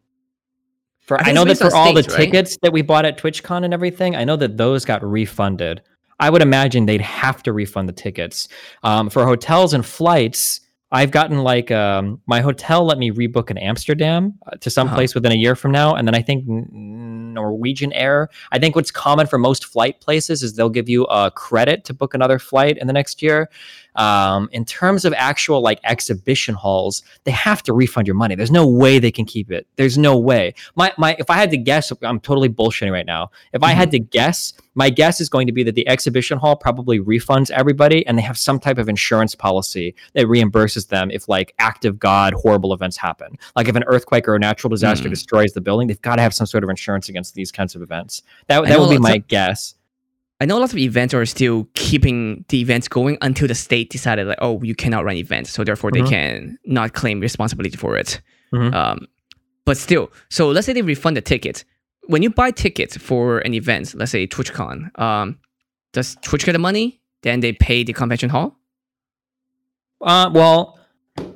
for 1.00 1.22
I, 1.22 1.30
I 1.30 1.32
know 1.32 1.46
that 1.46 1.58
for 1.58 1.74
all 1.76 1.94
the 1.94 2.02
right? 2.02 2.10
tickets 2.10 2.58
that 2.64 2.74
we 2.74 2.82
bought 2.82 3.06
at 3.06 3.18
TwitchCon 3.18 3.64
and 3.64 3.74
everything, 3.74 4.16
I 4.16 4.24
know 4.24 4.36
that 4.38 4.58
those 4.58 4.84
got 4.84 5.04
refunded. 5.04 5.82
I 6.22 6.30
would 6.30 6.44
imagine 6.44 6.86
they'd 6.86 7.02
have 7.02 7.44
to 7.44 7.52
refund 7.52 7.90
the 7.90 7.94
tickets. 7.94 8.48
Um, 8.84 9.10
for 9.10 9.26
hotels 9.26 9.74
and 9.74 9.86
flights, 9.86 10.62
I've 10.92 11.10
gotten 11.10 11.40
like 11.40 11.72
um, 11.72 12.22
my 12.28 12.42
hotel 12.42 12.86
let 12.86 12.98
me 12.98 13.12
rebook 13.12 13.50
in 13.50 13.58
Amsterdam 13.58 14.38
uh, 14.46 14.58
to 14.58 14.70
some 14.70 14.88
uh-huh. 14.88 14.98
place 14.98 15.16
within 15.16 15.32
a 15.32 15.36
year 15.36 15.56
from 15.56 15.72
now, 15.72 15.96
and 15.96 16.08
then 16.08 16.14
I 16.14 16.22
think 16.22 16.46
Norwegian 16.48 17.94
Air. 17.94 18.30
I 18.52 18.60
think 18.60 18.76
what's 18.76 18.92
common 18.92 19.26
for 19.26 19.40
most 19.40 19.66
flight 19.66 20.02
places 20.02 20.44
is 20.44 20.54
they'll 20.54 20.70
give 20.70 20.90
you 20.90 21.06
a 21.06 21.32
credit 21.32 21.86
to 21.86 21.94
book 21.94 22.14
another 22.14 22.40
flight 22.40 22.78
in 22.78 22.88
the 22.88 22.94
next 22.94 23.22
year. 23.22 23.50
Um, 23.96 24.50
in 24.52 24.66
terms 24.66 25.06
of 25.06 25.14
actual 25.14 25.62
like 25.62 25.80
exhibition 25.84 26.56
halls, 26.56 27.04
they 27.24 27.32
have 27.32 27.62
to 27.64 27.74
refund 27.74 28.08
your 28.08 28.16
money. 28.16 28.36
There's 28.36 28.52
no 28.52 28.68
way 28.68 29.00
they 29.00 29.12
can 29.12 29.26
keep 29.26 29.52
it. 29.52 29.68
There's 29.76 29.98
no 29.98 30.18
way. 30.18 30.54
My 30.76 30.94
my 30.98 31.16
if 31.20 31.30
I 31.30 31.36
had 31.36 31.52
to 31.52 31.58
guess, 31.58 31.92
I'm 32.02 32.20
totally 32.20 32.50
bullshitting 32.50 32.92
right 32.92 33.06
now. 33.06 33.32
If 33.54 33.62
mm-hmm. 33.62 33.70
I 33.70 33.74
had 33.74 33.90
mm-hmm. 33.90 34.04
to 34.04 34.10
guess, 34.10 34.54
my 34.76 34.90
guess 34.90 35.20
is 35.20 35.30
going 35.30 35.48
to 35.48 35.54
be 35.54 35.64
that 35.64 35.76
the 35.76 35.88
exhibition 35.88 36.38
hall 36.38 36.56
probably 36.56 37.00
refunds 37.00 37.52
everybody 37.52 38.06
and 38.08 38.18
they 38.18 38.22
have 38.22 38.38
some 38.38 38.60
type 38.60 38.78
of 38.78 38.88
insurance 38.88 39.36
policy 39.36 39.94
that 40.14 40.26
reimburses 40.26 40.88
them 40.88 41.12
if 41.12 41.28
like 41.28 41.54
active 41.60 42.00
god 42.00 42.34
horrible 42.34 42.74
events 42.74 42.98
happen. 42.98 43.38
Like 43.56 43.68
if 43.68 43.76
an 43.76 43.84
earthquake 43.88 44.28
or 44.28 44.36
a 44.36 44.40
natural 44.40 44.70
disaster 44.70 45.08
mm. 45.08 45.12
destroys 45.12 45.54
the 45.54 45.62
building, 45.62 45.88
they've 45.88 46.02
got 46.02 46.16
to 46.16 46.22
have 46.22 46.34
some 46.34 46.48
sort 46.48 46.64
of 46.64 46.70
insurance 46.70 47.10
against 47.10 47.36
these 47.36 47.52
kinds 47.52 47.76
of 47.76 47.82
events. 47.82 48.24
That 48.48 48.66
that 48.66 48.80
would 48.80 48.90
be 48.90 48.98
my 48.98 49.18
guess. 49.18 49.76
I 50.42 50.46
know 50.46 50.58
lots 50.58 50.74
of 50.74 50.80
events 50.80 51.14
are 51.14 51.24
still 51.28 51.68
keeping 51.76 52.44
the 52.50 52.60
events 52.62 52.88
going 52.88 53.16
until 53.22 53.48
the 53.48 53.54
state 53.54 53.92
decided 53.92 54.26
like, 54.26 54.40
oh, 54.42 54.60
you 54.64 54.74
cannot 54.74 55.06
run 55.06 55.16
events, 55.16 55.52
so 55.52 55.64
therefore 55.64 55.92
mm-hmm. 55.92 56.04
they 56.04 56.10
can 56.10 56.58
not 56.66 56.94
claim 56.94 57.20
responsibility 57.20 57.78
for 57.78 57.96
it. 57.96 58.20
Mm-hmm. 58.52 58.74
Um, 58.74 59.08
but 59.66 59.78
still, 59.78 60.12
so 60.30 60.50
let's 60.50 60.66
say 60.66 60.74
they 60.74 60.82
refund 60.82 61.16
the 61.16 61.22
tickets. 61.22 61.64
When 62.08 62.24
you 62.24 62.32
buy 62.32 62.50
tickets 62.50 62.98
for 62.98 63.38
an 63.40 63.54
event, 63.54 63.94
let's 63.94 64.12
say 64.12 64.26
TwitchCon, 64.26 65.00
um, 65.00 65.38
does 65.94 66.18
Twitch 66.24 66.44
get 66.44 66.54
the 66.54 66.60
money? 66.60 67.00
Then 67.22 67.42
they 67.42 67.54
pay 67.54 67.84
the 67.84 67.94
convention 67.94 68.32
hall. 68.32 68.58
Uh, 70.02 70.32
well, 70.34 70.80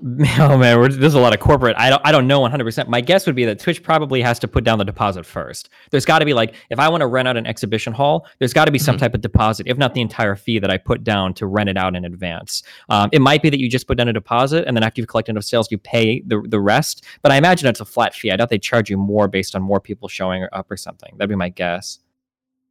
Oh 0.37 0.57
man, 0.57 0.99
there's 0.99 1.15
a 1.15 1.19
lot 1.19 1.33
of 1.33 1.39
corporate. 1.39 1.75
I 1.77 1.89
don't. 1.89 2.01
I 2.05 2.11
don't 2.11 2.27
know 2.27 2.39
100. 2.39 2.63
percent 2.63 2.89
My 2.89 3.01
guess 3.01 3.25
would 3.25 3.35
be 3.35 3.45
that 3.45 3.59
Twitch 3.59 3.81
probably 3.81 4.21
has 4.21 4.37
to 4.39 4.47
put 4.47 4.63
down 4.63 4.77
the 4.77 4.85
deposit 4.85 5.25
first. 5.25 5.69
There's 5.89 6.05
got 6.05 6.19
to 6.19 6.25
be 6.25 6.33
like, 6.33 6.53
if 6.69 6.79
I 6.79 6.89
want 6.89 7.01
to 7.01 7.07
rent 7.07 7.27
out 7.27 7.37
an 7.37 7.47
exhibition 7.47 7.91
hall, 7.91 8.27
there's 8.37 8.53
got 8.53 8.65
to 8.65 8.71
be 8.71 8.77
some 8.77 8.95
mm-hmm. 8.95 8.99
type 9.01 9.15
of 9.15 9.21
deposit, 9.21 9.67
if 9.67 9.77
not 9.77 9.93
the 9.93 10.01
entire 10.01 10.35
fee 10.35 10.59
that 10.59 10.69
I 10.69 10.77
put 10.77 11.03
down 11.03 11.33
to 11.35 11.47
rent 11.47 11.69
it 11.69 11.77
out 11.77 11.95
in 11.95 12.05
advance. 12.05 12.61
Um, 12.89 13.09
it 13.13 13.19
might 13.19 13.41
be 13.41 13.49
that 13.49 13.59
you 13.59 13.67
just 13.69 13.87
put 13.87 13.97
down 13.97 14.07
a 14.07 14.13
deposit, 14.13 14.65
and 14.67 14.77
then 14.77 14.83
after 14.83 15.01
you've 15.01 15.07
collected 15.07 15.31
enough 15.31 15.43
sales, 15.43 15.71
you 15.71 15.77
pay 15.77 16.21
the 16.21 16.41
the 16.47 16.59
rest. 16.59 17.03
But 17.23 17.31
I 17.31 17.37
imagine 17.37 17.67
it's 17.67 17.79
a 17.81 17.85
flat 17.85 18.13
fee. 18.13 18.31
I 18.31 18.35
doubt 18.35 18.49
they 18.49 18.59
charge 18.59 18.89
you 18.89 18.97
more 18.97 19.27
based 19.27 19.55
on 19.55 19.63
more 19.63 19.79
people 19.79 20.07
showing 20.07 20.45
up 20.51 20.69
or 20.69 20.77
something. 20.77 21.13
That'd 21.17 21.29
be 21.29 21.35
my 21.35 21.49
guess. 21.49 21.99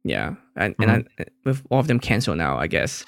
Yeah, 0.03 0.35
and, 0.55 0.77
mm-hmm. 0.77 0.89
and 0.89 1.09
I, 1.19 1.25
with 1.43 1.63
all 1.69 1.79
of 1.79 1.87
them 1.87 1.99
canceled 1.99 2.37
now, 2.37 2.57
I 2.57 2.67
guess. 2.67 3.03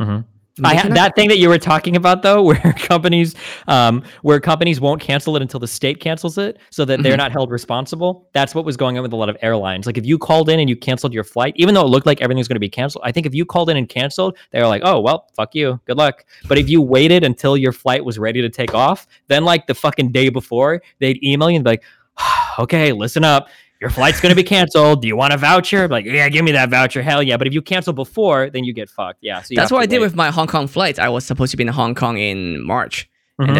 Mm-hmm. 0.00 0.20
I, 0.64 0.88
that 0.88 1.14
thing 1.14 1.28
that 1.28 1.38
you 1.38 1.48
were 1.48 1.58
talking 1.58 1.96
about 1.96 2.22
though, 2.22 2.42
where 2.48 2.74
companies, 2.78 3.34
um, 3.66 4.02
where 4.22 4.40
companies 4.40 4.80
won't 4.80 5.00
cancel 5.00 5.36
it 5.36 5.42
until 5.42 5.60
the 5.60 5.66
state 5.66 6.00
cancels 6.00 6.38
it, 6.38 6.58
so 6.70 6.84
that 6.84 7.02
they're 7.02 7.12
mm-hmm. 7.12 7.18
not 7.18 7.32
held 7.32 7.50
responsible. 7.50 8.28
That's 8.32 8.54
what 8.54 8.64
was 8.64 8.76
going 8.76 8.96
on 8.96 9.02
with 9.02 9.12
a 9.12 9.16
lot 9.16 9.28
of 9.28 9.36
airlines. 9.42 9.86
Like 9.86 9.98
if 9.98 10.06
you 10.06 10.18
called 10.18 10.48
in 10.48 10.60
and 10.60 10.68
you 10.68 10.76
canceled 10.76 11.12
your 11.12 11.24
flight, 11.24 11.54
even 11.56 11.74
though 11.74 11.84
it 11.84 11.88
looked 11.88 12.06
like 12.06 12.20
everything 12.20 12.38
was 12.38 12.48
going 12.48 12.56
to 12.56 12.60
be 12.60 12.68
canceled, 12.68 13.02
I 13.04 13.12
think 13.12 13.26
if 13.26 13.34
you 13.34 13.44
called 13.44 13.70
in 13.70 13.76
and 13.76 13.88
canceled, 13.88 14.36
they 14.50 14.60
were 14.60 14.68
like, 14.68 14.82
"Oh 14.84 15.00
well, 15.00 15.28
fuck 15.34 15.54
you, 15.54 15.80
good 15.84 15.96
luck." 15.96 16.24
But 16.48 16.58
if 16.58 16.68
you 16.68 16.82
waited 16.82 17.24
until 17.24 17.56
your 17.56 17.72
flight 17.72 18.04
was 18.04 18.18
ready 18.18 18.42
to 18.42 18.48
take 18.48 18.74
off, 18.74 19.06
then 19.28 19.44
like 19.44 19.66
the 19.66 19.74
fucking 19.74 20.12
day 20.12 20.28
before, 20.28 20.82
they'd 20.98 21.22
email 21.22 21.50
you 21.50 21.56
and 21.56 21.64
be 21.64 21.70
like, 21.72 21.82
"Okay, 22.58 22.92
listen 22.92 23.24
up." 23.24 23.48
Your 23.80 23.90
flight's 23.90 24.20
going 24.20 24.30
to 24.30 24.36
be 24.36 24.42
canceled. 24.42 25.02
Do 25.02 25.08
you 25.08 25.16
want 25.16 25.32
a 25.32 25.36
voucher? 25.36 25.88
Like, 25.88 26.04
yeah, 26.04 26.28
give 26.28 26.44
me 26.44 26.52
that 26.52 26.70
voucher. 26.70 27.02
Hell 27.02 27.22
yeah. 27.22 27.36
But 27.36 27.46
if 27.46 27.52
you 27.52 27.62
cancel 27.62 27.92
before, 27.92 28.50
then 28.50 28.64
you 28.64 28.72
get 28.72 28.90
fucked. 28.90 29.18
Yeah. 29.22 29.42
So 29.42 29.54
that's 29.54 29.70
what 29.70 29.78
I 29.78 29.82
wait. 29.82 29.90
did 29.90 30.00
with 30.00 30.16
my 30.16 30.30
Hong 30.30 30.46
Kong 30.46 30.66
flights. 30.66 30.98
I 30.98 31.08
was 31.08 31.24
supposed 31.24 31.50
to 31.52 31.56
be 31.56 31.62
in 31.62 31.68
Hong 31.68 31.94
Kong 31.94 32.18
in 32.18 32.64
March. 32.64 33.08
Mm-hmm. 33.40 33.50
And 33.50 33.56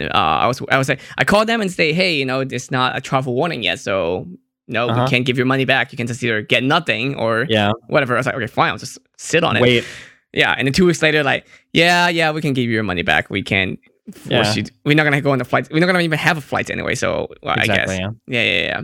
then 0.00 0.10
uh, 0.12 0.18
I 0.18 0.46
was 0.48 0.60
I 0.70 0.78
was 0.78 0.88
like 0.88 1.00
I 1.16 1.24
called 1.24 1.48
them 1.48 1.60
and 1.60 1.70
say, 1.70 1.92
hey, 1.92 2.16
you 2.16 2.24
know, 2.24 2.40
it's 2.40 2.70
not 2.72 2.96
a 2.96 3.00
travel 3.00 3.32
warning 3.34 3.62
yet, 3.62 3.78
so 3.78 4.26
no, 4.66 4.88
uh-huh. 4.88 5.04
we 5.04 5.10
can't 5.10 5.24
give 5.24 5.36
your 5.36 5.46
money 5.46 5.64
back. 5.64 5.92
You 5.92 5.96
can 5.96 6.08
just 6.08 6.20
either 6.22 6.42
get 6.42 6.64
nothing 6.64 7.14
or 7.14 7.46
yeah, 7.48 7.70
whatever. 7.86 8.14
I 8.14 8.18
was 8.18 8.26
like, 8.26 8.34
okay, 8.34 8.48
fine, 8.48 8.72
I'll 8.72 8.78
just 8.78 8.98
sit 9.18 9.44
on 9.44 9.56
it. 9.56 9.62
Wait. 9.62 9.84
Yeah, 10.32 10.54
and 10.56 10.66
then 10.66 10.72
two 10.72 10.86
weeks 10.86 11.00
later, 11.02 11.22
like, 11.22 11.46
yeah, 11.72 12.08
yeah, 12.08 12.32
we 12.32 12.40
can 12.40 12.54
give 12.54 12.64
you 12.64 12.70
your 12.70 12.82
money 12.82 13.02
back. 13.02 13.30
We 13.30 13.42
can 13.42 13.78
force 14.12 14.28
yeah. 14.30 14.54
you. 14.54 14.62
To, 14.64 14.72
we're 14.84 14.96
not 14.96 15.04
gonna 15.04 15.20
go 15.20 15.30
on 15.30 15.38
the 15.38 15.44
flight. 15.44 15.68
We're 15.70 15.78
not 15.78 15.86
gonna 15.86 16.00
even 16.00 16.18
have 16.18 16.36
a 16.36 16.40
flight 16.40 16.68
anyway. 16.68 16.96
So 16.96 17.28
well, 17.42 17.54
exactly, 17.54 17.94
I 17.94 17.98
guess. 17.98 17.98
Yeah. 18.00 18.10
yeah, 18.26 18.42
yeah, 18.42 18.62
yeah. 18.62 18.82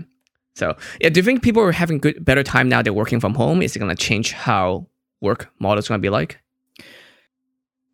So 0.56 0.74
yeah, 1.00 1.10
do 1.10 1.20
you 1.20 1.24
think 1.24 1.42
people 1.42 1.62
are 1.62 1.70
having 1.72 1.98
good 1.98 2.24
better 2.24 2.42
time 2.42 2.68
now? 2.68 2.82
They're 2.82 2.92
working 2.92 3.20
from 3.20 3.34
home. 3.34 3.62
Is 3.62 3.76
it 3.76 3.78
gonna 3.78 3.94
change 3.94 4.32
how 4.32 4.86
work 5.20 5.50
models 5.58 5.86
gonna 5.88 5.98
be 6.00 6.08
like? 6.08 6.40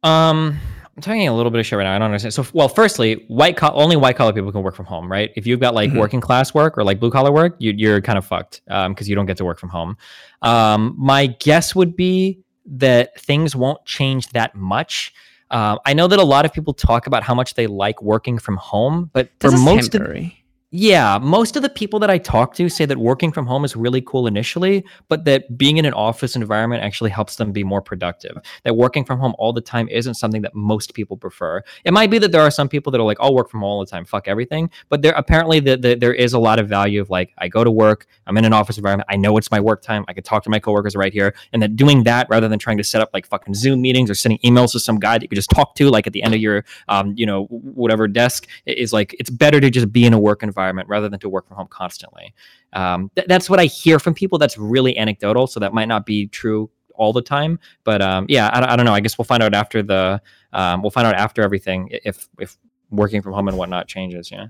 Um, 0.04 0.58
I'm 0.96 1.02
talking 1.02 1.26
a 1.28 1.34
little 1.34 1.50
bit 1.50 1.60
of 1.60 1.66
shit 1.66 1.76
right 1.78 1.84
now. 1.84 1.94
I 1.94 1.98
don't 1.98 2.06
understand. 2.06 2.34
So, 2.34 2.44
well, 2.52 2.68
firstly, 2.68 3.24
white 3.28 3.56
co- 3.56 3.72
only 3.72 3.96
white 3.96 4.16
collar 4.16 4.32
people 4.32 4.52
can 4.52 4.62
work 4.62 4.74
from 4.74 4.86
home, 4.86 5.10
right? 5.10 5.30
If 5.36 5.46
you've 5.46 5.60
got 5.60 5.74
like 5.74 5.90
Mhm. 5.90 5.98
working 5.98 6.20
class 6.20 6.52
work 6.54 6.76
or 6.76 6.84
like 6.84 7.00
blue 7.00 7.10
collar 7.10 7.32
work, 7.32 7.56
you, 7.58 7.72
you're 7.76 8.00
kind 8.00 8.18
of 8.18 8.24
fucked 8.26 8.62
because 8.66 9.08
you 9.08 9.14
don't 9.14 9.26
get 9.26 9.36
to 9.38 9.44
work 9.44 9.58
from 9.58 9.70
home. 9.70 9.96
Um, 10.42 10.94
my 10.98 11.26
guess 11.26 11.74
would 11.74 11.96
be 11.96 12.40
that 12.66 13.18
things 13.20 13.56
won't 13.56 13.84
change 13.86 14.28
that 14.30 14.54
much. 14.54 15.12
Um, 15.50 15.78
I 15.86 15.94
know 15.94 16.06
that 16.08 16.18
a 16.18 16.24
lot 16.24 16.44
of 16.44 16.52
people 16.52 16.74
talk 16.74 17.06
about 17.06 17.22
how 17.22 17.34
much 17.34 17.54
they 17.54 17.66
like 17.66 18.02
working 18.02 18.38
from 18.38 18.56
home, 18.56 19.10
but 19.12 19.30
for 19.40 19.50
This 19.50 19.60
is 19.60 19.64
most 19.64 19.86
of 19.86 19.92
temporary. 19.92 20.41
Yeah, 20.74 21.18
most 21.18 21.54
of 21.54 21.62
the 21.62 21.68
people 21.68 21.98
that 21.98 22.08
I 22.08 22.16
talk 22.16 22.54
to 22.54 22.66
say 22.70 22.86
that 22.86 22.96
working 22.96 23.30
from 23.30 23.44
home 23.44 23.62
is 23.62 23.76
really 23.76 24.00
cool 24.00 24.26
initially, 24.26 24.82
but 25.08 25.26
that 25.26 25.58
being 25.58 25.76
in 25.76 25.84
an 25.84 25.92
office 25.92 26.34
environment 26.34 26.82
actually 26.82 27.10
helps 27.10 27.36
them 27.36 27.52
be 27.52 27.62
more 27.62 27.82
productive. 27.82 28.38
That 28.64 28.74
working 28.74 29.04
from 29.04 29.18
home 29.18 29.34
all 29.38 29.52
the 29.52 29.60
time 29.60 29.86
isn't 29.90 30.14
something 30.14 30.40
that 30.40 30.54
most 30.54 30.94
people 30.94 31.18
prefer. 31.18 31.62
It 31.84 31.92
might 31.92 32.10
be 32.10 32.16
that 32.20 32.32
there 32.32 32.40
are 32.40 32.50
some 32.50 32.70
people 32.70 32.90
that 32.90 33.02
are 33.02 33.04
like, 33.04 33.18
"I'll 33.20 33.34
work 33.34 33.50
from 33.50 33.60
home 33.60 33.68
all 33.68 33.80
the 33.80 33.90
time, 33.90 34.06
fuck 34.06 34.28
everything," 34.28 34.70
but 34.88 35.02
there 35.02 35.12
apparently 35.12 35.60
the, 35.60 35.76
the, 35.76 35.94
there 35.94 36.14
is 36.14 36.32
a 36.32 36.38
lot 36.38 36.58
of 36.58 36.70
value 36.70 37.02
of 37.02 37.10
like, 37.10 37.34
I 37.36 37.48
go 37.48 37.64
to 37.64 37.70
work, 37.70 38.06
I'm 38.26 38.38
in 38.38 38.46
an 38.46 38.54
office 38.54 38.78
environment, 38.78 39.08
I 39.12 39.16
know 39.16 39.36
it's 39.36 39.50
my 39.50 39.60
work 39.60 39.82
time, 39.82 40.06
I 40.08 40.14
can 40.14 40.24
talk 40.24 40.42
to 40.44 40.50
my 40.50 40.58
coworkers 40.58 40.96
right 40.96 41.12
here, 41.12 41.34
and 41.52 41.60
that 41.60 41.76
doing 41.76 42.04
that 42.04 42.28
rather 42.30 42.48
than 42.48 42.58
trying 42.58 42.78
to 42.78 42.84
set 42.84 43.02
up 43.02 43.10
like 43.12 43.26
fucking 43.26 43.52
Zoom 43.52 43.82
meetings 43.82 44.08
or 44.08 44.14
sending 44.14 44.38
emails 44.38 44.72
to 44.72 44.80
some 44.80 44.98
guy 44.98 45.18
that 45.18 45.22
you 45.22 45.28
could 45.28 45.36
just 45.36 45.50
talk 45.50 45.74
to 45.74 45.90
like 45.90 46.06
at 46.06 46.14
the 46.14 46.22
end 46.22 46.32
of 46.32 46.40
your 46.40 46.64
um, 46.88 47.12
you 47.14 47.26
know 47.26 47.44
whatever 47.50 48.08
desk 48.08 48.48
is 48.64 48.90
like 48.90 49.14
it's 49.18 49.28
better 49.28 49.60
to 49.60 49.68
just 49.68 49.92
be 49.92 50.06
in 50.06 50.14
a 50.14 50.18
work 50.18 50.42
environment 50.42 50.61
rather 50.86 51.08
than 51.08 51.18
to 51.20 51.28
work 51.28 51.46
from 51.48 51.56
home 51.56 51.66
constantly 51.68 52.34
um, 52.74 53.10
th- 53.16 53.26
that's 53.28 53.48
what 53.50 53.58
i 53.60 53.64
hear 53.64 53.98
from 53.98 54.14
people 54.14 54.38
that's 54.38 54.56
really 54.58 54.96
anecdotal 54.96 55.46
so 55.46 55.58
that 55.60 55.72
might 55.72 55.88
not 55.88 56.06
be 56.06 56.26
true 56.28 56.70
all 56.94 57.12
the 57.12 57.22
time 57.22 57.58
but 57.84 58.00
um, 58.02 58.26
yeah 58.28 58.50
I, 58.52 58.60
don't- 58.60 58.68
I 58.70 58.76
don't 58.76 58.86
know 58.86 58.92
i 58.94 59.00
guess 59.00 59.16
we'll 59.18 59.24
find 59.24 59.42
out 59.42 59.54
after 59.54 59.82
the 59.82 60.20
um, 60.52 60.82
we'll 60.82 60.90
find 60.90 61.06
out 61.06 61.14
after 61.14 61.42
everything 61.42 61.88
if 62.04 62.28
if 62.38 62.56
working 62.90 63.22
from 63.22 63.32
home 63.32 63.48
and 63.48 63.56
whatnot 63.56 63.88
changes 63.88 64.30
yeah 64.30 64.46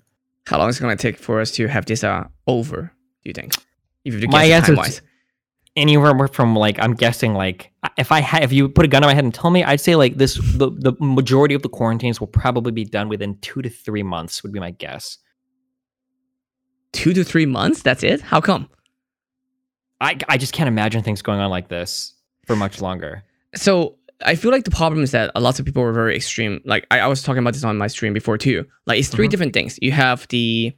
How 0.46 0.58
long 0.58 0.68
is 0.68 0.78
it 0.78 0.82
gonna 0.82 0.96
take 0.96 1.16
for 1.18 1.40
us 1.40 1.52
to 1.52 1.68
have 1.68 1.86
this 1.86 2.02
uh 2.02 2.24
over? 2.48 2.92
Do 3.22 3.28
you 3.30 3.32
think? 3.32 3.54
If 4.04 4.20
you 4.20 4.26
My 4.28 4.44
answer 4.46 4.74
wise. 4.74 5.00
anywhere 5.76 6.26
from 6.28 6.56
like 6.56 6.76
i'm 6.80 6.92
guessing 6.94 7.32
like 7.34 7.70
if 7.96 8.10
i 8.12 8.20
had 8.20 8.42
if 8.42 8.52
you 8.52 8.68
put 8.68 8.84
a 8.84 8.88
gun 8.88 9.02
on 9.04 9.08
my 9.08 9.14
head 9.14 9.24
and 9.24 9.32
tell 9.32 9.50
me 9.50 9.62
i'd 9.64 9.80
say 9.80 9.94
like 9.96 10.16
this 10.18 10.34
the, 10.56 10.68
the 10.70 10.92
majority 11.00 11.54
of 11.54 11.62
the 11.62 11.68
quarantines 11.68 12.20
will 12.20 12.26
probably 12.26 12.72
be 12.72 12.84
done 12.84 13.08
within 13.08 13.38
two 13.38 13.62
to 13.62 13.70
three 13.70 14.02
months 14.02 14.42
would 14.42 14.52
be 14.52 14.60
my 14.60 14.72
guess 14.72 15.16
Two 16.92 17.12
to 17.14 17.24
three 17.24 17.46
months. 17.46 17.82
That's 17.82 18.02
it. 18.02 18.20
How 18.20 18.40
come? 18.40 18.68
I, 20.00 20.18
I 20.28 20.36
just 20.36 20.52
can't 20.52 20.68
imagine 20.68 21.02
things 21.02 21.22
going 21.22 21.38
on 21.40 21.50
like 21.50 21.68
this 21.68 22.14
for 22.46 22.56
much 22.56 22.80
longer. 22.80 23.22
So 23.54 23.96
I 24.24 24.34
feel 24.34 24.50
like 24.50 24.64
the 24.64 24.70
problem 24.70 25.02
is 25.02 25.12
that 25.12 25.30
a 25.34 25.40
lot 25.40 25.58
of 25.60 25.64
people 25.64 25.82
were 25.82 25.92
very 25.92 26.16
extreme. 26.16 26.60
Like 26.64 26.86
I, 26.90 27.00
I 27.00 27.06
was 27.06 27.22
talking 27.22 27.38
about 27.40 27.54
this 27.54 27.64
on 27.64 27.78
my 27.78 27.86
stream 27.86 28.12
before 28.12 28.36
too. 28.38 28.66
Like 28.86 28.98
it's 28.98 29.08
3 29.08 29.26
Mhm. 29.26 29.30
different 29.30 29.52
things. 29.52 29.78
You 29.80 29.92
have 29.92 30.26
the, 30.28 30.72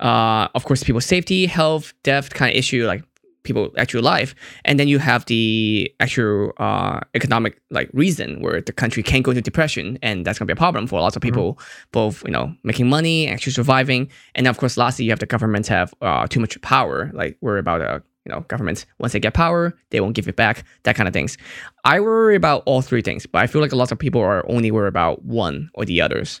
uh, 0.00 0.48
of 0.54 0.64
course, 0.64 0.82
people's 0.84 1.06
safety, 1.06 1.46
health, 1.46 1.92
death 2.02 2.30
kind 2.32 2.50
of 2.52 2.56
issue, 2.56 2.86
like 2.86 3.04
people 3.42 3.70
actual 3.76 4.02
life, 4.02 4.34
and 4.64 4.78
then 4.78 4.88
you 4.88 4.98
have 4.98 5.24
the 5.26 5.92
actual 6.00 6.52
uh, 6.58 7.00
economic 7.14 7.60
like 7.70 7.90
reason 7.92 8.40
where 8.40 8.60
the 8.60 8.72
country 8.72 9.02
can't 9.02 9.24
go 9.24 9.30
into 9.30 9.42
depression, 9.42 9.98
and 10.02 10.24
that's 10.24 10.38
gonna 10.38 10.46
be 10.46 10.52
a 10.52 10.56
problem 10.56 10.86
for 10.86 11.00
lots 11.00 11.16
of 11.16 11.22
people, 11.22 11.58
both 11.92 12.24
you 12.24 12.30
know 12.30 12.54
making 12.62 12.88
money, 12.88 13.28
actually 13.28 13.52
surviving, 13.52 14.08
and 14.34 14.46
of 14.46 14.58
course, 14.58 14.76
lastly, 14.76 15.04
you 15.04 15.10
have 15.10 15.20
the 15.20 15.26
governments 15.26 15.68
have 15.68 15.94
uh, 16.02 16.26
too 16.26 16.40
much 16.40 16.60
power. 16.62 17.10
Like 17.14 17.36
we're 17.40 17.58
about 17.58 17.80
uh, 17.82 18.00
you 18.24 18.32
know 18.32 18.40
governments 18.48 18.86
once 18.98 19.12
they 19.12 19.20
get 19.20 19.34
power, 19.34 19.74
they 19.90 20.00
won't 20.00 20.14
give 20.14 20.28
it 20.28 20.36
back, 20.36 20.64
that 20.84 20.96
kind 20.96 21.08
of 21.08 21.12
things. 21.12 21.36
I 21.84 22.00
worry 22.00 22.36
about 22.36 22.62
all 22.66 22.82
three 22.82 23.02
things, 23.02 23.26
but 23.26 23.42
I 23.42 23.46
feel 23.46 23.60
like 23.60 23.72
a 23.72 23.76
lot 23.76 23.92
of 23.92 23.98
people 23.98 24.20
are 24.20 24.48
only 24.50 24.70
worried 24.70 24.88
about 24.88 25.24
one 25.24 25.70
or 25.74 25.84
the 25.84 26.00
others, 26.00 26.40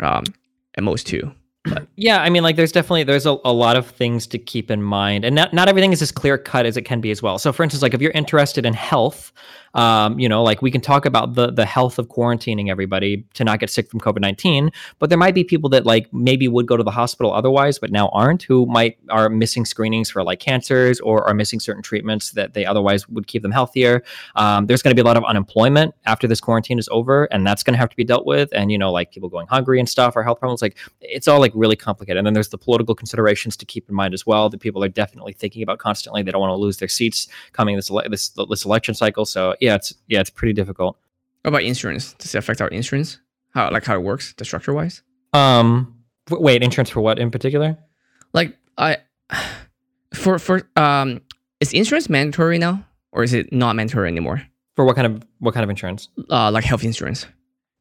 um, 0.00 0.24
at 0.76 0.84
most 0.84 1.06
two. 1.06 1.32
Yeah, 1.96 2.22
I 2.22 2.30
mean, 2.30 2.42
like, 2.42 2.56
there's 2.56 2.72
definitely 2.72 3.04
there's 3.04 3.26
a, 3.26 3.38
a 3.44 3.52
lot 3.52 3.76
of 3.76 3.86
things 3.86 4.26
to 4.28 4.38
keep 4.38 4.70
in 4.70 4.82
mind, 4.82 5.24
and 5.24 5.34
not 5.34 5.52
not 5.52 5.68
everything 5.68 5.92
is 5.92 6.02
as 6.02 6.12
clear 6.12 6.38
cut 6.38 6.66
as 6.66 6.76
it 6.76 6.82
can 6.82 7.00
be 7.00 7.10
as 7.10 7.22
well. 7.22 7.38
So, 7.38 7.52
for 7.52 7.62
instance, 7.62 7.82
like 7.82 7.94
if 7.94 8.00
you're 8.00 8.12
interested 8.12 8.66
in 8.66 8.74
health, 8.74 9.32
um, 9.76 10.18
you 10.18 10.28
know, 10.28 10.42
like 10.42 10.62
we 10.62 10.70
can 10.70 10.80
talk 10.80 11.04
about 11.04 11.34
the 11.34 11.52
the 11.52 11.66
health 11.66 11.98
of 11.98 12.08
quarantining 12.08 12.70
everybody 12.70 13.24
to 13.34 13.44
not 13.44 13.60
get 13.60 13.68
sick 13.68 13.90
from 13.90 14.00
COVID 14.00 14.20
nineteen, 14.20 14.72
but 14.98 15.10
there 15.10 15.18
might 15.18 15.34
be 15.34 15.44
people 15.44 15.68
that 15.70 15.84
like 15.84 16.12
maybe 16.12 16.48
would 16.48 16.66
go 16.66 16.76
to 16.78 16.82
the 16.82 16.90
hospital 16.90 17.32
otherwise, 17.32 17.78
but 17.78 17.92
now 17.92 18.08
aren't, 18.08 18.42
who 18.42 18.64
might 18.64 18.96
are 19.10 19.28
missing 19.28 19.66
screenings 19.66 20.08
for 20.10 20.24
like 20.24 20.40
cancers 20.40 20.98
or 21.00 21.28
are 21.28 21.34
missing 21.34 21.60
certain 21.60 21.82
treatments 21.82 22.30
that 22.30 22.54
they 22.54 22.64
otherwise 22.64 23.06
would 23.10 23.26
keep 23.26 23.42
them 23.42 23.52
healthier. 23.52 24.02
Um, 24.34 24.66
there's 24.66 24.82
going 24.82 24.92
to 24.92 24.94
be 24.94 25.04
a 25.04 25.04
lot 25.04 25.18
of 25.18 25.24
unemployment 25.24 25.94
after 26.06 26.26
this 26.26 26.40
quarantine 26.40 26.78
is 26.78 26.88
over, 26.90 27.24
and 27.26 27.46
that's 27.46 27.62
going 27.62 27.74
to 27.74 27.78
have 27.78 27.90
to 27.90 27.96
be 27.96 28.04
dealt 28.04 28.24
with. 28.24 28.48
And 28.52 28.72
you 28.72 28.78
know, 28.78 28.90
like 28.90 29.10
people 29.10 29.28
going 29.28 29.46
hungry 29.46 29.78
and 29.78 29.88
stuff, 29.88 30.16
or 30.16 30.22
health 30.22 30.40
problems, 30.40 30.62
like 30.62 30.78
it's 31.02 31.28
all 31.28 31.38
like 31.38 31.52
really 31.54 31.76
complicated. 31.76 32.16
And 32.16 32.26
then 32.26 32.32
there's 32.32 32.48
the 32.48 32.58
political 32.58 32.94
considerations 32.94 33.58
to 33.58 33.66
keep 33.66 33.90
in 33.90 33.94
mind 33.94 34.14
as 34.14 34.26
well 34.26 34.48
that 34.48 34.60
people 34.60 34.82
are 34.82 34.88
definitely 34.88 35.34
thinking 35.34 35.62
about 35.62 35.78
constantly. 35.80 36.22
They 36.22 36.30
don't 36.30 36.40
want 36.40 36.52
to 36.52 36.56
lose 36.56 36.78
their 36.78 36.88
seats 36.88 37.28
coming 37.52 37.76
this 37.76 37.90
ele- 37.90 38.08
this 38.08 38.30
this 38.48 38.64
election 38.64 38.94
cycle. 38.94 39.26
So 39.26 39.54
yeah, 39.66 39.74
it's 39.74 39.92
yeah, 40.06 40.20
it's 40.20 40.30
pretty 40.30 40.52
difficult. 40.52 40.96
What 41.42 41.48
about 41.48 41.62
insurance? 41.62 42.14
Does 42.14 42.34
it 42.34 42.38
affect 42.38 42.60
our 42.60 42.68
insurance? 42.68 43.18
How 43.50 43.70
like 43.70 43.84
how 43.84 43.96
it 43.96 44.02
works, 44.02 44.32
the 44.34 44.44
structure 44.44 44.72
wise? 44.72 45.02
Um, 45.32 45.94
w- 46.26 46.44
wait, 46.44 46.62
insurance 46.62 46.90
for 46.90 47.00
what 47.00 47.18
in 47.18 47.30
particular? 47.30 47.76
Like 48.32 48.56
I, 48.78 48.98
for 50.14 50.38
for 50.38 50.68
um, 50.76 51.20
is 51.60 51.72
insurance 51.72 52.08
mandatory 52.08 52.58
now, 52.58 52.84
or 53.10 53.24
is 53.24 53.32
it 53.32 53.52
not 53.52 53.74
mandatory 53.74 54.08
anymore? 54.08 54.42
For 54.76 54.84
what 54.84 54.94
kind 54.94 55.06
of 55.06 55.26
what 55.40 55.52
kind 55.52 55.64
of 55.64 55.70
insurance? 55.70 56.08
Uh, 56.30 56.50
like 56.50 56.64
health 56.64 56.84
insurance. 56.84 57.26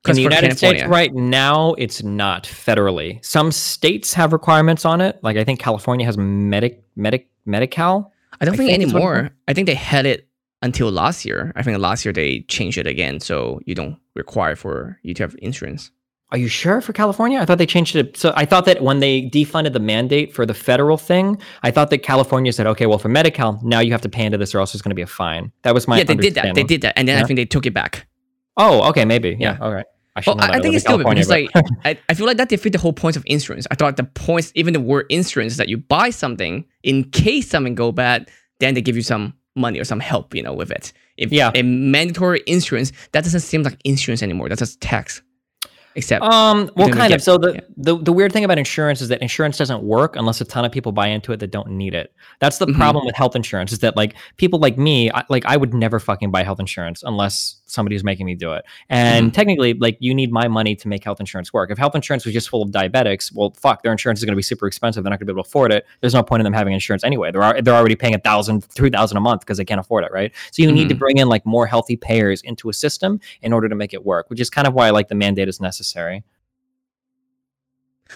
In 0.07 0.15
the 0.15 0.21
United 0.21 0.55
States, 0.55 0.83
right 0.85 1.11
now, 1.15 1.73
it's 1.79 2.03
not 2.03 2.43
federally. 2.43 3.23
Some 3.25 3.51
states 3.51 4.13
have 4.13 4.33
requirements 4.33 4.85
on 4.85 5.01
it. 5.01 5.19
Like 5.23 5.35
I 5.35 5.43
think 5.43 5.59
California 5.59 6.05
has 6.05 6.17
medic 6.17 6.83
medic 6.95 7.27
Medi-Cal. 7.45 8.11
I 8.39 8.45
don't 8.45 8.53
I 8.53 8.57
think, 8.57 8.69
think 8.69 8.83
it's 8.83 8.93
what 8.93 8.99
it 8.99 9.05
anymore. 9.05 9.31
I 9.47 9.53
think 9.53 9.65
they 9.67 9.75
had 9.75 10.05
it 10.05 10.27
until 10.61 10.91
last 10.91 11.25
year. 11.25 11.51
I 11.55 11.63
think 11.63 11.77
last 11.79 12.05
year 12.05 12.13
they 12.13 12.41
changed 12.41 12.77
it 12.77 12.87
again, 12.87 13.19
so 13.19 13.59
you 13.65 13.75
don't 13.75 13.97
require 14.15 14.55
for 14.55 14.99
you 15.03 15.13
to 15.13 15.23
have 15.23 15.35
insurance. 15.39 15.91
Are 16.31 16.37
you 16.37 16.47
sure 16.47 16.81
for 16.81 16.91
California? 16.91 17.39
I 17.39 17.45
thought 17.45 17.59
they 17.59 17.67
changed 17.67 17.95
it. 17.95 18.17
So 18.17 18.33
I 18.35 18.45
thought 18.45 18.65
that 18.65 18.81
when 18.81 18.99
they 18.99 19.29
defunded 19.29 19.73
the 19.73 19.79
mandate 19.79 20.33
for 20.33 20.45
the 20.45 20.55
federal 20.55 20.97
thing, 20.97 21.39
I 21.61 21.69
thought 21.69 21.91
that 21.91 21.99
California 21.99 22.51
said, 22.51 22.65
okay, 22.67 22.87
well, 22.87 22.97
for 22.97 23.09
Medi-Cal, 23.09 23.59
now 23.63 23.79
you 23.79 23.91
have 23.91 24.01
to 24.01 24.09
pay 24.09 24.25
into 24.25 24.37
this 24.37 24.55
or 24.55 24.59
else 24.59 24.73
there's 24.73 24.81
going 24.81 24.89
to 24.89 24.95
be 24.95 25.03
a 25.03 25.07
fine. 25.07 25.51
That 25.61 25.75
was 25.75 25.87
my 25.87 25.99
yeah, 25.99 26.03
they 26.03 26.15
did 26.15 26.33
that. 26.33 26.55
They 26.55 26.63
did 26.63 26.81
that, 26.81 26.97
and 26.97 27.07
then 27.07 27.23
I 27.23 27.27
think 27.27 27.37
they 27.37 27.45
took 27.45 27.65
it 27.65 27.73
back. 27.73 28.07
Oh, 28.57 28.89
okay, 28.89 29.05
maybe. 29.05 29.37
Yeah. 29.39 29.53
Yeah. 29.53 29.65
All 29.65 29.73
right. 29.73 29.85
I 30.15 30.21
I. 30.27 30.57
I 30.57 30.59
think 30.61 30.75
it's 30.75 30.85
in 30.85 30.91
stupid 30.91 31.05
because 31.07 31.27
California, 31.27 31.51
like 31.53 31.77
I, 31.83 31.99
I 32.09 32.13
feel 32.13 32.25
like 32.25 32.37
that 32.37 32.49
defeat 32.49 32.71
the 32.71 32.79
whole 32.79 32.93
point 32.93 33.17
of 33.17 33.23
insurance. 33.27 33.67
I 33.69 33.75
thought 33.75 33.97
the 33.97 34.05
points, 34.05 34.51
even 34.55 34.73
the 34.73 34.79
word 34.79 35.05
insurance, 35.09 35.53
is 35.53 35.57
that 35.57 35.69
you 35.69 35.77
buy 35.77 36.09
something 36.09 36.65
in 36.83 37.11
case 37.11 37.49
something 37.49 37.75
go 37.75 37.91
bad, 37.91 38.31
then 38.59 38.73
they 38.73 38.81
give 38.81 38.95
you 38.95 39.03
some 39.03 39.33
money 39.55 39.79
or 39.79 39.83
some 39.85 39.99
help, 39.99 40.35
you 40.35 40.43
know, 40.43 40.53
with 40.53 40.71
it. 40.71 40.91
If 41.17 41.31
Yeah. 41.31 41.51
a 41.55 41.63
mandatory 41.63 42.43
insurance, 42.45 42.91
that 43.13 43.23
doesn't 43.23 43.39
seem 43.41 43.63
like 43.63 43.77
insurance 43.85 44.21
anymore. 44.21 44.49
That's 44.49 44.59
just 44.59 44.81
tax. 44.81 45.21
Except 45.97 46.21
Um, 46.25 46.69
well, 46.75 46.89
kind 46.89 47.13
of. 47.13 47.21
So 47.21 47.37
the, 47.37 47.53
yeah. 47.53 47.59
the 47.77 47.97
the 47.97 48.11
weird 48.11 48.33
thing 48.33 48.43
about 48.43 48.57
insurance 48.57 48.99
is 48.99 49.07
that 49.07 49.21
insurance 49.21 49.57
doesn't 49.57 49.81
work 49.81 50.17
unless 50.17 50.41
a 50.41 50.45
ton 50.45 50.65
of 50.65 50.73
people 50.73 50.91
buy 50.91 51.07
into 51.07 51.31
it 51.31 51.39
that 51.39 51.51
don't 51.51 51.69
need 51.69 51.93
it. 51.95 52.11
That's 52.41 52.57
the 52.57 52.67
Mhm. 52.67 52.75
problem 52.75 53.05
with 53.05 53.15
health 53.15 53.33
insurance 53.33 53.71
is 53.71 53.79
that 53.79 53.95
like 53.95 54.13
people 54.35 54.59
like 54.59 54.77
me, 54.77 55.09
I, 55.11 55.23
like 55.29 55.45
I 55.45 55.55
would 55.55 55.73
never 55.73 55.99
fucking 56.01 56.31
buy 56.31 56.43
health 56.43 56.59
insurance 56.59 57.01
unless 57.01 57.61
somebody's 57.67 58.03
making 58.03 58.25
me 58.25 58.35
do 58.35 58.53
it. 58.53 58.63
And 58.89 59.33
technically, 59.33 59.73
like 59.73 59.97
you 59.99 60.13
need 60.13 60.31
my 60.31 60.47
money 60.47 60.75
to 60.75 60.87
make 60.87 61.03
health 61.03 61.19
insurance 61.19 61.51
work. 61.51 61.71
If 61.71 61.77
health 61.77 61.95
insurance 61.95 62.25
was 62.25 62.33
just 62.33 62.47
full 62.49 62.61
of 62.61 62.69
diabetics, 62.69 63.33
well, 63.33 63.51
fuck, 63.51 63.81
their 63.83 63.91
insurance 63.91 64.19
is 64.19 64.25
going 64.25 64.33
to 64.33 64.37
be 64.37 64.43
super 64.43 64.67
expensive. 64.67 65.03
They're 65.03 65.09
not 65.09 65.19
going 65.19 65.27
to 65.27 65.33
be 65.33 65.37
able 65.37 65.43
to 65.43 65.49
afford 65.49 65.71
it. 65.71 65.85
There's 66.01 66.13
no 66.13 66.23
point 66.23 66.41
in 66.41 66.43
them 66.43 66.53
having 66.53 66.73
insurance 66.73 67.03
anyway. 67.03 67.31
They're 67.31 67.61
they're 67.61 67.73
already 67.75 67.95
paying 67.95 68.15
a 68.15 68.19
thousand, 68.19 68.61
three 68.65 68.89
thousand 68.89 69.17
a 69.17 69.21
month 69.21 69.41
because 69.41 69.57
they 69.57 69.65
can't 69.65 69.79
afford 69.79 70.03
it, 70.03 70.11
right? 70.11 70.31
So 70.51 70.61
you 70.61 70.71
need 70.71 70.89
to 70.89 70.95
Mhm. 70.95 70.99
bring 70.99 71.17
in 71.17 71.27
like 71.27 71.45
more 71.45 71.65
healthy 71.67 71.95
payers 71.95 72.41
into 72.41 72.69
a 72.69 72.73
system 72.73 73.19
in 73.41 73.51
order 73.53 73.67
to 73.69 73.75
make 73.75 73.93
it 73.93 74.05
work, 74.05 74.29
which 74.29 74.39
is 74.39 74.49
kind 74.49 74.67
of 74.67 74.73
why 74.73 74.89
like 74.91 75.07
the 75.07 75.15
mandate 75.15 75.47
is 75.49 75.59
necessary. 75.59 76.23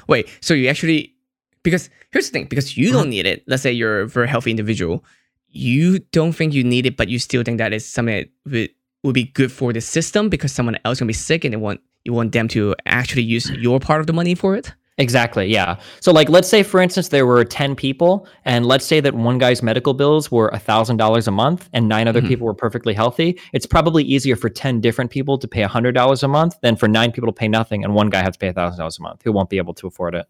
wait, 0.08 0.30
so 0.41 0.54
you 0.54 0.68
actually 0.68 1.16
because 1.64 1.89
here's 2.12 2.28
the 2.28 2.32
thing, 2.32 2.45
because 2.45 2.78
you 2.78 2.88
Mm-hmm. 2.89 2.97
don't 2.97 3.10
need 3.10 3.26
it. 3.26 3.43
Let's 3.47 3.64
say 3.64 3.72
you're 3.72 4.02
a 4.02 4.08
very 4.08 4.28
healthy 4.28 4.52
individual, 4.52 5.04
you 5.50 6.00
don't 6.12 6.32
think 6.32 6.54
you 6.54 6.64
need 6.64 6.86
it, 6.86 6.95
but 6.95 7.10
you 7.10 7.20
still 7.20 7.43
think 7.43 7.58
that 7.58 7.74
is 7.74 7.86
something 7.86 8.16
that 8.16 8.30
would, 8.52 8.70
would 9.04 9.14
be 9.14 9.26
good 9.26 9.52
for 9.52 9.72
the 9.74 9.82
system 9.82 10.30
because 10.30 10.52
someone 10.52 10.78
else 10.86 11.00
gonna 11.00 11.08
be 11.08 11.14
sick 11.14 11.43
and 11.45 11.54
they 11.54 11.58
want 11.58 11.80
you 12.06 12.14
want 12.14 12.32
them 12.32 12.47
to 12.47 12.76
actually 12.86 13.24
use 13.24 13.50
your 13.52 13.80
part 13.80 14.00
of 14.02 14.08
the 14.08 14.14
money 14.14 14.34
for 14.36 14.56
it. 14.56 14.74
Exactly. 14.97 15.47
Yeah. 15.47 15.78
So, 16.02 16.12
like, 16.12 16.28
let's 16.30 16.47
say, 16.50 16.62
for 16.62 16.82
instance, 16.82 17.08
there 17.10 17.26
were 17.26 17.45
10 17.45 17.74
people, 17.76 18.28
and 18.43 18.66
let's 18.66 18.86
say 18.86 19.00
that 19.00 19.14
one 19.14 19.38
guy's 19.38 19.64
medical 19.64 19.93
bills 19.93 20.30
were 20.30 20.50
$1,000 20.54 21.28
a 21.28 21.32
month 21.32 21.70
and 21.72 21.88
nine 21.88 22.08
other 22.10 22.22
Mhm. 22.22 22.28
people 22.28 22.45
were 22.45 22.54
perfectly 22.54 22.93
healthy. 22.93 23.39
It's 23.54 23.66
probably 23.66 24.04
easier 24.04 24.36
for 24.36 24.50
10 24.50 24.82
different 24.82 25.10
people 25.12 25.38
to 25.38 25.47
pay 25.47 25.62
$100 25.64 26.22
a 26.24 26.28
month 26.28 26.56
than 26.62 26.76
for 26.76 26.88
nine 26.89 27.12
people 27.14 27.28
to 27.28 27.34
pay 27.34 27.47
nothing 27.47 27.84
and 27.86 27.93
one 27.95 28.10
guy 28.10 28.22
has 28.24 28.34
to 28.34 28.39
pay 28.39 28.47
$1,000 28.50 29.00
a 29.00 29.02
month 29.02 29.22
who 29.24 29.32
won't 29.32 29.50
be 29.50 29.58
able 29.58 29.74
to 29.76 29.88
afford 29.88 30.16
it. 30.16 30.26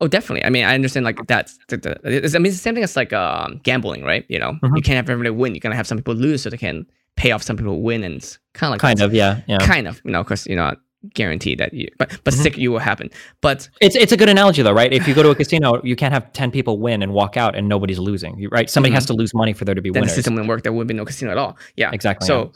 Oh, 0.00 0.06
definitely. 0.06 0.44
I 0.44 0.50
mean, 0.50 0.64
I 0.64 0.74
understand 0.74 1.04
like 1.04 1.18
that's. 1.26 1.58
The, 1.68 1.76
the, 1.78 1.92
I 2.04 2.10
mean, 2.38 2.46
it's 2.46 2.56
the 2.56 2.62
same 2.62 2.74
thing 2.74 2.84
as 2.84 2.94
like 2.96 3.12
um, 3.12 3.60
gambling, 3.64 4.04
right? 4.04 4.24
You 4.28 4.38
know, 4.38 4.52
Mhm. 4.62 4.76
you 4.76 4.82
can't 4.82 4.96
have 4.96 5.08
everybody 5.10 5.30
win. 5.30 5.54
You're 5.54 5.60
gonna 5.60 5.74
have 5.74 5.86
some 5.86 5.98
people 5.98 6.14
lose 6.14 6.42
so 6.42 6.50
they 6.50 6.58
can 6.58 6.86
pay 7.16 7.30
off 7.32 7.42
some 7.42 7.56
people 7.56 7.74
who 7.74 7.80
win, 7.80 8.04
and 8.04 8.20
kind 8.54 8.70
of 8.70 8.72
like 8.74 8.80
Kind 8.80 9.00
of. 9.00 9.12
Yeah. 9.14 9.40
Yeah. 9.46 9.58
kind 9.58 9.88
of, 9.88 10.00
you 10.04 10.10
know, 10.12 10.22
because 10.22 10.46
you're 10.46 10.56
not 10.56 10.78
guaranteed 11.14 11.58
that 11.58 11.72
you, 11.72 11.88
but 11.98 12.18
but 12.24 12.34
Mhm. 12.34 12.42
sick 12.42 12.58
you 12.58 12.72
will 12.72 12.78
happen. 12.80 13.10
But 13.40 13.68
It's 13.80 13.94
it's 13.96 14.12
a 14.12 14.16
good 14.16 14.28
analogy 14.28 14.62
though, 14.62 14.72
right? 14.72 14.92
If 14.92 15.06
you 15.06 15.14
go 15.14 15.22
to 15.22 15.30
a 15.30 15.34
casino, 15.34 15.80
you 15.84 15.94
can't 15.96 16.12
have 16.12 16.32
ten 16.32 16.50
people 16.50 16.78
win 16.78 17.02
and 17.02 17.12
walk 17.12 17.36
out 17.36 17.54
and 17.56 17.68
nobody's 17.68 17.98
losing, 17.98 18.36
you- 18.38 18.48
right? 18.50 18.68
Somebody 18.68 18.92
has 18.94 19.06
to 19.06 19.12
lose 19.12 19.32
money 19.34 19.52
for 19.52 19.64
there 19.64 19.74
to 19.74 19.80
be 19.82 19.90
then 19.90 20.02
the 20.02 20.08
system 20.08 20.34
wouldn't 20.34 20.48
work. 20.48 20.62
There 20.62 20.72
would 20.72 20.86
be 20.88 20.94
no 20.94 21.04
casino 21.04 21.30
at 21.30 21.38
all. 21.38 21.56
Yeah. 21.76 21.90
Exactly. 21.92 22.26
So, 22.26 22.52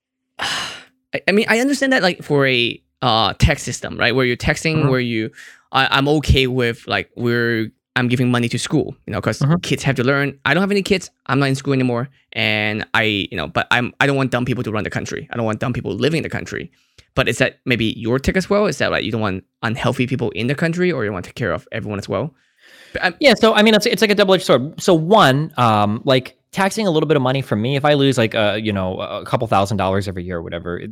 I, 0.38 1.20
I 1.28 1.32
mean, 1.32 1.46
I 1.48 1.60
understand 1.60 1.92
that 1.92 2.02
like 2.02 2.22
for 2.22 2.46
a 2.46 2.80
uh 3.02 3.34
tax 3.38 3.62
system, 3.62 3.96
right, 3.98 4.14
where 4.14 4.24
you're 4.26 4.36
taxing, 4.36 4.78
Mhm. 4.84 4.90
where 4.90 5.00
you, 5.00 5.30
I, 5.72 5.86
I'm 5.90 6.08
okay 6.08 6.46
with 6.46 6.86
like 6.88 7.10
we're 7.16 7.70
I'm 7.96 8.08
giving 8.08 8.30
money 8.30 8.48
to 8.48 8.58
school, 8.58 8.96
you 9.06 9.12
know, 9.12 9.20
because 9.20 9.38
Mhm. 9.38 9.62
kids 9.62 9.82
have 9.84 9.94
to 9.96 10.04
learn. 10.04 10.38
I 10.44 10.52
don't 10.54 10.60
have 10.62 10.70
any 10.70 10.82
kids. 10.82 11.10
I'm 11.26 11.38
not 11.38 11.48
in 11.48 11.54
school 11.54 11.72
anymore, 11.72 12.08
and 12.32 12.84
I, 12.94 13.28
you 13.30 13.36
know, 13.36 13.46
but 13.46 13.66
I'm 13.70 13.92
I 14.00 14.06
don't 14.06 14.16
want 14.16 14.30
dumb 14.32 14.44
people 14.44 14.64
to 14.64 14.70
run 14.72 14.84
the 14.84 14.90
country. 14.90 15.28
I 15.30 15.36
don't 15.36 15.46
want 15.46 15.60
dumb 15.60 15.72
people 15.72 15.94
living 15.94 16.18
in 16.18 16.22
the 16.24 16.28
country. 16.38 16.70
But 17.14 17.28
is 17.28 17.38
that 17.38 17.60
maybe 17.64 17.94
your 17.96 18.18
take 18.18 18.36
as 18.36 18.50
well? 18.50 18.66
Is 18.66 18.78
that 18.78 18.90
like 18.90 19.04
you 19.04 19.12
don't 19.12 19.20
want 19.20 19.44
unhealthy 19.62 20.06
people 20.08 20.30
in 20.30 20.48
the 20.48 20.54
country, 20.56 20.90
or 20.90 21.04
you 21.04 21.12
want 21.12 21.24
to 21.24 21.28
take 21.28 21.36
care 21.36 21.52
of 21.52 21.68
everyone 21.70 22.00
as 22.00 22.08
well? 22.08 22.34
But 22.92 23.04
I'm, 23.04 23.14
Yeah, 23.20 23.34
so 23.34 23.54
I 23.54 23.62
mean, 23.62 23.74
it's 23.74 23.86
it's 23.86 24.02
like 24.02 24.10
a 24.10 24.14
double 24.16 24.34
edged 24.34 24.44
sword. 24.46 24.80
So 24.80 24.94
one, 24.94 25.52
um, 25.56 26.02
like 26.04 26.36
taxing 26.50 26.86
a 26.88 26.90
little 26.90 27.06
bit 27.06 27.16
of 27.16 27.22
money 27.22 27.42
from 27.42 27.62
me, 27.62 27.76
if 27.76 27.84
I 27.84 27.94
lose 27.94 28.18
like 28.18 28.34
a 28.34 28.58
you 28.60 28.72
know, 28.72 28.98
a 28.98 29.24
couple 29.24 29.46
thousand 29.46 29.76
dollars 29.76 30.08
every 30.08 30.24
year 30.24 30.38
or 30.38 30.42
whatever, 30.42 30.78
it, 30.80 30.90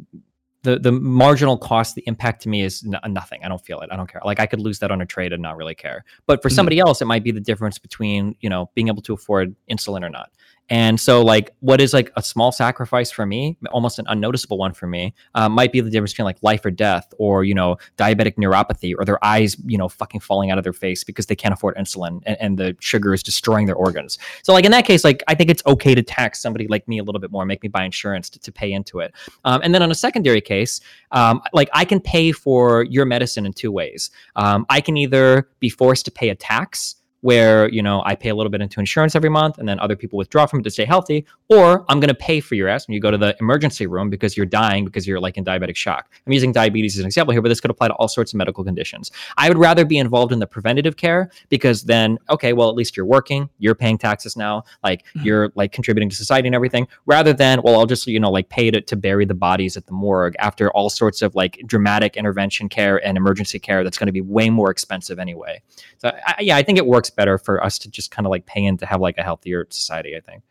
the 0.62 0.78
the 0.78 0.92
marginal 0.92 1.58
cost, 1.58 1.94
the 1.94 2.02
impact 2.06 2.42
to 2.42 2.48
me 2.48 2.62
is 2.62 2.84
n- 2.86 3.12
nothing. 3.12 3.40
I 3.44 3.48
don't 3.48 3.64
feel 3.64 3.80
it. 3.80 3.88
I 3.92 3.96
don't 3.96 4.10
care. 4.10 4.20
Like 4.24 4.38
I 4.40 4.46
could 4.46 4.60
lose 4.60 4.78
that 4.78 4.90
on 4.90 5.00
a 5.00 5.06
trade 5.06 5.32
and 5.32 5.42
not 5.42 5.56
really 5.56 5.74
care. 5.74 6.04
But 6.26 6.40
for 6.40 6.48
Mhm. 6.48 6.54
somebody 6.54 6.78
else, 6.78 7.02
it 7.02 7.06
might 7.06 7.24
be 7.24 7.32
the 7.32 7.40
difference 7.40 7.78
between 7.78 8.36
you 8.40 8.48
know 8.48 8.70
being 8.74 8.88
able 8.88 9.02
to 9.02 9.12
afford 9.12 9.54
insulin 9.70 10.04
or 10.04 10.10
not. 10.10 10.30
And 10.68 10.98
so, 10.98 11.22
like, 11.22 11.54
what 11.60 11.80
is 11.80 11.92
like 11.92 12.10
a 12.16 12.22
small 12.22 12.50
sacrifice 12.50 13.10
for 13.10 13.26
me, 13.26 13.58
almost 13.72 13.98
an 13.98 14.06
unnoticeable 14.08 14.58
one 14.58 14.72
for 14.72 14.86
me, 14.86 15.14
uh, 15.34 15.48
might 15.48 15.72
be 15.72 15.80
the 15.80 15.90
difference 15.90 16.12
between 16.12 16.24
like 16.24 16.38
life 16.42 16.64
or 16.64 16.70
death, 16.70 17.12
or 17.18 17.44
you 17.44 17.54
know, 17.54 17.76
diabetic 17.98 18.36
neuropathy, 18.36 18.94
or 18.96 19.04
their 19.04 19.22
eyes, 19.24 19.56
you 19.66 19.76
know, 19.76 19.88
fucking 19.88 20.20
falling 20.20 20.50
out 20.50 20.58
of 20.58 20.64
their 20.64 20.72
face 20.72 21.04
because 21.04 21.26
they 21.26 21.36
can't 21.36 21.52
afford 21.52 21.76
insulin 21.76 22.22
and, 22.24 22.36
and 22.40 22.58
the 22.58 22.76
sugar 22.80 23.12
is 23.12 23.22
destroying 23.22 23.66
their 23.66 23.76
organs. 23.76 24.18
So, 24.42 24.52
like 24.52 24.64
in 24.64 24.70
that 24.70 24.86
case, 24.86 25.04
like 25.04 25.22
I 25.28 25.34
think 25.34 25.50
it's 25.50 25.62
okay 25.66 25.94
to 25.94 26.02
tax 26.02 26.40
somebody 26.40 26.66
like 26.68 26.86
me 26.88 26.98
a 26.98 27.04
little 27.04 27.20
bit 27.20 27.30
more, 27.30 27.44
make 27.44 27.62
me 27.62 27.68
buy 27.68 27.84
insurance 27.84 28.30
to, 28.30 28.38
to 28.40 28.52
pay 28.52 28.72
into 28.72 29.00
it. 29.00 29.12
Um, 29.44 29.60
and 29.62 29.74
then 29.74 29.82
on 29.82 29.90
a 29.90 29.94
secondary 29.94 30.40
case, 30.40 30.80
um, 31.10 31.42
like 31.52 31.68
I 31.74 31.84
can 31.84 32.00
pay 32.00 32.32
for 32.32 32.84
your 32.84 33.04
medicine 33.04 33.46
in 33.46 33.52
two 33.52 33.72
ways. 33.72 34.10
Um, 34.36 34.64
I 34.70 34.80
can 34.80 34.96
either 34.96 35.48
be 35.60 35.68
forced 35.68 36.04
to 36.06 36.10
pay 36.10 36.30
a 36.30 36.34
tax 36.34 36.96
where 37.22 37.68
you 37.70 37.82
know 37.82 38.02
I 38.04 38.14
pay 38.14 38.28
a 38.28 38.34
little 38.34 38.50
bit 38.50 38.60
into 38.60 38.78
insurance 38.78 39.16
every 39.16 39.30
month, 39.30 39.58
and 39.58 39.68
then 39.68 39.80
other 39.80 39.96
people 39.96 40.16
withdraw 40.18 40.46
from 40.46 40.60
it 40.60 40.62
to 40.64 40.70
stay 40.70 40.84
healthy, 40.84 41.24
or 41.48 41.84
I'm 41.88 41.98
going 41.98 42.08
to 42.08 42.14
pay 42.14 42.40
for 42.40 42.54
your 42.54 42.68
ass 42.68 42.86
when 42.86 42.94
you 42.94 43.00
go 43.00 43.10
to 43.10 43.18
the 43.18 43.34
emergency 43.40 43.86
room 43.86 44.10
because 44.10 44.36
you're 44.36 44.46
dying 44.46 44.84
because 44.84 45.06
you're 45.06 45.20
like 45.20 45.36
in 45.38 45.44
diabetic 45.44 45.76
shock. 45.76 46.10
I'm 46.26 46.32
using 46.32 46.52
diabetes 46.52 46.96
as 46.96 47.00
an 47.00 47.06
example 47.06 47.32
here, 47.32 47.40
but 47.42 47.48
this 47.48 47.60
could 47.60 47.70
apply 47.70 47.88
to 47.88 47.94
all 47.94 48.08
sorts 48.08 48.32
of 48.32 48.36
medical 48.38 48.62
conditions. 48.64 49.10
I 49.38 49.48
would 49.48 49.58
rather 49.58 49.84
be 49.84 49.98
involved 49.98 50.32
in 50.32 50.38
the 50.38 50.46
preventative 50.46 50.96
care 50.96 51.30
because 51.48 51.84
then, 51.84 52.18
okay, 52.28 52.52
well 52.52 52.68
at 52.68 52.74
least 52.74 52.96
you're 52.96 53.06
working, 53.06 53.48
you're 53.58 53.74
paying 53.74 53.98
taxes 53.98 54.36
now, 54.36 54.64
like 54.84 55.04
Mhm. 55.16 55.24
you're 55.24 55.52
like 55.54 55.72
contributing 55.72 56.08
to 56.10 56.16
society 56.16 56.48
and 56.48 56.54
everything, 56.54 56.86
rather 57.06 57.32
than 57.32 57.62
well 57.62 57.76
I'll 57.78 57.86
just 57.86 58.06
you 58.06 58.20
know 58.20 58.30
like 58.30 58.48
pay 58.48 58.70
to 58.70 58.80
to 58.80 58.96
bury 58.96 59.24
the 59.24 59.34
bodies 59.34 59.76
at 59.76 59.86
the 59.86 59.92
morgue 59.92 60.34
after 60.38 60.70
all 60.72 60.90
sorts 60.90 61.22
of 61.22 61.34
like 61.34 61.60
dramatic 61.66 62.16
intervention 62.16 62.68
care 62.68 63.04
and 63.06 63.16
emergency 63.16 63.58
care 63.58 63.84
that's 63.84 63.96
going 63.98 64.06
to 64.06 64.12
be 64.12 64.20
way 64.20 64.50
more 64.50 64.70
expensive 64.70 65.18
anyway. 65.18 65.62
So 65.98 66.10
I, 66.26 66.34
yeah, 66.40 66.56
I 66.56 66.62
think 66.64 66.78
it 66.78 66.86
works 66.86 67.10
better 67.16 67.38
for 67.38 67.62
us 67.64 67.78
to 67.80 67.90
just 67.90 68.10
kind 68.10 68.26
of 68.26 68.30
like 68.30 68.46
pay 68.46 68.64
in 68.64 68.76
to 68.78 68.86
have 68.86 69.00
like 69.00 69.18
a 69.18 69.22
healthier 69.22 69.66
society. 69.70 70.16
I 70.16 70.20
think. 70.20 70.42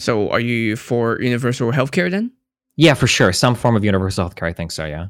so 0.00 0.30
are 0.30 0.40
you 0.40 0.76
for 0.76 1.20
universal 1.20 1.72
healthcare 1.72 2.10
then? 2.10 2.30
Yeah, 2.76 2.94
for 2.94 3.06
sure. 3.08 3.32
Some 3.32 3.54
form 3.56 3.74
of 3.76 3.84
universal 3.84 4.28
healthcare. 4.28 4.46
I 4.48 4.52
think 4.52 4.70
so. 4.72 4.84
Yeah. 4.84 5.08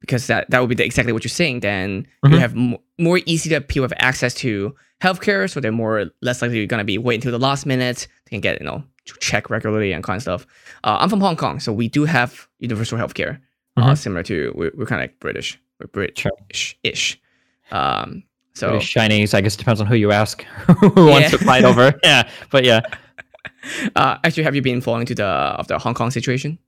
because 0.00 0.26
that 0.28 0.48
that 0.50 0.60
would 0.60 0.68
be 0.68 0.74
the, 0.76 0.84
exactly 0.84 1.12
what 1.12 1.24
you're 1.24 1.28
saying. 1.42 1.60
Then 1.60 2.06
you 2.24 2.30
Mhm. 2.30 2.38
have 2.38 2.52
m- 2.56 2.76
more 2.98 3.20
easy 3.26 3.50
to 3.50 3.60
people 3.60 3.82
have 3.84 3.92
access 3.98 4.32
to 4.34 4.74
healthcare, 5.00 5.50
so 5.50 5.58
they're 5.60 5.72
more 5.72 6.06
less 6.22 6.40
likely 6.42 6.64
going 6.66 6.78
to 6.78 6.84
be 6.84 6.98
waiting 6.98 7.18
until 7.18 7.32
the 7.38 7.44
last 7.46 7.66
minute. 7.66 8.06
They 8.24 8.30
can 8.36 8.40
get 8.40 8.60
you 8.60 8.66
know 8.66 8.84
to 9.06 9.14
check 9.20 9.50
regularly 9.50 9.92
and 9.92 10.04
kind 10.04 10.16
of 10.18 10.22
stuff. 10.22 10.46
Uh, 10.84 10.98
I'm 11.00 11.08
from 11.08 11.20
Hong 11.20 11.34
Kong, 11.36 11.58
so 11.60 11.72
we 11.72 11.88
do 11.88 12.04
have 12.04 12.46
universal 12.60 12.96
healthcare, 12.98 13.40
uh, 13.76 13.90
Mhm. 13.90 13.98
similar 13.98 14.22
to 14.24 14.52
we're, 14.54 14.70
we're 14.76 14.86
kind 14.86 15.02
of 15.02 15.04
like 15.10 15.18
British, 15.18 15.58
we're 15.80 15.86
British 15.88 16.22
Sure. 16.22 16.32
ish. 16.84 17.20
Um, 17.72 18.22
so 18.58 18.70
British, 18.70 18.90
Chinese. 18.92 19.34
I 19.34 19.40
guess 19.40 19.54
it 19.54 19.58
depends 19.58 19.80
on 19.80 19.86
who 19.86 19.94
you 19.94 20.12
ask. 20.12 20.42
who 20.80 21.06
wants 21.06 21.30
to 21.30 21.38
fight 21.38 21.64
over? 21.64 21.94
Yeah, 22.04 22.28
but 22.50 22.64
yeah. 22.64 22.80
uh, 23.96 24.18
actually, 24.24 24.44
have 24.44 24.54
you 24.54 24.62
been 24.62 24.80
following 24.80 25.06
to 25.06 25.14
the 25.14 25.24
of 25.24 25.68
the 25.68 25.78
Hong 25.78 25.94
Kong 25.94 26.10
situation? 26.10 26.58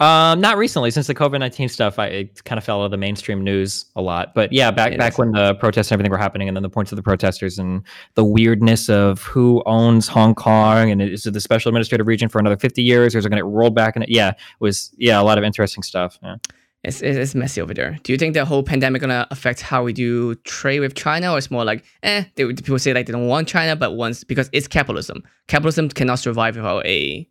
Um, 0.00 0.40
not 0.40 0.56
recently, 0.56 0.92
since 0.92 1.08
the 1.08 1.14
COVID 1.14 1.40
nineteen 1.40 1.68
stuff, 1.68 1.98
I 1.98 2.06
it 2.06 2.44
kind 2.44 2.56
of 2.56 2.62
fell 2.62 2.82
out 2.82 2.84
of 2.84 2.90
the 2.92 2.96
mainstream 2.96 3.42
news 3.42 3.86
a 3.96 4.02
lot. 4.02 4.32
But 4.32 4.52
yeah, 4.52 4.70
back 4.70 4.96
back 4.96 5.18
when 5.18 5.32
the 5.32 5.56
protests 5.56 5.88
and 5.88 5.94
everything 5.94 6.12
were 6.12 6.18
happening, 6.18 6.46
and 6.46 6.56
then 6.56 6.62
the 6.62 6.70
points 6.70 6.92
of 6.92 6.96
the 6.96 7.02
protesters 7.02 7.58
and 7.58 7.82
the 8.14 8.24
weirdness 8.24 8.88
of 8.88 9.22
who 9.22 9.60
owns 9.66 10.06
Hong 10.06 10.36
Kong, 10.36 10.92
and 10.92 11.02
is 11.02 11.26
it 11.26 11.32
the 11.32 11.40
special 11.40 11.68
administrative 11.68 12.06
region 12.06 12.28
for 12.28 12.38
another 12.38 12.56
fifty 12.56 12.82
years, 12.82 13.14
or 13.14 13.18
is 13.18 13.26
it 13.26 13.30
going 13.30 13.38
to 13.38 13.44
get 13.44 13.52
rolled 13.52 13.74
back? 13.74 13.96
And 13.96 14.04
yeah, 14.06 14.30
it 14.30 14.36
was 14.60 14.94
yeah, 14.98 15.20
a 15.20 15.24
lot 15.24 15.36
of 15.36 15.42
interesting 15.42 15.82
stuff. 15.82 16.16
Yeah. 16.22 16.36
It's, 16.84 17.02
it's 17.02 17.34
messy 17.34 17.60
over 17.60 17.74
there. 17.74 17.98
Do 18.04 18.12
you 18.12 18.18
think 18.18 18.34
the 18.34 18.44
whole 18.44 18.62
pandemic 18.62 19.00
gonna 19.00 19.26
affect 19.30 19.60
how 19.60 19.82
we 19.82 19.92
do 19.92 20.36
trade 20.36 20.80
with 20.80 20.94
China, 20.94 21.32
or 21.32 21.38
it's 21.38 21.50
more 21.50 21.64
like, 21.64 21.84
eh? 22.04 22.24
They, 22.36 22.44
people 22.52 22.78
say 22.78 22.94
like 22.94 23.06
they 23.06 23.12
don't 23.12 23.26
want 23.26 23.48
China, 23.48 23.74
but 23.74 23.92
once 23.96 24.22
because 24.22 24.48
it's 24.52 24.68
capitalism. 24.68 25.24
Capitalism 25.48 25.88
cannot 25.88 26.20
survive 26.20 26.56
without 26.56 26.86
a 26.86 27.28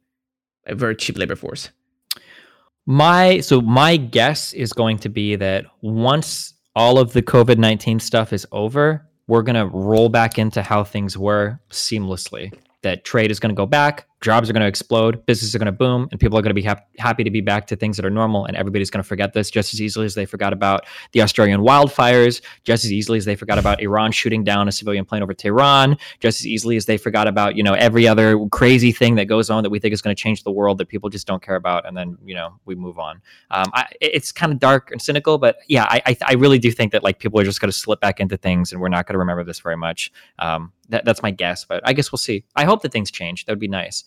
a 0.65 0.75
very 0.75 0.97
cheap 0.97 1.17
labor 1.17 1.37
force. 1.37 1.69
My 2.85 3.39
so 3.39 3.61
my 3.61 3.95
guess 3.95 4.51
is 4.53 4.73
going 4.73 4.97
to 4.99 5.09
be 5.09 5.37
that 5.37 5.65
once 5.81 6.53
all 6.75 6.99
of 6.99 7.13
the 7.13 7.21
COVID 7.21 7.57
nineteen 7.57 8.01
stuff 8.01 8.33
is 8.33 8.45
over, 8.51 9.07
we're 9.27 9.43
gonna 9.43 9.67
roll 9.67 10.09
back 10.09 10.37
into 10.37 10.61
how 10.61 10.83
things 10.83 11.17
were 11.17 11.59
seamlessly. 11.69 12.53
That 12.81 13.05
trade 13.05 13.31
is 13.31 13.39
to 13.39 13.53
go 13.53 13.65
back, 13.65 14.06
jobs 14.21 14.49
are 14.49 14.53
going 14.53 14.61
to 14.61 14.67
explode, 14.67 15.25
businesses 15.25 15.53
are 15.53 15.59
going 15.59 15.67
to 15.67 15.71
boom, 15.71 16.07
and 16.11 16.19
people 16.19 16.37
are 16.37 16.41
going 16.41 16.49
to 16.49 16.55
be 16.55 16.63
hap- 16.63 16.87
happy 16.97 17.23
to 17.23 17.29
be 17.29 17.41
back 17.41 17.67
to 17.67 17.75
things 17.75 17.97
that 17.97 18.05
are 18.05 18.09
normal. 18.09 18.45
And 18.45 18.57
everybody's 18.57 18.89
going 18.89 19.03
to 19.03 19.07
forget 19.07 19.33
this 19.33 19.51
just 19.51 19.73
as 19.73 19.81
easily 19.81 20.05
as 20.05 20.15
they 20.15 20.25
forgot 20.25 20.53
about 20.53 20.85
the 21.11 21.21
Australian 21.21 21.61
wildfires, 21.61 22.41
just 22.63 22.83
as 22.83 22.91
easily 22.91 23.17
as 23.17 23.25
they 23.25 23.35
forgot 23.35 23.59
about 23.59 23.81
Iran 23.81 24.11
shooting 24.11 24.43
down 24.43 24.67
a 24.67 24.71
civilian 24.71 25.05
plane 25.05 25.21
over 25.21 25.33
Tehran, 25.33 25.97
just 26.19 26.39
as 26.41 26.47
easily 26.47 26.77
as 26.77 26.85
they 26.85 26.97
forgot 26.97 27.27
about 27.27 27.55
you 27.55 27.63
know 27.63 27.73
every 27.73 28.07
other 28.07 28.37
crazy 28.51 28.91
thing 28.91 29.15
that 29.15 29.25
goes 29.25 29.49
on 29.49 29.63
that 29.63 29.69
we 29.69 29.79
think 29.79 29.93
is 29.93 30.01
going 30.01 30.15
to 30.15 30.21
change 30.21 30.43
the 30.43 30.51
world 30.51 30.79
that 30.79 30.87
people 30.87 31.09
just 31.09 31.27
don't 31.27 31.41
care 31.41 31.55
about, 31.55 31.87
and 31.87 31.95
then 31.95 32.17
you 32.25 32.33
know 32.33 32.59
we 32.65 32.75
move 32.75 32.97
on. 32.97 33.21
Um, 33.51 33.65
I, 33.73 33.87
it's 34.01 34.31
kind 34.31 34.51
of 34.51 34.59
dark 34.59 34.91
and 34.91 35.01
cynical, 35.01 35.37
but 35.37 35.57
yeah, 35.67 35.85
I, 35.89 36.01
I 36.05 36.17
I 36.29 36.33
really 36.33 36.59
do 36.59 36.71
think 36.71 36.91
that 36.93 37.03
like 37.03 37.19
people 37.19 37.39
are 37.39 37.43
just 37.43 37.61
going 37.61 37.71
to 37.71 37.77
slip 37.77 38.01
back 38.01 38.19
into 38.19 38.37
things, 38.37 38.71
and 38.71 38.81
we're 38.81 38.89
not 38.89 39.05
going 39.05 39.13
to 39.13 39.19
remember 39.19 39.43
this 39.43 39.59
very 39.59 39.77
much. 39.77 40.11
Um, 40.39 40.71
that, 40.89 41.05
that's 41.05 41.21
my 41.21 41.31
guess, 41.31 41.65
but 41.65 41.81
I 41.85 41.93
guess 41.93 42.11
we'll 42.11 42.17
see. 42.17 42.43
I 42.55 42.65
hope 42.65 42.81
that 42.81 42.91
things 42.91 43.11
change. 43.11 43.45
That 43.45 43.51
would 43.51 43.59
be 43.59 43.67
nice. 43.67 44.03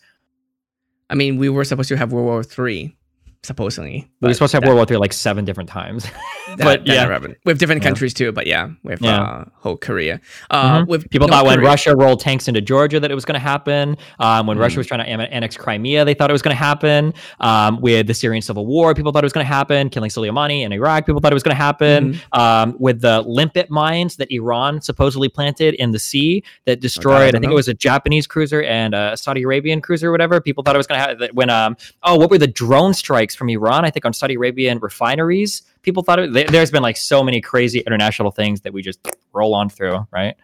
I 1.09 1.15
mean, 1.15 1.37
we 1.37 1.49
were 1.49 1.65
supposed 1.65 1.89
to 1.89 1.97
have 1.97 2.13
World 2.13 2.25
War 2.25 2.43
Three, 2.43 2.95
supposedly. 3.43 4.07
We 4.21 4.27
were 4.27 4.33
supposed 4.33 4.51
to 4.51 4.57
have 4.57 4.63
that- 4.63 4.67
World 4.67 4.77
War 4.77 4.85
Three 4.85 4.97
like 4.97 5.13
seven 5.13 5.45
different 5.45 5.69
times. 5.69 6.03
that, 6.47 6.57
but 6.59 6.85
that 6.85 6.87
yeah. 6.87 7.27
with 7.45 7.59
different 7.59 7.81
Yeah. 7.81 7.87
countries 7.89 8.13
too. 8.13 8.31
But 8.31 8.45
yeah, 8.47 8.69
with 8.83 9.01
Yeah. 9.01 9.21
uh, 9.21 9.45
whole 9.55 9.77
Korea. 9.77 10.19
Uh, 10.49 10.79
Mhm. 10.81 10.87
with 10.87 11.09
People 11.09 11.27
North 11.27 11.39
thought 11.39 11.45
when 11.47 11.57
Korea- 11.57 11.69
Russia 11.69 11.95
rolled 11.95 12.19
tanks 12.19 12.47
into 12.47 12.61
Georgia 12.61 12.99
that 12.99 13.09
it 13.09 13.15
was 13.15 13.25
going 13.25 13.39
to 13.39 13.39
happen. 13.39 13.97
Um, 14.19 14.47
when 14.47 14.57
Mhm. 14.57 14.61
Russia 14.61 14.77
was 14.79 14.87
trying 14.87 15.03
to 15.03 15.09
annex 15.09 15.55
Crimea, 15.57 16.05
they 16.05 16.13
thought 16.13 16.29
it 16.29 16.33
was 16.33 16.41
going 16.41 16.55
to 16.55 16.61
happen. 16.63 17.13
Um, 17.39 17.79
with 17.81 18.07
the 18.07 18.13
Syrian 18.13 18.41
civil 18.41 18.65
war, 18.65 18.93
people 18.93 19.11
thought 19.11 19.23
it 19.23 19.25
was 19.25 19.33
going 19.33 19.45
to 19.45 19.51
happen. 19.53 19.89
Killing 19.89 20.09
Soleimani 20.11 20.61
in 20.61 20.71
Iraq, 20.73 21.05
people 21.05 21.21
thought 21.21 21.31
it 21.31 21.35
was 21.35 21.43
going 21.43 21.55
to 21.55 21.61
happen. 21.63 22.13
Mm-hmm. 22.13 22.39
Um, 22.39 22.75
with 22.79 23.01
the 23.01 23.21
limpet 23.21 23.69
mines 23.69 24.17
that 24.17 24.31
Iran 24.31 24.81
supposedly 24.81 25.29
planted 25.29 25.73
in 25.75 25.91
the 25.91 25.99
sea 25.99 26.43
that 26.65 26.79
destroyed, 26.79 27.15
I, 27.15 27.31
don't 27.31 27.41
think 27.41 27.45
know. 27.45 27.51
it 27.51 27.55
was 27.55 27.67
a 27.67 27.73
Japanese 27.73 28.27
cruiser 28.27 28.61
and 28.63 28.93
a 28.93 29.15
Saudi 29.17 29.43
Arabian 29.43 29.81
cruiser 29.81 30.09
or 30.09 30.11
whatever. 30.11 30.39
People 30.41 30.63
thought 30.63 30.75
it 30.75 30.79
was 30.79 30.87
going 30.87 30.99
to 31.01 31.07
happen. 31.07 31.29
When 31.33 31.49
um, 31.49 31.75
oh, 32.03 32.17
what 32.17 32.29
were 32.29 32.37
the 32.37 32.47
drone 32.47 32.93
strikes 32.93 33.30
from 33.35 33.49
Iran? 33.49 33.85
I 33.85 33.89
think 33.91 34.05
on 34.05 34.13
Saudi 34.13 34.35
Arabian 34.35 34.79
refineries. 34.79 35.63
People 35.81 36.03
thought 36.03 36.19
it. 36.19 36.33
there- 36.33 36.47
There's 36.47 36.71
been 36.71 36.83
like 36.83 36.97
so 36.97 37.23
many 37.23 37.41
crazy 37.41 37.79
international 37.79 38.31
things 38.31 38.61
that 38.61 38.73
we 38.73 38.81
just 38.81 38.99
roll 39.33 39.53
on 39.55 39.69
through, 39.69 40.05
right? 40.11 40.35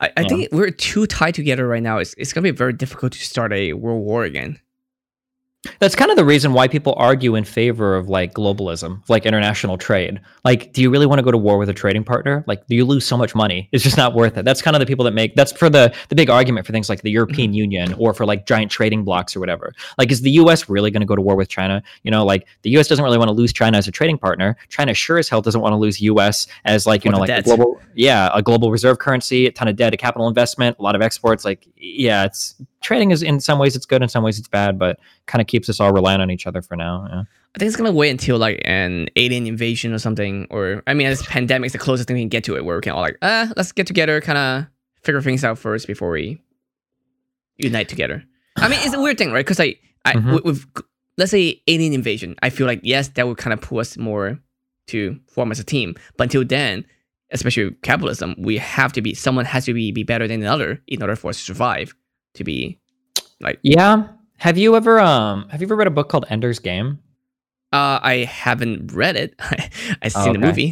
I, 0.00 0.06
I 0.16 0.20
Yeah. 0.22 0.28
think 0.28 0.48
we're 0.52 0.70
too 0.70 1.06
tied 1.06 1.34
together 1.34 1.66
right 1.68 1.82
now. 1.82 1.98
It's 1.98 2.14
it's 2.16 2.32
gonna 2.32 2.42
be 2.44 2.50
very 2.52 2.72
difficult 2.72 3.12
to 3.12 3.18
start 3.18 3.52
a 3.52 3.74
world 3.74 4.02
war 4.04 4.24
again. 4.24 4.58
That's 5.78 5.94
kind 5.94 6.10
of 6.10 6.16
the 6.16 6.24
reason 6.24 6.54
why 6.54 6.68
people 6.68 6.94
argue 6.96 7.34
in 7.34 7.44
favor 7.44 7.94
of 7.94 8.08
like 8.08 8.32
globalism, 8.32 9.06
like 9.10 9.26
international 9.26 9.76
trade. 9.76 10.18
Like, 10.42 10.72
do 10.72 10.80
you 10.80 10.88
really 10.90 11.04
want 11.04 11.18
to 11.18 11.22
go 11.22 11.30
to 11.30 11.36
war 11.36 11.58
with 11.58 11.68
a 11.68 11.74
trading 11.74 12.02
partner? 12.02 12.42
Like, 12.46 12.66
do 12.66 12.74
you 12.74 12.86
lose 12.86 13.06
so 13.06 13.16
much 13.16 13.34
money. 13.34 13.68
It's 13.72 13.84
just 13.84 13.98
not 13.98 14.14
worth 14.14 14.38
it. 14.38 14.44
That's 14.44 14.62
kind 14.62 14.74
of 14.74 14.80
the 14.80 14.86
people 14.86 15.04
that 15.04 15.12
make 15.12 15.34
that's 15.34 15.52
for 15.52 15.68
the 15.68 15.94
the 16.08 16.14
big 16.14 16.30
argument 16.30 16.66
for 16.66 16.72
things 16.72 16.88
like 16.88 17.02
the 17.02 17.10
mm-hmm. 17.10 17.14
European 17.14 17.52
Union 17.52 17.94
or 17.98 18.14
for 18.14 18.24
like 18.24 18.46
giant 18.46 18.70
trading 18.70 19.04
blocks 19.04 19.36
or 19.36 19.40
whatever. 19.40 19.74
Like, 19.98 20.10
is 20.10 20.22
the 20.22 20.30
US 20.32 20.68
really 20.68 20.90
going 20.90 21.02
to 21.02 21.06
go 21.06 21.16
to 21.16 21.22
war 21.22 21.36
with 21.36 21.48
China? 21.48 21.82
You 22.04 22.10
know, 22.10 22.24
like 22.24 22.46
the 22.62 22.70
US 22.78 22.88
doesn't 22.88 23.04
really 23.04 23.18
want 23.18 23.28
to 23.28 23.34
lose 23.34 23.52
China 23.52 23.76
as 23.76 23.86
a 23.86 23.92
trading 23.92 24.16
partner. 24.16 24.56
China 24.70 24.94
sure 24.94 25.18
as 25.18 25.28
hell 25.28 25.42
doesn't 25.42 25.60
want 25.60 25.72
to 25.72 25.76
lose 25.76 26.00
US 26.00 26.46
as 26.64 26.86
like, 26.86 27.04
you 27.04 27.10
Or 27.10 27.12
know, 27.12 27.18
like 27.18 27.30
a 27.30 27.42
global 27.42 27.80
yeah, 27.94 28.30
a 28.32 28.40
global 28.42 28.70
reserve 28.70 28.98
currency, 28.98 29.46
a 29.46 29.52
ton 29.52 29.68
of 29.68 29.76
debt, 29.76 29.92
a 29.92 29.96
capital 29.96 30.26
investment, 30.26 30.78
a 30.78 30.82
lot 30.82 30.94
of 30.94 31.02
exports. 31.02 31.44
Like, 31.44 31.66
yeah, 31.76 32.24
it's 32.24 32.54
trading 32.80 33.10
is 33.10 33.22
in 33.22 33.40
some 33.40 33.58
ways 33.58 33.76
it's 33.76 33.86
good, 33.86 34.02
in 34.02 34.08
some 34.08 34.24
ways 34.24 34.38
it's 34.38 34.48
bad, 34.48 34.78
but 34.78 34.98
kind 35.26 35.40
of 35.40 35.46
keeps 35.46 35.68
us 35.68 35.80
all 35.80 35.92
relying 35.92 36.20
on 36.20 36.30
each 36.30 36.46
other 36.46 36.62
for 36.62 36.76
now. 36.76 37.06
Yeah. 37.10 37.22
I 37.54 37.58
think 37.58 37.68
it's 37.68 37.76
gonna 37.76 37.92
wait 37.92 38.10
until 38.10 38.38
like 38.38 38.60
an 38.64 39.08
alien 39.16 39.46
invasion 39.46 39.92
or 39.92 39.98
something, 39.98 40.46
or 40.50 40.82
I 40.86 40.94
mean, 40.94 41.08
this 41.08 41.24
pandemic's 41.26 41.72
the 41.72 41.78
closest 41.78 42.06
thing 42.08 42.14
we 42.14 42.22
can 42.22 42.28
get 42.28 42.44
to 42.44 42.56
it, 42.56 42.64
where 42.64 42.76
we 42.76 42.82
can 42.82 42.92
all 42.92 43.00
like, 43.02 43.18
ah, 43.22 43.50
let's 43.56 43.72
get 43.72 43.86
together, 43.86 44.20
kind 44.20 44.38
of 44.38 44.66
figure 45.02 45.20
things 45.20 45.44
out 45.44 45.58
first 45.58 45.86
before 45.86 46.10
we 46.10 46.40
unite 47.58 47.88
together. 47.88 48.24
I 48.56 48.68
mean, 48.68 48.78
it's 48.82 48.94
a 48.94 49.00
weird 49.00 49.18
thing, 49.18 49.32
right? 49.32 49.44
Because 49.44 49.58
like, 49.58 49.80
I 50.04 50.14
Mhm. 50.14 50.34
with, 50.34 50.44
with 50.44 50.66
let's 51.18 51.30
say 51.30 51.60
alien 51.66 51.92
invasion, 51.92 52.34
I 52.42 52.50
feel 52.50 52.66
like 52.66 52.80
yes, 52.82 53.08
that 53.08 53.26
would 53.26 53.36
kind 53.38 53.52
of 53.52 53.60
pull 53.60 53.78
us 53.78 53.96
more 53.96 54.38
to 54.88 55.18
form 55.28 55.50
as 55.52 55.60
a 55.60 55.64
team. 55.64 55.94
But 56.16 56.24
until 56.24 56.44
then, 56.44 56.84
especially 57.32 57.66
with 57.66 57.82
capitalism, 57.82 58.34
we 58.38 58.56
have 58.58 58.92
to 58.94 59.02
be 59.02 59.14
someone 59.14 59.44
has 59.44 59.64
to 59.66 59.74
be 59.74 59.92
be 59.92 60.02
better 60.02 60.26
than 60.26 60.40
another 60.42 60.80
in 60.86 61.02
order 61.02 61.16
for 61.16 61.28
us 61.30 61.38
to 61.38 61.44
survive. 61.44 61.94
To 62.34 62.44
be 62.44 62.78
like, 63.40 63.58
Yeah. 63.62 64.08
Have 64.38 64.56
you 64.56 64.74
ever 64.76 64.98
um 65.00 65.48
have 65.50 65.60
you 65.60 65.66
ever 65.66 65.76
read 65.76 65.86
a 65.86 65.90
book 65.90 66.08
called 66.08 66.24
Ender's 66.30 66.58
Game? 66.58 66.98
uh, 67.72 68.00
I 68.02 68.24
haven't 68.28 68.92
read 68.92 69.14
it. 69.16 69.34
I've 70.02 70.12
seen 70.12 70.32
the 70.32 70.38
Okay. 70.40 70.46
movie. 70.48 70.70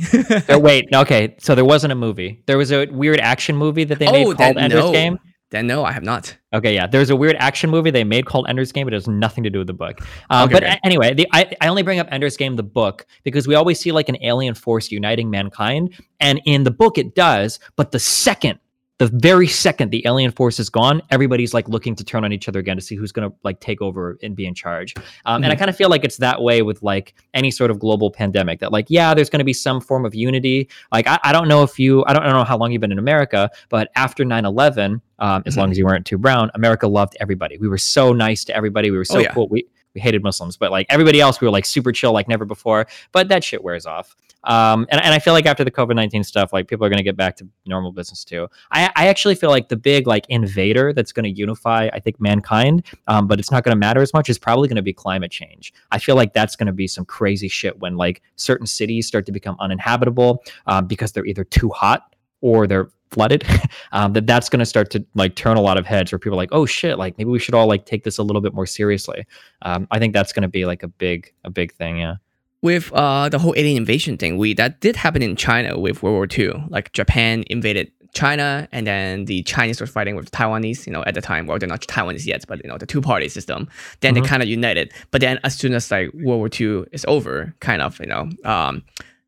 There, 0.49 0.59
wait, 0.69 0.87
okay. 0.93 1.37
So 1.39 1.55
there 1.55 1.65
wasn't 1.65 1.93
a 1.93 1.97
movie. 1.97 2.43
There 2.47 2.59
was 2.59 2.73
a 2.73 2.87
weird 2.87 3.21
action 3.21 3.57
movie 3.57 3.85
that 3.85 3.99
they 4.01 4.11
made 4.11 4.27
Oh, 4.27 4.35
called 4.35 4.57
then 4.57 4.59
Ender's 4.65 4.85
no. 4.87 4.93
Game. 4.93 5.19
then 5.51 5.67
no, 5.69 5.85
I 5.85 5.93
have 5.93 6.03
not. 6.03 6.37
Okay, 6.53 6.75
yeah. 6.75 6.89
There's 6.89 7.11
a 7.11 7.15
weird 7.17 7.37
action 7.39 7.71
movie 7.71 7.93
they 7.93 8.03
made 8.03 8.27
called 8.27 8.47
Ender's 8.49 8.73
Game, 8.73 8.85
but 8.87 8.93
it 8.95 8.97
has 8.97 9.07
nothing 9.07 9.45
to 9.45 9.51
do 9.51 9.59
with 9.59 9.69
the 9.69 9.75
book. 9.75 10.01
Um, 10.31 10.45
Okay, 10.47 10.53
but 10.55 10.65
okay. 10.65 10.81
anyway, 10.85 11.15
the, 11.15 11.29
I, 11.33 11.49
I 11.61 11.69
only 11.69 11.83
bring 11.85 12.01
up 12.01 12.09
Ender's 12.11 12.37
Game, 12.37 12.57
the 12.57 12.65
book, 12.65 13.07
because 13.23 13.47
we 13.47 13.55
always 13.55 13.79
see 13.79 13.93
like 13.93 14.09
an 14.09 14.17
alien 14.25 14.55
force 14.55 14.91
uniting 14.91 15.31
mankind. 15.31 15.95
And 16.19 16.41
in 16.47 16.65
the 16.65 16.73
book, 16.73 16.99
it 16.99 17.15
does. 17.15 17.61
But 17.77 17.93
the 17.93 18.01
second, 18.01 18.59
the 18.99 19.07
very 19.07 19.47
second 19.47 19.91
the 19.91 20.03
alien 20.07 20.31
force 20.33 20.59
is 20.59 20.69
gone, 20.69 21.01
everybody's 21.11 21.55
like 21.55 21.69
looking 21.69 21.95
to 21.95 22.05
turn 22.05 22.25
on 22.25 22.33
each 22.33 22.49
other 22.49 22.59
again 22.59 22.77
to 22.77 22.83
see 22.83 22.97
who's 22.97 23.13
going 23.13 23.31
to 23.31 23.37
like 23.45 23.61
take 23.61 23.81
over 23.81 24.19
and 24.25 24.35
be 24.35 24.45
in 24.45 24.55
charge. 24.55 24.95
Um, 25.25 25.45
And 25.45 25.53
I 25.53 25.57
kind 25.57 25.71
of 25.71 25.77
feel 25.77 25.89
like 25.89 26.05
it's 26.05 26.17
that 26.17 26.43
way 26.43 26.63
with 26.63 26.83
like 26.83 27.15
any 27.33 27.53
sort 27.53 27.71
of 27.71 27.79
global 27.79 28.11
pandemic 28.11 28.59
that 28.59 28.73
like, 28.73 28.87
yeah, 28.89 29.15
there's 29.15 29.31
going 29.31 29.39
to 29.39 29.45
be 29.45 29.53
some 29.53 29.81
form 29.81 30.05
of 30.05 30.17
unity. 30.17 30.69
Like, 30.91 31.07
I, 31.07 31.19
I 31.23 31.33
don't 31.33 31.47
know 31.47 31.63
if 31.63 31.79
you, 31.79 32.05
I 32.07 32.13
don't, 32.13 32.23
I 32.25 32.27
don't 32.27 32.35
know 32.39 32.45
how 32.45 32.59
long 32.59 32.73
you've 32.73 32.81
been 32.81 32.91
in 32.93 32.99
America, 32.99 33.49
but 33.69 33.89
after 33.95 34.25
9 34.25 34.45
11, 34.45 35.01
um, 35.21 35.43
as 35.47 35.57
long 35.57 35.71
as 35.71 35.79
you 35.79 35.85
weren't 35.85 36.05
too 36.05 36.19
brown, 36.19 36.51
America 36.55 36.89
loved 36.89 37.17
everybody. 37.21 37.57
We 37.59 37.69
were 37.69 37.79
so 37.79 38.13
nice 38.13 38.45
to 38.47 38.57
everybody. 38.57 38.91
We 38.91 38.99
were 38.99 39.05
so 39.05 39.19
Oh, 39.19 39.23
yeah. 39.23 39.33
cool. 39.33 39.49
We, 39.49 39.65
we 39.95 40.01
hated 40.01 40.23
Muslims, 40.23 40.57
but 40.57 40.71
like 40.71 40.87
everybody 40.91 41.21
else, 41.21 41.41
we 41.41 41.47
were 41.47 41.53
like 41.53 41.65
super 41.65 41.93
chill, 41.93 42.13
like 42.13 42.29
never 42.29 42.45
before. 42.45 42.87
But 43.13 43.29
that 43.29 43.43
shit 43.43 43.63
wears 43.65 43.87
off. 43.87 44.17
Um, 44.45 44.87
and, 44.91 45.03
and 45.03 45.13
I 45.13 45.19
feel 45.19 45.33
like 45.33 45.47
after 45.47 45.65
the 45.65 45.71
COVID 45.71 45.95
19 45.95 46.25
stuff, 46.25 46.53
like 46.53 46.69
people 46.69 46.87
are 46.87 46.89
going 46.89 46.99
to 46.99 47.05
get 47.05 47.17
back 47.17 47.37
to 47.37 47.49
normal 47.67 47.93
business 47.93 48.25
too. 48.25 48.49
I, 48.71 48.91
I 48.97 49.09
actually 49.09 49.35
feel 49.35 49.51
like 49.51 49.69
the 49.69 49.77
big 49.77 50.07
like 50.07 50.27
invader 50.29 50.93
that's 50.93 51.13
going 51.13 51.25
to 51.25 51.31
unify, 51.31 51.89
I 51.93 52.01
think, 52.01 52.21
mankind, 52.21 52.87
um, 53.07 53.27
but 53.27 53.39
it's 53.39 53.51
not 53.51 53.65
going 53.65 53.75
to 53.75 53.79
matter 53.79 54.01
as 54.01 54.15
much 54.15 54.29
is 54.29 54.39
probably 54.39 54.69
going 54.69 54.77
to 54.77 54.83
be 54.83 54.93
climate 54.93 55.31
change. 55.31 55.73
I 55.91 55.99
feel 55.99 56.17
like 56.17 56.33
that's 56.33 56.57
going 56.57 56.69
to 56.69 56.73
be 56.73 56.87
some 56.87 57.05
crazy 57.05 57.49
shit 57.49 57.79
when 57.81 57.97
like 57.97 58.23
certain 58.37 58.67
cities 58.67 59.07
start 59.07 59.27
to 59.27 59.33
become 59.33 59.57
uninhabitable 59.61 60.45
um, 60.67 60.87
because 60.87 61.13
they're 61.13 61.27
either 61.27 61.45
too 61.45 61.71
hot 61.71 62.15
or 62.41 62.67
they're 62.67 62.91
flooded 63.11 63.45
um, 63.93 64.13
that 64.13 64.27
that's 64.27 64.49
going 64.49 64.61
to 64.61 64.67
start 64.67 64.91
to 64.91 65.05
like 65.15 65.35
turn 65.35 65.57
a 65.57 65.61
lot 65.61 65.79
of 65.79 65.87
heads 65.87 66.13
where 66.13 66.19
people 66.19 66.35
are 66.35 66.43
like 66.43 66.51
oh 66.53 66.67
shit 66.67 66.99
like 66.99 67.17
maybe 67.17 67.31
we 67.31 67.39
should 67.39 67.55
all 67.55 67.67
like 67.67 67.87
take 67.87 68.05
this 68.05 68.19
a 68.19 68.23
little 68.23 68.43
bit 68.43 68.53
more 68.53 68.67
seriously 68.67 69.25
um, 69.63 69.89
i 69.91 69.99
think 69.99 70.13
that's 70.13 70.31
going 70.31 70.43
to 70.43 70.49
be 70.49 70.67
like 70.67 70.83
a 70.83 70.89
big 70.89 71.33
a 71.45 71.51
big 71.51 71.73
thing 71.73 71.99
yeah 71.99 72.17
with 72.63 72.93
uh 72.93 73.29
the 73.29 73.39
whole 73.39 73.55
alien 73.57 73.77
invasion 73.79 74.17
thing, 74.17 74.37
we 74.39 74.55
that 74.55 74.81
did 74.81 74.97
happen 74.97 75.23
in 75.23 75.37
China 75.37 75.79
with 75.79 76.03
World 76.03 76.15
War 76.17 76.27
II. 76.31 76.65
Like 76.69 76.93
Japan 76.93 77.45
invaded 77.49 77.91
China, 78.15 78.67
and 78.73 78.87
then 78.87 79.27
the 79.27 79.43
Chinese 79.45 79.81
were 79.81 79.87
fighting 79.87 80.17
with 80.17 80.31
Taiwanese. 80.31 80.87
You 80.87 80.93
know, 80.93 81.05
at 81.05 81.15
the 81.15 81.21
time, 81.21 81.47
well, 81.47 81.59
they're 81.59 81.69
not 81.69 81.83
Taiwanese 81.83 82.27
yet, 82.27 82.45
but 82.49 82.63
you 82.65 82.69
know, 82.69 82.79
the 82.79 82.87
two 82.87 83.01
party 83.01 83.29
system. 83.29 83.69
Then 84.01 84.15
Mhm. 84.15 84.23
they 84.23 84.29
kind 84.29 84.43
of 84.43 84.49
united. 84.49 84.93
But 85.11 85.21
then 85.21 85.39
as 85.45 85.55
soon 85.57 85.75
as 85.75 85.91
like 85.91 86.11
World 86.15 86.39
War 86.41 86.49
II 86.61 86.85
is 86.91 87.05
over, 87.07 87.55
kind 87.61 87.83
of, 87.83 88.01
you 88.01 88.07
know, 88.07 88.31
um, 88.45 88.83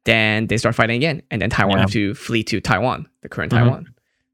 then 0.05 0.47
they 0.47 0.57
start 0.57 0.75
fighting 0.75 0.97
again, 0.97 1.23
and 1.31 1.43
then 1.43 1.51
Taiwan 1.51 1.77
Yeah. 1.77 1.81
have 1.83 1.91
to 1.93 2.15
flee 2.15 2.43
to 2.45 2.61
Taiwan, 2.61 3.07
the 3.23 3.29
current 3.29 3.53
Mhm. 3.53 3.59
Taiwan. 3.59 3.87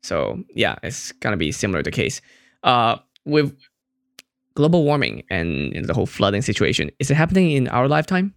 So 0.02 0.42
yeah, 0.54 0.76
it's 0.84 1.10
gonna 1.20 1.36
be 1.36 1.50
similar 1.52 1.80
to 1.82 1.90
the 1.90 1.94
case. 1.94 2.20
Uh, 2.62 2.96
with 3.24 3.52
global 4.54 4.84
warming 4.84 5.24
and 5.28 5.74
you 5.74 5.80
know, 5.80 5.86
the 5.86 5.92
whole 5.94 6.06
flooding 6.06 6.40
situation, 6.40 6.90
is 7.00 7.10
it 7.10 7.14
happening 7.16 7.50
in 7.50 7.66
our 7.68 7.88
lifetime? 7.88 8.32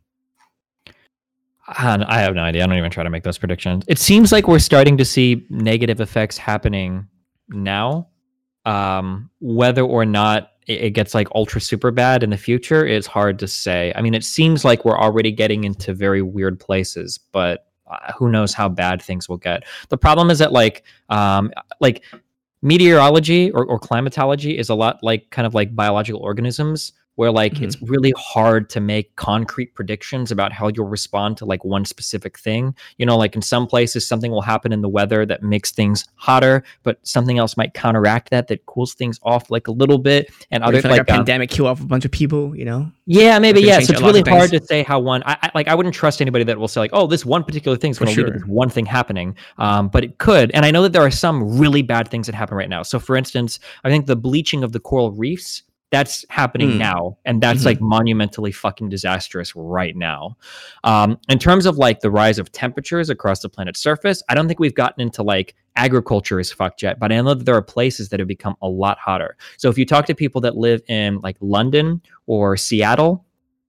I 1.77 2.19
have 2.19 2.35
no 2.35 2.41
idea. 2.41 2.63
I 2.63 2.67
don't 2.67 2.77
even 2.77 2.91
try 2.91 3.03
to 3.03 3.09
make 3.09 3.23
those 3.23 3.37
predictions. 3.37 3.83
It 3.87 3.99
seems 3.99 4.31
like 4.31 4.47
we're 4.47 4.59
starting 4.59 4.97
to 4.97 5.05
see 5.05 5.45
negative 5.49 6.01
effects 6.01 6.37
happening 6.37 7.07
now. 7.49 8.07
Um, 8.65 9.29
whether 9.39 9.83
or 9.83 10.05
not 10.05 10.51
it, 10.67 10.81
it 10.81 10.89
gets 10.91 11.13
like 11.13 11.27
ultra 11.35 11.61
super 11.61 11.91
bad 11.91 12.23
in 12.23 12.29
the 12.29 12.37
future 12.37 12.85
is 12.85 13.07
hard 13.07 13.39
to 13.39 13.47
say. 13.47 13.93
I 13.95 14.01
mean, 14.01 14.13
it 14.13 14.23
seems 14.23 14.65
like 14.65 14.83
we're 14.83 14.97
already 14.97 15.31
getting 15.31 15.63
into 15.63 15.93
very 15.93 16.21
weird 16.21 16.59
places, 16.59 17.19
but 17.31 17.67
uh, 17.87 18.13
who 18.13 18.29
knows 18.29 18.53
how 18.53 18.69
bad 18.69 19.01
things 19.01 19.29
will 19.29 19.37
get. 19.37 19.63
The 19.89 19.97
problem 19.97 20.29
is 20.29 20.39
that 20.39 20.51
like 20.51 20.83
um, 21.09 21.51
like 21.79 22.03
meteorology 22.61 23.51
or, 23.51 23.65
or 23.65 23.79
climatology 23.79 24.57
is 24.57 24.69
a 24.69 24.75
lot 24.75 24.99
like 25.01 25.29
kind 25.29 25.45
of 25.45 25.53
like 25.53 25.75
biological 25.75 26.21
organisms 26.21 26.93
where 27.19 27.31
like 27.31 27.61
it's 27.61 27.81
really 27.81 28.13
hard 28.17 28.69
to 28.69 28.79
make 28.79 29.13
concrete 29.17 29.75
predictions 29.75 30.31
about 30.31 30.53
how 30.53 30.69
you'll 30.69 30.87
respond 30.87 31.35
to 31.35 31.43
like 31.43 31.65
one 31.65 31.83
specific 31.83 32.39
thing 32.39 32.73
you 32.97 33.05
know 33.05 33.17
like 33.17 33.35
in 33.35 33.41
some 33.41 33.67
places 33.67 34.07
something 34.07 34.31
will 34.31 34.41
happen 34.41 34.71
in 34.71 34.81
the 34.81 34.87
weather 34.87 35.25
that 35.25 35.43
makes 35.43 35.71
things 35.71 36.05
hotter 36.15 36.63
but 36.83 36.97
something 37.03 37.37
else 37.37 37.57
might 37.57 37.73
counteract 37.73 38.29
that 38.29 38.47
that 38.47 38.65
cools 38.67 38.93
things 38.93 39.19
off 39.23 39.51
like 39.51 39.67
a 39.67 39.71
little 39.71 39.97
bit 39.97 40.31
and 40.51 40.63
other 40.63 40.81
like, 40.81 40.85
like 40.85 41.09
a 41.09 41.11
um, 41.11 41.17
pandemic 41.17 41.49
kill 41.49 41.67
off 41.67 41.81
a 41.81 41.85
bunch 41.85 42.05
of 42.05 42.11
people, 42.11 42.55
you 42.55 42.63
know? 42.63 42.89
yeah, 43.11 43.39
maybe 43.39 43.61
yeah. 43.61 43.79
So 43.79 43.93
it's 43.93 44.01
really 44.01 44.21
hard 44.21 44.51
to 44.51 44.63
say 44.63 44.83
how 44.83 44.99
one. 44.99 45.23
I, 45.25 45.35
I 45.41 45.51
like. 45.55 45.67
I 45.67 45.73
wouldn't 45.73 45.95
trust 45.95 46.21
anybody 46.21 46.43
that 46.43 46.59
will 46.59 46.67
say 46.67 46.79
like, 46.79 46.91
"Oh, 46.93 47.07
this 47.07 47.25
one 47.25 47.43
particular 47.43 47.75
thing 47.75 47.89
is 47.89 47.97
going 47.97 48.13
to 48.13 48.21
lead 48.21 48.31
to 48.31 48.39
this 48.39 48.47
one 48.47 48.69
thing 48.69 48.85
happening." 48.85 49.35
Um, 49.57 49.89
but 49.89 50.03
it 50.03 50.19
could, 50.19 50.51
and 50.51 50.63
I 50.63 50.69
know 50.69 50.83
that 50.83 50.93
there 50.93 51.01
are 51.01 51.09
some 51.09 51.57
really 51.57 51.81
bad 51.81 52.07
things 52.07 52.27
that 52.27 52.35
happen 52.35 52.55
right 52.55 52.69
now. 52.69 52.83
So, 52.83 52.99
for 52.99 53.15
instance, 53.15 53.59
I 53.83 53.89
think 53.89 54.05
the 54.05 54.15
bleaching 54.15 54.63
of 54.63 54.73
the 54.73 54.79
coral 54.79 55.11
reefs 55.11 55.63
that's 55.91 56.23
happening 56.29 56.71
Mm. 56.73 56.77
now, 56.77 57.17
and 57.25 57.41
that's 57.41 57.61
Mhm. 57.61 57.65
like 57.65 57.81
monumentally 57.81 58.51
fucking 58.51 58.89
disastrous 58.89 59.55
right 59.55 59.95
now. 59.95 60.37
Um, 60.83 61.17
in 61.29 61.39
terms 61.39 61.65
of 61.65 61.77
like 61.77 62.01
the 62.01 62.11
rise 62.11 62.37
of 62.37 62.51
temperatures 62.51 63.09
across 63.09 63.39
the 63.41 63.49
planet's 63.49 63.79
surface, 63.79 64.21
I 64.29 64.35
don't 64.35 64.47
think 64.47 64.59
we've 64.59 64.75
gotten 64.75 65.01
into 65.01 65.23
like 65.23 65.55
agriculture 65.75 66.39
is 66.39 66.51
fucked 66.51 66.83
yet, 66.83 66.99
but 66.99 67.11
I 67.11 67.21
know 67.21 67.33
that 67.33 67.45
there 67.45 67.55
are 67.55 67.61
places 67.61 68.09
that 68.09 68.19
have 68.19 68.27
become 68.27 68.55
a 68.61 68.67
lot 68.67 68.97
hotter. 68.99 69.35
So 69.57 69.69
if 69.69 69.77
you 69.77 69.85
talk 69.85 70.05
to 70.07 70.15
people 70.15 70.41
that 70.41 70.55
live 70.57 70.81
in 70.87 71.19
like 71.21 71.37
London 71.41 72.01
or 72.27 72.55
Seattle, 72.57 73.25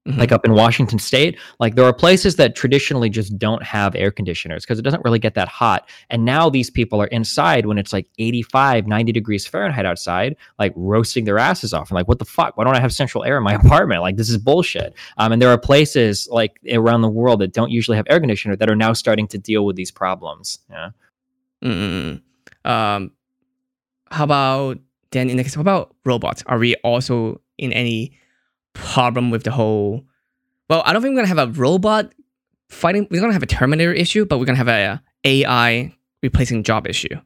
Mhm. 0.08 0.16
like 0.16 0.32
up 0.32 0.46
in 0.46 0.54
Washington 0.54 0.98
state, 0.98 1.38
like 1.58 1.74
there 1.74 1.84
are 1.84 1.92
places 1.92 2.36
that 2.36 2.54
traditionally 2.56 3.10
just 3.10 3.36
don't 3.38 3.62
have 3.62 3.94
air 3.94 4.10
conditioners 4.10 4.64
because 4.64 4.78
it 4.78 4.82
doesn't 4.82 5.04
really 5.04 5.18
get 5.18 5.34
that 5.34 5.46
hot. 5.46 5.86
And 6.08 6.24
now 6.24 6.48
these 6.48 6.70
people 6.70 7.02
are 7.02 7.06
inside 7.08 7.66
when 7.66 7.76
it's 7.76 7.92
like 7.92 8.06
85, 8.18 8.86
90 8.86 9.12
degrees 9.12 9.46
Fahrenheit 9.46 9.84
outside, 9.84 10.36
like 10.58 10.72
roasting 10.74 11.26
their 11.26 11.38
asses 11.38 11.74
off. 11.74 11.90
And 11.90 11.96
like, 11.96 12.08
what 12.08 12.18
the 12.18 12.24
fuck? 12.24 12.56
Why 12.56 12.64
don't 12.64 12.74
I 12.74 12.80
have 12.80 12.94
central 12.94 13.24
air 13.24 13.36
in 13.36 13.42
my 13.42 13.52
apartment? 13.62 14.00
Like, 14.00 14.16
this 14.16 14.30
is 14.30 14.38
bullshit. 14.38 14.94
Um, 15.18 15.32
and 15.32 15.42
there 15.42 15.50
are 15.50 15.58
places 15.58 16.26
like 16.30 16.58
around 16.72 17.02
the 17.02 17.10
world 17.10 17.40
that 17.42 17.52
don't 17.52 17.70
usually 17.70 17.98
have 17.98 18.06
air 18.08 18.20
conditioner 18.20 18.56
that 18.56 18.70
are 18.70 18.76
now 18.76 18.94
starting 18.94 19.28
to 19.28 19.38
deal 19.38 19.66
with 19.66 19.76
these 19.76 19.90
problems. 19.90 20.60
Yeah. 20.70 20.90
Mm-mm. 21.62 22.22
Um, 22.64 23.12
how 24.10 24.24
about 24.24 24.78
then 25.10 25.28
in 25.28 25.36
the 25.36 25.42
case? 25.44 25.58
What 25.58 25.62
about 25.62 25.94
robots? 26.06 26.42
Are 26.46 26.58
we 26.58 26.74
also 26.76 27.42
in 27.58 27.70
any 27.74 28.16
problem 28.74 29.30
with 29.30 29.44
the 29.44 29.50
whole? 29.50 30.04
Well, 30.68 30.82
I 30.84 30.92
don't 30.92 31.02
think 31.02 31.12
we're 31.12 31.22
gonna 31.22 31.40
have 31.40 31.56
a 31.56 31.60
robot 31.60 32.12
fighting. 32.68 33.06
We're 33.10 33.20
gonna 33.20 33.32
have 33.32 33.42
a 33.42 33.46
Terminator 33.46 33.92
issue, 33.92 34.24
but 34.24 34.38
we're 34.38 34.46
gonna 34.46 34.58
have 34.58 34.68
a 34.68 35.02
AI 35.24 35.94
replacing 36.22 36.62
job 36.62 36.86
issue. 36.86 37.16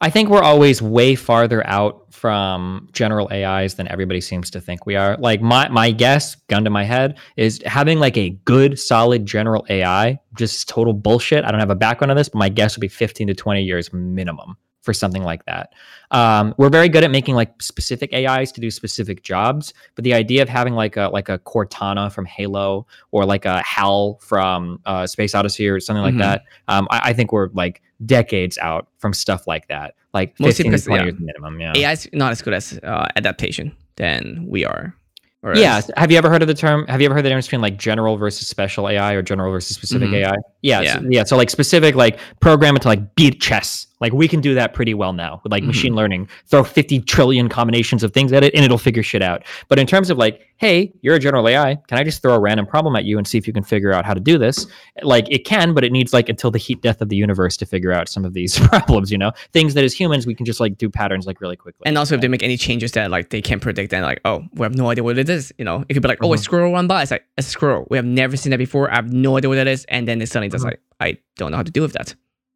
I 0.00 0.10
think 0.10 0.28
we're 0.28 0.42
always 0.42 0.82
way 0.82 1.14
farther 1.14 1.66
out 1.66 2.12
from 2.12 2.88
general 2.92 3.28
AIs 3.32 3.74
than 3.74 3.88
everybody 3.88 4.20
seems 4.20 4.50
to 4.50 4.60
think 4.60 4.86
we 4.86 4.96
are. 4.96 5.16
Like 5.18 5.40
my 5.40 5.68
my 5.68 5.90
guess, 5.90 6.34
gun 6.48 6.64
to 6.64 6.70
my 6.70 6.84
head, 6.84 7.18
is 7.36 7.62
having 7.64 7.98
like 7.98 8.16
a 8.16 8.30
good, 8.44 8.78
solid 8.78 9.26
general 9.26 9.66
AI, 9.68 10.18
just 10.36 10.68
total 10.68 10.92
bullshit. 10.92 11.44
I 11.44 11.50
don't 11.50 11.60
have 11.60 11.70
a 11.70 11.74
background 11.74 12.10
on 12.10 12.16
this, 12.16 12.28
but 12.28 12.38
my 12.38 12.48
guess 12.48 12.76
would 12.76 12.80
be 12.80 12.88
15 12.88 13.28
to 13.28 13.34
20 13.34 13.62
years 13.62 13.92
minimum 13.92 14.56
for 14.84 14.92
something 14.94 15.22
like 15.24 15.44
that. 15.46 15.72
Um, 16.10 16.54
we're 16.58 16.68
very 16.68 16.88
good 16.88 17.02
at 17.02 17.10
making 17.10 17.34
like 17.34 17.60
specific 17.60 18.12
AIs 18.12 18.52
to 18.52 18.60
do 18.60 18.70
specific 18.70 19.22
jobs, 19.22 19.72
but 19.94 20.04
the 20.04 20.14
idea 20.14 20.42
of 20.42 20.48
having 20.48 20.74
like 20.74 20.96
a 20.96 21.08
like 21.12 21.28
a 21.28 21.38
Cortana 21.38 22.12
from 22.12 22.26
Halo 22.26 22.86
or 23.10 23.24
like 23.24 23.44
a 23.46 23.60
HAL 23.62 24.18
from 24.20 24.80
uh, 24.86 25.06
Space 25.06 25.34
Odyssey 25.34 25.66
or 25.68 25.80
something 25.80 26.02
like 26.02 26.14
Mhm. 26.14 26.18
that, 26.18 26.42
um, 26.68 26.86
I, 26.90 27.00
I 27.10 27.12
think 27.14 27.32
we're 27.32 27.48
like 27.54 27.82
decades 28.06 28.58
out 28.58 28.88
from 28.98 29.12
stuff 29.14 29.46
like 29.46 29.66
that. 29.68 29.94
Like 30.12 30.38
Mostly 30.38 30.64
15 30.64 30.70
because, 30.70 30.82
to 30.82 30.88
20 30.88 31.00
yeah. 31.02 31.06
years 31.10 31.20
minimum. 31.20 31.60
Yeah. 31.60 31.72
AI 31.76 31.92
is 31.92 32.08
not 32.12 32.30
as 32.32 32.42
good 32.42 32.54
as 32.54 32.78
uh, 32.82 33.08
adaptation 33.16 33.74
than 33.96 34.44
we 34.48 34.64
are. 34.64 34.94
Or 35.42 35.54
Yeah. 35.56 35.76
as- 35.78 35.90
Have 35.96 36.10
you 36.10 36.16
ever 36.18 36.30
heard 36.30 36.40
of 36.42 36.48
the 36.48 36.54
term? 36.54 36.86
Have 36.86 37.00
you 37.00 37.06
ever 37.06 37.14
heard 37.14 37.24
the 37.24 37.28
difference 37.28 37.46
between 37.46 37.60
like 37.62 37.76
general 37.76 38.16
versus 38.16 38.46
special 38.48 38.88
AI 38.88 39.12
or 39.12 39.22
general 39.22 39.50
versus 39.52 39.76
specific 39.76 40.08
Mhm. 40.08 40.24
AI? 40.26 40.34
Yeah, 40.62 40.80
Yeah. 40.80 40.94
So, 40.94 41.06
yeah. 41.10 41.24
So 41.24 41.36
like 41.36 41.50
specific, 41.50 41.94
like 41.96 42.18
program 42.40 42.76
it 42.76 42.82
to 42.82 42.88
like 42.88 43.14
beat 43.14 43.40
chess. 43.40 43.86
Like 44.00 44.12
we 44.12 44.28
can 44.28 44.40
do 44.40 44.54
that 44.54 44.74
pretty 44.74 44.92
well 44.94 45.12
now 45.12 45.40
with 45.42 45.52
like 45.52 45.62
Mhm. 45.62 45.68
machine 45.68 45.94
learning. 45.94 46.28
Throw 46.46 46.64
fifty 46.64 47.00
trillion 47.00 47.48
combinations 47.48 48.02
of 48.02 48.12
things 48.12 48.32
at 48.32 48.42
it, 48.44 48.54
and 48.54 48.64
it'll 48.64 48.76
figure 48.78 49.02
shit 49.02 49.22
out. 49.22 49.44
But 49.68 49.78
in 49.78 49.86
terms 49.86 50.10
of 50.10 50.18
like, 50.18 50.40
hey, 50.56 50.92
you're 51.02 51.14
a 51.14 51.18
general 51.18 51.48
AI. 51.48 51.76
Can 51.88 51.98
I 51.98 52.04
just 52.04 52.20
throw 52.22 52.34
a 52.34 52.40
random 52.40 52.66
problem 52.66 52.96
at 52.96 53.04
you 53.04 53.18
and 53.18 53.26
see 53.26 53.38
if 53.38 53.46
you 53.46 53.52
can 53.52 53.62
figure 53.64 53.92
out 53.92 54.04
how 54.04 54.14
to 54.14 54.20
do 54.20 54.36
this? 54.38 54.66
Like 55.02 55.26
it 55.30 55.44
can, 55.44 55.74
but 55.74 55.84
it 55.84 55.92
needs 55.92 56.12
like 56.12 56.28
until 56.28 56.50
the 56.50 56.58
heat 56.58 56.80
death 56.82 57.00
of 57.00 57.08
the 57.08 57.16
universe 57.16 57.56
to 57.58 57.66
figure 57.66 57.92
out 57.92 58.08
some 58.08 58.24
of 58.24 58.34
these 58.34 58.58
problems. 58.68 59.10
You 59.10 59.18
know, 59.18 59.32
things 59.52 59.74
that 59.74 59.84
as 59.84 59.92
humans 59.92 60.26
we 60.26 60.34
can 60.34 60.44
just 60.46 60.60
like 60.60 60.76
do 60.76 60.90
patterns 60.90 61.26
like 61.26 61.40
really 61.40 61.56
quickly. 61.56 61.82
And 61.86 61.96
also, 61.96 62.14
if 62.16 62.20
they 62.20 62.28
make 62.28 62.42
any 62.42 62.56
changes 62.56 62.92
that 62.92 63.10
like 63.10 63.30
they 63.30 63.40
can't 63.42 63.62
predict, 63.62 63.90
then 63.90 64.02
like, 64.02 64.20
oh, 64.24 64.44
we 64.54 64.64
have 64.64 64.74
no 64.76 64.90
idea 64.90 65.04
what 65.04 65.18
it 65.18 65.28
is. 65.28 65.52
You 65.58 65.64
know, 65.64 65.84
it 65.88 65.94
could 65.94 66.02
be 66.02 66.08
like, 66.08 66.18
oh, 66.22 66.32
a 66.32 66.36
Mhm. 66.36 66.40
squirrel 66.40 66.72
run 66.72 66.86
by. 66.86 67.02
It's 67.02 67.10
like 67.10 67.24
a 67.38 67.42
squirrel. 67.42 67.86
We 67.90 67.96
have 67.96 68.06
never 68.06 68.36
seen 68.36 68.50
that 68.50 68.58
before. 68.58 68.90
I 68.90 68.96
have 68.96 69.12
no 69.12 69.36
idea 69.36 69.48
what 69.48 69.56
that 69.56 69.68
is. 69.68 69.84
And 69.86 70.06
then 70.08 70.20
it's 70.20 70.32
suddenly 70.32 70.50
just 70.50 70.64
Mhm. 70.64 70.68
like, 70.70 70.80
I 71.00 71.16
don't 71.36 71.50
know 71.52 71.56
how 71.56 71.62
to 71.62 71.70
deal 71.70 71.82
with 71.84 71.92
that. 71.92 72.14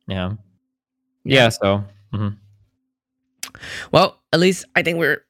yeah. 0.08 0.32
Yeah. 1.28 1.44
Yeah. 1.44 1.48
So. 1.50 1.84
mhm. 2.12 2.36
Well, 3.92 4.20
at 4.32 4.40
least 4.40 4.64
I 4.76 4.82
think 4.82 4.98
we're 4.98 5.24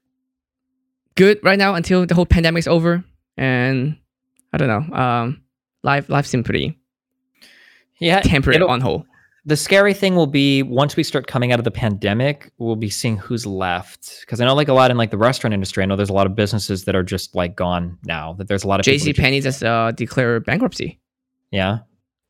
good 1.15 1.39
right 1.43 1.59
now 1.59 1.75
until 1.75 2.07
the 2.07 2.15
whole 2.15 2.27
pandemic's 2.27 2.67
over. 2.67 3.05
And 3.37 3.97
I 4.53 4.57
don't 4.59 4.69
know. 4.69 4.97
Um, 4.97 5.43
life 5.83 6.09
life 6.09 6.27
seemed 6.27 6.45
pretty 6.45 6.79
Yeah. 8.01 8.21
temporary 8.21 8.61
on 8.63 8.81
hold. 8.81 9.05
the 9.45 9.57
scary 9.57 9.95
thing 9.95 10.15
will 10.15 10.27
be 10.27 10.63
once 10.63 10.95
we 10.97 11.03
start 11.03 11.27
coming 11.27 11.53
out 11.53 11.59
of 11.61 11.65
the 11.65 11.71
pandemic 11.71 12.51
we'll 12.59 12.77
be 12.77 12.91
seeing 12.91 13.17
who's 13.17 13.47
left 13.47 14.19
because 14.21 14.41
i 14.41 14.45
know 14.45 14.55
like 14.55 14.69
a 14.69 14.73
lot 14.75 14.91
in 14.91 14.97
like 14.99 15.11
the 15.11 15.17
restaurant 15.17 15.55
industry 15.55 15.83
i 15.83 15.87
know 15.87 15.97
there's 15.97 16.11
a 16.11 16.13
lot 16.13 16.27
of 16.27 16.35
businesses 16.35 16.85
that 16.85 16.95
are 16.97 17.03
just 17.05 17.35
like 17.35 17.57
gone 17.57 17.97
now 18.05 18.35
that 18.35 18.47
there's 18.49 18.63
a 18.65 18.69
lot 18.69 18.79
of 18.81 18.85
JC 18.85 18.99
who 19.01 19.13
just- 19.13 19.21
Penney 19.21 19.41
just 19.41 19.63
uh, 19.65 19.91
declared 19.93 20.45
bankruptcy. 20.45 21.01
yeah 21.51 21.79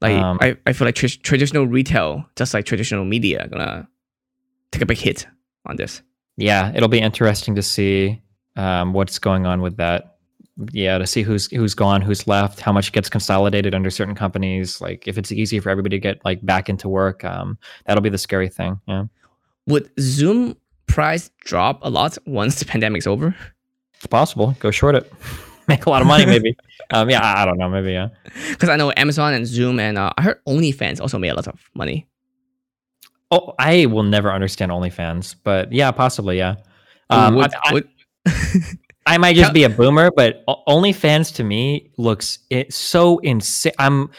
Like 0.01 0.17
Um, 0.17 0.39
I, 0.41 0.57
I 0.67 0.73
feel 0.73 0.87
like 0.87 0.95
tr- 0.95 1.07
traditional 1.23 1.67
retail, 1.67 2.25
just 2.37 2.55
like 2.55 2.65
traditional 2.65 3.05
media, 3.05 3.49
gonna 3.49 3.89
take 4.71 4.83
a 4.83 4.87
big 4.87 4.99
hit 4.99 5.27
on 5.67 5.77
this. 5.77 6.03
yeah 6.37 6.71
it'll 6.75 6.89
be 6.89 7.01
interesting 7.01 7.55
to 7.57 7.63
see 7.63 8.21
um, 8.57 8.93
what's 8.93 9.19
going 9.19 9.47
on 9.47 9.61
with 9.61 9.77
that. 9.79 10.17
Yeah 10.73 10.99
to 10.99 11.07
see 11.07 11.23
who's 11.23 11.47
who's 11.53 11.75
gone 11.75 12.01
who's 12.03 12.27
left 12.27 12.61
how 12.61 12.73
much 12.73 12.91
gets 12.93 13.09
consolidated 13.09 13.75
under 13.75 13.91
certain 13.91 14.15
companies. 14.15 14.81
Like 14.81 15.07
if 15.07 15.17
it's 15.19 15.31
easy 15.33 15.61
for 15.61 15.71
everybody 15.71 15.97
to 15.97 16.01
get 16.01 16.25
like 16.25 16.45
back 16.45 16.69
into 16.69 16.89
work 16.89 17.25
um, 17.25 17.59
that'll 17.87 18.03
be 18.03 18.09
the 18.11 18.19
scary 18.19 18.49
thing 18.49 18.81
yeah. 18.89 19.05
Would 19.67 19.91
Zoom 20.01 20.57
price 20.87 21.31
drop 21.45 21.79
a 21.83 21.91
lot 21.91 22.19
once 22.27 22.59
the 22.59 22.65
pandemic's 22.73 23.07
over? 23.07 23.35
it's 23.95 24.07
possible. 24.07 24.57
Go 24.61 24.71
short 24.71 24.95
it 24.97 25.13
make 25.69 25.87
a 25.87 25.91
lot 25.91 26.01
of 26.03 26.09
money 26.09 26.25
maybe 26.27 26.57
um, 26.91 27.09
yeah 27.11 27.21
I, 27.21 27.43
I 27.43 27.45
don't 27.45 27.59
know 27.59 27.69
maybe 27.69 27.93
yeah 27.93 28.09
Because 28.51 28.69
I 28.69 28.77
know 28.77 28.93
Amazon 28.97 29.35
and 29.35 29.47
Zoom 29.47 29.79
and 29.81 29.99
uh, 29.99 30.11
I 30.17 30.23
heard 30.23 30.41
OnlyFans 30.47 31.01
also 31.01 31.19
made 31.19 31.29
a 31.31 31.35
lot 31.35 31.47
of 31.49 31.61
money. 31.75 32.07
Oh, 33.31 33.55
I 33.59 33.85
will 33.87 34.05
never 34.05 34.33
understand 34.33 34.73
OnlyFans, 34.73 35.37
but 35.45 35.71
yeah, 35.71 35.91
possibly, 35.91 36.39
yeah. 36.39 36.57
Um, 37.11 37.35
would, 37.35 37.53
I, 37.55 37.59
I- 37.65 37.73
would- 37.75 37.89
I 39.09 39.17
might 39.19 39.37
just 39.37 39.55
be 39.55 39.65
a 39.65 39.71
boomer, 39.71 40.11
but 40.15 40.45
OnlyFans 40.47 41.35
to 41.37 41.45
me 41.45 41.91
looks 41.97 42.41
it 42.51 42.73
so 42.75 43.19
insane. 43.21 43.73
I'm 43.79 44.11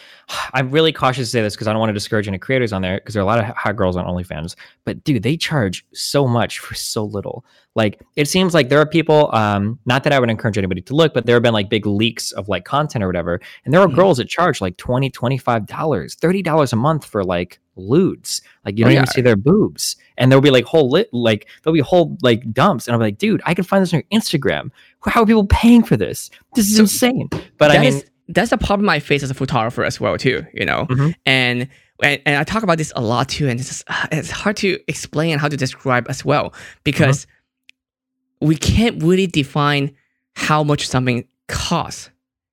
I'm 0.53 0.69
really 0.71 0.91
cautious 0.91 1.27
to 1.27 1.31
say 1.31 1.41
this 1.41 1.55
because 1.55 1.67
I 1.67 1.73
don't 1.73 1.79
want 1.79 1.89
to 1.89 1.93
discourage 1.93 2.27
any 2.27 2.37
creators 2.39 2.73
on 2.73 2.81
there 2.81 2.97
because 2.97 3.13
there 3.13 3.21
are 3.21 3.23
a 3.23 3.27
lot 3.27 3.39
of 3.39 3.45
hot 3.55 3.75
girls 3.75 3.95
on 3.95 4.05
OnlyFans. 4.05 4.55
But 4.85 5.03
dude, 5.03 5.23
they 5.23 5.37
charge 5.37 5.85
so 5.93 6.27
much 6.27 6.59
for 6.59 6.73
so 6.75 7.03
little. 7.05 7.45
Like 7.75 8.01
it 8.15 8.27
seems 8.27 8.53
like 8.55 8.69
there 8.69 8.79
are 8.79 8.85
people. 8.85 9.29
Um, 9.33 9.77
not 9.85 10.03
that 10.03 10.11
I 10.13 10.19
would 10.19 10.29
encourage 10.29 10.57
anybody 10.57 10.81
to 10.81 10.95
look, 10.95 11.13
but 11.13 11.25
there 11.27 11.35
have 11.35 11.43
been 11.43 11.53
like 11.53 11.69
big 11.69 11.85
leaks 11.85 12.31
of 12.31 12.49
like 12.49 12.65
content 12.65 13.03
or 13.03 13.07
whatever, 13.07 13.39
and 13.65 13.73
there 13.73 13.81
are 13.81 13.87
Mhm. 13.87 13.95
girls 13.95 14.17
that 14.17 14.27
charge 14.27 14.59
like 14.59 14.75
20 14.77 15.09
25 15.11 15.65
dollars, 15.67 16.15
thirty 16.15 16.41
dollars 16.41 16.73
a 16.73 16.75
month 16.75 17.05
for 17.05 17.23
like 17.23 17.59
lewds. 17.75 18.41
Like 18.65 18.77
you 18.77 18.85
Oh, 18.85 18.87
don't 18.87 18.93
yeah. 18.95 18.99
even 19.01 19.07
see 19.13 19.21
their 19.21 19.35
boobs, 19.37 19.95
and 20.19 20.31
there'll 20.31 20.41
be 20.41 20.51
like 20.51 20.65
whole 20.65 20.89
lit 20.89 21.09
like 21.11 21.47
there'll 21.63 21.73
be 21.73 21.79
whole 21.81 22.15
like 22.21 22.51
dumps, 22.53 22.87
and 22.87 22.93
I'm 22.93 23.01
like, 23.01 23.17
dude, 23.17 23.41
I 23.45 23.53
can 23.55 23.63
find 23.63 23.81
this 23.81 23.91
on 23.93 24.03
your 24.09 24.19
Instagram. 24.21 24.69
How 25.05 25.23
are 25.23 25.25
people 25.25 25.47
paying 25.47 25.81
for 25.83 25.97
this? 25.97 26.29
This 26.53 26.67
is 26.69 26.75
So- 26.75 26.81
insane. 26.83 27.29
But 27.57 27.71
I 27.71 27.79
mean, 27.79 27.93
is- 27.93 28.05
that's 28.27 28.51
the 28.51 28.57
problem 28.59 28.87
I 28.89 28.99
face 28.99 29.23
as 29.23 29.31
a 29.31 29.33
photographer 29.33 29.83
as 29.83 29.99
well 29.99 30.15
too. 30.17 30.45
You 30.53 30.65
know, 30.65 30.85
Mhm. 30.85 31.15
and, 31.25 31.67
and 32.03 32.21
and 32.25 32.35
I 32.35 32.43
talk 32.43 32.61
about 32.63 32.77
this 32.77 32.93
a 32.95 33.01
lot 33.01 33.27
too, 33.29 33.47
and 33.49 33.59
it's 33.59 33.69
just, 33.69 33.83
uh, 33.87 34.07
it's 34.11 34.29
hard 34.29 34.57
to 34.57 34.77
explain 34.87 35.39
how 35.39 35.47
to 35.47 35.57
describe 35.57 36.05
as 36.09 36.23
well 36.23 36.53
because 36.83 37.25
Uh-huh. 37.25 38.47
we 38.49 38.55
can't 38.55 39.01
really 39.03 39.25
define 39.27 39.95
how 40.35 40.63
much 40.63 40.87
something 40.87 41.25
costs. 41.47 42.09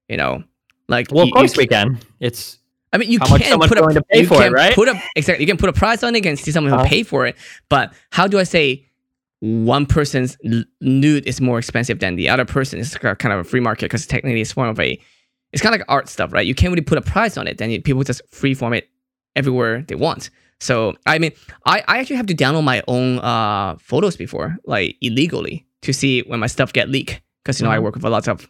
You 0.09 0.17
know, 0.17 0.43
like 0.89 1.09
well, 1.11 1.25
of 1.25 1.33
course 1.33 1.57
we 1.57 1.67
can. 1.67 1.99
It's 2.21 2.59
I 2.97 2.99
mean, 2.99 3.11
you 3.11 3.19
how 3.21 3.37
can 3.37 3.59
put 3.61 3.77
a 3.79 3.81
willing 3.83 3.95
to 3.97 4.03
pay 4.03 4.21
you 4.21 4.27
for 4.27 4.35
it, 4.41 4.45
can 4.47 4.53
right? 4.53 4.75
Put 4.75 4.89
a 4.89 5.01
exactly. 5.15 5.45
You 5.45 5.47
can 5.47 5.59
put 5.59 5.69
a 5.69 5.73
price 5.73 6.03
on 6.03 6.15
it. 6.15 6.19
You 6.19 6.23
can 6.23 6.37
see 6.37 6.51
someone 6.51 6.73
who 6.73 6.79
Uh-huh. 6.81 6.89
pay 6.89 7.03
for 7.03 7.27
it. 7.27 7.37
But 7.69 7.93
how 8.11 8.27
do 8.27 8.39
I 8.39 8.45
say 8.45 8.87
one 9.41 9.85
person's 9.87 10.37
nude 10.81 11.27
is 11.27 11.41
more 11.41 11.59
expensive 11.59 11.99
than 11.99 12.17
the 12.17 12.29
other 12.29 12.45
person? 12.45 12.79
It's 12.81 12.97
kind 12.97 13.33
of 13.33 13.39
a 13.41 13.45
free 13.45 13.61
market 13.61 13.85
because 13.87 14.07
technically 14.07 14.41
it's 14.41 14.53
form 14.53 14.69
of 14.71 14.81
a. 14.81 14.99
It's 15.53 15.63
kind 15.63 15.75
of 15.75 15.81
like 15.81 15.87
art 15.91 16.09
stuff, 16.09 16.33
right? 16.33 16.47
You 16.47 16.55
can't 16.55 16.73
really 16.73 16.83
put 16.85 16.99
a 16.99 17.03
price 17.03 17.37
on 17.37 17.47
it. 17.47 17.59
Then 17.59 17.81
people 17.83 18.03
just 18.03 18.23
free 18.31 18.55
form 18.55 18.73
it 18.73 18.89
everywhere 19.37 19.83
they 19.87 19.95
want. 19.95 20.31
So 20.61 20.95
I 21.07 21.19
mean, 21.19 21.33
I, 21.67 21.83
I 21.87 21.99
actually 21.99 22.17
have 22.17 22.27
to 22.27 22.35
download 22.35 22.65
my 22.65 22.83
own 22.89 23.19
uh 23.21 23.77
photos 23.79 24.17
before, 24.17 24.57
like 24.65 24.97
illegally, 25.03 25.67
to 25.83 25.93
see 25.93 26.23
when 26.23 26.41
my 26.41 26.47
stuff 26.49 26.73
get 26.73 26.89
leaked. 26.89 27.21
Because 27.45 27.61
you 27.61 27.65
know 27.65 27.71
I 27.71 27.79
Mhm. 27.79 27.83
work 27.83 27.95
with 27.95 28.05
a 28.05 28.11
lot 28.11 28.27
of 28.27 28.49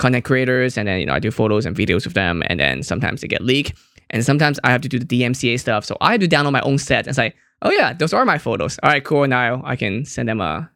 content 0.00 0.24
creators, 0.24 0.76
and 0.78 0.88
then 0.88 0.98
you 1.00 1.06
know 1.06 1.14
I 1.14 1.20
do 1.20 1.30
photos 1.30 1.66
and 1.66 1.76
videos 1.76 2.04
with 2.04 2.14
them, 2.14 2.42
and 2.48 2.58
then 2.58 2.82
sometimes 2.82 3.20
they 3.20 3.28
get 3.28 3.42
leaked, 3.42 3.72
and 4.10 4.24
sometimes 4.24 4.58
I 4.64 4.70
have 4.70 4.80
to 4.80 4.88
do 4.88 4.98
the 4.98 5.04
DMCA 5.06 5.60
stuff. 5.60 5.84
So 5.84 5.96
I 6.00 6.12
have 6.12 6.20
to 6.20 6.28
download 6.28 6.52
my 6.52 6.62
own 6.62 6.78
set 6.78 7.06
and 7.06 7.14
say, 7.14 7.34
oh 7.62 7.70
yeah, 7.70 7.92
those 7.92 8.12
are 8.12 8.24
my 8.24 8.38
photos. 8.38 8.78
All 8.82 8.90
right, 8.90 9.04
cool. 9.04 9.26
Now 9.28 9.62
I 9.64 9.76
can 9.76 10.04
send 10.04 10.28
them 10.28 10.40
a 10.40 10.70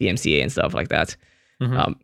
DMCA 0.00 0.42
and 0.42 0.52
stuff 0.52 0.74
like 0.74 0.88
that. 0.88 1.16
Mhm. 1.60 1.76
Um, 1.78 1.96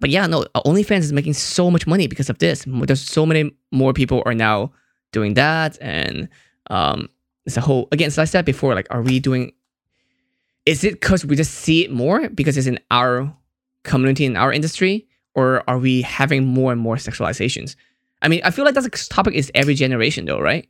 but 0.00 0.10
yeah, 0.10 0.26
no, 0.26 0.44
OnlyFans 0.56 1.00
is 1.00 1.12
making 1.12 1.34
so 1.34 1.70
much 1.70 1.86
money 1.86 2.06
because 2.06 2.30
of 2.30 2.38
this. 2.38 2.64
There's 2.66 3.00
so 3.00 3.24
many 3.26 3.52
more 3.70 3.92
people 3.92 4.22
are 4.26 4.34
now 4.34 4.72
doing 5.12 5.34
that, 5.34 5.78
and 5.80 6.28
um, 6.70 7.08
it's 7.46 7.56
a 7.56 7.60
whole 7.60 7.86
again. 7.92 8.10
So 8.10 8.22
I 8.22 8.24
said 8.26 8.44
before, 8.44 8.74
like, 8.74 8.88
are 8.90 9.02
we 9.02 9.20
doing? 9.20 9.52
Is 10.66 10.84
it 10.84 10.94
because 11.00 11.24
we 11.24 11.36
just 11.36 11.54
see 11.54 11.84
it 11.84 11.90
more 11.92 12.28
because 12.28 12.56
it's 12.56 12.66
in 12.66 12.78
our 12.90 13.32
community 13.84 14.24
in 14.24 14.36
our 14.36 14.52
industry, 14.52 15.06
or 15.34 15.62
are 15.68 15.78
we 15.78 16.02
having 16.02 16.46
more 16.46 16.72
and 16.72 16.80
more 16.80 16.96
sexualizations? 16.96 17.76
I 18.22 18.28
mean, 18.28 18.40
I 18.44 18.50
feel 18.50 18.64
like 18.64 18.74
that's 18.74 18.86
a 18.86 19.08
topic 19.08 19.34
is 19.34 19.50
every 19.54 19.74
generation 19.74 20.24
though, 20.24 20.40
right? 20.40 20.68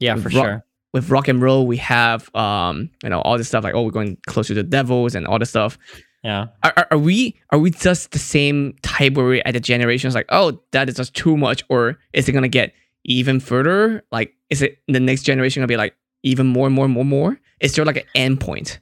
yeah, 0.00 0.14
for 0.16 0.28
rock- 0.28 0.32
sure. 0.32 0.64
With 0.92 1.10
rock 1.10 1.26
and 1.28 1.42
roll, 1.42 1.66
we 1.66 1.76
have 1.78 2.32
um, 2.36 2.88
you 3.02 3.08
know, 3.08 3.20
all 3.22 3.36
this 3.36 3.48
stuff 3.48 3.64
like 3.64 3.74
oh, 3.74 3.82
we're 3.82 3.90
going 3.90 4.16
close 4.26 4.46
to 4.48 4.54
the 4.54 4.62
devils 4.62 5.14
and 5.16 5.26
all 5.26 5.38
this 5.40 5.50
stuff 5.50 5.76
Yeah. 6.22 6.46
are, 6.62 6.72
are, 6.76 6.86
are 6.92 6.98
we 6.98 7.34
are 7.50 7.58
we 7.58 7.70
just 7.70 8.12
the 8.12 8.18
same 8.20 8.76
type 8.82 9.14
where 9.14 9.26
we're 9.26 9.42
at 9.44 9.54
the 9.54 9.60
generations 9.60 10.14
like 10.14 10.26
oh 10.28 10.60
that 10.70 10.88
is 10.88 10.94
just 10.96 11.14
too 11.14 11.36
much 11.36 11.64
or 11.68 11.98
is 12.12 12.28
it 12.28 12.32
gonna 12.32 12.46
get 12.48 12.72
even 13.04 13.40
further 13.40 14.04
like 14.12 14.34
is 14.50 14.62
it 14.62 14.78
the 14.86 15.00
next 15.00 15.22
generation 15.24 15.60
gonna 15.60 15.66
be 15.66 15.76
like 15.76 15.94
even 16.22 16.46
more 16.46 16.66
and 16.66 16.74
more 16.76 16.84
and 16.86 16.94
more 16.94 17.00
and 17.02 17.10
more 17.10 17.40
is 17.60 17.74
there 17.74 17.84
like 17.84 17.96
an 17.96 18.04
end 18.14 18.40
point 18.40 18.78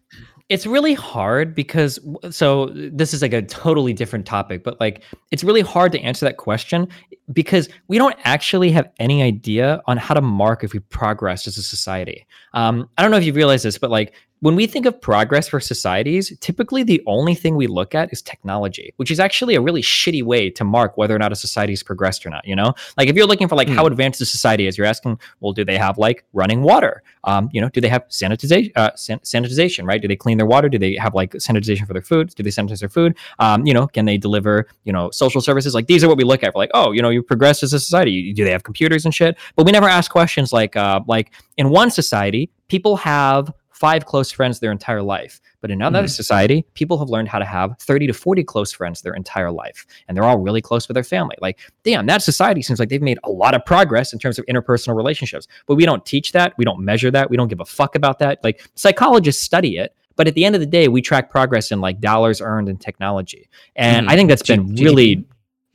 it's 0.52 0.66
really 0.66 0.92
hard 0.92 1.54
because 1.54 1.98
so 2.28 2.66
this 2.74 3.14
is 3.14 3.22
like 3.22 3.32
a 3.32 3.40
totally 3.40 3.94
different 3.94 4.26
topic 4.26 4.62
but 4.62 4.78
like 4.80 5.02
it's 5.30 5.42
really 5.42 5.62
hard 5.62 5.90
to 5.92 5.98
answer 6.00 6.26
that 6.26 6.36
question 6.36 6.86
because 7.32 7.70
we 7.88 7.96
don't 7.96 8.16
actually 8.24 8.70
have 8.70 8.90
any 8.98 9.22
idea 9.22 9.80
on 9.86 9.96
how 9.96 10.12
to 10.12 10.20
mark 10.20 10.62
if 10.62 10.74
we 10.74 10.80
progressed 10.80 11.46
as 11.46 11.56
a 11.56 11.62
society. 11.62 12.26
Um, 12.52 12.90
i 12.98 13.02
don't 13.02 13.10
know 13.10 13.16
if 13.16 13.24
you 13.24 13.32
realize 13.32 13.62
this 13.62 13.78
but 13.78 13.90
like 13.90 14.12
when 14.42 14.56
we 14.56 14.66
think 14.66 14.86
of 14.86 15.00
progress 15.00 15.48
for 15.48 15.60
societies 15.60 16.36
typically 16.40 16.82
the 16.82 17.00
only 17.06 17.34
thing 17.34 17.56
we 17.56 17.66
look 17.66 17.94
at 17.94 18.12
is 18.12 18.20
technology 18.20 18.92
which 18.96 19.10
is 19.10 19.20
actually 19.20 19.54
a 19.54 19.60
really 19.60 19.82
shitty 19.82 20.22
way 20.22 20.50
to 20.50 20.64
mark 20.64 20.96
whether 20.96 21.14
or 21.14 21.18
not 21.18 21.30
a 21.32 21.36
society 21.36 21.72
has 21.72 21.82
progressed 21.82 22.26
or 22.26 22.30
not 22.30 22.46
you 22.46 22.56
know? 22.56 22.74
Like 22.98 23.08
if 23.08 23.16
you're 23.16 23.26
looking 23.26 23.48
for 23.48 23.56
like 23.56 23.68
Hmm. 23.68 23.74
how 23.74 23.86
advanced 23.86 24.20
a 24.20 24.26
society 24.26 24.66
is 24.66 24.76
you're 24.76 24.86
asking 24.86 25.18
well 25.40 25.52
do 25.52 25.64
they 25.64 25.78
have 25.78 25.96
like 25.96 26.24
running 26.32 26.62
water? 26.62 27.02
Um, 27.24 27.48
you 27.52 27.60
know 27.60 27.68
do 27.68 27.80
they 27.80 27.88
have 27.88 28.04
sanitization 28.08 28.72
uh, 28.76 28.90
san- 28.96 29.20
sanitization 29.20 29.86
right? 29.86 30.02
Do 30.02 30.08
they 30.08 30.16
clean 30.16 30.38
their 30.38 30.46
water? 30.54 30.68
Do 30.68 30.78
they 30.78 30.96
have 30.96 31.14
like 31.14 31.32
sanitization 31.34 31.86
for 31.86 31.92
their 31.92 32.02
food? 32.02 32.34
Do 32.34 32.42
they 32.42 32.50
sanitize 32.50 32.80
their 32.80 32.88
food? 32.88 33.16
Um, 33.38 33.64
you 33.64 33.72
know 33.72 33.86
can 33.86 34.04
they 34.06 34.18
deliver 34.18 34.66
you 34.84 34.92
know 34.92 35.10
social 35.10 35.40
services? 35.40 35.74
Like 35.74 35.86
these 35.86 36.02
are 36.02 36.08
what 36.08 36.18
we 36.18 36.24
look 36.24 36.42
at. 36.42 36.52
For 36.52 36.58
like 36.58 36.72
oh 36.74 36.90
you 36.90 37.00
know 37.00 37.10
you 37.10 37.22
progressed 37.22 37.62
as 37.62 37.72
a 37.72 37.80
society. 37.80 38.32
Do 38.32 38.44
they 38.44 38.50
have 38.50 38.64
computers 38.64 39.04
and 39.04 39.14
shit? 39.14 39.38
But 39.54 39.66
we 39.66 39.72
never 39.72 39.88
ask 39.88 40.10
questions 40.10 40.52
like 40.52 40.74
uh, 40.76 41.00
like 41.06 41.30
in 41.56 41.70
one 41.70 41.90
society 41.90 42.50
people 42.68 42.96
have 42.96 43.52
five 43.82 44.06
close 44.06 44.30
friends 44.30 44.60
their 44.60 44.70
entire 44.70 45.02
life 45.02 45.40
but 45.60 45.70
in 45.70 45.78
another 45.82 46.04
Mhm. 46.06 46.16
society 46.22 46.58
people 46.74 46.96
have 46.98 47.08
learned 47.14 47.28
how 47.28 47.40
to 47.40 47.44
have 47.44 47.68
30 47.80 48.06
to 48.06 48.12
40 48.12 48.44
close 48.44 48.70
friends 48.78 49.02
their 49.02 49.14
entire 49.22 49.50
life 49.50 49.84
and 50.06 50.16
they're 50.16 50.28
all 50.30 50.38
really 50.38 50.60
close 50.68 50.86
with 50.86 50.94
their 50.94 51.02
family 51.16 51.36
like 51.40 51.58
damn 51.82 52.06
that 52.06 52.22
society 52.22 52.62
seems 52.62 52.78
like 52.78 52.88
they've 52.90 53.02
made 53.12 53.18
a 53.24 53.30
lot 53.30 53.54
of 53.54 53.64
progress 53.64 54.12
in 54.12 54.18
terms 54.20 54.38
of 54.38 54.46
interpersonal 54.46 54.94
relationships 54.96 55.48
but 55.66 55.74
we 55.74 55.84
don't 55.84 56.04
teach 56.06 56.30
that 56.32 56.52
we 56.58 56.64
don't 56.64 56.80
measure 56.80 57.10
that 57.10 57.28
we 57.30 57.36
don't 57.36 57.48
give 57.48 57.60
a 57.60 57.64
fuck 57.64 57.96
about 57.96 58.20
that 58.20 58.38
like 58.44 58.56
psychologists 58.76 59.42
study 59.42 59.76
it 59.78 59.92
but 60.14 60.28
at 60.28 60.34
the 60.34 60.44
end 60.44 60.54
of 60.54 60.60
the 60.60 60.66
day 60.78 60.86
we 60.88 61.00
track 61.02 61.28
progress 61.30 61.72
in 61.72 61.80
like 61.80 61.98
dollars 62.00 62.40
earned 62.40 62.68
in 62.68 62.76
technology 62.76 63.48
and 63.74 64.06
Mhm. 64.06 64.10
i 64.12 64.14
think 64.16 64.28
that's 64.28 64.46
been 64.46 64.64
GDP. 64.76 64.84
really 64.84 65.24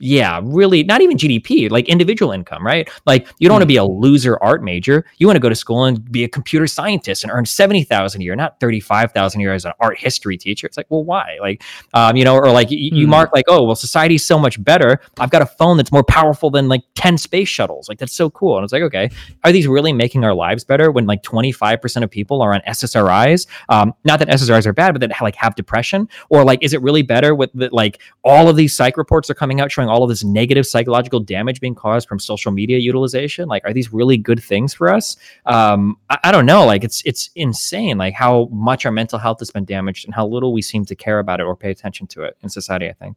yeah, 0.00 0.40
really 0.44 0.84
not 0.84 1.00
even 1.00 1.16
GDP, 1.16 1.70
like 1.70 1.88
individual 1.88 2.32
income, 2.32 2.64
right? 2.64 2.88
Like 3.06 3.28
you 3.38 3.48
don't 3.48 3.56
want 3.56 3.62
to 3.62 3.66
be 3.66 3.76
a 3.76 3.84
loser 3.84 4.38
art 4.42 4.62
major. 4.62 5.04
You 5.18 5.26
want 5.26 5.36
to 5.36 5.40
go 5.40 5.48
to 5.48 5.54
school 5.56 5.84
and 5.84 6.10
be 6.10 6.24
a 6.24 6.28
computer 6.28 6.66
scientist 6.66 7.24
and 7.24 7.32
earn 7.32 7.44
70,000 7.46 8.20
a 8.20 8.24
year, 8.24 8.36
not 8.36 8.60
35,000 8.60 9.40
a 9.40 9.42
year 9.42 9.54
as 9.54 9.64
an 9.64 9.72
art 9.80 9.98
history 9.98 10.36
teacher. 10.36 10.66
It's 10.66 10.76
like, 10.76 10.86
well, 10.88 11.04
why? 11.04 11.38
Like, 11.40 11.62
um, 11.94 12.16
you 12.16 12.24
know, 12.24 12.36
or 12.36 12.50
like 12.52 12.70
you, 12.70 12.78
you 12.78 13.06
Mm. 13.06 13.10
mark 13.10 13.30
like, 13.34 13.46
oh, 13.48 13.64
well, 13.64 13.74
society's 13.74 14.24
so 14.24 14.38
much 14.38 14.62
better. 14.62 15.00
I've 15.18 15.30
got 15.30 15.42
a 15.42 15.46
phone 15.46 15.76
that's 15.76 15.90
more 15.90 16.04
powerful 16.04 16.50
than 16.50 16.68
like 16.68 16.82
10 16.94 17.18
space 17.18 17.48
shuttles. 17.48 17.88
Like 17.88 17.98
that's 17.98 18.12
so 18.14 18.30
cool. 18.30 18.56
And 18.56 18.64
it's 18.64 18.72
like, 18.72 18.82
okay, 18.82 19.10
are 19.44 19.52
these 19.52 19.66
really 19.66 19.92
making 19.92 20.24
our 20.24 20.34
lives 20.34 20.62
better 20.64 20.90
when 20.92 21.06
like 21.06 21.22
25% 21.22 22.02
of 22.04 22.10
people 22.10 22.40
are 22.42 22.54
on 22.54 22.60
SSRIs? 22.68 23.46
Um, 23.68 23.94
not 24.04 24.18
that 24.20 24.28
SSRIs 24.28 24.66
are 24.66 24.72
bad, 24.72 24.92
but 24.92 25.00
that 25.00 25.20
like 25.20 25.36
have 25.36 25.54
depression 25.54 26.08
or 26.28 26.44
like, 26.44 26.62
is 26.62 26.72
it 26.72 26.82
really 26.82 27.02
better 27.02 27.34
with 27.34 27.50
the, 27.54 27.68
like 27.72 28.00
all 28.24 28.48
of 28.48 28.56
these 28.56 28.76
psych 28.76 28.96
reports 28.96 29.28
are 29.30 29.34
coming 29.34 29.60
out 29.60 29.72
showing 29.72 29.87
all 29.88 30.02
of 30.02 30.08
this 30.08 30.24
negative 30.24 30.66
psychological 30.66 31.20
damage 31.20 31.60
being 31.60 31.74
caused 31.74 32.08
from 32.08 32.18
social 32.18 32.52
media 32.52 32.78
utilization 32.78 33.48
like 33.48 33.64
are 33.64 33.72
these 33.72 33.92
really 33.92 34.16
good 34.16 34.42
things 34.42 34.74
for 34.74 34.92
us 34.92 35.16
um 35.46 35.96
I, 36.10 36.18
I 36.24 36.32
don't 36.32 36.46
know 36.46 36.64
like 36.66 36.84
it's 36.84 37.02
it's 37.04 37.30
insane 37.34 37.98
like 37.98 38.14
how 38.14 38.46
much 38.52 38.86
our 38.86 38.92
mental 38.92 39.18
health 39.18 39.40
has 39.40 39.50
been 39.50 39.64
damaged 39.64 40.04
and 40.06 40.14
how 40.14 40.26
little 40.26 40.52
we 40.52 40.62
seem 40.62 40.84
to 40.86 40.94
care 40.94 41.18
about 41.18 41.40
it 41.40 41.44
or 41.44 41.56
pay 41.56 41.70
attention 41.70 42.06
to 42.08 42.22
it 42.22 42.36
in 42.42 42.48
society 42.48 42.88
i 42.88 42.92
think 42.92 43.16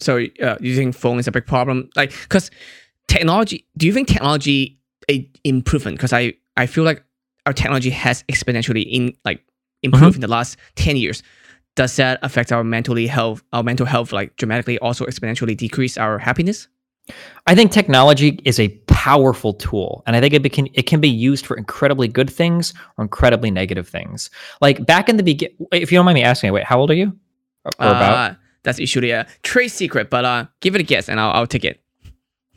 So 0.00 0.18
uh, 0.42 0.56
you 0.60 0.74
think 0.74 0.96
phone 0.96 1.18
is 1.20 1.28
a 1.28 1.32
big 1.32 1.46
problem? 1.46 1.88
Like, 1.94 2.10
because 2.10 2.50
technology. 3.06 3.66
Do 3.76 3.86
you 3.86 3.92
think 3.92 4.08
technology 4.08 4.78
a 5.08 5.30
improvement? 5.44 5.96
Because 5.96 6.12
I 6.12 6.34
I 6.56 6.66
feel 6.66 6.84
like 6.84 7.04
our 7.46 7.52
technology 7.52 7.90
has 7.90 8.24
exponentially 8.24 8.84
in 8.90 9.14
like 9.24 9.40
improved 9.82 10.16
in 10.16 10.20
the 10.20 10.28
last 10.28 10.56
ten 10.74 10.96
years. 10.96 11.22
Does 11.74 11.96
that 11.96 12.18
affect 12.22 12.52
our 12.52 12.62
mentally 12.62 13.06
health? 13.06 13.42
Our 13.52 13.62
mental 13.62 13.86
health 13.86 14.12
like 14.12 14.36
dramatically 14.36 14.78
also 14.78 15.06
exponentially 15.06 15.56
decrease 15.56 15.96
our 15.96 16.18
happiness? 16.18 16.68
I 17.46 17.54
think 17.54 17.72
technology 17.72 18.38
is 18.44 18.60
a 18.60 18.68
powerful 18.86 19.54
tool, 19.54 20.04
and 20.06 20.14
I 20.14 20.20
think 20.20 20.34
it 20.34 20.52
can 20.52 20.68
it 20.74 20.86
can 20.86 21.00
be 21.00 21.08
used 21.08 21.46
for 21.46 21.56
incredibly 21.56 22.08
good 22.08 22.30
things 22.30 22.74
or 22.96 23.02
incredibly 23.02 23.50
negative 23.50 23.88
things. 23.88 24.30
Like 24.60 24.86
back 24.86 25.08
in 25.08 25.16
the 25.16 25.22
begin, 25.22 25.48
if 25.72 25.90
you 25.90 25.98
don't 25.98 26.04
mind 26.04 26.14
me 26.14 26.22
asking, 26.22 26.52
wait, 26.52 26.64
how 26.64 26.78
old 26.78 26.90
are 26.90 26.94
you? 26.94 27.16
Or, 27.64 27.72
or 27.80 27.90
about 27.90 28.32
Uh, 28.32 28.34
that's 28.62 28.78
usually 28.78 29.10
a 29.10 29.26
trade 29.42 29.68
secret, 29.68 30.10
but 30.10 30.24
uh, 30.24 30.46
give 30.60 30.74
it 30.74 30.80
a 30.80 30.84
guess 30.84 31.08
and 31.08 31.18
I'll 31.18 31.32
I'll 31.32 31.46
take 31.46 31.64
it. 31.64 31.80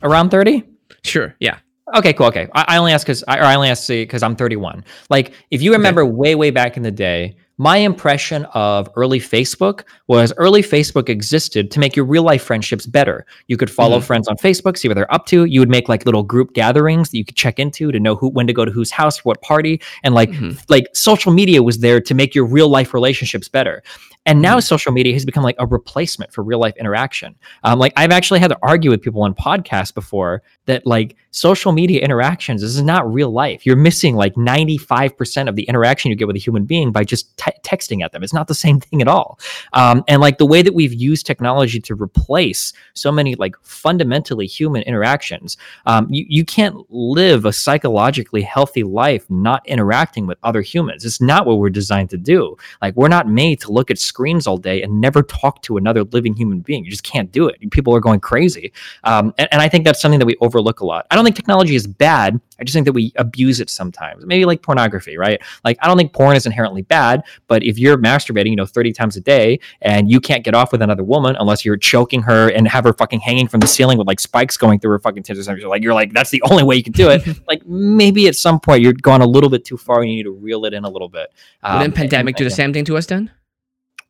around 0.02 0.30
thirty? 0.30 0.62
Sure. 1.02 1.34
Yeah. 1.40 1.58
Okay, 1.94 2.12
cool. 2.12 2.26
Okay, 2.26 2.48
I, 2.54 2.64
I 2.68 2.76
only 2.78 2.92
ask 2.92 3.06
because 3.06 3.24
I, 3.28 3.38
I 3.38 3.54
only 3.54 3.68
ask 3.68 3.86
because 3.88 4.22
I'm 4.22 4.34
31. 4.34 4.84
Like, 5.08 5.32
if 5.52 5.62
you 5.62 5.72
remember 5.72 6.04
way, 6.04 6.34
way 6.34 6.50
back 6.50 6.76
in 6.76 6.82
the 6.82 6.90
day, 6.90 7.36
my 7.58 7.78
impression 7.78 8.44
of 8.52 8.88
early 8.96 9.18
Facebook 9.18 9.84
was 10.08 10.32
early 10.36 10.62
Facebook 10.62 11.08
existed 11.08 11.70
to 11.70 11.80
make 11.80 11.96
your 11.96 12.04
real 12.04 12.22
life 12.22 12.42
friendships 12.42 12.84
better. 12.86 13.24
You 13.48 13.56
could 13.56 13.70
follow 13.70 13.98
Mhm. 13.98 14.04
friends 14.04 14.28
on 14.28 14.36
Facebook, 14.36 14.76
see 14.76 14.88
what 14.88 14.94
they're 14.94 15.12
up 15.12 15.26
to. 15.26 15.44
You 15.46 15.60
would 15.60 15.70
make 15.70 15.88
like 15.88 16.04
little 16.04 16.22
group 16.22 16.52
gatherings 16.52 17.10
that 17.10 17.16
you 17.16 17.24
could 17.24 17.36
check 17.36 17.58
into 17.58 17.90
to 17.90 17.98
know 17.98 18.14
who 18.14 18.28
when 18.28 18.46
to 18.46 18.52
go 18.52 18.64
to 18.66 18.70
whose 18.72 18.90
house, 18.90 19.24
what 19.24 19.40
party, 19.40 19.80
and 20.04 20.14
like 20.14 20.30
Mhm. 20.32 20.58
like 20.68 20.86
social 20.92 21.32
media 21.32 21.62
was 21.62 21.78
there 21.78 22.00
to 22.00 22.14
make 22.14 22.34
your 22.34 22.44
real 22.44 22.68
life 22.68 22.92
relationships 22.92 23.48
better. 23.48 23.82
And 24.26 24.42
now 24.42 24.60
social 24.60 24.92
media 24.92 25.12
has 25.14 25.24
become 25.24 25.42
like 25.44 25.56
a 25.58 25.66
replacement 25.66 26.32
for 26.32 26.42
real 26.42 26.58
life 26.58 26.76
interaction. 26.76 27.34
Um, 27.64 27.78
like 27.78 27.92
I've 27.96 28.10
actually 28.10 28.40
had 28.40 28.48
to 28.48 28.58
argue 28.62 28.90
with 28.90 29.00
people 29.00 29.22
on 29.22 29.34
podcasts 29.34 29.94
before 29.94 30.42
that 30.66 30.84
like 30.84 31.16
social 31.30 31.72
media 31.72 32.00
interactions 32.00 32.62
this 32.62 32.74
is 32.74 32.82
not 32.82 33.10
real 33.12 33.30
life. 33.30 33.64
You're 33.64 33.76
missing 33.76 34.16
like 34.16 34.34
95% 34.34 35.48
of 35.48 35.56
the 35.56 35.62
interaction 35.64 36.10
you 36.10 36.16
get 36.16 36.26
with 36.26 36.36
a 36.36 36.40
human 36.40 36.64
being 36.64 36.90
by 36.92 37.04
just 37.04 37.36
te- 37.36 37.52
texting 37.62 38.02
at 38.02 38.12
them. 38.12 38.22
It's 38.22 38.32
not 38.32 38.48
the 38.48 38.54
same 38.54 38.80
thing 38.80 39.00
at 39.00 39.08
all. 39.08 39.38
Um, 39.72 40.02
and 40.08 40.20
like 40.20 40.38
the 40.38 40.46
way 40.46 40.62
that 40.62 40.74
we've 40.74 40.92
used 40.92 41.26
technology 41.26 41.80
to 41.80 41.94
replace 41.94 42.72
so 42.94 43.12
many 43.12 43.36
like 43.36 43.54
fundamentally 43.62 44.46
human 44.46 44.82
interactions, 44.82 45.56
um, 45.86 46.08
you, 46.10 46.26
you 46.28 46.44
can't 46.44 46.76
live 46.90 47.44
a 47.44 47.52
psychologically 47.52 48.42
healthy 48.42 48.82
life 48.82 49.28
not 49.30 49.66
interacting 49.68 50.26
with 50.26 50.38
other 50.42 50.62
humans. 50.62 51.04
It's 51.04 51.20
not 51.20 51.46
what 51.46 51.58
we're 51.58 51.70
designed 51.70 52.10
to 52.10 52.18
do. 52.18 52.56
Like 52.82 52.96
we're 52.96 53.08
not 53.08 53.28
made 53.28 53.60
to 53.60 53.72
look 53.72 53.90
at 53.90 53.98
screens 54.16 54.46
all 54.46 54.56
day 54.56 54.80
and 54.82 54.98
never 54.98 55.22
talk 55.22 55.60
to 55.60 55.76
another 55.76 56.02
living 56.04 56.34
human 56.34 56.60
being. 56.60 56.82
You 56.86 56.90
just 56.90 57.02
can't 57.02 57.30
do 57.30 57.48
it. 57.48 57.70
People 57.70 57.94
are 57.94 58.00
going 58.00 58.18
crazy. 58.18 58.72
Um, 59.04 59.34
and, 59.36 59.46
and 59.52 59.60
I 59.60 59.68
think 59.68 59.84
that's 59.84 60.00
something 60.00 60.18
that 60.20 60.24
we 60.24 60.36
overlook 60.40 60.80
a 60.80 60.86
lot. 60.86 61.06
I 61.10 61.16
don't 61.16 61.24
think 61.24 61.36
technology 61.36 61.74
is 61.74 61.86
bad. 61.86 62.40
I 62.58 62.64
just 62.64 62.72
think 62.72 62.86
that 62.86 62.94
we 62.94 63.12
abuse 63.16 63.60
it 63.60 63.68
sometimes. 63.68 64.24
Maybe 64.24 64.46
like 64.46 64.62
pornography, 64.62 65.18
right? 65.18 65.38
Like 65.66 65.76
I 65.82 65.86
don't 65.86 65.98
think 65.98 66.14
porn 66.14 66.34
is 66.34 66.46
inherently 66.46 66.80
bad, 66.80 67.24
but 67.46 67.62
if 67.62 67.78
you're 67.78 67.98
masturbating, 67.98 68.48
you 68.48 68.56
know, 68.56 68.64
30 68.64 68.94
times 68.94 69.16
a 69.18 69.20
day 69.20 69.60
and 69.82 70.10
you 70.10 70.18
can't 70.18 70.42
get 70.44 70.54
off 70.54 70.72
with 70.72 70.80
another 70.80 71.04
woman 71.04 71.36
unless 71.38 71.62
you're 71.66 71.76
choking 71.76 72.22
her 72.22 72.48
and 72.48 72.66
have 72.68 72.84
her 72.84 72.94
fucking 72.94 73.20
hanging 73.20 73.48
from 73.48 73.60
the 73.60 73.66
ceiling 73.66 73.98
with 73.98 74.06
like 74.06 74.18
spikes 74.20 74.56
going 74.56 74.80
through 74.80 74.92
her 74.92 74.98
fucking 74.98 75.24
tits 75.24 75.38
or 75.38 75.42
something, 75.42 75.66
like 75.68 75.82
you're 75.82 75.92
like, 75.92 76.14
that's 76.14 76.30
the 76.30 76.40
only 76.50 76.62
way 76.62 76.74
you 76.76 76.82
can 76.82 76.94
do 76.94 77.10
it. 77.10 77.22
like 77.48 77.66
maybe 77.66 78.28
at 78.28 78.34
some 78.34 78.58
point 78.60 78.80
you're 78.80 78.94
gone 78.94 79.20
a 79.20 79.26
little 79.26 79.50
bit 79.50 79.66
too 79.66 79.76
far 79.76 80.00
and 80.00 80.10
you 80.10 80.16
need 80.16 80.22
to 80.22 80.30
reel 80.32 80.64
it 80.64 80.72
in 80.72 80.84
a 80.84 80.88
little 80.88 81.10
bit. 81.10 81.30
Wouldn't 81.62 81.82
Um, 81.88 81.92
pandemic 81.92 82.32
and- 82.34 82.38
do 82.38 82.44
the 82.44 82.50
same 82.50 82.72
thing 82.72 82.86
to 82.86 82.96
us 82.96 83.04
then? 83.04 83.30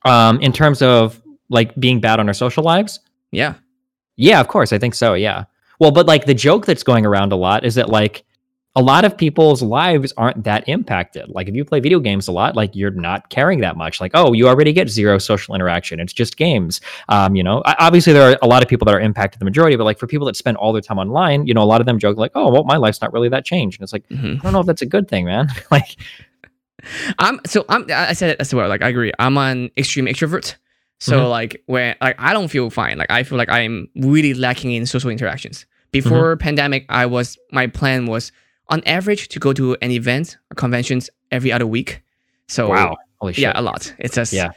Um, 0.06 0.40
in 0.40 0.52
terms 0.52 0.82
of 0.82 1.20
like 1.48 1.74
being 1.76 2.00
bad 2.00 2.20
on 2.20 2.28
our 2.28 2.34
social 2.34 2.62
lives? 2.64 3.00
Yeah. 3.32 3.54
Yeah, 4.16 4.40
of 4.40 4.48
course. 4.48 4.72
I 4.72 4.78
think 4.78 4.94
so. 4.94 5.14
Yeah. 5.14 5.44
Well, 5.78 5.90
but 5.90 6.06
like 6.06 6.24
the 6.24 6.34
joke 6.34 6.64
that's 6.66 6.82
going 6.82 7.04
around 7.04 7.32
a 7.32 7.36
lot 7.36 7.64
is 7.64 7.74
that 7.74 7.88
like 7.90 8.24
a 8.74 8.82
lot 8.82 9.04
of 9.06 9.16
people's 9.16 9.62
lives 9.62 10.12
aren't 10.18 10.44
that 10.44 10.68
impacted. 10.68 11.28
Like 11.30 11.48
if 11.48 11.54
you 11.54 11.64
play 11.64 11.80
video 11.80 11.98
games 11.98 12.28
a 12.28 12.32
lot, 12.32 12.56
like 12.56 12.74
you're 12.76 12.90
not 12.90 13.30
caring 13.30 13.60
that 13.60 13.74
much. 13.76 14.00
Like, 14.02 14.10
oh, 14.14 14.32
you 14.34 14.48
already 14.48 14.72
get 14.74 14.88
zero 14.90 15.16
social 15.18 15.54
interaction. 15.54 15.98
It's 15.98 16.12
just 16.12 16.36
games. 16.36 16.82
Um, 17.08 17.34
you 17.36 17.42
know, 17.42 17.62
I- 17.64 17.76
obviously 17.78 18.12
there 18.12 18.30
are 18.32 18.38
a 18.42 18.46
lot 18.46 18.62
of 18.62 18.68
people 18.68 18.84
that 18.86 18.94
are 18.94 19.00
impacted 19.00 19.40
the 19.40 19.46
majority, 19.46 19.76
but 19.76 19.84
like 19.84 19.98
for 19.98 20.06
people 20.06 20.26
that 20.26 20.36
spend 20.36 20.58
all 20.58 20.72
their 20.74 20.82
time 20.82 20.98
online, 20.98 21.46
you 21.46 21.54
know, 21.54 21.62
a 21.62 21.64
lot 21.64 21.80
of 21.80 21.86
them 21.86 21.98
joke 21.98 22.18
like, 22.18 22.32
oh, 22.34 22.50
well, 22.50 22.64
my 22.64 22.76
life's 22.76 23.00
not 23.00 23.12
really 23.14 23.30
that 23.30 23.44
changed. 23.46 23.80
And 23.80 23.84
it's 23.84 23.92
like, 23.94 24.06
Mhm. 24.10 24.40
I 24.40 24.42
don't 24.42 24.52
know 24.52 24.60
if 24.60 24.66
that's 24.66 24.82
a 24.82 24.86
good 24.86 25.08
thing, 25.08 25.24
man. 25.24 25.48
like, 25.70 25.96
I'm 27.18 27.40
so 27.46 27.64
I'm 27.68 27.84
I 27.90 28.12
said 28.12 28.30
it 28.30 28.40
as 28.40 28.54
well. 28.54 28.68
Like 28.68 28.82
I 28.82 28.88
agree. 28.88 29.12
I'm 29.18 29.36
an 29.38 29.70
extreme 29.76 30.06
extrovert. 30.06 30.56
So 30.98 31.20
Mhm. 31.20 31.30
like 31.30 31.62
when 31.66 31.94
like 32.00 32.16
I 32.18 32.32
don't 32.32 32.48
feel 32.48 32.70
fine. 32.70 32.96
Like 32.98 33.10
I 33.10 33.22
feel 33.22 33.38
like 33.38 33.50
I'm 33.50 33.88
really 33.96 34.34
lacking 34.34 34.72
in 34.72 34.86
social 34.86 35.10
interactions. 35.10 35.66
Before 35.92 36.36
pandemic, 36.36 36.84
I 36.88 37.06
was 37.06 37.38
my 37.52 37.66
plan 37.66 38.06
was 38.06 38.32
on 38.68 38.82
average 38.86 39.28
to 39.28 39.38
go 39.38 39.52
to 39.52 39.76
an 39.82 39.90
event 39.90 40.36
or 40.50 40.54
conventions 40.54 41.08
every 41.30 41.52
other 41.52 41.66
week. 41.66 42.02
So 42.48 42.68
wow, 42.68 42.96
holy 43.20 43.32
shit. 43.34 43.42
yeah, 43.42 43.52
a 43.54 43.62
lot. 43.62 43.94
It's 43.98 44.14
just 44.14 44.32
Yeah. 44.32 44.50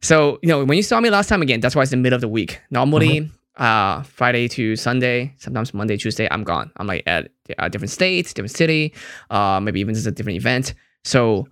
So 0.00 0.38
you 0.42 0.48
know 0.48 0.64
when 0.64 0.76
you 0.76 0.82
saw 0.82 1.00
me 1.00 1.10
last 1.10 1.28
time 1.28 1.42
again, 1.42 1.60
that's 1.60 1.74
why 1.76 1.82
it's 1.82 1.90
the 1.90 1.96
middle 1.96 2.14
of 2.16 2.20
the 2.20 2.28
week. 2.28 2.60
Normally, 2.70 3.30
uh, 3.56 4.02
Friday 4.02 4.48
to 4.48 4.76
Sunday, 4.76 5.32
sometimes 5.38 5.72
Monday, 5.72 5.96
Tuesday, 5.96 6.28
I'm 6.30 6.44
gone. 6.44 6.70
I'm 6.76 6.86
like 6.86 7.02
at 7.06 7.30
a 7.58 7.70
different 7.70 7.90
state, 7.90 8.26
different 8.34 8.50
city, 8.56 8.92
uh, 9.30 9.60
maybe 9.62 9.80
even 9.80 9.94
just 9.94 10.06
a 10.06 10.10
different 10.10 10.36
event. 10.36 10.74
So 11.04 11.46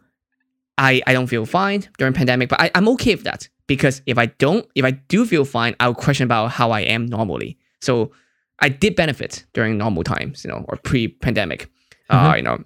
I 0.78 1.03
I 1.07 1.12
don't 1.12 1.27
feel 1.27 1.47
fine 1.47 1.89
during 1.99 2.12
pandemic, 2.15 2.49
but 2.49 2.61
I, 2.61 2.70
I'm 2.74 2.89
okay 2.90 3.15
with 3.15 3.24
that 3.24 3.49
because 3.66 4.03
if 4.07 4.19
I 4.19 4.27
don't, 4.27 4.66
if 4.74 4.85
I 4.85 4.93
do 4.93 5.27
feel 5.27 5.44
fine, 5.44 5.74
I'll 5.81 5.94
question 5.94 6.24
about 6.24 6.53
how 6.53 6.70
I 6.70 6.81
am 6.81 7.07
normally. 7.07 7.59
So 7.81 8.12
I 8.59 8.69
did 8.69 8.97
benefit 8.97 9.44
during 9.53 9.77
normal 9.77 10.05
times, 10.05 10.44
you 10.44 10.51
know, 10.51 10.65
or 10.69 10.77
pre-pandemic. 10.77 11.70
Uh, 12.09 12.35
you 12.36 12.43
know, 12.43 12.62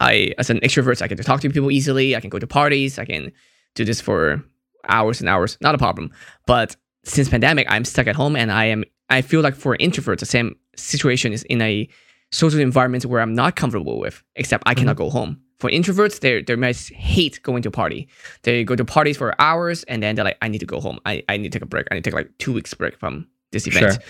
I 0.00 0.32
as 0.38 0.50
an 0.50 0.60
extrovert, 0.60 1.02
I 1.02 1.08
can 1.08 1.16
talk 1.18 1.40
to 1.40 1.50
people 1.50 1.70
easily. 1.70 2.14
I 2.16 2.20
can 2.20 2.30
go 2.30 2.38
to 2.38 2.46
parties. 2.46 2.98
I 2.98 3.04
can 3.04 3.32
do 3.74 3.84
this 3.84 4.00
for 4.00 4.42
hours 4.88 5.20
and 5.20 5.28
hours, 5.28 5.56
not 5.60 5.74
a 5.74 5.78
problem. 5.78 6.10
But 6.46 6.76
since 7.04 7.28
pandemic, 7.28 7.66
I'm 7.70 7.84
stuck 7.84 8.06
at 8.06 8.16
home, 8.16 8.36
and 8.36 8.50
I 8.52 8.66
am. 8.66 8.84
I 9.10 9.22
feel 9.22 9.40
like 9.40 9.54
for 9.54 9.76
introverts, 9.76 10.20
the 10.20 10.26
same 10.26 10.56
situation 10.76 11.32
is 11.32 11.42
in 11.44 11.60
a 11.60 11.88
social 12.30 12.60
environment 12.60 13.06
where 13.06 13.20
I'm 13.20 13.34
not 13.34 13.56
comfortable 13.56 13.98
with, 13.98 14.22
except 14.36 14.64
I 14.66 14.74
cannot 14.74 14.96
go 14.96 15.10
home. 15.10 15.40
For 15.64 15.70
introverts, 15.70 16.20
they 16.20 16.42
they 16.42 16.56
might 16.56 16.76
hate 16.76 17.40
going 17.42 17.62
to 17.62 17.70
a 17.70 17.72
party. 17.72 18.06
They 18.42 18.64
go 18.64 18.76
to 18.76 18.84
parties 18.84 19.16
for 19.16 19.34
hours, 19.40 19.82
and 19.84 20.02
then 20.02 20.14
they're 20.14 20.26
like, 20.26 20.36
I 20.42 20.48
need 20.48 20.58
to 20.58 20.66
go 20.66 20.78
home. 20.78 20.98
I, 21.06 21.24
I 21.26 21.38
need 21.38 21.52
to 21.52 21.58
take 21.58 21.62
a 21.62 21.66
break. 21.66 21.86
I 21.90 21.94
need 21.94 22.04
to 22.04 22.10
take 22.10 22.14
like 22.14 22.36
two 22.36 22.52
weeks 22.52 22.74
break 22.74 22.98
from 22.98 23.26
this 23.50 23.66
event. 23.66 23.94
Sure. 23.94 24.02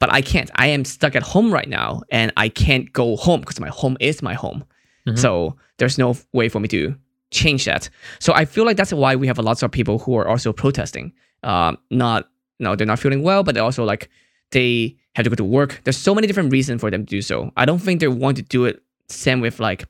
But 0.00 0.12
I 0.12 0.20
can't. 0.20 0.50
I 0.56 0.66
am 0.66 0.84
stuck 0.84 1.16
at 1.16 1.22
home 1.22 1.50
right 1.50 1.66
now, 1.66 2.02
and 2.10 2.30
I 2.36 2.50
can't 2.50 2.92
go 2.92 3.16
home 3.16 3.40
because 3.40 3.58
my 3.58 3.70
home 3.70 3.96
is 4.00 4.20
my 4.20 4.34
home. 4.34 4.64
Mhm. 5.06 5.18
So 5.18 5.56
there's 5.78 5.96
no 5.96 6.14
way 6.34 6.50
for 6.50 6.60
me 6.60 6.68
to 6.68 6.94
change 7.30 7.64
that. 7.64 7.88
So 8.18 8.34
I 8.34 8.44
feel 8.44 8.66
like 8.66 8.76
that's 8.76 8.92
why 8.92 9.16
we 9.16 9.26
have 9.28 9.38
a 9.38 9.42
lots 9.42 9.62
of 9.62 9.70
people 9.70 9.98
who 10.00 10.14
are 10.18 10.28
also 10.28 10.52
protesting. 10.52 11.14
Um, 11.42 11.78
not 11.90 12.28
no, 12.58 12.76
they're 12.76 12.86
not 12.86 12.98
feeling 12.98 13.22
well, 13.22 13.42
but 13.42 13.54
they 13.54 13.62
also 13.62 13.82
like 13.82 14.10
they 14.50 14.94
have 15.14 15.24
to 15.24 15.30
go 15.30 15.36
to 15.36 15.44
work. 15.44 15.80
There's 15.84 15.96
so 15.96 16.14
many 16.14 16.26
different 16.26 16.52
reasons 16.52 16.82
for 16.82 16.90
them 16.90 17.06
to 17.06 17.10
do 17.16 17.22
so. 17.22 17.50
I 17.56 17.64
don't 17.64 17.78
think 17.78 18.00
they 18.00 18.08
want 18.08 18.36
to 18.36 18.42
do 18.42 18.66
it 18.66 18.82
same 19.08 19.40
with 19.40 19.58
like 19.58 19.86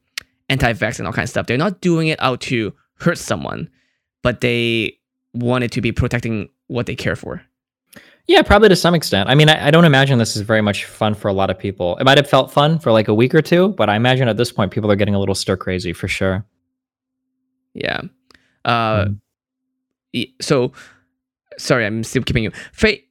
anti-vax 0.49 0.99
and 0.99 1.07
all 1.07 1.13
kind 1.13 1.25
of 1.25 1.31
stuff. 1.31 1.47
They're 1.47 1.59
not 1.59 1.81
doing 1.81 2.09
it 2.09 2.19
out 2.23 2.41
to 2.43 2.73
hurt 3.01 3.19
someone, 3.19 3.69
but 4.23 4.41
they 4.41 4.99
want 5.35 5.65
it 5.65 5.73
to 5.73 5.81
be 5.81 5.93
protecting 5.93 6.49
what 6.69 6.87
they 6.87 6.97
care 6.97 7.17
for. 7.17 7.43
Yeah, 8.27 8.43
probably 8.43 8.69
to 8.69 8.77
some 8.77 8.95
extent. 8.95 9.31
I 9.31 9.35
mean, 9.35 9.49
I, 9.49 9.69
I 9.69 9.71
don't 9.71 9.87
imagine 9.87 10.19
this 10.19 10.37
is 10.37 10.43
very 10.43 10.61
much 10.61 10.85
fun 10.85 11.15
for 11.15 11.29
a 11.29 11.33
lot 11.33 11.49
of 11.49 11.59
people. 11.59 11.97
It 11.97 12.05
might 12.05 12.19
have 12.19 12.29
felt 12.29 12.53
fun 12.53 12.79
for 12.79 12.93
like 12.93 13.09
a 13.09 13.15
week 13.15 13.35
or 13.35 13.41
two, 13.41 13.69
but 13.69 13.89
I 13.89 13.97
imagine 13.97 14.29
at 14.29 14.37
this 14.37 14.53
point 14.53 14.71
people 14.71 14.91
are 14.91 14.97
getting 14.97 15.15
a 15.15 15.19
little 15.19 15.35
stir 15.35 15.57
crazy 15.57 15.93
for 15.95 16.09
sure. 16.09 16.45
Yeah. 17.75 18.03
Uh, 18.65 19.07
Mm. 20.15 20.33
so 20.41 20.73
sorry, 21.59 21.87
I'm 21.87 22.03
still 22.05 22.23
keeping 22.23 22.45
you. 22.45 22.51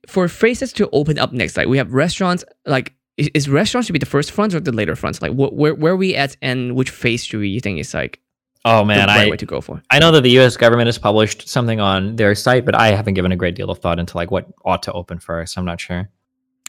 For 0.08 0.28
phases 0.28 0.74
to 0.74 0.90
open 0.92 1.18
up 1.20 1.32
next, 1.32 1.58
like 1.58 1.68
we 1.68 1.78
have 1.78 1.94
restaurants. 1.94 2.44
Like, 2.66 2.94
is, 3.18 3.30
is 3.34 3.50
restaurants 3.50 3.88
should 3.88 3.94
be 3.94 4.00
the 4.00 4.06
first 4.06 4.32
fronts 4.32 4.56
or 4.56 4.60
the 4.60 4.72
later 4.72 4.96
fronts? 4.96 5.22
Like, 5.22 5.32
wh- 5.32 5.54
where 5.54 5.74
where 5.76 5.94
are 5.94 5.98
we 5.98 6.16
at, 6.16 6.38
and 6.42 6.76
which 6.76 6.90
phase 6.90 7.28
do 7.28 7.42
you 7.42 7.60
think 7.60 7.80
is 7.80 7.94
like 7.94 8.20
Oh 8.66 8.84
man, 8.84 9.08
the 9.08 9.14
right 9.14 9.28
I 9.28 9.32
way 9.32 9.38
to 9.38 9.46
go 9.46 9.62
for? 9.62 9.82
I 9.90 10.00
know 10.00 10.12
that 10.12 10.22
the 10.22 10.32
U.S. 10.32 10.58
government 10.58 10.88
has 10.88 10.98
published 10.98 11.48
something 11.48 11.80
on 11.80 12.16
their 12.18 12.36
site, 12.36 12.66
but 12.66 12.76
I 12.76 12.92
haven't 12.92 13.14
given 13.14 13.32
a 13.32 13.36
great 13.36 13.56
deal 13.56 13.70
of 13.70 13.80
thought 13.80 14.00
into 14.00 14.18
like 14.18 14.30
what 14.30 14.48
ought 14.66 14.84
to 14.84 14.94
open 14.94 15.20
first. 15.20 15.58
I'm 15.58 15.66
not 15.66 15.80
sure. 15.80 16.10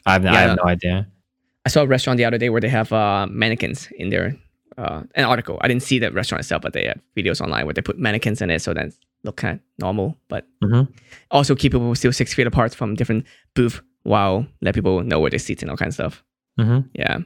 I 0.06 0.12
have, 0.12 0.24
I 0.26 0.40
have 0.42 0.56
no 0.56 0.64
idea. 0.64 1.08
I 1.66 1.68
saw 1.70 1.82
a 1.82 1.86
restaurant 1.86 2.16
the 2.16 2.24
other 2.24 2.38
day 2.38 2.50
where 2.50 2.60
they 2.60 2.68
have 2.68 2.92
uh, 2.92 3.26
mannequins 3.28 3.88
in 3.98 4.10
their 4.10 4.36
uh, 4.78 5.02
an 5.16 5.24
article. 5.24 5.58
I 5.60 5.68
didn't 5.68 5.82
see 5.82 5.98
the 5.98 6.12
restaurant 6.12 6.40
itself, 6.40 6.62
but 6.62 6.72
they 6.72 6.86
have 6.86 7.00
videos 7.16 7.40
online 7.40 7.66
where 7.66 7.74
they 7.74 7.82
put 7.82 7.98
mannequins 7.98 8.40
in 8.40 8.48
it, 8.50 8.62
so 8.62 8.72
then 8.72 8.92
look 9.24 9.36
kind 9.36 9.56
of 9.58 9.60
normal, 9.78 10.16
but 10.28 10.46
hmm 10.62 10.82
also 11.30 11.54
keep 11.56 11.72
people 11.72 11.94
still 11.94 12.12
six 12.12 12.32
feet 12.32 12.46
apart 12.46 12.74
from 12.74 12.94
different 12.94 13.26
booth 13.54 13.80
while 14.04 14.46
let 14.62 14.74
people 14.74 15.02
know 15.02 15.18
where 15.20 15.30
they 15.30 15.38
sit 15.38 15.62
and 15.62 15.70
all 15.70 15.76
kind 15.76 15.88
of 15.88 15.94
stuff. 15.94 16.22
Hmm 16.58 16.80
Yeah. 16.92 17.18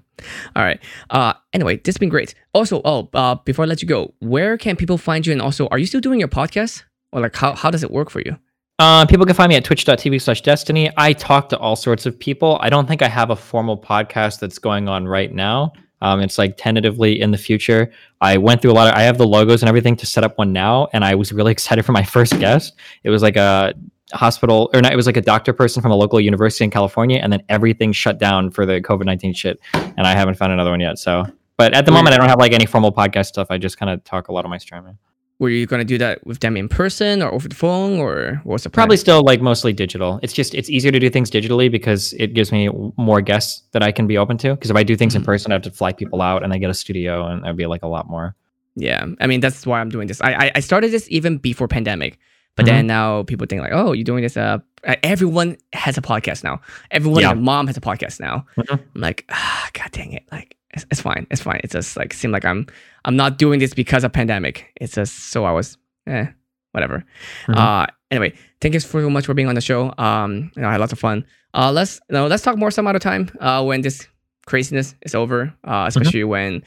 All 0.55 0.63
right. 0.63 0.81
Uh 1.11 1.33
anyway, 1.53 1.77
this 1.79 1.95
has 1.95 1.99
been 1.99 2.09
great. 2.09 2.35
Also, 2.53 2.81
oh, 2.85 3.09
uh 3.15 3.37
before 3.45 3.65
I 3.65 3.69
let 3.69 3.83
you 3.83 3.89
go, 3.89 4.15
where 4.21 4.57
can 4.59 4.77
people 4.77 4.99
find 4.99 5.27
you? 5.27 5.33
And 5.33 5.43
also, 5.43 5.67
are 5.69 5.79
you 5.79 5.87
still 5.87 6.01
doing 6.01 6.19
your 6.21 6.29
podcast? 6.29 6.85
Or 7.13 7.21
like 7.21 7.37
how, 7.37 7.55
how 7.55 7.71
does 7.71 7.83
it 7.83 7.91
work 7.91 8.11
for 8.11 8.21
you? 8.21 8.37
Uh, 8.79 9.07
people 9.07 9.27
can 9.27 9.35
find 9.35 9.49
me 9.51 9.57
at 9.57 9.65
twitch.tv 9.65 10.21
slash 10.21 10.41
destiny. 10.41 10.91
I 10.97 11.13
talk 11.13 11.49
to 11.51 11.59
all 11.59 11.77
sorts 11.77 12.07
of 12.07 12.19
people. 12.19 12.59
I 12.61 12.69
don't 12.71 12.89
think 12.89 13.03
I 13.03 13.09
have 13.09 13.31
a 13.31 13.37
formal 13.37 13.77
podcast 13.79 14.41
that's 14.41 14.59
going 14.59 14.89
on 14.89 15.07
right 15.07 15.33
now. 15.33 15.73
Um, 16.01 16.21
it's 16.21 16.37
like 16.37 16.57
tentatively 16.57 17.21
in 17.21 17.31
the 17.31 17.39
future. 17.39 17.93
I 18.21 18.39
went 18.39 18.61
through 18.61 18.73
a 18.73 18.75
lot 18.75 18.89
of, 18.89 18.95
I 18.95 19.03
have 19.03 19.19
the 19.19 19.27
logos 19.27 19.63
and 19.63 19.69
everything 19.69 19.95
to 19.97 20.07
set 20.07 20.25
up 20.25 20.37
one 20.37 20.53
now. 20.53 20.89
And 20.93 21.05
I 21.05 21.15
was 21.15 21.33
really 21.33 21.53
excited 21.57 21.85
for 21.85 21.93
my 21.93 22.03
first 22.17 22.39
guest. 22.41 22.75
It 23.05 23.11
was 23.11 23.23
like 23.23 23.37
a 23.37 23.75
hospital, 24.12 24.70
or 24.74 24.80
not, 24.80 24.93
it 24.93 24.97
was 24.97 25.06
like 25.06 25.16
a 25.16 25.22
doctor 25.22 25.52
person 25.52 25.82
from 25.82 25.90
a 25.90 25.97
local 25.97 26.20
university 26.20 26.64
in 26.64 26.70
California. 26.70 27.18
And 27.22 27.32
then 27.32 27.43
everything 27.48 27.93
shut 27.93 28.18
down 28.18 28.51
for 28.51 28.64
the 28.66 28.80
COVID 28.80 29.05
19 29.05 29.34
shit. 29.34 29.60
And 29.74 30.01
I 30.06 30.12
haven't 30.14 30.36
found 30.36 30.52
another 30.52 30.70
one 30.70 30.80
yet. 30.80 30.98
So, 30.98 31.24
but 31.56 31.74
at 31.74 31.86
the 31.86 31.93
moment, 31.93 32.14
I 32.14 32.18
don't 32.18 32.28
have 32.28 32.39
like 32.39 32.52
any 32.52 32.66
formal 32.66 32.93
podcast 32.93 33.26
stuff. 33.26 33.48
I 33.51 33.59
just 33.59 33.78
kind 33.78 33.90
of 33.90 34.02
talk 34.05 34.28
a 34.28 34.32
lot 34.32 34.44
on 34.44 34.51
my 34.51 34.59
streaming. 34.59 34.98
Were 35.39 35.48
you 35.48 35.66
gonna 35.66 35.84
do 35.84 35.98
that 35.98 36.24
with 36.24 36.39
them 36.39 36.56
in 36.56 36.68
person 36.68 37.20
or 37.20 37.32
over 37.34 37.48
the 37.48 37.55
phone 37.56 37.98
or 37.98 38.40
what's 38.44 38.62
the 38.62 38.70
plan? 38.70 38.82
Probably 38.84 38.97
still 38.97 39.22
like 39.24 39.40
mostly 39.40 39.72
digital. 39.72 40.20
It's 40.22 40.32
just 40.32 40.55
it's 40.55 40.70
easier 40.70 40.93
to 40.93 41.01
do 41.01 41.10
things 41.10 41.32
digitally 41.32 41.68
because 41.68 42.12
it 42.12 42.32
gives 42.34 42.52
me 42.52 42.68
more 42.97 43.20
guests 43.20 43.64
that 43.72 43.82
I 43.82 43.90
can 43.90 44.06
be 44.06 44.16
open 44.16 44.39
to. 44.39 44.55
Because 44.55 44.70
if 44.70 44.76
I 44.76 44.84
do 44.84 44.94
things 44.94 45.16
in 45.16 45.22
Mhm. 45.22 45.26
person, 45.26 45.51
I 45.51 45.56
have 45.56 45.62
to 45.62 45.70
fly 45.72 45.93
people 45.93 46.22
out 46.22 46.44
and 46.44 46.52
I 46.52 46.59
get 46.59 46.70
a 46.70 46.74
studio, 46.74 47.26
and 47.26 47.43
that'd 47.43 47.56
be 47.56 47.66
like 47.66 47.82
a 47.82 47.89
lot 47.89 48.09
more. 48.09 48.36
Yeah. 48.76 49.05
I 49.20 49.26
mean 49.26 49.40
that's 49.40 49.66
why 49.66 49.80
I'm 49.80 49.89
doing 49.89 50.06
this. 50.06 50.20
I 50.20 50.32
I, 50.32 50.52
I 50.56 50.60
started 50.60 50.93
this 50.93 51.06
even 51.10 51.39
before 51.39 51.66
pandemic. 51.66 52.18
But 52.57 52.65
Mhm. 52.65 52.69
then 52.69 52.87
now 52.87 53.23
people 53.23 53.47
think 53.47 53.62
like, 53.62 53.73
oh, 53.73 53.93
you're 53.93 54.05
doing 54.05 54.23
this. 54.23 54.37
Uh, 54.37 54.59
everyone 55.03 55.57
has 55.73 55.97
a 55.97 56.03
podcast 56.03 56.45
now. 56.45 56.61
Everyone, 56.91 57.23
Yeah. 57.23 57.33
mom 57.35 57.66
has 57.66 57.77
a 57.77 57.81
podcast 57.81 58.20
now. 58.20 58.45
Mhm. 58.59 58.81
I'm 58.95 59.01
like, 59.01 59.24
ah, 59.31 59.69
god 59.73 59.91
dang 59.93 60.12
it! 60.12 60.24
Like, 60.31 60.57
it's, 60.74 60.85
it's 60.91 61.01
fine. 61.01 61.27
It's 61.31 61.41
fine. 61.41 61.61
It's 61.65 61.73
just 61.73 61.97
like 61.97 62.12
seem 62.12 62.31
like 62.31 62.45
I'm 62.45 62.66
I'm 63.05 63.16
not 63.16 63.39
doing 63.39 63.59
this 63.61 63.74
because 63.74 64.05
of 64.05 64.12
pandemic. 64.12 64.66
It's 64.81 64.95
just 64.95 65.31
so 65.33 65.45
I 65.45 65.53
was, 65.53 65.79
eh, 66.07 66.27
whatever. 66.73 67.05
Mhm. 67.47 67.57
Uh, 67.57 67.87
anyway, 68.11 68.33
thank 68.61 68.74
you 68.74 68.81
so 68.81 69.09
much 69.11 69.24
for 69.27 69.35
being 69.35 69.49
on 69.49 69.55
the 69.55 69.61
show. 69.61 69.93
Um, 69.99 70.51
you 70.55 70.62
know, 70.62 70.69
I 70.69 70.73
had 70.73 70.81
lots 70.81 70.93
of 70.93 70.99
fun. 70.99 71.24
Uh, 71.55 71.70
let's 71.73 72.01
you 72.11 72.15
know, 72.15 72.27
let's 72.27 72.43
talk 72.43 72.57
more 72.59 72.70
some 72.70 72.87
other 72.87 72.99
time. 72.99 73.31
Uh, 73.41 73.62
when 73.65 73.81
this 73.83 74.07
craziness 74.47 74.95
is 75.03 75.15
over. 75.15 75.53
Uh, 75.65 75.85
especially 75.89 76.24
when 76.24 76.62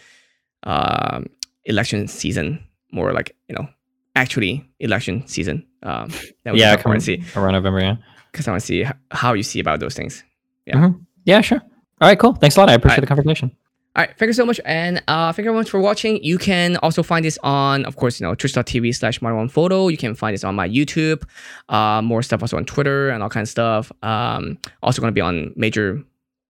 um 0.64 1.26
election 1.66 2.08
season, 2.08 2.60
more 2.92 3.14
like 3.14 3.36
you 3.50 3.56
know, 3.56 3.68
actually 4.16 4.68
election 4.80 5.28
season. 5.28 5.66
Um, 5.84 6.10
that 6.44 6.56
yeah, 6.56 6.76
can 6.76 6.78
talk 6.78 6.80
more 6.80 6.84
come 6.84 6.92
and 6.94 7.04
see 7.04 7.24
around 7.36 7.54
November. 7.54 7.80
Yeah, 7.80 7.96
because 8.32 8.48
I 8.48 8.52
want 8.52 8.62
to 8.62 8.68
see 8.68 8.86
how 9.12 9.34
you 9.34 9.44
see 9.44 9.60
about 9.60 9.80
those 9.80 9.94
things. 9.96 10.24
yeah, 10.66 10.90
yeah, 11.26 11.42
sure. 11.42 11.62
All 12.02 12.10
right, 12.10 12.20
cool. 12.20 12.34
Thanks 12.34 12.56
a 12.58 12.60
lot. 12.60 12.70
I 12.70 12.74
appreciate 12.74 12.98
Alright. 13.00 13.02
the 13.02 13.16
conversation. 13.16 13.56
All 13.96 14.02
right, 14.04 14.14
thank 14.18 14.28
you 14.28 14.34
so 14.34 14.46
much, 14.46 14.60
and 14.66 15.02
uh, 15.08 15.32
thank 15.32 15.46
you 15.46 15.52
very 15.52 15.56
much 15.56 15.70
for 15.70 15.80
watching. 15.80 16.22
You 16.22 16.38
can 16.38 16.76
also 16.78 17.02
find 17.02 17.24
this 17.24 17.40
on, 17.44 17.86
of 17.86 17.96
course, 17.96 18.20
you 18.20 18.28
know, 18.28 18.36
twitch.tv 18.36 18.94
slash 18.94 19.22
one 19.22 19.48
photo. 19.48 19.88
You 19.88 19.96
can 19.96 20.16
find 20.16 20.34
this 20.34 20.44
on 20.44 20.54
my 20.54 20.68
YouTube, 20.68 21.24
uh, 21.70 22.02
more 22.02 22.22
stuff 22.22 22.42
also 22.42 22.58
on 22.58 22.66
Twitter 22.66 23.10
and 23.10 23.24
all 23.24 23.30
kinds 23.30 23.48
of 23.48 23.52
stuff. 23.52 23.92
Um, 24.04 24.58
also 24.84 25.02
going 25.02 25.12
to 25.14 25.16
be 25.16 25.22
on 25.22 25.54
major 25.56 26.04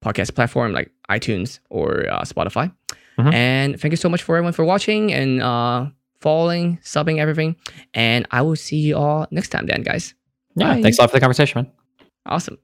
podcast 0.03 0.33
platform 0.33 0.73
like 0.73 0.89
iTunes 1.11 1.59
or 1.69 2.09
uh, 2.09 2.21
Spotify. 2.21 2.73
Mhm. 3.19 3.33
And 3.33 3.79
thank 3.79 3.91
you 3.91 3.97
so 3.97 4.09
much 4.09 4.23
for 4.23 4.35
everyone 4.37 4.53
for 4.53 4.65
watching 4.65 5.13
and 5.13 5.41
uh, 5.41 5.85
following, 6.25 6.79
subbing, 6.81 7.19
everything. 7.19 7.55
And 7.93 8.25
I 8.31 8.41
will 8.41 8.55
see 8.55 8.77
you 8.77 8.97
all 8.97 9.27
next 9.29 9.49
time, 9.49 9.67
then, 9.67 9.83
guys. 9.83 10.15
Yeah, 10.55 10.73
Bye. 10.73 10.81
thanks 10.81 10.97
a 10.97 11.01
lot 11.03 11.11
for 11.11 11.17
the 11.17 11.21
conversation, 11.21 11.61
man. 11.61 11.71
Awesome. 12.25 12.57